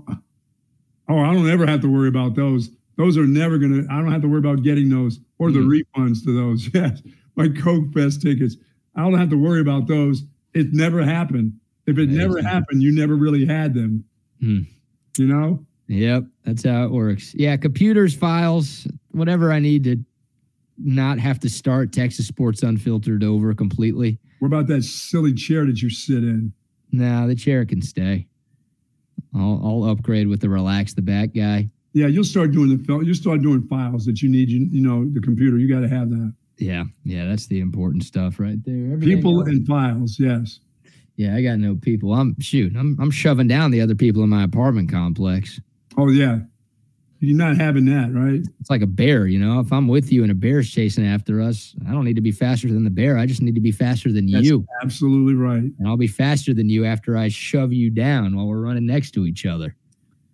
Oh, 1.09 1.19
I 1.19 1.33
don't 1.33 1.49
ever 1.49 1.67
have 1.67 1.81
to 1.81 1.91
worry 1.91 2.07
about 2.07 2.35
those. 2.35 2.69
Those 2.97 3.17
are 3.17 3.27
never 3.27 3.57
gonna. 3.57 3.83
I 3.91 3.97
don't 3.97 4.11
have 4.11 4.21
to 4.21 4.27
worry 4.27 4.39
about 4.39 4.63
getting 4.63 4.89
those 4.89 5.19
or 5.43 5.51
the 5.51 5.59
Mhm. 5.59 5.81
refunds 5.97 6.23
to 6.23 6.33
those. 6.33 6.69
Yes, 6.73 7.01
my 7.35 7.49
Coke 7.49 7.93
Fest 7.93 8.21
tickets. 8.21 8.55
I 8.95 9.01
don't 9.01 9.17
have 9.19 9.29
to 9.29 9.37
worry 9.37 9.59
about 9.61 9.87
those. 9.87 10.23
It 10.53 10.73
never 10.73 11.03
happened. 11.03 11.53
If 11.85 11.97
it 11.97 12.09
never 12.09 12.41
happened, 12.41 12.81
you 12.81 12.91
never 12.93 13.15
really 13.15 13.45
had 13.45 13.73
them. 13.73 14.05
Hmm. 14.39 14.59
You 15.17 15.27
know? 15.27 15.65
Yep, 15.87 16.25
that's 16.45 16.63
how 16.63 16.85
it 16.85 16.91
works. 16.91 17.33
Yeah, 17.35 17.57
computers, 17.57 18.15
files, 18.15 18.87
whatever 19.11 19.51
I 19.51 19.59
need 19.59 19.83
to 19.83 19.97
not 20.77 21.19
have 21.19 21.39
to 21.41 21.49
start 21.49 21.91
Texas 21.91 22.25
Sports 22.27 22.63
Unfiltered 22.63 23.23
over 23.23 23.53
completely. 23.53 24.17
What 24.39 24.47
about 24.47 24.67
that 24.67 24.83
silly 24.83 25.33
chair 25.33 25.65
that 25.65 25.81
you 25.81 25.89
sit 25.89 26.23
in? 26.23 26.53
Nah, 26.91 27.27
the 27.27 27.35
chair 27.35 27.65
can 27.65 27.81
stay. 27.81 28.27
I'll, 29.35 29.59
I'll 29.63 29.83
upgrade 29.89 30.27
with 30.27 30.39
the 30.41 30.49
relax 30.49 30.93
the 30.93 31.01
back 31.01 31.33
guy. 31.33 31.69
Yeah, 31.93 32.07
you'll 32.07 32.23
start 32.23 32.51
doing 32.51 32.69
the 32.75 32.99
you'll 33.01 33.15
start 33.15 33.41
doing 33.41 33.61
files 33.67 34.05
that 34.05 34.21
you 34.21 34.29
need. 34.29 34.49
You, 34.49 34.67
you 34.71 34.81
know, 34.81 35.07
the 35.09 35.21
computer. 35.21 35.57
You 35.57 35.67
got 35.73 35.81
to 35.81 35.87
have 35.89 36.09
that. 36.09 36.33
Yeah, 36.57 36.83
yeah, 37.03 37.25
that's 37.27 37.47
the 37.47 37.59
important 37.59 38.03
stuff 38.03 38.39
right 38.39 38.57
there. 38.65 38.93
Everything 38.93 39.15
People 39.17 39.39
else- 39.41 39.49
and 39.49 39.65
files. 39.67 40.19
Yes. 40.19 40.59
Yeah, 41.15 41.35
I 41.35 41.43
got 41.43 41.59
no 41.59 41.75
people. 41.75 42.13
I'm 42.13 42.39
shoot. 42.39 42.75
I'm 42.75 42.97
I'm 42.99 43.11
shoving 43.11 43.47
down 43.47 43.69
the 43.71 43.81
other 43.81 43.93
people 43.95 44.23
in 44.23 44.29
my 44.29 44.43
apartment 44.43 44.89
complex. 44.91 45.59
Oh 45.97 46.09
yeah. 46.09 46.39
You're 47.19 47.37
not 47.37 47.55
having 47.55 47.85
that, 47.85 48.11
right? 48.13 48.41
It's 48.59 48.69
like 48.69 48.81
a 48.81 48.87
bear, 48.87 49.27
you 49.27 49.39
know. 49.39 49.61
If 49.61 49.71
I'm 49.71 49.87
with 49.87 50.11
you 50.11 50.23
and 50.23 50.31
a 50.31 50.35
bear's 50.35 50.69
chasing 50.69 51.05
after 51.05 51.39
us, 51.39 51.73
I 51.87 51.91
don't 51.93 52.03
need 52.03 52.17
to 52.17 52.21
be 52.21 52.33
faster 52.33 52.67
than 52.67 52.83
the 52.83 52.89
bear. 52.89 53.17
I 53.17 53.25
just 53.25 53.41
need 53.41 53.55
to 53.55 53.61
be 53.61 53.71
faster 53.71 54.11
than 54.11 54.29
That's 54.29 54.43
you. 54.45 54.65
absolutely 54.83 55.35
right. 55.35 55.63
And 55.79 55.87
I'll 55.87 55.95
be 55.95 56.07
faster 56.07 56.53
than 56.53 56.67
you 56.69 56.83
after 56.83 57.15
I 57.15 57.29
shove 57.29 57.71
you 57.71 57.89
down 57.89 58.35
while 58.35 58.47
we're 58.47 58.59
running 58.59 58.85
next 58.85 59.11
to 59.11 59.25
each 59.25 59.45
other. 59.45 59.73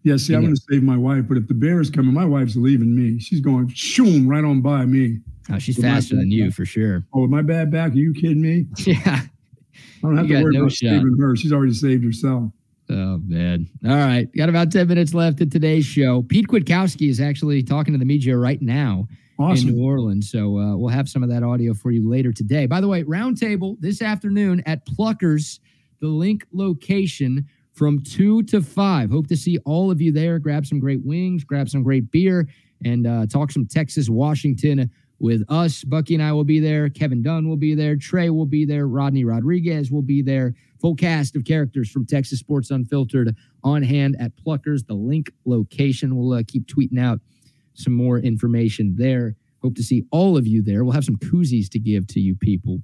Yeah. 0.04 0.18
See, 0.18 0.34
I'm 0.34 0.42
going 0.44 0.56
to 0.56 0.62
save 0.70 0.84
my 0.84 0.98
wife, 0.98 1.26
but 1.28 1.38
if 1.38 1.48
the 1.48 1.54
bear 1.54 1.82
is 1.82 1.90
coming, 1.90 2.14
my 2.14 2.26
wife's 2.26 2.56
leaving 2.56 2.96
me. 2.96 3.20
She's 3.20 3.42
going 3.42 3.68
shoom 3.70 4.28
right 4.28 4.44
on 4.44 4.62
by 4.62 4.86
me. 4.86 5.20
Oh, 5.52 5.60
she's 5.60 5.78
With 5.78 5.86
faster 5.86 6.16
than 6.16 6.32
you 6.32 6.46
back. 6.46 6.54
for 6.54 6.66
sure. 6.66 7.06
Oh, 7.14 7.22
with 7.24 7.32
my 7.32 7.42
bad 7.42 7.72
back? 7.72 7.92
Are 7.92 7.96
you 7.96 8.14
kidding 8.14 8.42
me? 8.42 8.66
Yeah. 8.86 9.22
I 10.02 10.08
don't 10.08 10.18
have 10.18 10.30
You 10.30 10.38
to 10.38 10.44
worry 10.44 10.54
no 10.54 10.60
about 10.62 10.72
shot. 10.72 10.90
saving 10.90 11.18
her. 11.20 11.36
She's 11.36 11.52
already 11.52 11.74
saved 11.74 12.04
herself. 12.06 12.52
Oh 12.90 13.20
man. 13.26 13.68
All 13.86 13.92
right. 13.96 14.28
Got 14.36 14.48
about 14.50 14.72
10 14.72 14.88
minutes 14.88 15.14
left 15.14 15.42
in 15.42 15.50
today's 15.50 15.86
show. 15.86 16.22
Pete 16.24 16.48
Kwiatkowski 16.48 17.10
is 17.10 17.20
actually 17.20 17.62
talking 17.64 17.94
to 17.94 17.98
the 18.00 18.06
media 18.06 18.38
right 18.38 18.62
now 18.62 19.08
Awesome. 19.38 19.70
in 19.70 19.76
New 19.76 19.84
Orleans. 19.84 20.32
So 20.32 20.58
uh, 20.58 20.76
we'll 20.78 20.90
have 20.90 21.08
some 21.10 21.22
of 21.22 21.30
that 21.30 21.44
audio 21.44 21.74
for 21.74 21.92
you 21.92 22.10
later 22.10 22.32
today. 22.32 22.66
By 22.66 22.80
the 22.82 22.88
way, 22.88 23.04
roundtable 23.04 23.76
this 23.80 24.02
afternoon 24.02 24.64
at 24.66 24.86
Pluckers, 24.86 25.60
the 26.02 26.08
link 26.08 26.46
location 26.54 27.46
from 27.80 28.04
two 28.04 28.44
to 28.44 28.62
five. 28.62 29.10
Hope 29.10 29.28
to 29.28 29.38
see 29.38 29.58
all 29.60 29.90
of 29.90 30.02
you 30.02 30.12
there. 30.12 30.38
Grab 30.38 30.66
some 30.66 30.82
great 30.82 31.00
wings, 31.06 31.46
grab 31.46 31.70
some 31.70 31.82
great 31.82 32.12
beer, 32.12 32.46
and 32.84 33.08
uh, 33.08 33.26
talk 33.26 33.54
some 33.54 33.66
Texas, 33.66 34.10
Washington 34.10 34.92
with 35.20 35.46
us. 35.48 35.86
Bucky 35.86 36.14
and 36.14 36.22
I 36.22 36.34
will 36.34 36.44
be 36.44 36.60
there. 36.60 36.90
Kevin 36.90 37.24
Dunn 37.24 37.48
will 37.48 37.56
be 37.56 37.76
there. 37.76 37.96
Trey 37.96 38.30
will 38.32 38.46
be 38.46 38.66
there. 38.66 38.86
Rodney 38.86 39.24
Rodriguez 39.24 39.92
will 39.92 40.02
be 40.02 40.22
there. 40.22 40.56
Full 40.82 40.94
cast 40.94 41.38
of 41.38 41.46
characters 41.46 41.90
from 41.90 42.06
Texas 42.06 42.40
Sports 42.40 42.70
Unfiltered 42.70 43.34
on 43.64 43.82
hand 43.82 44.18
at 44.20 44.34
Pluckers, 44.36 44.86
the 44.86 44.94
link 44.94 45.32
location. 45.46 46.18
We'll 46.18 46.38
uh, 46.38 46.44
keep 46.46 46.68
tweeting 46.68 47.00
out 47.00 47.22
some 47.76 47.94
more 47.94 48.20
information 48.20 48.96
there. 48.98 49.38
Hope 49.62 49.76
to 49.76 49.84
see 49.84 50.04
all 50.12 50.36
of 50.36 50.46
you 50.46 50.62
there. 50.62 50.84
We'll 50.84 50.94
have 50.94 51.06
some 51.06 51.18
koozies 51.18 51.70
to 51.70 51.80
give 51.80 52.08
to 52.08 52.20
you 52.20 52.36
people 52.36 52.82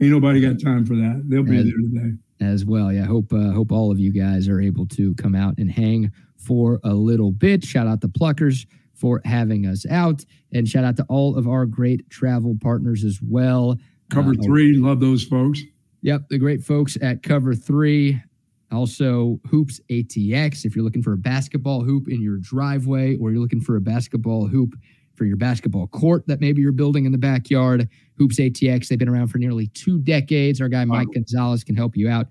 Ain't 0.00 0.10
nobody 0.10 0.40
got 0.40 0.60
time 0.60 0.84
for 0.84 0.94
that. 0.96 1.22
They'll 1.24 1.44
be 1.44 1.56
there 1.56 1.64
today. 1.64 2.18
As 2.40 2.64
well. 2.64 2.92
Yeah, 2.92 3.04
hope 3.06 3.32
uh, 3.32 3.50
hope 3.52 3.72
all 3.72 3.90
of 3.90 3.98
you 3.98 4.12
guys 4.12 4.48
are 4.48 4.60
able 4.60 4.86
to 4.88 5.14
come 5.14 5.34
out 5.34 5.54
and 5.58 5.70
hang 5.70 6.12
for 6.36 6.80
a 6.84 6.94
little 6.94 7.32
bit. 7.32 7.64
Shout 7.64 7.86
out 7.86 8.00
to 8.02 8.08
Pluckers 8.08 8.66
for 8.92 9.20
having 9.24 9.66
us 9.66 9.84
out, 9.90 10.24
and 10.52 10.68
shout 10.68 10.84
out 10.84 10.96
to 10.96 11.04
all 11.08 11.36
of 11.36 11.48
our 11.48 11.66
great 11.66 12.08
travel 12.10 12.56
partners 12.60 13.04
as 13.04 13.20
well. 13.22 13.76
Cover 14.10 14.32
Uh, 14.32 14.42
three. 14.42 14.76
Love 14.76 15.00
those 15.00 15.24
folks. 15.24 15.60
Yep, 16.02 16.28
the 16.28 16.38
great 16.38 16.62
folks 16.62 16.96
at 17.00 17.22
Cover 17.22 17.54
Three. 17.54 18.20
Also, 18.72 19.40
Hoops 19.50 19.80
ATX. 19.88 20.64
If 20.64 20.74
you're 20.74 20.84
looking 20.84 21.02
for 21.02 21.12
a 21.12 21.16
basketball 21.18 21.82
hoop 21.84 22.08
in 22.08 22.20
your 22.20 22.38
driveway, 22.38 23.16
or 23.16 23.30
you're 23.30 23.40
looking 23.40 23.60
for 23.60 23.76
a 23.76 23.80
basketball 23.80 24.46
hoop 24.48 24.74
for 25.16 25.24
your 25.24 25.36
basketball 25.36 25.86
court 25.88 26.26
that 26.26 26.40
maybe 26.40 26.60
you're 26.60 26.72
building 26.72 27.04
in 27.04 27.12
the 27.12 27.18
backyard, 27.18 27.88
Hoops 28.18 28.38
ATX. 28.38 28.88
They've 28.88 28.98
been 28.98 29.08
around 29.08 29.28
for 29.28 29.38
nearly 29.38 29.68
two 29.68 29.98
decades. 29.98 30.60
Our 30.60 30.68
guy 30.68 30.84
Mike 30.84 31.08
Gonzalez 31.12 31.64
can 31.64 31.76
help 31.76 31.96
you 31.96 32.08
out. 32.08 32.26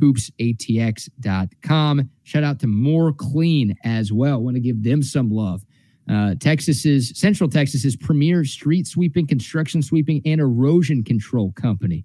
HoopsATX.com. 0.00 2.10
Shout 2.24 2.44
out 2.44 2.58
to 2.60 2.66
More 2.66 3.12
Clean 3.12 3.76
as 3.84 4.12
well. 4.12 4.42
Want 4.42 4.56
to 4.56 4.60
give 4.60 4.82
them 4.82 5.02
some 5.02 5.30
love. 5.30 5.64
Uh, 6.10 6.34
Texas's 6.40 7.12
Central 7.14 7.48
Texas's 7.48 7.96
premier 7.96 8.44
street 8.44 8.86
sweeping, 8.86 9.26
construction 9.26 9.82
sweeping, 9.82 10.20
and 10.24 10.40
erosion 10.40 11.04
control 11.04 11.52
company. 11.52 12.04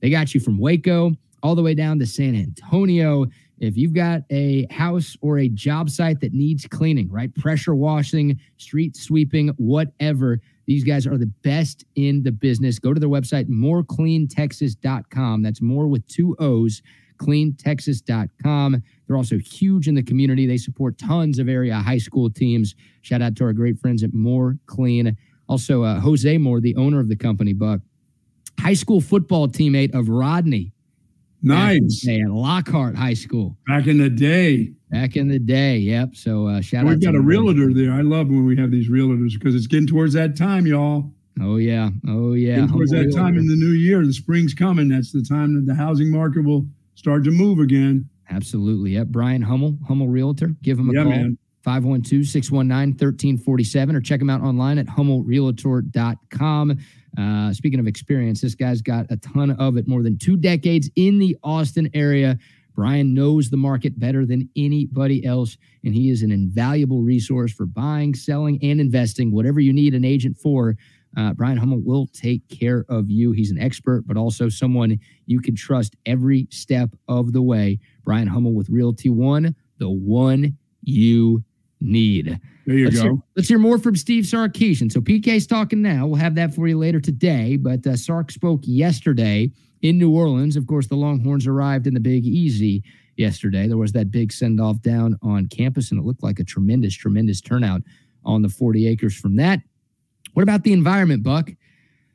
They 0.00 0.10
got 0.10 0.34
you 0.34 0.40
from 0.40 0.58
Waco 0.58 1.12
all 1.42 1.54
the 1.54 1.62
way 1.62 1.74
down 1.74 1.98
to 2.00 2.06
San 2.06 2.34
Antonio. 2.34 3.26
If 3.60 3.76
you've 3.76 3.92
got 3.92 4.22
a 4.30 4.66
house 4.70 5.16
or 5.20 5.38
a 5.38 5.48
job 5.48 5.90
site 5.90 6.20
that 6.20 6.32
needs 6.32 6.66
cleaning, 6.66 7.10
right? 7.10 7.34
Pressure 7.34 7.74
washing, 7.74 8.38
street 8.56 8.96
sweeping, 8.96 9.48
whatever, 9.56 10.40
these 10.66 10.84
guys 10.84 11.06
are 11.06 11.16
the 11.16 11.32
best 11.42 11.84
in 11.96 12.22
the 12.22 12.30
business. 12.30 12.78
Go 12.78 12.94
to 12.94 13.00
their 13.00 13.08
website, 13.08 13.48
morecleantexas.com. 13.48 15.42
That's 15.42 15.62
more 15.62 15.88
with 15.88 16.06
two 16.06 16.36
O's, 16.38 16.82
cleantexas.com. 17.18 18.82
They're 19.06 19.16
also 19.16 19.38
huge 19.38 19.88
in 19.88 19.94
the 19.94 20.02
community. 20.02 20.46
They 20.46 20.58
support 20.58 20.98
tons 20.98 21.38
of 21.38 21.48
area 21.48 21.74
high 21.74 21.98
school 21.98 22.30
teams. 22.30 22.74
Shout 23.00 23.22
out 23.22 23.34
to 23.36 23.44
our 23.44 23.52
great 23.52 23.78
friends 23.78 24.02
at 24.02 24.12
More 24.14 24.58
Clean. 24.66 25.16
Also, 25.48 25.82
uh, 25.82 25.98
Jose 26.00 26.36
Moore, 26.38 26.60
the 26.60 26.76
owner 26.76 27.00
of 27.00 27.08
the 27.08 27.16
company, 27.16 27.54
Buck, 27.54 27.80
high 28.60 28.74
school 28.74 29.00
football 29.00 29.48
teammate 29.48 29.94
of 29.94 30.08
Rodney. 30.08 30.72
Nice. 31.42 31.78
Back 31.78 31.80
in 31.80 31.86
the 31.88 32.06
day 32.06 32.20
At 32.22 32.30
Lockhart 32.30 32.96
High 32.96 33.14
School. 33.14 33.56
Back 33.66 33.86
in 33.86 33.98
the 33.98 34.10
day. 34.10 34.72
Back 34.90 35.16
in 35.16 35.28
the 35.28 35.38
day. 35.38 35.78
Yep. 35.78 36.16
So 36.16 36.46
uh, 36.48 36.60
shout 36.60 36.84
We've 36.84 36.94
out 36.94 37.00
to 37.00 37.06
got 37.06 37.14
a 37.14 37.20
realtor 37.20 37.72
there. 37.72 37.92
I 37.92 38.00
love 38.00 38.28
when 38.28 38.44
we 38.46 38.56
have 38.56 38.70
these 38.70 38.88
realtors 38.88 39.34
because 39.34 39.54
it's 39.54 39.66
getting 39.66 39.86
towards 39.86 40.14
that 40.14 40.36
time, 40.36 40.66
y'all. 40.66 41.12
Oh, 41.40 41.56
yeah. 41.56 41.90
Oh, 42.08 42.32
yeah. 42.32 42.56
Getting 42.56 42.68
towards 42.70 42.92
Humble 42.92 43.10
that 43.10 43.16
time 43.16 43.38
in 43.38 43.46
the 43.46 43.54
new 43.54 43.70
year. 43.72 44.04
The 44.04 44.12
spring's 44.12 44.54
coming. 44.54 44.88
That's 44.88 45.12
the 45.12 45.22
time 45.22 45.54
that 45.54 45.66
the 45.66 45.74
housing 45.74 46.10
market 46.10 46.44
will 46.44 46.66
start 46.96 47.22
to 47.24 47.30
move 47.30 47.60
again. 47.60 48.08
Absolutely. 48.30 48.92
Yep. 48.92 49.08
Brian 49.08 49.40
Hummel, 49.42 49.78
Hummel 49.86 50.08
Realtor. 50.08 50.48
Give 50.62 50.78
him 50.78 50.90
a 50.90 50.92
Yeah, 50.94 51.02
call. 51.02 51.10
man. 51.12 51.38
512 51.62 52.26
619 52.26 52.90
1347 52.92 53.94
or 53.96 54.00
check 54.00 54.20
him 54.20 54.30
out 54.30 54.40
online 54.40 54.78
at 54.78 54.86
hummelrealtor.com. 54.86 56.78
Uh, 57.18 57.52
speaking 57.52 57.80
of 57.80 57.86
experience, 57.86 58.40
this 58.40 58.54
guy's 58.54 58.80
got 58.80 59.06
a 59.10 59.16
ton 59.16 59.50
of 59.52 59.76
it, 59.76 59.88
more 59.88 60.02
than 60.02 60.16
two 60.16 60.36
decades 60.36 60.88
in 60.94 61.18
the 61.18 61.36
Austin 61.42 61.90
area. 61.92 62.38
Brian 62.76 63.12
knows 63.12 63.50
the 63.50 63.56
market 63.56 63.98
better 63.98 64.24
than 64.24 64.48
anybody 64.54 65.24
else, 65.24 65.56
and 65.82 65.92
he 65.92 66.10
is 66.10 66.22
an 66.22 66.30
invaluable 66.30 67.02
resource 67.02 67.52
for 67.52 67.66
buying, 67.66 68.14
selling, 68.14 68.56
and 68.62 68.80
investing. 68.80 69.32
Whatever 69.32 69.58
you 69.58 69.72
need 69.72 69.94
an 69.94 70.04
agent 70.04 70.36
for, 70.36 70.76
uh, 71.16 71.32
Brian 71.32 71.56
Hummel 71.56 71.80
will 71.80 72.06
take 72.06 72.48
care 72.48 72.84
of 72.88 73.10
you. 73.10 73.32
He's 73.32 73.50
an 73.50 73.58
expert, 73.58 74.06
but 74.06 74.16
also 74.16 74.48
someone 74.48 75.00
you 75.26 75.40
can 75.40 75.56
trust 75.56 75.96
every 76.06 76.46
step 76.50 76.90
of 77.08 77.32
the 77.32 77.42
way. 77.42 77.80
Brian 78.04 78.28
Hummel 78.28 78.54
with 78.54 78.68
Realty 78.68 79.08
One, 79.08 79.56
the 79.78 79.90
one 79.90 80.56
you 80.82 81.42
need. 81.80 82.38
There 82.68 82.76
you 82.76 82.84
let's 82.84 82.98
go. 82.98 83.02
Hear, 83.02 83.18
let's 83.34 83.48
hear 83.48 83.58
more 83.58 83.78
from 83.78 83.96
Steve 83.96 84.24
Sarkisian. 84.24 84.92
So 84.92 85.00
PK's 85.00 85.46
talking 85.46 85.80
now. 85.80 86.06
We'll 86.06 86.20
have 86.20 86.34
that 86.34 86.54
for 86.54 86.68
you 86.68 86.76
later 86.76 87.00
today. 87.00 87.56
But 87.56 87.86
uh, 87.86 87.96
Sark 87.96 88.30
spoke 88.30 88.60
yesterday 88.64 89.50
in 89.80 89.96
New 89.96 90.14
Orleans. 90.14 90.54
Of 90.54 90.66
course, 90.66 90.86
the 90.86 90.94
Longhorns 90.94 91.46
arrived 91.46 91.86
in 91.86 91.94
the 91.94 92.00
Big 92.00 92.26
Easy 92.26 92.82
yesterday. 93.16 93.68
There 93.68 93.78
was 93.78 93.92
that 93.92 94.10
big 94.10 94.34
send 94.34 94.60
off 94.60 94.82
down 94.82 95.16
on 95.22 95.46
campus, 95.46 95.90
and 95.90 95.98
it 95.98 96.04
looked 96.04 96.22
like 96.22 96.40
a 96.40 96.44
tremendous, 96.44 96.94
tremendous 96.94 97.40
turnout 97.40 97.80
on 98.22 98.42
the 98.42 98.50
40 98.50 98.86
acres 98.86 99.16
from 99.16 99.36
that. 99.36 99.60
What 100.34 100.42
about 100.42 100.62
the 100.62 100.74
environment, 100.74 101.22
Buck? 101.22 101.48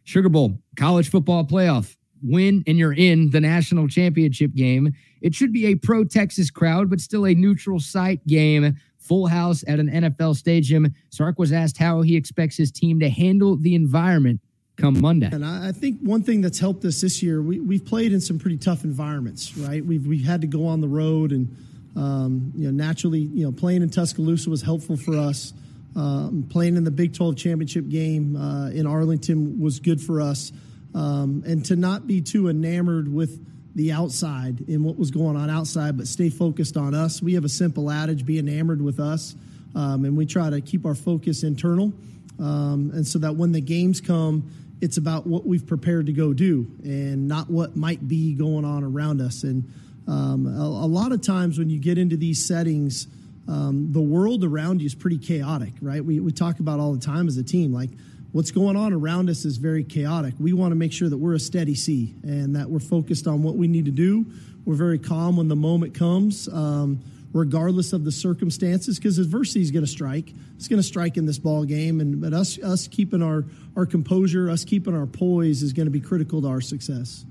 Sugar 0.03 0.29
Bowl, 0.29 0.59
college 0.77 1.09
football 1.09 1.45
playoff, 1.45 1.95
win 2.21 2.63
and 2.67 2.77
you're 2.77 2.93
in 2.93 3.31
the 3.31 3.41
national 3.41 3.87
championship 3.87 4.53
game. 4.53 4.93
It 5.21 5.33
should 5.33 5.51
be 5.51 5.65
a 5.65 5.75
pro 5.75 6.03
Texas 6.03 6.51
crowd, 6.51 6.91
but 6.91 6.99
still 6.99 7.25
a 7.25 7.33
neutral 7.33 7.79
site 7.79 8.25
game. 8.27 8.77
Full 9.03 9.27
house 9.27 9.63
at 9.67 9.79
an 9.79 9.89
NFL 9.89 10.35
stadium. 10.35 10.93
Sark 11.09 11.37
was 11.37 11.51
asked 11.51 11.77
how 11.77 12.01
he 12.01 12.15
expects 12.15 12.57
his 12.57 12.71
team 12.71 12.99
to 13.01 13.09
handle 13.09 13.57
the 13.57 13.75
environment 13.75 14.39
come 14.77 14.99
Monday. 14.99 15.29
And 15.31 15.45
I 15.45 15.71
think 15.71 15.99
one 16.01 16.23
thing 16.23 16.41
that's 16.41 16.59
helped 16.59 16.83
us 16.85 17.01
this 17.01 17.21
year, 17.21 17.41
we, 17.41 17.59
we've 17.59 17.85
played 17.85 18.13
in 18.13 18.21
some 18.21 18.39
pretty 18.39 18.57
tough 18.57 18.83
environments, 18.83 19.55
right? 19.57 19.85
We've, 19.85 20.05
we've 20.05 20.25
had 20.25 20.41
to 20.41 20.47
go 20.47 20.67
on 20.67 20.81
the 20.81 20.87
road, 20.87 21.31
and 21.31 21.55
um, 21.95 22.51
you 22.55 22.65
know, 22.65 22.71
naturally, 22.71 23.19
you 23.19 23.45
know, 23.45 23.51
playing 23.51 23.81
in 23.81 23.89
Tuscaloosa 23.89 24.49
was 24.49 24.61
helpful 24.61 24.97
for 24.97 25.17
us. 25.17 25.53
Um, 25.95 26.47
playing 26.49 26.75
in 26.75 26.83
the 26.83 26.91
Big 26.91 27.13
12 27.13 27.37
championship 27.37 27.87
game 27.87 28.35
uh, 28.35 28.69
in 28.69 28.87
Arlington 28.87 29.59
was 29.59 29.79
good 29.79 30.01
for 30.01 30.21
us, 30.21 30.51
um, 30.95 31.43
and 31.45 31.63
to 31.65 31.75
not 31.75 32.07
be 32.07 32.21
too 32.21 32.49
enamored 32.49 33.13
with 33.13 33.45
the 33.75 33.91
outside 33.91 34.67
and 34.67 34.83
what 34.83 34.97
was 34.97 35.11
going 35.11 35.35
on 35.35 35.49
outside, 35.49 35.97
but 35.97 36.07
stay 36.07 36.29
focused 36.29 36.77
on 36.77 36.93
us. 36.93 37.21
We 37.21 37.33
have 37.33 37.45
a 37.45 37.49
simple 37.49 37.89
adage: 37.89 38.25
be 38.25 38.39
enamored 38.39 38.81
with 38.81 38.99
us, 38.99 39.35
um, 39.75 40.05
and 40.05 40.15
we 40.15 40.25
try 40.25 40.49
to 40.49 40.61
keep 40.61 40.85
our 40.85 40.95
focus 40.95 41.43
internal, 41.43 41.93
um, 42.39 42.91
and 42.93 43.05
so 43.05 43.19
that 43.19 43.35
when 43.35 43.51
the 43.51 43.61
games 43.61 44.01
come 44.01 44.49
it's 44.81 44.97
about 44.97 45.25
what 45.25 45.45
we've 45.47 45.65
prepared 45.65 46.07
to 46.07 46.11
go 46.11 46.33
do 46.33 46.67
and 46.83 47.25
not 47.25 47.49
what 47.49 47.77
might 47.77 48.05
be 48.05 48.33
going 48.33 48.65
on 48.65 48.83
around 48.83 49.21
us. 49.21 49.43
And 49.43 49.63
Um, 50.05 50.45
a, 50.45 50.65
a, 50.65 50.89
lot 50.91 51.13
of 51.13 51.21
times 51.21 51.57
when 51.57 51.69
you 51.69 51.79
get 51.79 51.97
into 51.97 52.17
these 52.17 52.45
settings, 52.45 53.07
um, 53.47 53.93
the 53.93 54.01
world 54.01 54.43
around 54.43 54.81
you 54.81 54.85
is 54.85 54.93
pretty 54.95 55.17
chaotic, 55.17 55.71
right? 55.81 56.03
We, 56.03 56.19
we 56.19 56.33
talk 56.33 56.59
about 56.59 56.81
all 56.81 56.91
the 56.91 56.99
time 56.99 57.29
as 57.29 57.37
a 57.37 57.43
team, 57.43 57.71
like 57.71 57.89
what's 58.33 58.51
going 58.51 58.75
on 58.75 58.91
around 58.91 59.29
us 59.29 59.45
is 59.45 59.57
very 59.57 59.83
chaotic. 59.83 60.33
We 60.39 60.51
want 60.51 60.71
to 60.71 60.75
make 60.75 60.91
sure 60.91 61.07
that 61.07 61.17
we're 61.17 61.35
a 61.35 61.39
steady 61.39 61.75
sea 61.75 62.13
and 62.23 62.55
that 62.55 62.69
we're 62.69 62.79
focused 62.79 63.27
on 63.27 63.43
what 63.43 63.55
we 63.55 63.67
need 63.67 63.85
to 63.85 63.91
do. 63.91 64.25
We're 64.65 64.75
very 64.75 64.99
calm 64.99 65.37
when 65.37 65.47
the 65.47 65.55
moment 65.55 65.93
comes. 65.93 66.49
Um, 66.49 67.01
regardless 67.33 67.93
of 67.93 68.03
the 68.05 68.11
circumstances, 68.11 68.99
because 68.99 69.17
adversity 69.17 69.61
is 69.61 69.71
going 69.71 69.83
to 69.83 69.89
strike. 69.89 70.31
It's 70.55 70.67
going 70.67 70.81
to 70.81 70.87
strike 70.87 71.17
in 71.17 71.25
this 71.25 71.39
ball 71.39 71.65
game, 71.65 71.99
and 71.99 72.21
but 72.21 72.33
us 72.33 72.59
us 72.59 72.87
keeping 72.87 73.23
our 73.23 73.45
our 73.75 73.85
composure, 73.85 74.49
us 74.49 74.63
keeping 74.63 74.95
our 74.95 75.07
poise, 75.07 75.63
is 75.63 75.73
going 75.73 75.87
to 75.87 75.91
be 75.91 75.99
critical 75.99 76.41
to 76.43 76.47
our 76.47 76.61
success. 76.61 77.25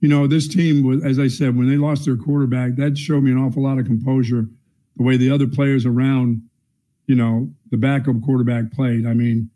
You 0.00 0.08
know, 0.08 0.26
this 0.26 0.48
team 0.48 1.02
as 1.04 1.18
I 1.18 1.28
said, 1.28 1.56
when 1.56 1.68
they 1.68 1.76
lost 1.76 2.04
their 2.04 2.16
quarterback, 2.16 2.76
that 2.76 2.98
showed 2.98 3.22
me 3.22 3.30
an 3.30 3.38
awful 3.38 3.62
lot 3.62 3.78
of 3.78 3.86
composure. 3.86 4.48
The 4.96 5.02
way 5.02 5.16
the 5.16 5.30
other 5.30 5.46
players 5.46 5.86
around, 5.86 6.42
you 7.06 7.16
know, 7.16 7.50
the 7.70 7.76
backup 7.76 8.22
quarterback 8.22 8.72
played. 8.72 9.06
I 9.06 9.12
mean, 9.12 9.50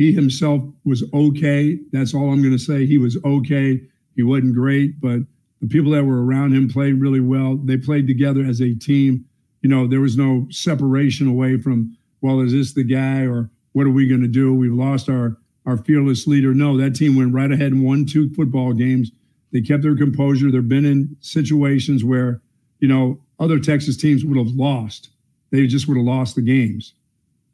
he 0.00 0.12
himself 0.12 0.62
was 0.84 1.04
okay. 1.12 1.78
That's 1.92 2.14
all 2.14 2.30
I'm 2.32 2.42
going 2.42 2.56
to 2.56 2.58
say. 2.58 2.86
He 2.86 2.98
was 2.98 3.18
okay. 3.24 3.80
He 4.16 4.22
wasn't 4.22 4.54
great, 4.54 5.00
but 5.00 5.20
the 5.60 5.68
people 5.68 5.92
that 5.92 6.04
were 6.04 6.24
around 6.24 6.54
him 6.54 6.68
played 6.68 7.00
really 7.00 7.20
well. 7.20 7.56
They 7.56 7.76
played 7.76 8.06
together 8.06 8.42
as 8.44 8.60
a 8.60 8.74
team 8.74 9.26
you 9.62 9.68
know, 9.68 9.86
there 9.86 10.00
was 10.00 10.16
no 10.16 10.46
separation 10.50 11.26
away 11.28 11.58
from, 11.58 11.96
well, 12.20 12.40
is 12.40 12.52
this 12.52 12.72
the 12.72 12.84
guy 12.84 13.26
or 13.26 13.50
what 13.72 13.86
are 13.86 13.90
we 13.90 14.08
going 14.08 14.22
to 14.22 14.28
do? 14.28 14.54
We've 14.54 14.72
lost 14.72 15.08
our 15.08 15.36
our 15.66 15.76
fearless 15.76 16.26
leader. 16.26 16.54
No, 16.54 16.78
that 16.78 16.96
team 16.96 17.16
went 17.16 17.34
right 17.34 17.52
ahead 17.52 17.70
and 17.70 17.84
won 17.84 18.06
two 18.06 18.32
football 18.34 18.72
games. 18.72 19.12
They 19.52 19.60
kept 19.60 19.82
their 19.82 19.96
composure. 19.96 20.50
They've 20.50 20.66
been 20.66 20.86
in 20.86 21.14
situations 21.20 22.02
where, 22.02 22.40
you 22.78 22.88
know, 22.88 23.20
other 23.38 23.58
Texas 23.58 23.96
teams 23.96 24.24
would 24.24 24.38
have 24.38 24.56
lost. 24.56 25.10
They 25.50 25.66
just 25.66 25.86
would 25.86 25.98
have 25.98 26.06
lost 26.06 26.34
the 26.34 26.42
games. 26.42 26.94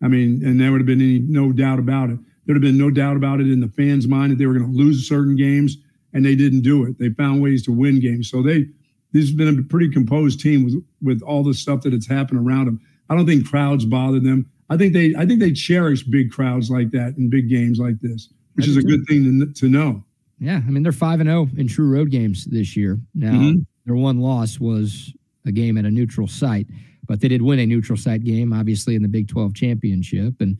I 0.01 0.09
mean, 0.09 0.40
and 0.44 0.60
there 0.60 0.70
would 0.70 0.81
have 0.81 0.86
been 0.86 1.01
any 1.01 1.18
no 1.18 1.51
doubt 1.51 1.81
about 1.81 2.10
it. 2.10 2.18
There'd 2.47 2.56
have 2.56 2.62
been 2.62 2.78
no 2.78 2.90
doubt 2.90 3.16
about 3.16 3.40
it 3.40 3.51
in 3.51 3.60
the 3.60 3.68
fans' 3.68 4.06
mind 4.06 4.32
that 4.32 4.39
they 4.39 4.47
were 4.47 4.55
going 4.55 4.70
to 4.70 4.78
lose 4.78 5.09
certain 5.09 5.36
games, 5.36 5.77
and 6.12 6.24
they 6.24 6.35
didn't 6.35 6.62
do 6.62 6.85
it. 6.85 6.98
They 6.98 7.10
found 7.10 7.43
ways 7.43 7.64
to 7.64 7.73
win 7.73 8.01
games. 8.01 8.31
So 8.31 8.43
they 8.43 8.66
this 9.12 9.24
has 9.24 9.32
been 9.32 9.59
a 9.59 9.62
pretty 9.62 9.90
composed 9.90 10.40
team 10.40 10.64
with 10.64 10.85
with 11.02 11.23
all 11.23 11.43
the 11.43 11.55
stuff 11.55 11.82
that 11.82 11.93
has 11.93 12.06
happened 12.06 12.47
around 12.47 12.66
them. 12.66 12.81
I 13.09 13.16
don't 13.16 13.27
think 13.27 13.48
crowds 13.48 13.85
bother 13.85 14.20
them. 14.20 14.51
I 14.70 14.77
think 14.77 14.93
they 14.93 15.14
I 15.16 15.27
think 15.27 15.40
they 15.40 15.52
cherish 15.52 16.02
big 16.02 16.31
crowds 16.31 16.70
like 16.70 16.90
that 16.93 17.16
in 17.16 17.31
big 17.31 17.48
games 17.48 17.78
like 17.78 18.01
this, 18.01 18.28
which 18.55 18.68
is 18.68 18.77
a 18.77 18.82
good 18.82 19.06
thing 19.09 19.40
to, 19.40 19.52
to 19.52 19.68
know. 19.68 20.05
Yeah, 20.39 20.60
I 20.66 20.70
mean 20.70 20.82
they're 20.82 20.93
five 20.93 21.20
and 21.20 21.28
zero 21.28 21.48
oh 21.52 21.59
in 21.60 21.68
true 21.68 21.89
road 21.89 22.10
games 22.10 22.44
this 22.44 22.77
year. 22.77 22.98
Now 23.14 23.32
mm-hmm. 23.32 23.60
their 23.86 23.97
one 23.97 24.20
loss 24.20 24.60
was 24.60 25.12
a 25.47 25.52
game 25.52 25.78
at 25.78 25.85
a 25.85 25.90
neutral 25.90 26.27
site, 26.27 26.66
but 27.06 27.20
they 27.20 27.28
did 27.28 27.43
win 27.43 27.59
a 27.59 27.66
neutral 27.66 27.97
site 27.97 28.24
game, 28.24 28.52
obviously 28.52 28.97
in 28.97 29.02
the 29.02 29.09
Big 29.09 29.28
Twelve 29.28 29.55
championship. 29.55 30.35
And 30.40 30.59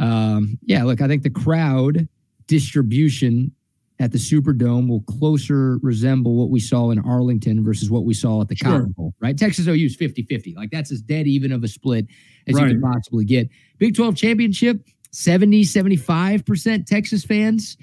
um, 0.00 0.58
yeah, 0.64 0.82
look, 0.84 1.00
I 1.00 1.06
think 1.06 1.22
the 1.22 1.30
crowd 1.30 2.08
distribution 2.46 3.52
at 4.00 4.12
the 4.12 4.18
Superdome 4.18 4.88
will 4.88 5.02
closer 5.02 5.78
resemble 5.82 6.34
what 6.34 6.48
we 6.48 6.58
saw 6.58 6.90
in 6.90 6.98
Arlington 6.98 7.62
versus 7.62 7.90
what 7.90 8.04
we 8.04 8.14
saw 8.14 8.40
at 8.40 8.48
the 8.48 8.56
sure. 8.56 8.70
Cotton 8.70 8.94
Bowl, 8.96 9.14
right? 9.20 9.36
Texas 9.36 9.66
OU 9.68 9.74
is 9.74 9.94
50 9.94 10.22
50. 10.22 10.54
Like 10.54 10.70
that's 10.70 10.90
as 10.90 11.02
dead 11.02 11.26
even 11.26 11.52
of 11.52 11.62
a 11.62 11.68
split 11.68 12.06
as 12.48 12.54
right. 12.54 12.68
you 12.68 12.74
could 12.74 12.82
possibly 12.82 13.26
get. 13.26 13.50
Big 13.78 13.94
12 13.94 14.16
championship, 14.16 14.82
70, 15.12 15.64
75% 15.64 16.86
Texas 16.86 17.24
fans. 17.24 17.76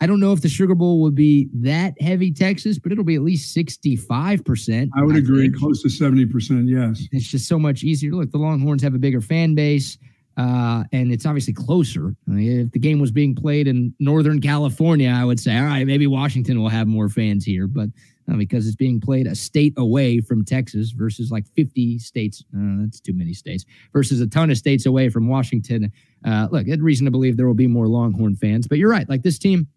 I 0.00 0.06
don't 0.06 0.18
know 0.18 0.32
if 0.32 0.40
the 0.40 0.48
Sugar 0.48 0.74
Bowl 0.74 1.00
would 1.02 1.14
be 1.14 1.48
that 1.54 1.94
heavy 2.00 2.32
Texas, 2.32 2.78
but 2.78 2.90
it'll 2.90 3.04
be 3.04 3.14
at 3.14 3.22
least 3.22 3.54
65%. 3.56 4.88
I 4.96 5.02
would 5.04 5.14
I 5.14 5.18
agree, 5.18 5.50
close 5.50 5.82
to 5.82 5.88
70%, 5.88 6.68
yes. 6.68 7.06
It's 7.12 7.26
just 7.26 7.46
so 7.46 7.58
much 7.58 7.84
easier. 7.84 8.12
Look, 8.12 8.32
the 8.32 8.38
Longhorns 8.38 8.82
have 8.82 8.94
a 8.94 8.98
bigger 8.98 9.20
fan 9.20 9.54
base. 9.54 9.98
Uh, 10.40 10.84
and 10.92 11.12
it's 11.12 11.26
obviously 11.26 11.52
closer. 11.52 12.14
I 12.26 12.30
mean, 12.30 12.60
if 12.60 12.72
the 12.72 12.78
game 12.78 12.98
was 12.98 13.10
being 13.10 13.34
played 13.34 13.68
in 13.68 13.94
Northern 13.98 14.40
California, 14.40 15.10
I 15.10 15.22
would 15.22 15.38
say, 15.38 15.54
all 15.54 15.64
right, 15.64 15.86
maybe 15.86 16.06
Washington 16.06 16.62
will 16.62 16.70
have 16.70 16.86
more 16.86 17.10
fans 17.10 17.44
here, 17.44 17.66
but 17.66 17.90
uh, 18.26 18.36
because 18.36 18.66
it's 18.66 18.76
being 18.76 19.00
played 19.02 19.26
a 19.26 19.34
state 19.34 19.74
away 19.76 20.22
from 20.22 20.42
Texas 20.42 20.92
versus 20.92 21.30
like 21.30 21.46
50 21.56 21.98
states, 21.98 22.42
uh, 22.56 22.76
that's 22.78 23.00
too 23.00 23.12
many 23.12 23.34
states, 23.34 23.66
versus 23.92 24.22
a 24.22 24.26
ton 24.26 24.50
of 24.50 24.56
states 24.56 24.86
away 24.86 25.10
from 25.10 25.28
Washington. 25.28 25.92
Uh, 26.24 26.48
look, 26.50 26.66
had 26.66 26.80
reason 26.80 27.04
to 27.04 27.10
believe 27.10 27.36
there 27.36 27.46
will 27.46 27.52
be 27.52 27.66
more 27.66 27.86
Longhorn 27.86 28.34
fans, 28.34 28.66
but 28.66 28.78
you're 28.78 28.90
right. 28.90 29.08
Like 29.10 29.22
this 29.22 29.38
team, 29.38 29.68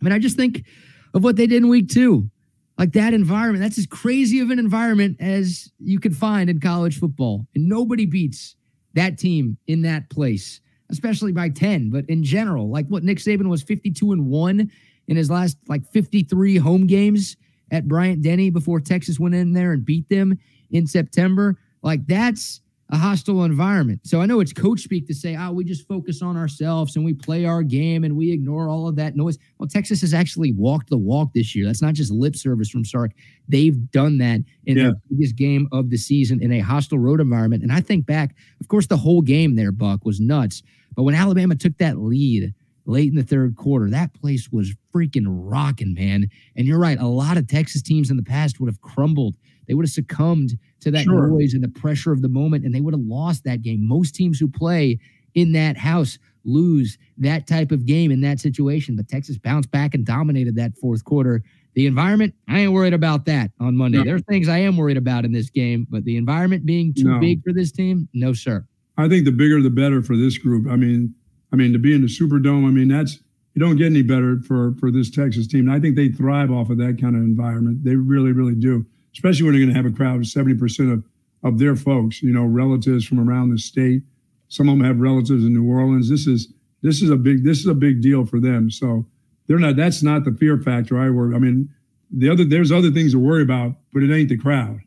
I 0.00 0.04
mean, 0.04 0.12
I 0.12 0.20
just 0.20 0.36
think 0.36 0.66
of 1.14 1.24
what 1.24 1.34
they 1.34 1.48
did 1.48 1.56
in 1.56 1.68
week 1.68 1.88
two. 1.88 2.30
Like 2.78 2.92
that 2.92 3.12
environment, 3.12 3.64
that's 3.64 3.78
as 3.78 3.86
crazy 3.86 4.38
of 4.38 4.50
an 4.50 4.60
environment 4.60 5.16
as 5.18 5.72
you 5.80 5.98
could 5.98 6.16
find 6.16 6.48
in 6.48 6.60
college 6.60 7.00
football. 7.00 7.48
And 7.56 7.68
nobody 7.68 8.06
beats 8.06 8.54
that 8.96 9.18
team 9.18 9.56
in 9.68 9.82
that 9.82 10.10
place, 10.10 10.60
especially 10.90 11.32
by 11.32 11.48
10. 11.48 11.90
But 11.90 12.08
in 12.10 12.24
general, 12.24 12.68
like 12.68 12.86
what 12.88 13.04
Nick 13.04 13.18
Saban 13.18 13.48
was 13.48 13.62
52 13.62 14.12
and 14.12 14.26
1 14.26 14.70
in 15.08 15.16
his 15.16 15.30
last 15.30 15.56
like 15.68 15.86
53 15.92 16.56
home 16.56 16.86
games 16.86 17.36
at 17.70 17.88
Bryant 17.88 18.22
Denny 18.22 18.50
before 18.50 18.80
Texas 18.80 19.20
went 19.20 19.34
in 19.34 19.52
there 19.52 19.72
and 19.72 19.84
beat 19.84 20.08
them 20.08 20.38
in 20.70 20.86
September. 20.86 21.58
Like 21.82 22.06
that's 22.06 22.60
a 22.90 22.96
hostile 22.96 23.44
environment. 23.44 24.00
So 24.04 24.20
I 24.20 24.26
know 24.26 24.38
it's 24.38 24.52
coach 24.52 24.80
speak 24.80 25.08
to 25.08 25.14
say, 25.14 25.36
oh, 25.36 25.50
we 25.50 25.64
just 25.64 25.88
focus 25.88 26.22
on 26.22 26.36
ourselves 26.36 26.94
and 26.94 27.04
we 27.04 27.14
play 27.14 27.44
our 27.44 27.62
game 27.62 28.04
and 28.04 28.16
we 28.16 28.30
ignore 28.30 28.68
all 28.68 28.86
of 28.86 28.94
that 28.96 29.16
noise. 29.16 29.38
Well, 29.58 29.68
Texas 29.68 30.00
has 30.02 30.14
actually 30.14 30.52
walked 30.52 30.90
the 30.90 30.96
walk 30.96 31.32
this 31.34 31.54
year. 31.54 31.66
That's 31.66 31.82
not 31.82 31.94
just 31.94 32.12
lip 32.12 32.36
service 32.36 32.70
from 32.70 32.84
Sark. 32.84 33.10
They've 33.48 33.90
done 33.90 34.18
that 34.18 34.40
in 34.66 34.76
yeah. 34.76 34.90
the 34.90 35.00
biggest 35.10 35.36
game 35.36 35.68
of 35.72 35.90
the 35.90 35.96
season 35.96 36.40
in 36.40 36.52
a 36.52 36.60
hostile 36.60 36.98
road 36.98 37.20
environment. 37.20 37.64
And 37.64 37.72
I 37.72 37.80
think 37.80 38.06
back, 38.06 38.36
of 38.60 38.68
course, 38.68 38.86
the 38.86 38.96
whole 38.96 39.22
game 39.22 39.56
there, 39.56 39.72
Buck, 39.72 40.04
was 40.04 40.20
nuts. 40.20 40.62
But 40.94 41.02
when 41.02 41.16
Alabama 41.16 41.56
took 41.56 41.76
that 41.78 41.98
lead 41.98 42.54
late 42.84 43.10
in 43.10 43.16
the 43.16 43.24
third 43.24 43.56
quarter, 43.56 43.90
that 43.90 44.14
place 44.14 44.48
was 44.52 44.74
freaking 44.94 45.24
rocking, 45.26 45.92
man. 45.92 46.30
And 46.54 46.68
you're 46.68 46.78
right. 46.78 47.00
A 47.00 47.06
lot 47.08 47.36
of 47.36 47.48
Texas 47.48 47.82
teams 47.82 48.10
in 48.10 48.16
the 48.16 48.22
past 48.22 48.60
would 48.60 48.68
have 48.68 48.80
crumbled 48.80 49.34
they 49.66 49.74
would 49.74 49.84
have 49.84 49.92
succumbed 49.92 50.58
to 50.80 50.90
that 50.90 51.04
sure. 51.04 51.26
noise 51.28 51.54
and 51.54 51.62
the 51.62 51.68
pressure 51.68 52.12
of 52.12 52.22
the 52.22 52.28
moment, 52.28 52.64
and 52.64 52.74
they 52.74 52.80
would 52.80 52.94
have 52.94 53.02
lost 53.02 53.44
that 53.44 53.62
game. 53.62 53.86
Most 53.86 54.14
teams 54.14 54.38
who 54.38 54.48
play 54.48 54.98
in 55.34 55.52
that 55.52 55.76
house 55.76 56.18
lose 56.44 56.96
that 57.18 57.46
type 57.46 57.72
of 57.72 57.86
game 57.86 58.10
in 58.10 58.20
that 58.22 58.40
situation. 58.40 58.96
But 58.96 59.08
Texas 59.08 59.36
bounced 59.36 59.70
back 59.70 59.94
and 59.94 60.04
dominated 60.04 60.56
that 60.56 60.76
fourth 60.76 61.04
quarter. 61.04 61.42
The 61.74 61.86
environment, 61.86 62.34
I 62.48 62.60
ain't 62.60 62.72
worried 62.72 62.94
about 62.94 63.26
that 63.26 63.50
on 63.60 63.76
Monday. 63.76 63.98
No. 63.98 64.04
There 64.04 64.14
are 64.14 64.20
things 64.20 64.48
I 64.48 64.58
am 64.58 64.76
worried 64.76 64.96
about 64.96 65.24
in 65.24 65.32
this 65.32 65.50
game, 65.50 65.86
but 65.90 66.04
the 66.04 66.16
environment 66.16 66.64
being 66.64 66.94
too 66.94 67.04
no. 67.04 67.20
big 67.20 67.42
for 67.42 67.52
this 67.52 67.70
team, 67.70 68.08
no, 68.14 68.32
sir. 68.32 68.64
I 68.96 69.08
think 69.08 69.26
the 69.26 69.32
bigger 69.32 69.60
the 69.60 69.68
better 69.68 70.02
for 70.02 70.16
this 70.16 70.38
group. 70.38 70.66
I 70.70 70.76
mean, 70.76 71.14
I 71.52 71.56
mean 71.56 71.72
to 71.74 71.78
be 71.78 71.94
in 71.94 72.00
the 72.00 72.06
Superdome. 72.06 72.66
I 72.66 72.70
mean 72.70 72.88
that's 72.88 73.18
you 73.54 73.60
don't 73.60 73.76
get 73.76 73.86
any 73.86 74.02
better 74.02 74.40
for 74.40 74.74
for 74.80 74.90
this 74.90 75.10
Texas 75.10 75.46
team. 75.46 75.68
And 75.68 75.72
I 75.72 75.80
think 75.80 75.96
they 75.96 76.08
thrive 76.08 76.50
off 76.50 76.70
of 76.70 76.78
that 76.78 76.98
kind 76.98 77.14
of 77.14 77.22
environment. 77.22 77.84
They 77.84 77.94
really, 77.94 78.32
really 78.32 78.54
do 78.54 78.86
especially 79.16 79.44
when 79.44 79.54
they're 79.54 79.62
going 79.62 79.74
to 79.74 79.82
have 79.82 79.90
a 79.90 79.96
crowd 79.96 80.16
of 80.16 80.22
70% 80.22 80.92
of, 80.92 81.02
of 81.42 81.58
their 81.58 81.74
folks, 81.74 82.22
you 82.22 82.32
know, 82.32 82.44
relatives 82.44 83.06
from 83.06 83.18
around 83.18 83.50
the 83.50 83.58
state. 83.58 84.02
Some 84.48 84.68
of 84.68 84.76
them 84.76 84.86
have 84.86 85.00
relatives 85.00 85.42
in 85.42 85.54
New 85.54 85.68
Orleans. 85.68 86.10
This 86.10 86.26
is 86.26 86.52
this 86.82 87.02
is 87.02 87.10
a 87.10 87.16
big 87.16 87.42
this 87.42 87.58
is 87.58 87.66
a 87.66 87.74
big 87.74 88.02
deal 88.02 88.26
for 88.26 88.38
them. 88.38 88.70
So 88.70 89.06
they're 89.46 89.58
not 89.58 89.74
that's 89.74 90.02
not 90.02 90.24
the 90.24 90.32
fear 90.32 90.58
factor 90.58 90.98
I 90.98 91.10
worry. 91.10 91.34
I 91.34 91.38
mean, 91.38 91.68
the 92.10 92.28
other 92.28 92.44
there's 92.44 92.70
other 92.70 92.90
things 92.90 93.12
to 93.12 93.18
worry 93.18 93.42
about, 93.42 93.72
but 93.92 94.02
it 94.02 94.14
ain't 94.14 94.28
the 94.28 94.36
crowd. 94.36 94.80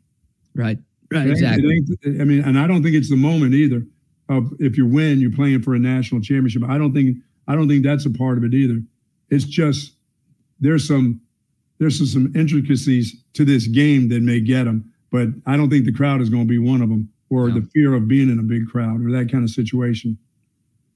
Right. 0.54 0.78
Right. 1.12 1.28
exactly. 1.28 1.80
I 2.06 2.24
mean, 2.24 2.44
and 2.44 2.56
I 2.56 2.68
don't 2.68 2.84
think 2.84 2.94
it's 2.94 3.10
the 3.10 3.16
moment 3.16 3.54
either. 3.54 3.84
Of 4.28 4.52
if 4.60 4.78
you 4.78 4.86
win, 4.86 5.18
you're 5.18 5.32
playing 5.32 5.62
for 5.62 5.74
a 5.74 5.78
national 5.80 6.20
championship. 6.20 6.62
I 6.68 6.78
don't 6.78 6.94
think 6.94 7.16
I 7.48 7.56
don't 7.56 7.68
think 7.68 7.82
that's 7.84 8.06
a 8.06 8.10
part 8.10 8.38
of 8.38 8.44
it 8.44 8.54
either. 8.54 8.80
It's 9.28 9.44
just 9.44 9.96
there's 10.60 10.86
some 10.86 11.20
there's 11.80 12.12
some 12.12 12.30
intricacies 12.36 13.24
to 13.32 13.44
this 13.44 13.66
game 13.66 14.08
that 14.10 14.22
may 14.22 14.38
get 14.38 14.64
them, 14.64 14.92
but 15.10 15.28
I 15.46 15.56
don't 15.56 15.70
think 15.70 15.86
the 15.86 15.92
crowd 15.92 16.20
is 16.20 16.28
going 16.28 16.44
to 16.44 16.48
be 16.48 16.58
one 16.58 16.82
of 16.82 16.90
them, 16.90 17.08
or 17.30 17.48
no. 17.48 17.58
the 17.58 17.66
fear 17.68 17.94
of 17.94 18.06
being 18.06 18.30
in 18.30 18.38
a 18.38 18.42
big 18.42 18.68
crowd, 18.68 19.04
or 19.04 19.10
that 19.10 19.32
kind 19.32 19.42
of 19.42 19.50
situation. 19.50 20.16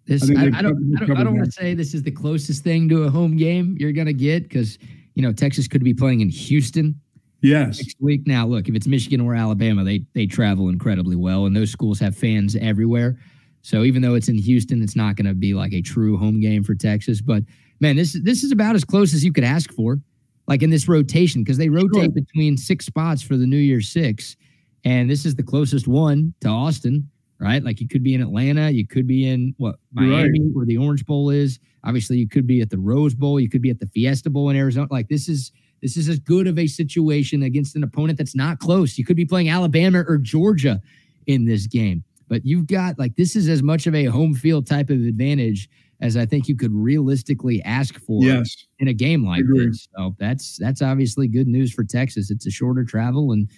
This, 0.04 0.30
I, 0.30 0.34
I, 0.34 0.58
I, 0.58 0.62
don't, 0.62 0.94
I 1.00 1.06
don't, 1.06 1.16
I 1.16 1.24
don't 1.24 1.36
want 1.36 1.46
to 1.46 1.52
say 1.52 1.72
this 1.72 1.94
is 1.94 2.02
the 2.02 2.10
closest 2.10 2.62
thing 2.62 2.86
to 2.90 3.04
a 3.04 3.10
home 3.10 3.38
game 3.38 3.74
you're 3.80 3.92
going 3.92 4.06
to 4.06 4.12
get 4.12 4.42
because 4.42 4.78
you 5.14 5.22
know 5.22 5.32
Texas 5.32 5.66
could 5.66 5.82
be 5.82 5.94
playing 5.94 6.20
in 6.20 6.28
Houston. 6.28 7.00
Yes. 7.40 7.78
Next 7.78 7.96
week. 8.00 8.26
Now, 8.26 8.46
look, 8.46 8.68
if 8.68 8.74
it's 8.74 8.86
Michigan 8.86 9.20
or 9.22 9.34
Alabama, 9.34 9.84
they 9.84 10.04
they 10.12 10.26
travel 10.26 10.68
incredibly 10.68 11.16
well, 11.16 11.46
and 11.46 11.56
those 11.56 11.70
schools 11.70 11.98
have 12.00 12.14
fans 12.14 12.56
everywhere. 12.56 13.18
So 13.62 13.84
even 13.84 14.02
though 14.02 14.14
it's 14.14 14.28
in 14.28 14.36
Houston, 14.36 14.82
it's 14.82 14.96
not 14.96 15.16
going 15.16 15.26
to 15.26 15.34
be 15.34 15.54
like 15.54 15.72
a 15.72 15.80
true 15.80 16.18
home 16.18 16.38
game 16.40 16.62
for 16.62 16.74
Texas. 16.74 17.22
But 17.22 17.44
man, 17.80 17.96
this 17.96 18.18
this 18.22 18.44
is 18.44 18.52
about 18.52 18.74
as 18.74 18.84
close 18.84 19.14
as 19.14 19.24
you 19.24 19.32
could 19.32 19.44
ask 19.44 19.72
for 19.72 19.98
like 20.46 20.62
in 20.62 20.70
this 20.70 20.88
rotation 20.88 21.42
because 21.42 21.58
they 21.58 21.68
rotate 21.68 22.12
sure. 22.12 22.22
between 22.22 22.56
six 22.56 22.86
spots 22.86 23.22
for 23.22 23.36
the 23.36 23.46
New 23.46 23.56
Year 23.56 23.80
Six, 23.80 24.36
and 24.84 25.08
this 25.08 25.24
is 25.24 25.34
the 25.34 25.42
closest 25.42 25.88
one 25.88 26.34
to 26.40 26.48
Austin, 26.48 27.08
right? 27.38 27.62
Like 27.62 27.80
you 27.80 27.88
could 27.88 28.02
be 28.02 28.14
in 28.14 28.20
Atlanta, 28.20 28.70
you 28.70 28.86
could 28.86 29.06
be 29.06 29.28
in 29.28 29.54
what 29.58 29.76
Miami, 29.92 30.40
right. 30.40 30.50
where 30.52 30.66
the 30.66 30.76
Orange 30.76 31.04
Bowl 31.06 31.30
is. 31.30 31.58
Obviously, 31.84 32.16
you 32.18 32.28
could 32.28 32.46
be 32.46 32.60
at 32.60 32.70
the 32.70 32.78
Rose 32.78 33.14
Bowl, 33.14 33.40
you 33.40 33.48
could 33.48 33.62
be 33.62 33.70
at 33.70 33.80
the 33.80 33.86
Fiesta 33.86 34.30
Bowl 34.30 34.50
in 34.50 34.56
Arizona. 34.56 34.88
Like 34.90 35.08
this 35.08 35.28
is 35.28 35.52
This 35.82 35.96
is 35.96 36.08
as 36.08 36.18
good 36.18 36.46
of 36.46 36.58
a 36.58 36.66
situation 36.66 37.42
against 37.42 37.76
an 37.76 37.82
opponent 37.82 38.16
that's 38.16 38.34
not 38.34 38.58
close. 38.58 38.96
You 38.96 39.04
could 39.04 39.16
be 39.16 39.26
playing 39.26 39.50
Alabama 39.50 40.02
or 40.08 40.16
Georgia 40.16 40.80
in 41.26 41.44
this 41.44 41.66
game, 41.66 42.02
but 42.28 42.44
you've 42.44 42.66
got 42.66 42.98
like 42.98 43.16
this 43.16 43.36
is 43.36 43.48
as 43.48 43.62
much 43.62 43.86
of 43.86 43.94
a 43.94 44.06
home 44.06 44.34
field 44.34 44.66
type 44.66 44.88
of 44.88 44.96
advantage 44.96 45.68
as 46.04 46.18
I 46.18 46.26
think 46.26 46.48
you 46.48 46.54
could 46.54 46.72
realistically 46.72 47.62
ask 47.62 47.98
for 47.98 48.22
Yes. 48.22 48.66
in 48.78 48.88
a 48.88 48.92
game 48.92 49.24
like 49.24 49.42
this. 49.54 49.88
So 49.96 50.14
that's 50.18 50.58
that's 50.58 50.82
obviously 50.82 51.26
good 51.26 51.48
news 51.48 51.72
for 51.72 51.82
Texas. 51.82 52.30
It's 52.30 52.46
a 52.46 52.50
shorter 52.50 52.84
travel, 52.84 53.32
and 53.32 53.48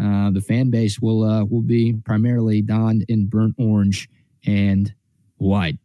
uh, 0.00 0.30
the 0.30 0.40
fan 0.40 0.70
base 0.70 1.00
will 1.00 1.24
uh, 1.24 1.44
will 1.44 1.62
be 1.62 1.94
primarily 2.04 2.62
donned 2.62 3.04
in 3.08 3.26
burnt 3.26 3.56
orange 3.58 4.08
and 4.46 4.94
white. 5.38 5.78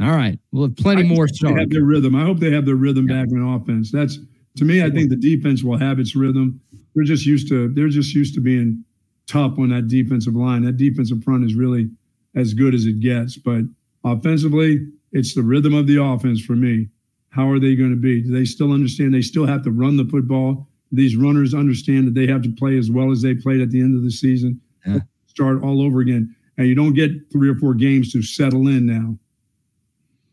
All 0.00 0.10
right, 0.10 0.38
we'll 0.52 0.68
have 0.68 0.76
plenty 0.76 1.02
I 1.02 1.06
more. 1.06 1.26
They 1.26 1.52
have 1.54 1.70
their 1.70 1.84
rhythm. 1.84 2.14
I 2.14 2.24
hope 2.24 2.40
they 2.40 2.50
have 2.50 2.66
their 2.66 2.74
rhythm 2.76 3.06
back 3.06 3.28
in 3.30 3.40
offense. 3.42 3.90
That's 3.90 4.18
to 4.56 4.64
me. 4.64 4.82
I 4.84 4.90
think 4.90 5.08
the 5.08 5.16
defense 5.16 5.62
will 5.64 5.78
have 5.78 5.98
its 5.98 6.14
rhythm. 6.14 6.60
They're 6.94 7.04
just 7.04 7.24
used 7.24 7.48
to. 7.48 7.68
They're 7.72 7.88
just 7.88 8.14
used 8.14 8.34
to 8.34 8.40
being 8.40 8.84
tough 9.26 9.58
on 9.58 9.70
that 9.70 9.88
defensive 9.88 10.34
line. 10.34 10.62
That 10.64 10.76
defensive 10.76 11.24
front 11.24 11.44
is 11.44 11.54
really 11.54 11.88
as 12.34 12.52
good 12.52 12.74
as 12.74 12.84
it 12.84 13.00
gets. 13.00 13.38
But 13.38 13.62
offensively, 14.04 14.86
it's 15.14 15.34
the 15.34 15.42
rhythm 15.42 15.72
of 15.72 15.86
the 15.86 16.02
offense 16.02 16.44
for 16.44 16.52
me. 16.54 16.88
How 17.30 17.48
are 17.50 17.58
they 17.58 17.74
going 17.74 17.90
to 17.90 17.96
be? 17.96 18.20
Do 18.20 18.30
they 18.30 18.44
still 18.44 18.72
understand? 18.72 19.14
They 19.14 19.22
still 19.22 19.46
have 19.46 19.62
to 19.62 19.70
run 19.70 19.96
the 19.96 20.04
football. 20.04 20.68
These 20.92 21.16
runners 21.16 21.54
understand 21.54 22.06
that 22.06 22.14
they 22.14 22.26
have 22.26 22.42
to 22.42 22.52
play 22.52 22.76
as 22.78 22.90
well 22.90 23.10
as 23.10 23.22
they 23.22 23.34
played 23.34 23.60
at 23.60 23.70
the 23.70 23.80
end 23.80 23.96
of 23.96 24.04
the 24.04 24.10
season. 24.10 24.60
Yeah. 24.86 24.98
Start 25.26 25.62
all 25.64 25.82
over 25.82 26.00
again, 26.00 26.36
and 26.58 26.68
you 26.68 26.74
don't 26.76 26.92
get 26.94 27.10
three 27.32 27.48
or 27.48 27.56
four 27.56 27.74
games 27.74 28.12
to 28.12 28.22
settle 28.22 28.68
in 28.68 28.86
now. 28.86 29.18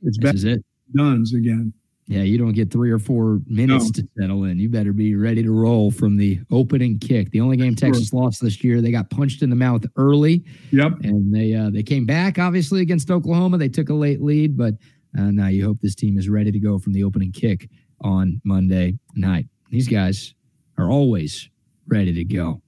It's 0.03 0.18
This 0.18 0.24
back 0.26 0.36
is 0.36 0.44
it. 0.44 0.64
guns 0.95 1.34
again. 1.34 1.74
Yeah, 2.12 2.24
you 2.24 2.38
don't 2.38 2.52
get 2.52 2.70
three 2.70 2.92
or 2.92 3.00
four 3.00 3.40
minutes 3.48 3.86
No. 3.86 3.92
to 4.04 4.08
settle 4.20 4.44
in. 4.44 4.60
You 4.60 4.68
better 4.68 4.92
be 4.92 5.16
ready 5.16 5.42
to 5.44 5.52
roll 5.52 5.92
from 5.92 6.18
the 6.18 6.42
opening 6.52 7.00
kick. 7.00 7.32
The 7.32 7.40
only 7.40 7.56
game 7.56 7.74
Texas 7.74 8.12
lost 8.12 8.42
this 8.42 8.62
year, 8.66 8.82
they 8.82 8.92
got 8.92 9.10
punched 9.10 9.42
in 9.44 9.50
the 9.50 9.56
mouth 9.56 9.86
early, 9.96 10.44
Yep. 10.72 11.00
and 11.04 11.34
they 11.34 11.54
uh, 11.54 11.70
they 11.70 11.84
came 11.84 12.06
back 12.06 12.38
obviously 12.38 12.82
against 12.82 13.10
Oklahoma. 13.10 13.58
They 13.58 13.70
took 13.70 13.88
a 13.90 13.94
late 13.94 14.22
lead, 14.22 14.58
but 14.58 14.74
uh, 15.18 15.32
now 15.32 15.48
you 15.48 15.64
hope 15.64 15.80
this 15.80 15.96
team 15.96 16.18
is 16.18 16.28
ready 16.28 16.52
to 16.52 16.60
go 16.60 16.78
from 16.80 16.92
the 16.92 17.04
opening 17.06 17.32
kick 17.32 17.70
on 18.02 18.42
Monday 18.44 18.98
night. 19.16 19.46
These 19.70 19.88
guys 19.88 20.36
are 20.78 20.90
always 20.90 21.50
ready 21.88 22.12
to 22.14 22.26
go 22.26 22.62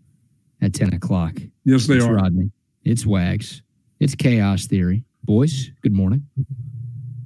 at 0.61 0.74
ten 0.74 0.94
o'clock. 0.94 1.34
Yes, 1.65 1.86
they 1.86 1.95
It's 1.98 2.06
are. 2.06 2.14
Rodney. 2.15 2.49
It's 2.86 3.06
Wags. 3.06 3.61
It's 3.99 4.15
Chaos 4.15 4.68
Theory. 4.68 5.03
Boys, 5.26 5.70
good 5.82 5.94
morning. 5.94 6.26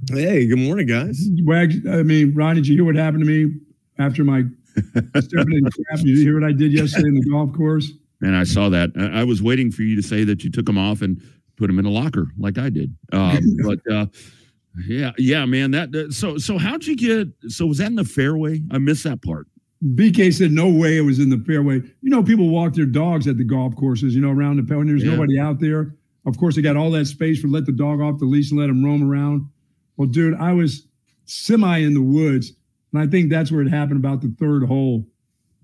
Hey, 0.10 0.48
good 0.48 0.60
morning, 0.60 0.88
guys. 0.88 1.28
Wags, 1.44 1.76
I 1.90 2.04
mean, 2.04 2.34
Ron, 2.34 2.56
did 2.56 2.68
you 2.68 2.76
hear 2.76 2.86
what 2.86 2.96
happened 2.96 3.24
to 3.24 3.30
me 3.30 3.54
after 4.00 4.24
my 4.24 4.44
stepping 4.76 5.54
in 5.54 5.64
crap? 5.70 5.98
Did 6.00 6.08
you 6.08 6.22
hear 6.22 6.40
what 6.40 6.48
I 6.48 6.54
did 6.54 6.72
yesterday 6.72 7.10
in 7.10 7.16
the 7.16 7.30
golf 7.30 7.52
course? 7.54 7.92
And 8.22 8.36
I 8.36 8.44
saw 8.46 8.70
that. 8.70 8.92
I 8.98 9.24
was 9.24 9.44
waiting 9.44 9.72
for 9.72 9.82
you 9.84 9.96
to 9.96 10.02
say 10.02 10.24
that 10.24 10.44
you 10.44 10.50
took 10.52 10.66
them 10.66 10.78
off 10.78 11.02
and 11.02 11.22
put 11.58 11.68
them 11.68 11.78
in 11.80 11.86
a 11.86 11.90
locker 11.90 12.28
like 12.38 12.58
I 12.58 12.70
did. 12.70 12.96
Um, 13.12 13.38
but 13.64 13.80
uh, 13.92 14.06
yeah, 14.88 15.12
yeah, 15.18 15.46
man. 15.46 15.72
That 15.72 15.92
that- 15.92 16.14
so 16.14 16.38
so 16.38 16.58
how'd 16.58 16.86
you 16.86 16.96
get? 16.96 17.28
So 17.52 17.66
was 17.66 17.80
that 17.80 17.88
in 17.88 17.96
the 17.96 18.04
fairway? 18.06 18.62
I 18.72 18.78
missed 18.78 19.04
that 19.04 19.22
part. 19.22 19.48
BK 19.94 20.34
said 20.34 20.52
no 20.52 20.70
way 20.70 20.98
it 20.98 21.02
was 21.02 21.20
in 21.20 21.30
the 21.30 21.38
fairway. 21.46 21.76
You 21.76 22.10
know, 22.10 22.24
people 22.24 22.50
walk 22.50 22.74
their 22.74 22.86
dogs 22.88 23.28
at 23.28 23.38
the 23.38 23.44
golf 23.44 23.76
courses, 23.76 24.16
you 24.16 24.22
know, 24.22 24.32
around 24.32 24.58
the 24.66 24.76
when 24.78 24.88
there's 24.88 25.04
Yeah. 25.04 25.12
nobody 25.12 25.38
out 25.40 25.60
there. 25.60 25.96
Of 26.26 26.38
course, 26.38 26.56
they 26.56 26.62
got 26.64 26.76
all 26.78 26.90
that 26.92 27.06
space 27.06 27.40
for 27.42 27.48
let 27.48 27.66
the 27.66 27.72
dog 27.72 28.02
off 28.02 28.18
the 28.20 28.26
leash 28.26 28.50
and 28.52 28.60
let 28.60 28.70
him 28.70 28.84
roam 28.84 29.04
around. 29.10 29.48
Well, 29.98 30.08
dude, 30.08 30.36
I 30.36 30.54
was 30.54 30.88
semi 31.26 31.80
in 31.80 31.94
the 31.94 32.02
woods, 32.02 32.54
and 32.94 33.02
I 33.02 33.08
think 33.08 33.30
that's 33.30 33.52
where 33.52 33.62
it 33.62 33.70
happened 33.70 33.98
about 33.98 34.22
the 34.22 34.34
third 34.40 34.64
hole. 34.64 35.06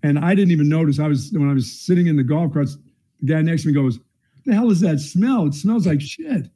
And 0.01 0.19
I 0.19 0.35
didn't 0.35 0.51
even 0.51 0.67
notice. 0.67 0.99
I 0.99 1.07
was 1.07 1.31
when 1.31 1.49
I 1.49 1.53
was 1.53 1.71
sitting 1.71 2.07
in 2.07 2.17
the 2.17 2.23
golf 2.23 2.53
carts, 2.53 2.77
the 3.21 3.33
guy 3.33 3.41
next 3.41 3.61
to 3.61 3.69
me 3.69 3.73
goes, 3.73 3.99
"The 4.45 4.53
hell 4.53 4.69
is 4.71 4.81
that 4.81 4.99
smell? 4.99 5.47
It 5.47 5.53
smells 5.53 5.87
like 5.87 6.01
shit." 6.01 6.49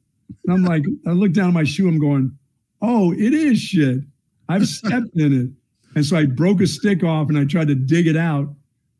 And 0.44 0.52
I'm 0.52 0.64
like, 0.64 0.84
I 1.06 1.12
look 1.12 1.32
down 1.32 1.48
at 1.48 1.54
my 1.54 1.64
shoe. 1.64 1.88
I'm 1.88 1.98
going, 1.98 2.36
"Oh, 2.82 3.12
it 3.12 3.32
is 3.32 3.58
shit. 3.58 4.00
I've 4.48 4.68
stepped 4.68 5.16
in 5.16 5.32
it." 5.32 5.50
And 5.94 6.04
so 6.04 6.16
I 6.16 6.26
broke 6.26 6.60
a 6.60 6.66
stick 6.66 7.02
off 7.02 7.28
and 7.28 7.38
I 7.38 7.44
tried 7.44 7.68
to 7.68 7.74
dig 7.74 8.06
it 8.06 8.16
out 8.16 8.54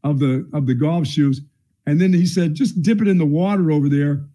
of 0.05 0.19
the 0.19 0.49
of 0.53 0.67
the 0.67 0.75
golf 0.75 1.07
shoes. 1.07 1.43
And 1.87 2.01
then 2.01 2.13
he 2.13 2.27
said, 2.27 2.55
just 2.55 2.83
dip 2.83 3.01
it 3.01 3.09
in 3.09 3.17
the 3.17 3.25
water 3.25 3.71
over 3.71 3.89
there. 3.89 4.27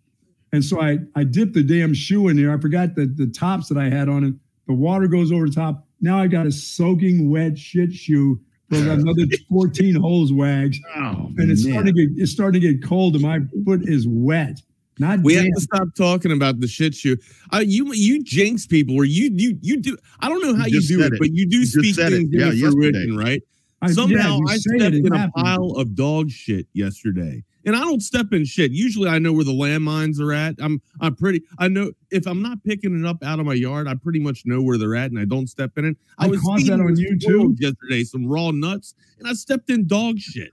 And 0.53 0.63
so 0.63 0.79
I 0.79 0.99
I 1.15 1.23
dipped 1.25 1.53
the 1.53 1.63
damn 1.63 1.93
shoe 1.93 2.29
in 2.29 2.37
there. 2.37 2.53
I 2.53 2.59
forgot 2.59 2.95
the 2.95 3.05
the 3.07 3.27
tops 3.27 3.67
that 3.69 3.77
I 3.77 3.89
had 3.89 4.07
on 4.07 4.23
it. 4.23 4.33
The 4.67 4.73
water 4.73 5.07
goes 5.07 5.31
over 5.31 5.47
the 5.49 5.53
top. 5.53 5.85
Now 5.99 6.19
I 6.19 6.27
got 6.27 6.45
a 6.45 6.51
soaking 6.51 7.29
wet 7.29 7.57
shit 7.57 7.91
shoe 7.93 8.39
for 8.69 8.77
another 8.77 9.25
14 9.49 9.95
holes 9.95 10.31
wags. 10.31 10.79
Oh, 10.95 11.29
and 11.37 11.51
it's 11.51 11.65
man. 11.65 11.73
starting 11.73 11.95
to 11.95 12.07
get 12.07 12.21
it's 12.21 12.31
starting 12.31 12.61
to 12.61 12.73
get 12.73 12.83
cold 12.87 13.15
and 13.15 13.23
my 13.23 13.39
foot 13.65 13.81
is 13.89 14.07
wet. 14.07 14.61
Not 14.99 15.21
We 15.23 15.33
have 15.33 15.45
to 15.45 15.59
stop 15.61 15.87
talking 15.97 16.31
about 16.31 16.59
the 16.59 16.67
shit 16.67 16.93
shoe. 16.93 17.17
Uh, 17.51 17.63
you 17.65 17.91
you 17.93 18.23
jinx 18.23 18.67
people, 18.67 18.95
or 18.95 19.05
you 19.05 19.31
you 19.33 19.57
you 19.61 19.77
do. 19.81 19.97
I 20.19 20.29
don't 20.29 20.41
know 20.43 20.53
how 20.55 20.67
You 20.67 20.81
you, 20.81 20.87
do 20.87 21.01
it, 21.03 21.13
it. 21.13 21.19
but 21.19 21.33
you 21.33 21.49
do 21.49 21.57
You 21.61 21.65
speak 21.65 21.95
said 21.95 22.13
it. 22.13 22.17
things 22.17 22.29
Yeah, 22.31 22.45
into 22.45 22.57
yesterday. 22.57 22.91
fruition, 22.91 23.17
right? 23.17 23.41
I- 23.81 23.91
Somehow 23.91 24.37
you 24.37 24.45
I 24.47 24.57
say 24.57 24.75
it, 24.75 24.79
stepped 24.81 24.95
it 24.97 25.05
in 25.07 25.11
a 25.13 25.17
happens. 25.17 25.43
pile 25.43 25.71
of 25.77 25.95
dog 25.95 26.29
shit 26.29 26.67
yesterday, 26.73 27.43
and 27.65 27.75
I 27.75 27.79
don't 27.79 28.01
step 28.01 28.33
in 28.33 28.45
shit. 28.45 28.71
Usually, 28.71 29.09
I 29.09 29.19
know 29.19 29.33
where 29.33 29.43
the 29.43 29.51
landmines 29.51 30.19
are 30.19 30.33
at. 30.33 30.55
I'm 30.59 30.81
I'm 30.99 31.15
pretty. 31.15 31.43
I 31.59 31.67
know 31.67 31.91
if 32.11 32.27
I'm 32.27 32.41
not 32.41 32.63
picking 32.63 32.99
it 32.99 33.07
up 33.07 33.23
out 33.23 33.39
of 33.39 33.45
my 33.45 33.53
yard, 33.53 33.87
I 33.87 33.95
pretty 33.95 34.19
much 34.19 34.43
know 34.45 34.61
where 34.61 34.77
they're 34.77 34.95
at, 34.95 35.11
and 35.11 35.19
I 35.19 35.25
don't 35.25 35.47
step 35.47 35.77
in 35.77 35.85
it. 35.85 35.97
I, 36.17 36.25
I 36.25 36.27
was 36.29 36.41
caught 36.41 36.61
that 36.65 36.79
on 36.79 36.93
the 36.93 37.01
you, 37.01 37.17
too. 37.17 37.55
yesterday, 37.59 38.03
some 38.03 38.25
raw 38.25 38.51
nuts, 38.51 38.95
and 39.19 39.27
I 39.27 39.33
stepped 39.33 39.69
in 39.69 39.87
dog 39.87 40.19
shit. 40.19 40.51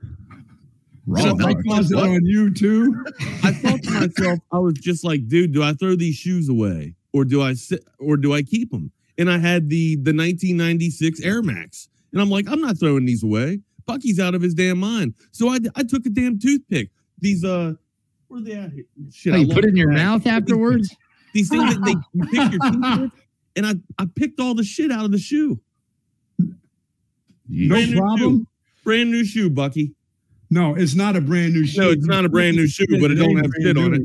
Raw 1.06 1.30
And 1.30 1.42
I 1.42 1.50
I 1.50 1.54
caused 1.54 1.90
that 1.90 1.98
on 1.98 2.24
you 2.24 2.52
too. 2.52 3.04
I 3.42 3.52
thought 3.52 3.82
to 3.82 3.90
myself, 3.90 4.38
I 4.52 4.58
was 4.58 4.74
just 4.74 5.04
like, 5.04 5.26
dude, 5.28 5.52
do 5.52 5.62
I 5.62 5.72
throw 5.72 5.96
these 5.96 6.14
shoes 6.14 6.48
away 6.48 6.94
or 7.12 7.24
do 7.24 7.42
I 7.42 7.54
sit 7.54 7.84
or 7.98 8.16
do 8.16 8.32
I 8.32 8.42
keep 8.42 8.70
them? 8.70 8.92
And 9.18 9.30
I 9.30 9.38
had 9.38 9.68
the 9.68 9.96
the 9.96 10.12
1996 10.12 11.20
Air 11.22 11.42
Max, 11.42 11.88
and 12.12 12.20
I'm 12.20 12.30
like, 12.30 12.48
I'm 12.48 12.60
not 12.60 12.78
throwing 12.78 13.06
these 13.06 13.22
away. 13.22 13.60
Bucky's 13.86 14.20
out 14.20 14.34
of 14.34 14.42
his 14.42 14.54
damn 14.54 14.78
mind. 14.78 15.14
So 15.32 15.48
I 15.48 15.58
I 15.74 15.82
took 15.82 16.06
a 16.06 16.10
damn 16.10 16.38
toothpick. 16.38 16.90
These 17.20 17.44
uh, 17.44 17.74
where 18.28 18.40
are 18.40 18.42
they 18.44 18.52
at? 18.54 18.72
here? 18.72 18.84
Shit, 19.12 19.34
Oh, 19.34 19.36
you 19.36 19.48
put 19.52 19.64
it 19.64 19.68
in 19.70 19.76
your 19.76 19.90
track. 19.92 20.02
mouth 20.04 20.26
afterwards? 20.26 20.94
These 21.34 21.48
things 21.48 21.74
that 21.74 21.84
they 21.84 21.94
you 22.12 22.24
pick 22.26 22.52
your 22.52 22.60
teeth 22.72 23.00
with, 23.00 23.10
and 23.56 23.66
I 23.66 23.74
I 24.02 24.06
picked 24.14 24.40
all 24.40 24.54
the 24.54 24.64
shit 24.64 24.90
out 24.90 25.04
of 25.04 25.12
the 25.12 25.18
shoe. 25.18 25.60
No 27.48 27.74
Brand 27.74 27.96
problem. 27.96 28.18
shoe. 28.38 28.46
Brand 28.84 29.10
new 29.10 29.24
shoe, 29.24 29.50
Bucky. 29.50 29.94
No, 30.50 30.74
it's 30.74 30.94
not 30.94 31.16
a 31.16 31.20
brand 31.20 31.52
new 31.52 31.66
shoe. 31.66 31.80
No, 31.80 31.90
it's 31.90 32.06
not 32.06 32.24
a 32.24 32.28
brand 32.28 32.56
new 32.56 32.66
shoe, 32.66 32.86
but 33.00 33.10
it 33.10 33.16
don't 33.16 33.36
have 33.36 33.50
shit 33.62 33.76
on 33.76 33.94
it. 33.94 34.02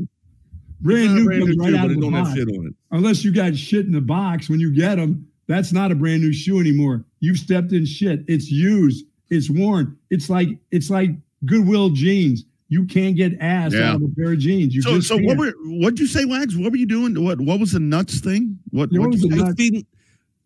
Brand 0.80 1.04
It's 1.04 1.08
not 1.08 1.16
a 1.16 1.20
new 1.20 1.24
brand 1.24 1.44
new 1.44 1.62
right 1.62 1.68
shoe, 1.70 1.76
out 1.76 1.80
but 1.82 1.84
of 1.86 1.90
it 1.92 1.94
the 1.94 2.00
don't 2.00 2.12
have 2.12 2.24
box. 2.26 2.36
shit 2.36 2.48
on 2.48 2.66
it. 2.66 2.74
Unless 2.92 3.24
you 3.24 3.32
got 3.32 3.56
shit 3.56 3.86
in 3.86 3.92
the 3.92 4.00
box 4.00 4.48
when 4.48 4.60
you 4.60 4.72
get 4.72 4.96
them, 4.96 5.26
that's 5.48 5.72
not 5.72 5.90
a 5.90 5.94
brand 5.94 6.22
new 6.22 6.32
shoe 6.32 6.60
anymore. 6.60 7.04
You've 7.20 7.38
stepped 7.38 7.72
in 7.72 7.84
shit. 7.86 8.24
It's 8.28 8.50
used. 8.50 9.06
It's 9.30 9.48
worn. 9.50 9.96
It's 10.10 10.28
like 10.30 10.48
it's 10.70 10.90
like 10.90 11.10
Goodwill 11.44 11.90
jeans. 11.90 12.44
You 12.68 12.84
can't 12.86 13.14
get 13.16 13.32
ass 13.40 13.72
Yeah. 13.72 13.90
out 13.90 13.96
of 13.96 14.02
a 14.02 14.08
pair 14.08 14.32
of 14.32 14.38
jeans. 14.40 14.74
You 14.74 14.82
So 14.82 14.96
just 14.96 15.06
so 15.08 15.16
can't. 15.16 15.26
what 15.28 15.38
were 15.38 15.54
what'd 15.64 15.98
you 16.00 16.06
say, 16.06 16.24
Wags? 16.24 16.56
What 16.56 16.70
were 16.72 16.76
you 16.78 16.86
doing? 16.86 17.22
What 17.22 17.40
what 17.40 17.60
was 17.60 17.72
the 17.72 17.80
nuts 17.80 18.18
thing? 18.20 18.58
What 18.70 18.90
what 18.90 19.00
what 19.02 19.10
was 19.10 19.22
you 19.22 19.28
the 19.30 19.34
I 19.36 19.38
was 19.38 19.44
nuts? 19.44 19.56
feeding, 19.56 19.86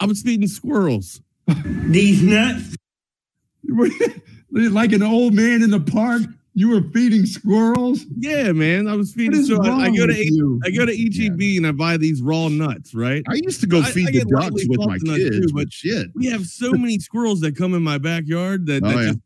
I 0.00 0.06
was 0.06 0.22
feeding 0.22 0.48
squirrels. 0.48 1.20
These 1.86 2.22
nuts. 2.22 2.76
like 4.52 4.92
an 4.92 5.02
old 5.02 5.34
man 5.34 5.62
in 5.62 5.70
the 5.70 5.80
park? 5.80 6.22
You 6.54 6.68
were 6.70 6.82
feeding 6.92 7.24
squirrels. 7.26 8.04
Yeah, 8.18 8.50
man, 8.52 8.88
I 8.88 8.96
was 8.96 9.14
feeding. 9.14 9.38
is 9.40 9.48
So 9.48 9.62
I, 9.62 9.66
I 9.66 9.68
wrong 9.68 9.94
go 9.94 10.06
to 10.06 10.12
with 10.12 10.18
you? 10.18 10.60
I 10.64 10.70
go 10.70 10.84
to 10.84 10.92
HEB 10.96 11.40
and 11.56 11.66
I 11.66 11.72
buy 11.72 11.96
these 11.96 12.20
raw 12.20 12.48
nuts, 12.48 12.92
right? 12.92 13.22
I 13.28 13.34
used 13.34 13.60
to 13.60 13.66
go 13.68 13.80
I- 13.80 13.90
feed 13.90 14.08
I 14.08 14.12
the 14.12 14.24
ducks 14.24 14.66
with 14.68 14.80
my 14.80 14.98
nuts 15.00 15.18
kids, 15.22 15.36
too, 15.36 15.46
but 15.54 15.64
but 15.66 15.72
shit. 15.72 16.08
We 16.14 16.26
have 16.26 16.44
so 16.46 16.72
many 16.72 16.98
squirrels 16.98 17.40
that 17.42 17.56
come 17.56 17.72
in 17.74 17.82
my 17.84 17.98
backyard 17.98 18.66
that, 18.66 18.82
oh, 18.84 18.88
that 18.88 18.96
Oh, 18.96 19.00
yeah. 19.00 19.06
just 19.08 19.18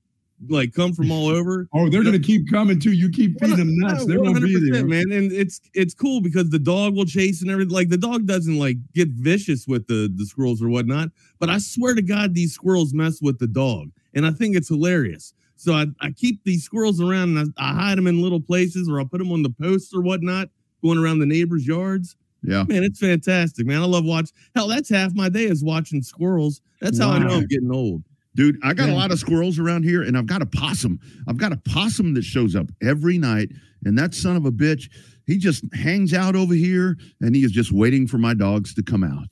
like 0.49 0.73
come 0.73 0.93
from 0.93 1.11
all 1.11 1.29
over. 1.29 1.69
Oh, 1.75 1.89
they're 1.89 2.05
gonna 2.05 2.19
keep 2.19 2.51
coming 2.51 2.79
too. 2.79 2.93
You 2.93 3.11
keep 3.11 3.39
feeding 3.41 3.57
them 3.57 3.77
nuts. 3.79 4.07
They're 4.07 4.19
gonna 4.23 4.41
be 4.41 4.71
there. 4.71 4.85
man. 4.87 5.11
And 5.11 5.33
it's 5.33 5.61
it's 5.75 5.95
cool 5.95 6.21
because 6.21 6.51
the 6.51 6.59
dog 6.59 6.95
will 6.95 7.05
chase 7.05 7.43
and 7.43 7.51
everything. 7.51 7.73
Like 7.73 7.89
the 7.89 7.97
dog 7.99 8.27
doesn't 8.27 8.59
like 8.59 8.77
get 8.95 9.09
vicious 9.09 9.67
with 9.67 9.87
the 9.87 10.13
the 10.15 10.25
squirrels 10.27 10.63
or 10.63 10.69
whatnot. 10.69 11.11
But 11.39 11.51
I 11.51 11.59
swear 11.59 11.95
to 11.95 12.03
God, 12.03 12.35
these 12.35 12.53
squirrels 12.55 12.95
mess 12.95 13.21
with 13.21 13.39
the 13.39 13.47
dog, 13.47 13.91
and 14.15 14.25
I 14.27 14.31
think 14.31 14.57
it's 14.57 14.69
hilarious. 14.69 15.35
So 15.57 15.73
I, 15.75 15.87
I 16.01 16.11
keep 16.11 16.43
these 16.45 16.65
squirrels 16.65 17.01
around 17.01 17.37
and 17.37 17.53
I, 17.59 17.71
I 17.71 17.75
hide 17.75 17.99
them 17.99 18.07
in 18.07 18.21
little 18.23 18.41
places, 18.41 18.89
or 18.89 18.99
I'll 19.01 19.07
put 19.07 19.19
them 19.19 19.33
on 19.33 19.43
the 19.43 19.51
posts 19.51 19.95
or 19.95 20.01
whatnot, 20.03 20.49
going 20.83 20.99
around 20.99 21.21
the 21.21 21.27
neighbors' 21.27 21.67
yards. 21.67 22.17
Yeah. 22.43 22.65
Man, 22.65 22.85
it's 22.85 23.01
fantastic, 23.01 23.67
man. 23.67 23.81
I 23.81 23.87
love 23.87 24.05
watching. 24.05 24.37
Hell, 24.55 24.69
that's 24.69 24.91
half 24.91 25.15
my 25.15 25.29
day 25.31 25.45
is 25.45 25.65
watching 25.65 26.03
squirrels. 26.03 26.61
That's 26.81 26.99
how 26.99 27.11
I 27.11 27.19
know 27.19 27.37
I'm 27.37 27.47
getting 27.47 27.73
old. 27.73 28.03
Dude, 28.37 28.59
I 28.63 28.75
got 28.75 28.89
Yeah. 28.89 28.95
a 28.95 28.97
lot 28.97 29.13
of 29.13 29.19
squirrels 29.19 29.59
around 29.59 29.85
here, 29.85 30.03
and 30.03 30.17
I've 30.19 30.27
got 30.27 30.43
a 30.43 30.47
possum. 30.47 30.99
I've 31.29 31.37
got 31.37 31.53
a 31.53 31.57
possum 31.57 32.15
that 32.15 32.25
shows 32.25 32.57
up 32.57 32.67
every 32.83 33.17
night, 33.19 33.51
and 33.85 33.97
that 33.99 34.15
son 34.15 34.35
of 34.37 34.45
a 34.45 34.51
bitch, 34.53 34.91
he 35.27 35.39
just 35.39 35.65
hangs 35.75 36.13
out 36.13 36.37
over 36.37 36.53
here 36.53 36.97
and 37.23 37.35
he 37.35 37.45
is 37.45 37.51
just 37.53 37.73
waiting 37.73 38.07
for 38.07 38.19
my 38.19 38.35
dogs 38.35 38.75
to 38.75 38.83
come 38.83 39.03
out 39.03 39.29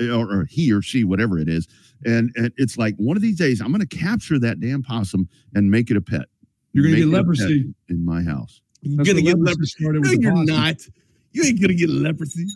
or, 0.00 0.40
or 0.40 0.46
he 0.48 0.72
or 0.72 0.80
she 0.80 1.04
whatever 1.04 1.38
it 1.38 1.50
is 1.50 1.68
and, 2.06 2.30
and 2.36 2.50
it's 2.56 2.78
like 2.78 2.94
one 2.96 3.14
of 3.14 3.22
these 3.22 3.36
days 3.36 3.60
i'm 3.60 3.68
going 3.70 3.86
to 3.86 3.96
capture 3.96 4.38
that 4.38 4.58
damn 4.60 4.82
possum 4.82 5.28
and 5.54 5.70
make 5.70 5.90
it 5.90 5.98
a 5.98 6.00
pet 6.00 6.24
You're 6.72 6.84
gonna 6.84 6.96
get 6.96 7.02
it 7.02 7.08
a 7.08 7.10
pet 7.10 7.18
leprosy. 7.18 7.74
in 7.90 8.02
my 8.02 8.22
house 8.22 8.62
You're 8.80 9.04
gonna 9.04 9.20
get 9.20 9.38
leprosy 9.38 9.44
leprosy. 9.44 9.70
started 9.82 10.02
No, 10.02 10.10
with 10.10 10.18
the 10.18 10.22
you're 10.22 10.32
possum. 10.32 10.46
not. 10.46 10.76
You 11.32 11.42
ain't 11.44 11.60
gonna 11.60 11.74
get 11.74 11.90
leprosy. 11.90 12.46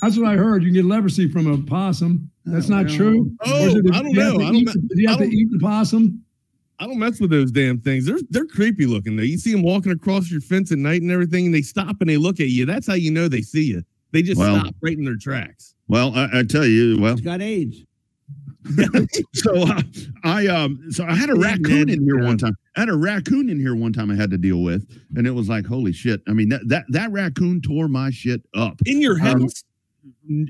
That's 0.00 0.16
what 0.16 0.28
I 0.28 0.36
heard. 0.36 0.62
You 0.62 0.68
can 0.68 0.74
get 0.74 0.84
leprosy 0.86 1.28
from 1.28 1.48
a 1.48 1.58
possum. 1.58 2.30
That's 2.52 2.68
not 2.68 2.86
well. 2.86 2.96
true. 2.96 3.32
Oh, 3.44 3.66
it- 3.68 3.94
I 3.94 4.02
don't 4.02 4.04
do 4.04 4.08
you 4.10 4.14
know. 4.14 4.34
I 4.34 4.38
don't 4.38 4.54
eat- 4.56 4.66
ma- 4.66 4.72
Do 4.72 4.80
you 4.94 5.08
have 5.08 5.18
to 5.18 5.24
don't- 5.24 5.32
eat 5.32 5.48
the 5.50 5.58
possum? 5.58 6.22
I 6.80 6.86
don't 6.86 6.98
mess 6.98 7.20
with 7.20 7.30
those 7.30 7.50
damn 7.50 7.80
things. 7.80 8.06
They're 8.06 8.20
they're 8.30 8.46
creepy 8.46 8.86
looking 8.86 9.16
though. 9.16 9.24
You 9.24 9.36
see 9.38 9.50
them 9.52 9.62
walking 9.62 9.90
across 9.92 10.30
your 10.30 10.40
fence 10.40 10.70
at 10.70 10.78
night 10.78 11.02
and 11.02 11.10
everything, 11.10 11.46
and 11.46 11.54
they 11.54 11.62
stop 11.62 11.96
and 12.00 12.08
they 12.08 12.16
look 12.16 12.38
at 12.40 12.48
you. 12.50 12.66
That's 12.66 12.86
how 12.86 12.94
you 12.94 13.10
know 13.10 13.26
they 13.28 13.42
see 13.42 13.64
you. 13.64 13.82
They 14.12 14.22
just 14.22 14.38
Well- 14.38 14.60
stop 14.60 14.74
right 14.80 14.96
in 14.96 15.04
their 15.04 15.16
tracks. 15.16 15.74
well 15.88 16.12
i, 16.14 16.40
I 16.40 16.42
tell 16.44 16.64
you 16.66 16.98
well 17.00 17.12
it's 17.14 17.20
got 17.22 17.40
AIDS. 17.42 17.84
so 19.34 19.54
uh, 19.62 19.80
I 20.24 20.46
um 20.48 20.80
so 20.90 21.04
I 21.04 21.14
had 21.14 21.30
a 21.30 21.36
Yeah, 21.38 21.44
raccoon 21.46 21.86
man. 21.86 21.88
in 21.90 22.04
here 22.04 22.20
Yeah. 22.20 22.26
one 22.26 22.38
time. 22.38 22.54
I 22.76 22.80
had 22.80 22.88
a 22.90 22.96
raccoon 22.96 23.48
in 23.48 23.58
here 23.58 23.74
one 23.74 23.92
time 23.92 24.10
I 24.10 24.14
had 24.14 24.30
to 24.30 24.38
deal 24.38 24.62
with, 24.62 24.86
and 25.16 25.26
it 25.26 25.30
was 25.30 25.48
like 25.48 25.66
holy 25.66 25.92
shit. 25.92 26.20
I 26.28 26.32
mean 26.32 26.48
that 26.50 26.68
that 26.68 26.84
that 26.90 27.10
raccoon 27.10 27.60
tore 27.60 27.88
my 27.88 28.10
shit 28.10 28.42
up 28.54 28.78
In 28.86 29.00
your 29.00 29.14
Um, 29.14 29.40
house? 29.42 29.64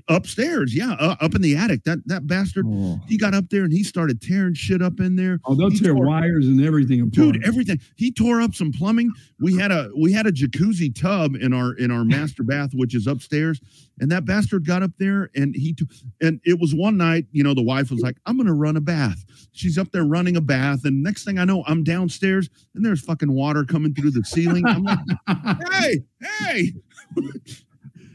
Upstairs. 0.08 0.74
Yeah, 0.74 0.92
uh, 0.98 1.16
up 1.20 1.34
in 1.34 1.42
the 1.42 1.56
attic. 1.56 1.84
That 1.84 2.06
that 2.06 2.26
bastard. 2.26 2.66
He 3.06 3.16
got 3.16 3.34
up 3.34 3.48
there 3.50 3.64
and 3.64 3.72
he 3.72 3.82
started 3.82 4.20
tearing 4.20 4.54
shit 4.54 4.82
up 4.82 5.00
in 5.00 5.16
there. 5.16 5.40
Oh, 5.44 5.54
they'll 5.54 5.70
He 5.70 5.78
tear 5.78 5.94
tore- 5.94 6.06
wires 6.06 6.46
and 6.46 6.60
everything 6.64 7.00
apart. 7.00 7.12
Dude, 7.12 7.44
everything. 7.46 7.80
He 7.96 8.10
tore 8.12 8.40
up 8.40 8.54
some 8.54 8.72
plumbing. 8.72 9.12
We 9.40 9.56
had 9.56 9.70
a 9.72 9.90
we 9.96 10.12
had 10.12 10.26
a 10.26 10.32
jacuzzi 10.32 10.94
tub 10.94 11.34
in 11.36 11.52
our 11.52 11.72
in 11.74 11.90
our 11.90 12.04
master 12.04 12.42
bath, 12.42 12.70
which 12.74 12.94
is 12.94 13.06
upstairs. 13.06 13.60
And 14.00 14.10
that 14.12 14.24
bastard 14.24 14.64
got 14.64 14.82
up 14.84 14.92
there 14.98 15.28
and 15.34 15.54
he 15.56 15.72
t- 15.74 15.86
and 16.20 16.40
it 16.44 16.60
was 16.60 16.72
one 16.74 16.96
night, 16.96 17.26
you 17.32 17.42
know, 17.42 17.52
the 17.54 17.62
wife 17.62 17.90
was 17.90 18.00
like, 18.00 18.16
I'm 18.26 18.36
gonna 18.36 18.54
run 18.54 18.76
a 18.76 18.80
bath. 18.80 19.24
She's 19.52 19.76
up 19.78 19.90
there 19.90 20.04
running 20.04 20.36
a 20.36 20.40
bath, 20.40 20.84
and 20.84 21.02
next 21.02 21.24
thing 21.24 21.38
I 21.38 21.44
know, 21.44 21.64
I'm 21.66 21.82
downstairs 21.82 22.48
and 22.74 22.84
there's 22.84 23.00
fucking 23.00 23.32
water 23.32 23.64
coming 23.64 23.94
through 23.94 24.12
the 24.12 24.22
ceiling. 24.24 24.64
I'm 24.66 24.84
like, 24.84 24.98
hey, 25.72 26.04
hey. 26.20 26.72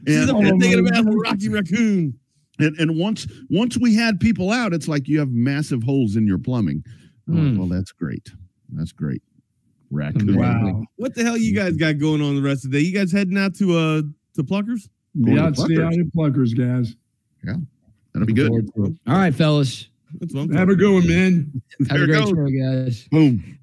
She's 0.07 0.17
and, 0.17 0.29
up 0.31 0.41
there 0.41 0.51
thinking 0.59 0.87
about 0.87 1.05
God. 1.05 1.15
Rocky 1.23 1.49
Raccoon. 1.49 2.17
and 2.59 2.75
and 2.77 2.97
once 2.97 3.25
once 3.49 3.77
we 3.77 3.95
had 3.95 4.19
people 4.19 4.51
out, 4.51 4.73
it's 4.73 4.87
like 4.87 5.07
you 5.07 5.19
have 5.19 5.31
massive 5.31 5.83
holes 5.83 6.15
in 6.15 6.27
your 6.27 6.37
plumbing. 6.39 6.83
Oh, 7.29 7.33
Hmm. 7.33 7.57
well, 7.57 7.67
that's 7.67 7.91
great. 7.91 8.29
That's 8.73 8.91
great. 8.91 9.21
Raccoon. 9.91 10.35
Wow. 10.37 10.83
What 10.97 11.13
the 11.15 11.23
hell 11.23 11.37
you 11.37 11.53
guys 11.55 11.77
got 11.77 11.99
going 11.99 12.21
on 12.21 12.35
the 12.35 12.41
rest 12.41 12.65
of 12.65 12.71
the 12.71 12.79
day? 12.79 12.85
You 12.85 12.93
guys 12.93 13.11
heading 13.11 13.37
out 13.37 13.55
to 13.55 13.77
uh 13.77 14.01
to 14.35 14.43
Pluckers? 14.43 14.89
Be 15.15 15.25
Going 15.25 15.37
to 15.37 15.43
out, 15.43 15.55
stay 15.57 15.75
Pluckers. 15.75 15.85
out 15.85 15.93
in 15.93 16.11
Pluckers, 16.11 16.57
guys. 16.57 16.95
Yeah, 17.45 17.55
that'll 18.13 18.25
be 18.25 18.33
good. 18.33 18.69
All 18.77 18.93
right, 19.07 19.33
fellas. 19.33 19.89
That's 20.19 20.33
Have 20.33 20.69
a 20.69 20.75
good 20.75 20.91
one, 20.93 21.07
man. 21.07 21.61
Have 21.79 21.87
There 21.89 21.99
a 21.99 22.03
it 22.03 22.07
great 22.07 22.19
goes. 22.19 22.29
show, 22.29 22.83
guys. 22.83 23.07
Boom. 23.09 23.57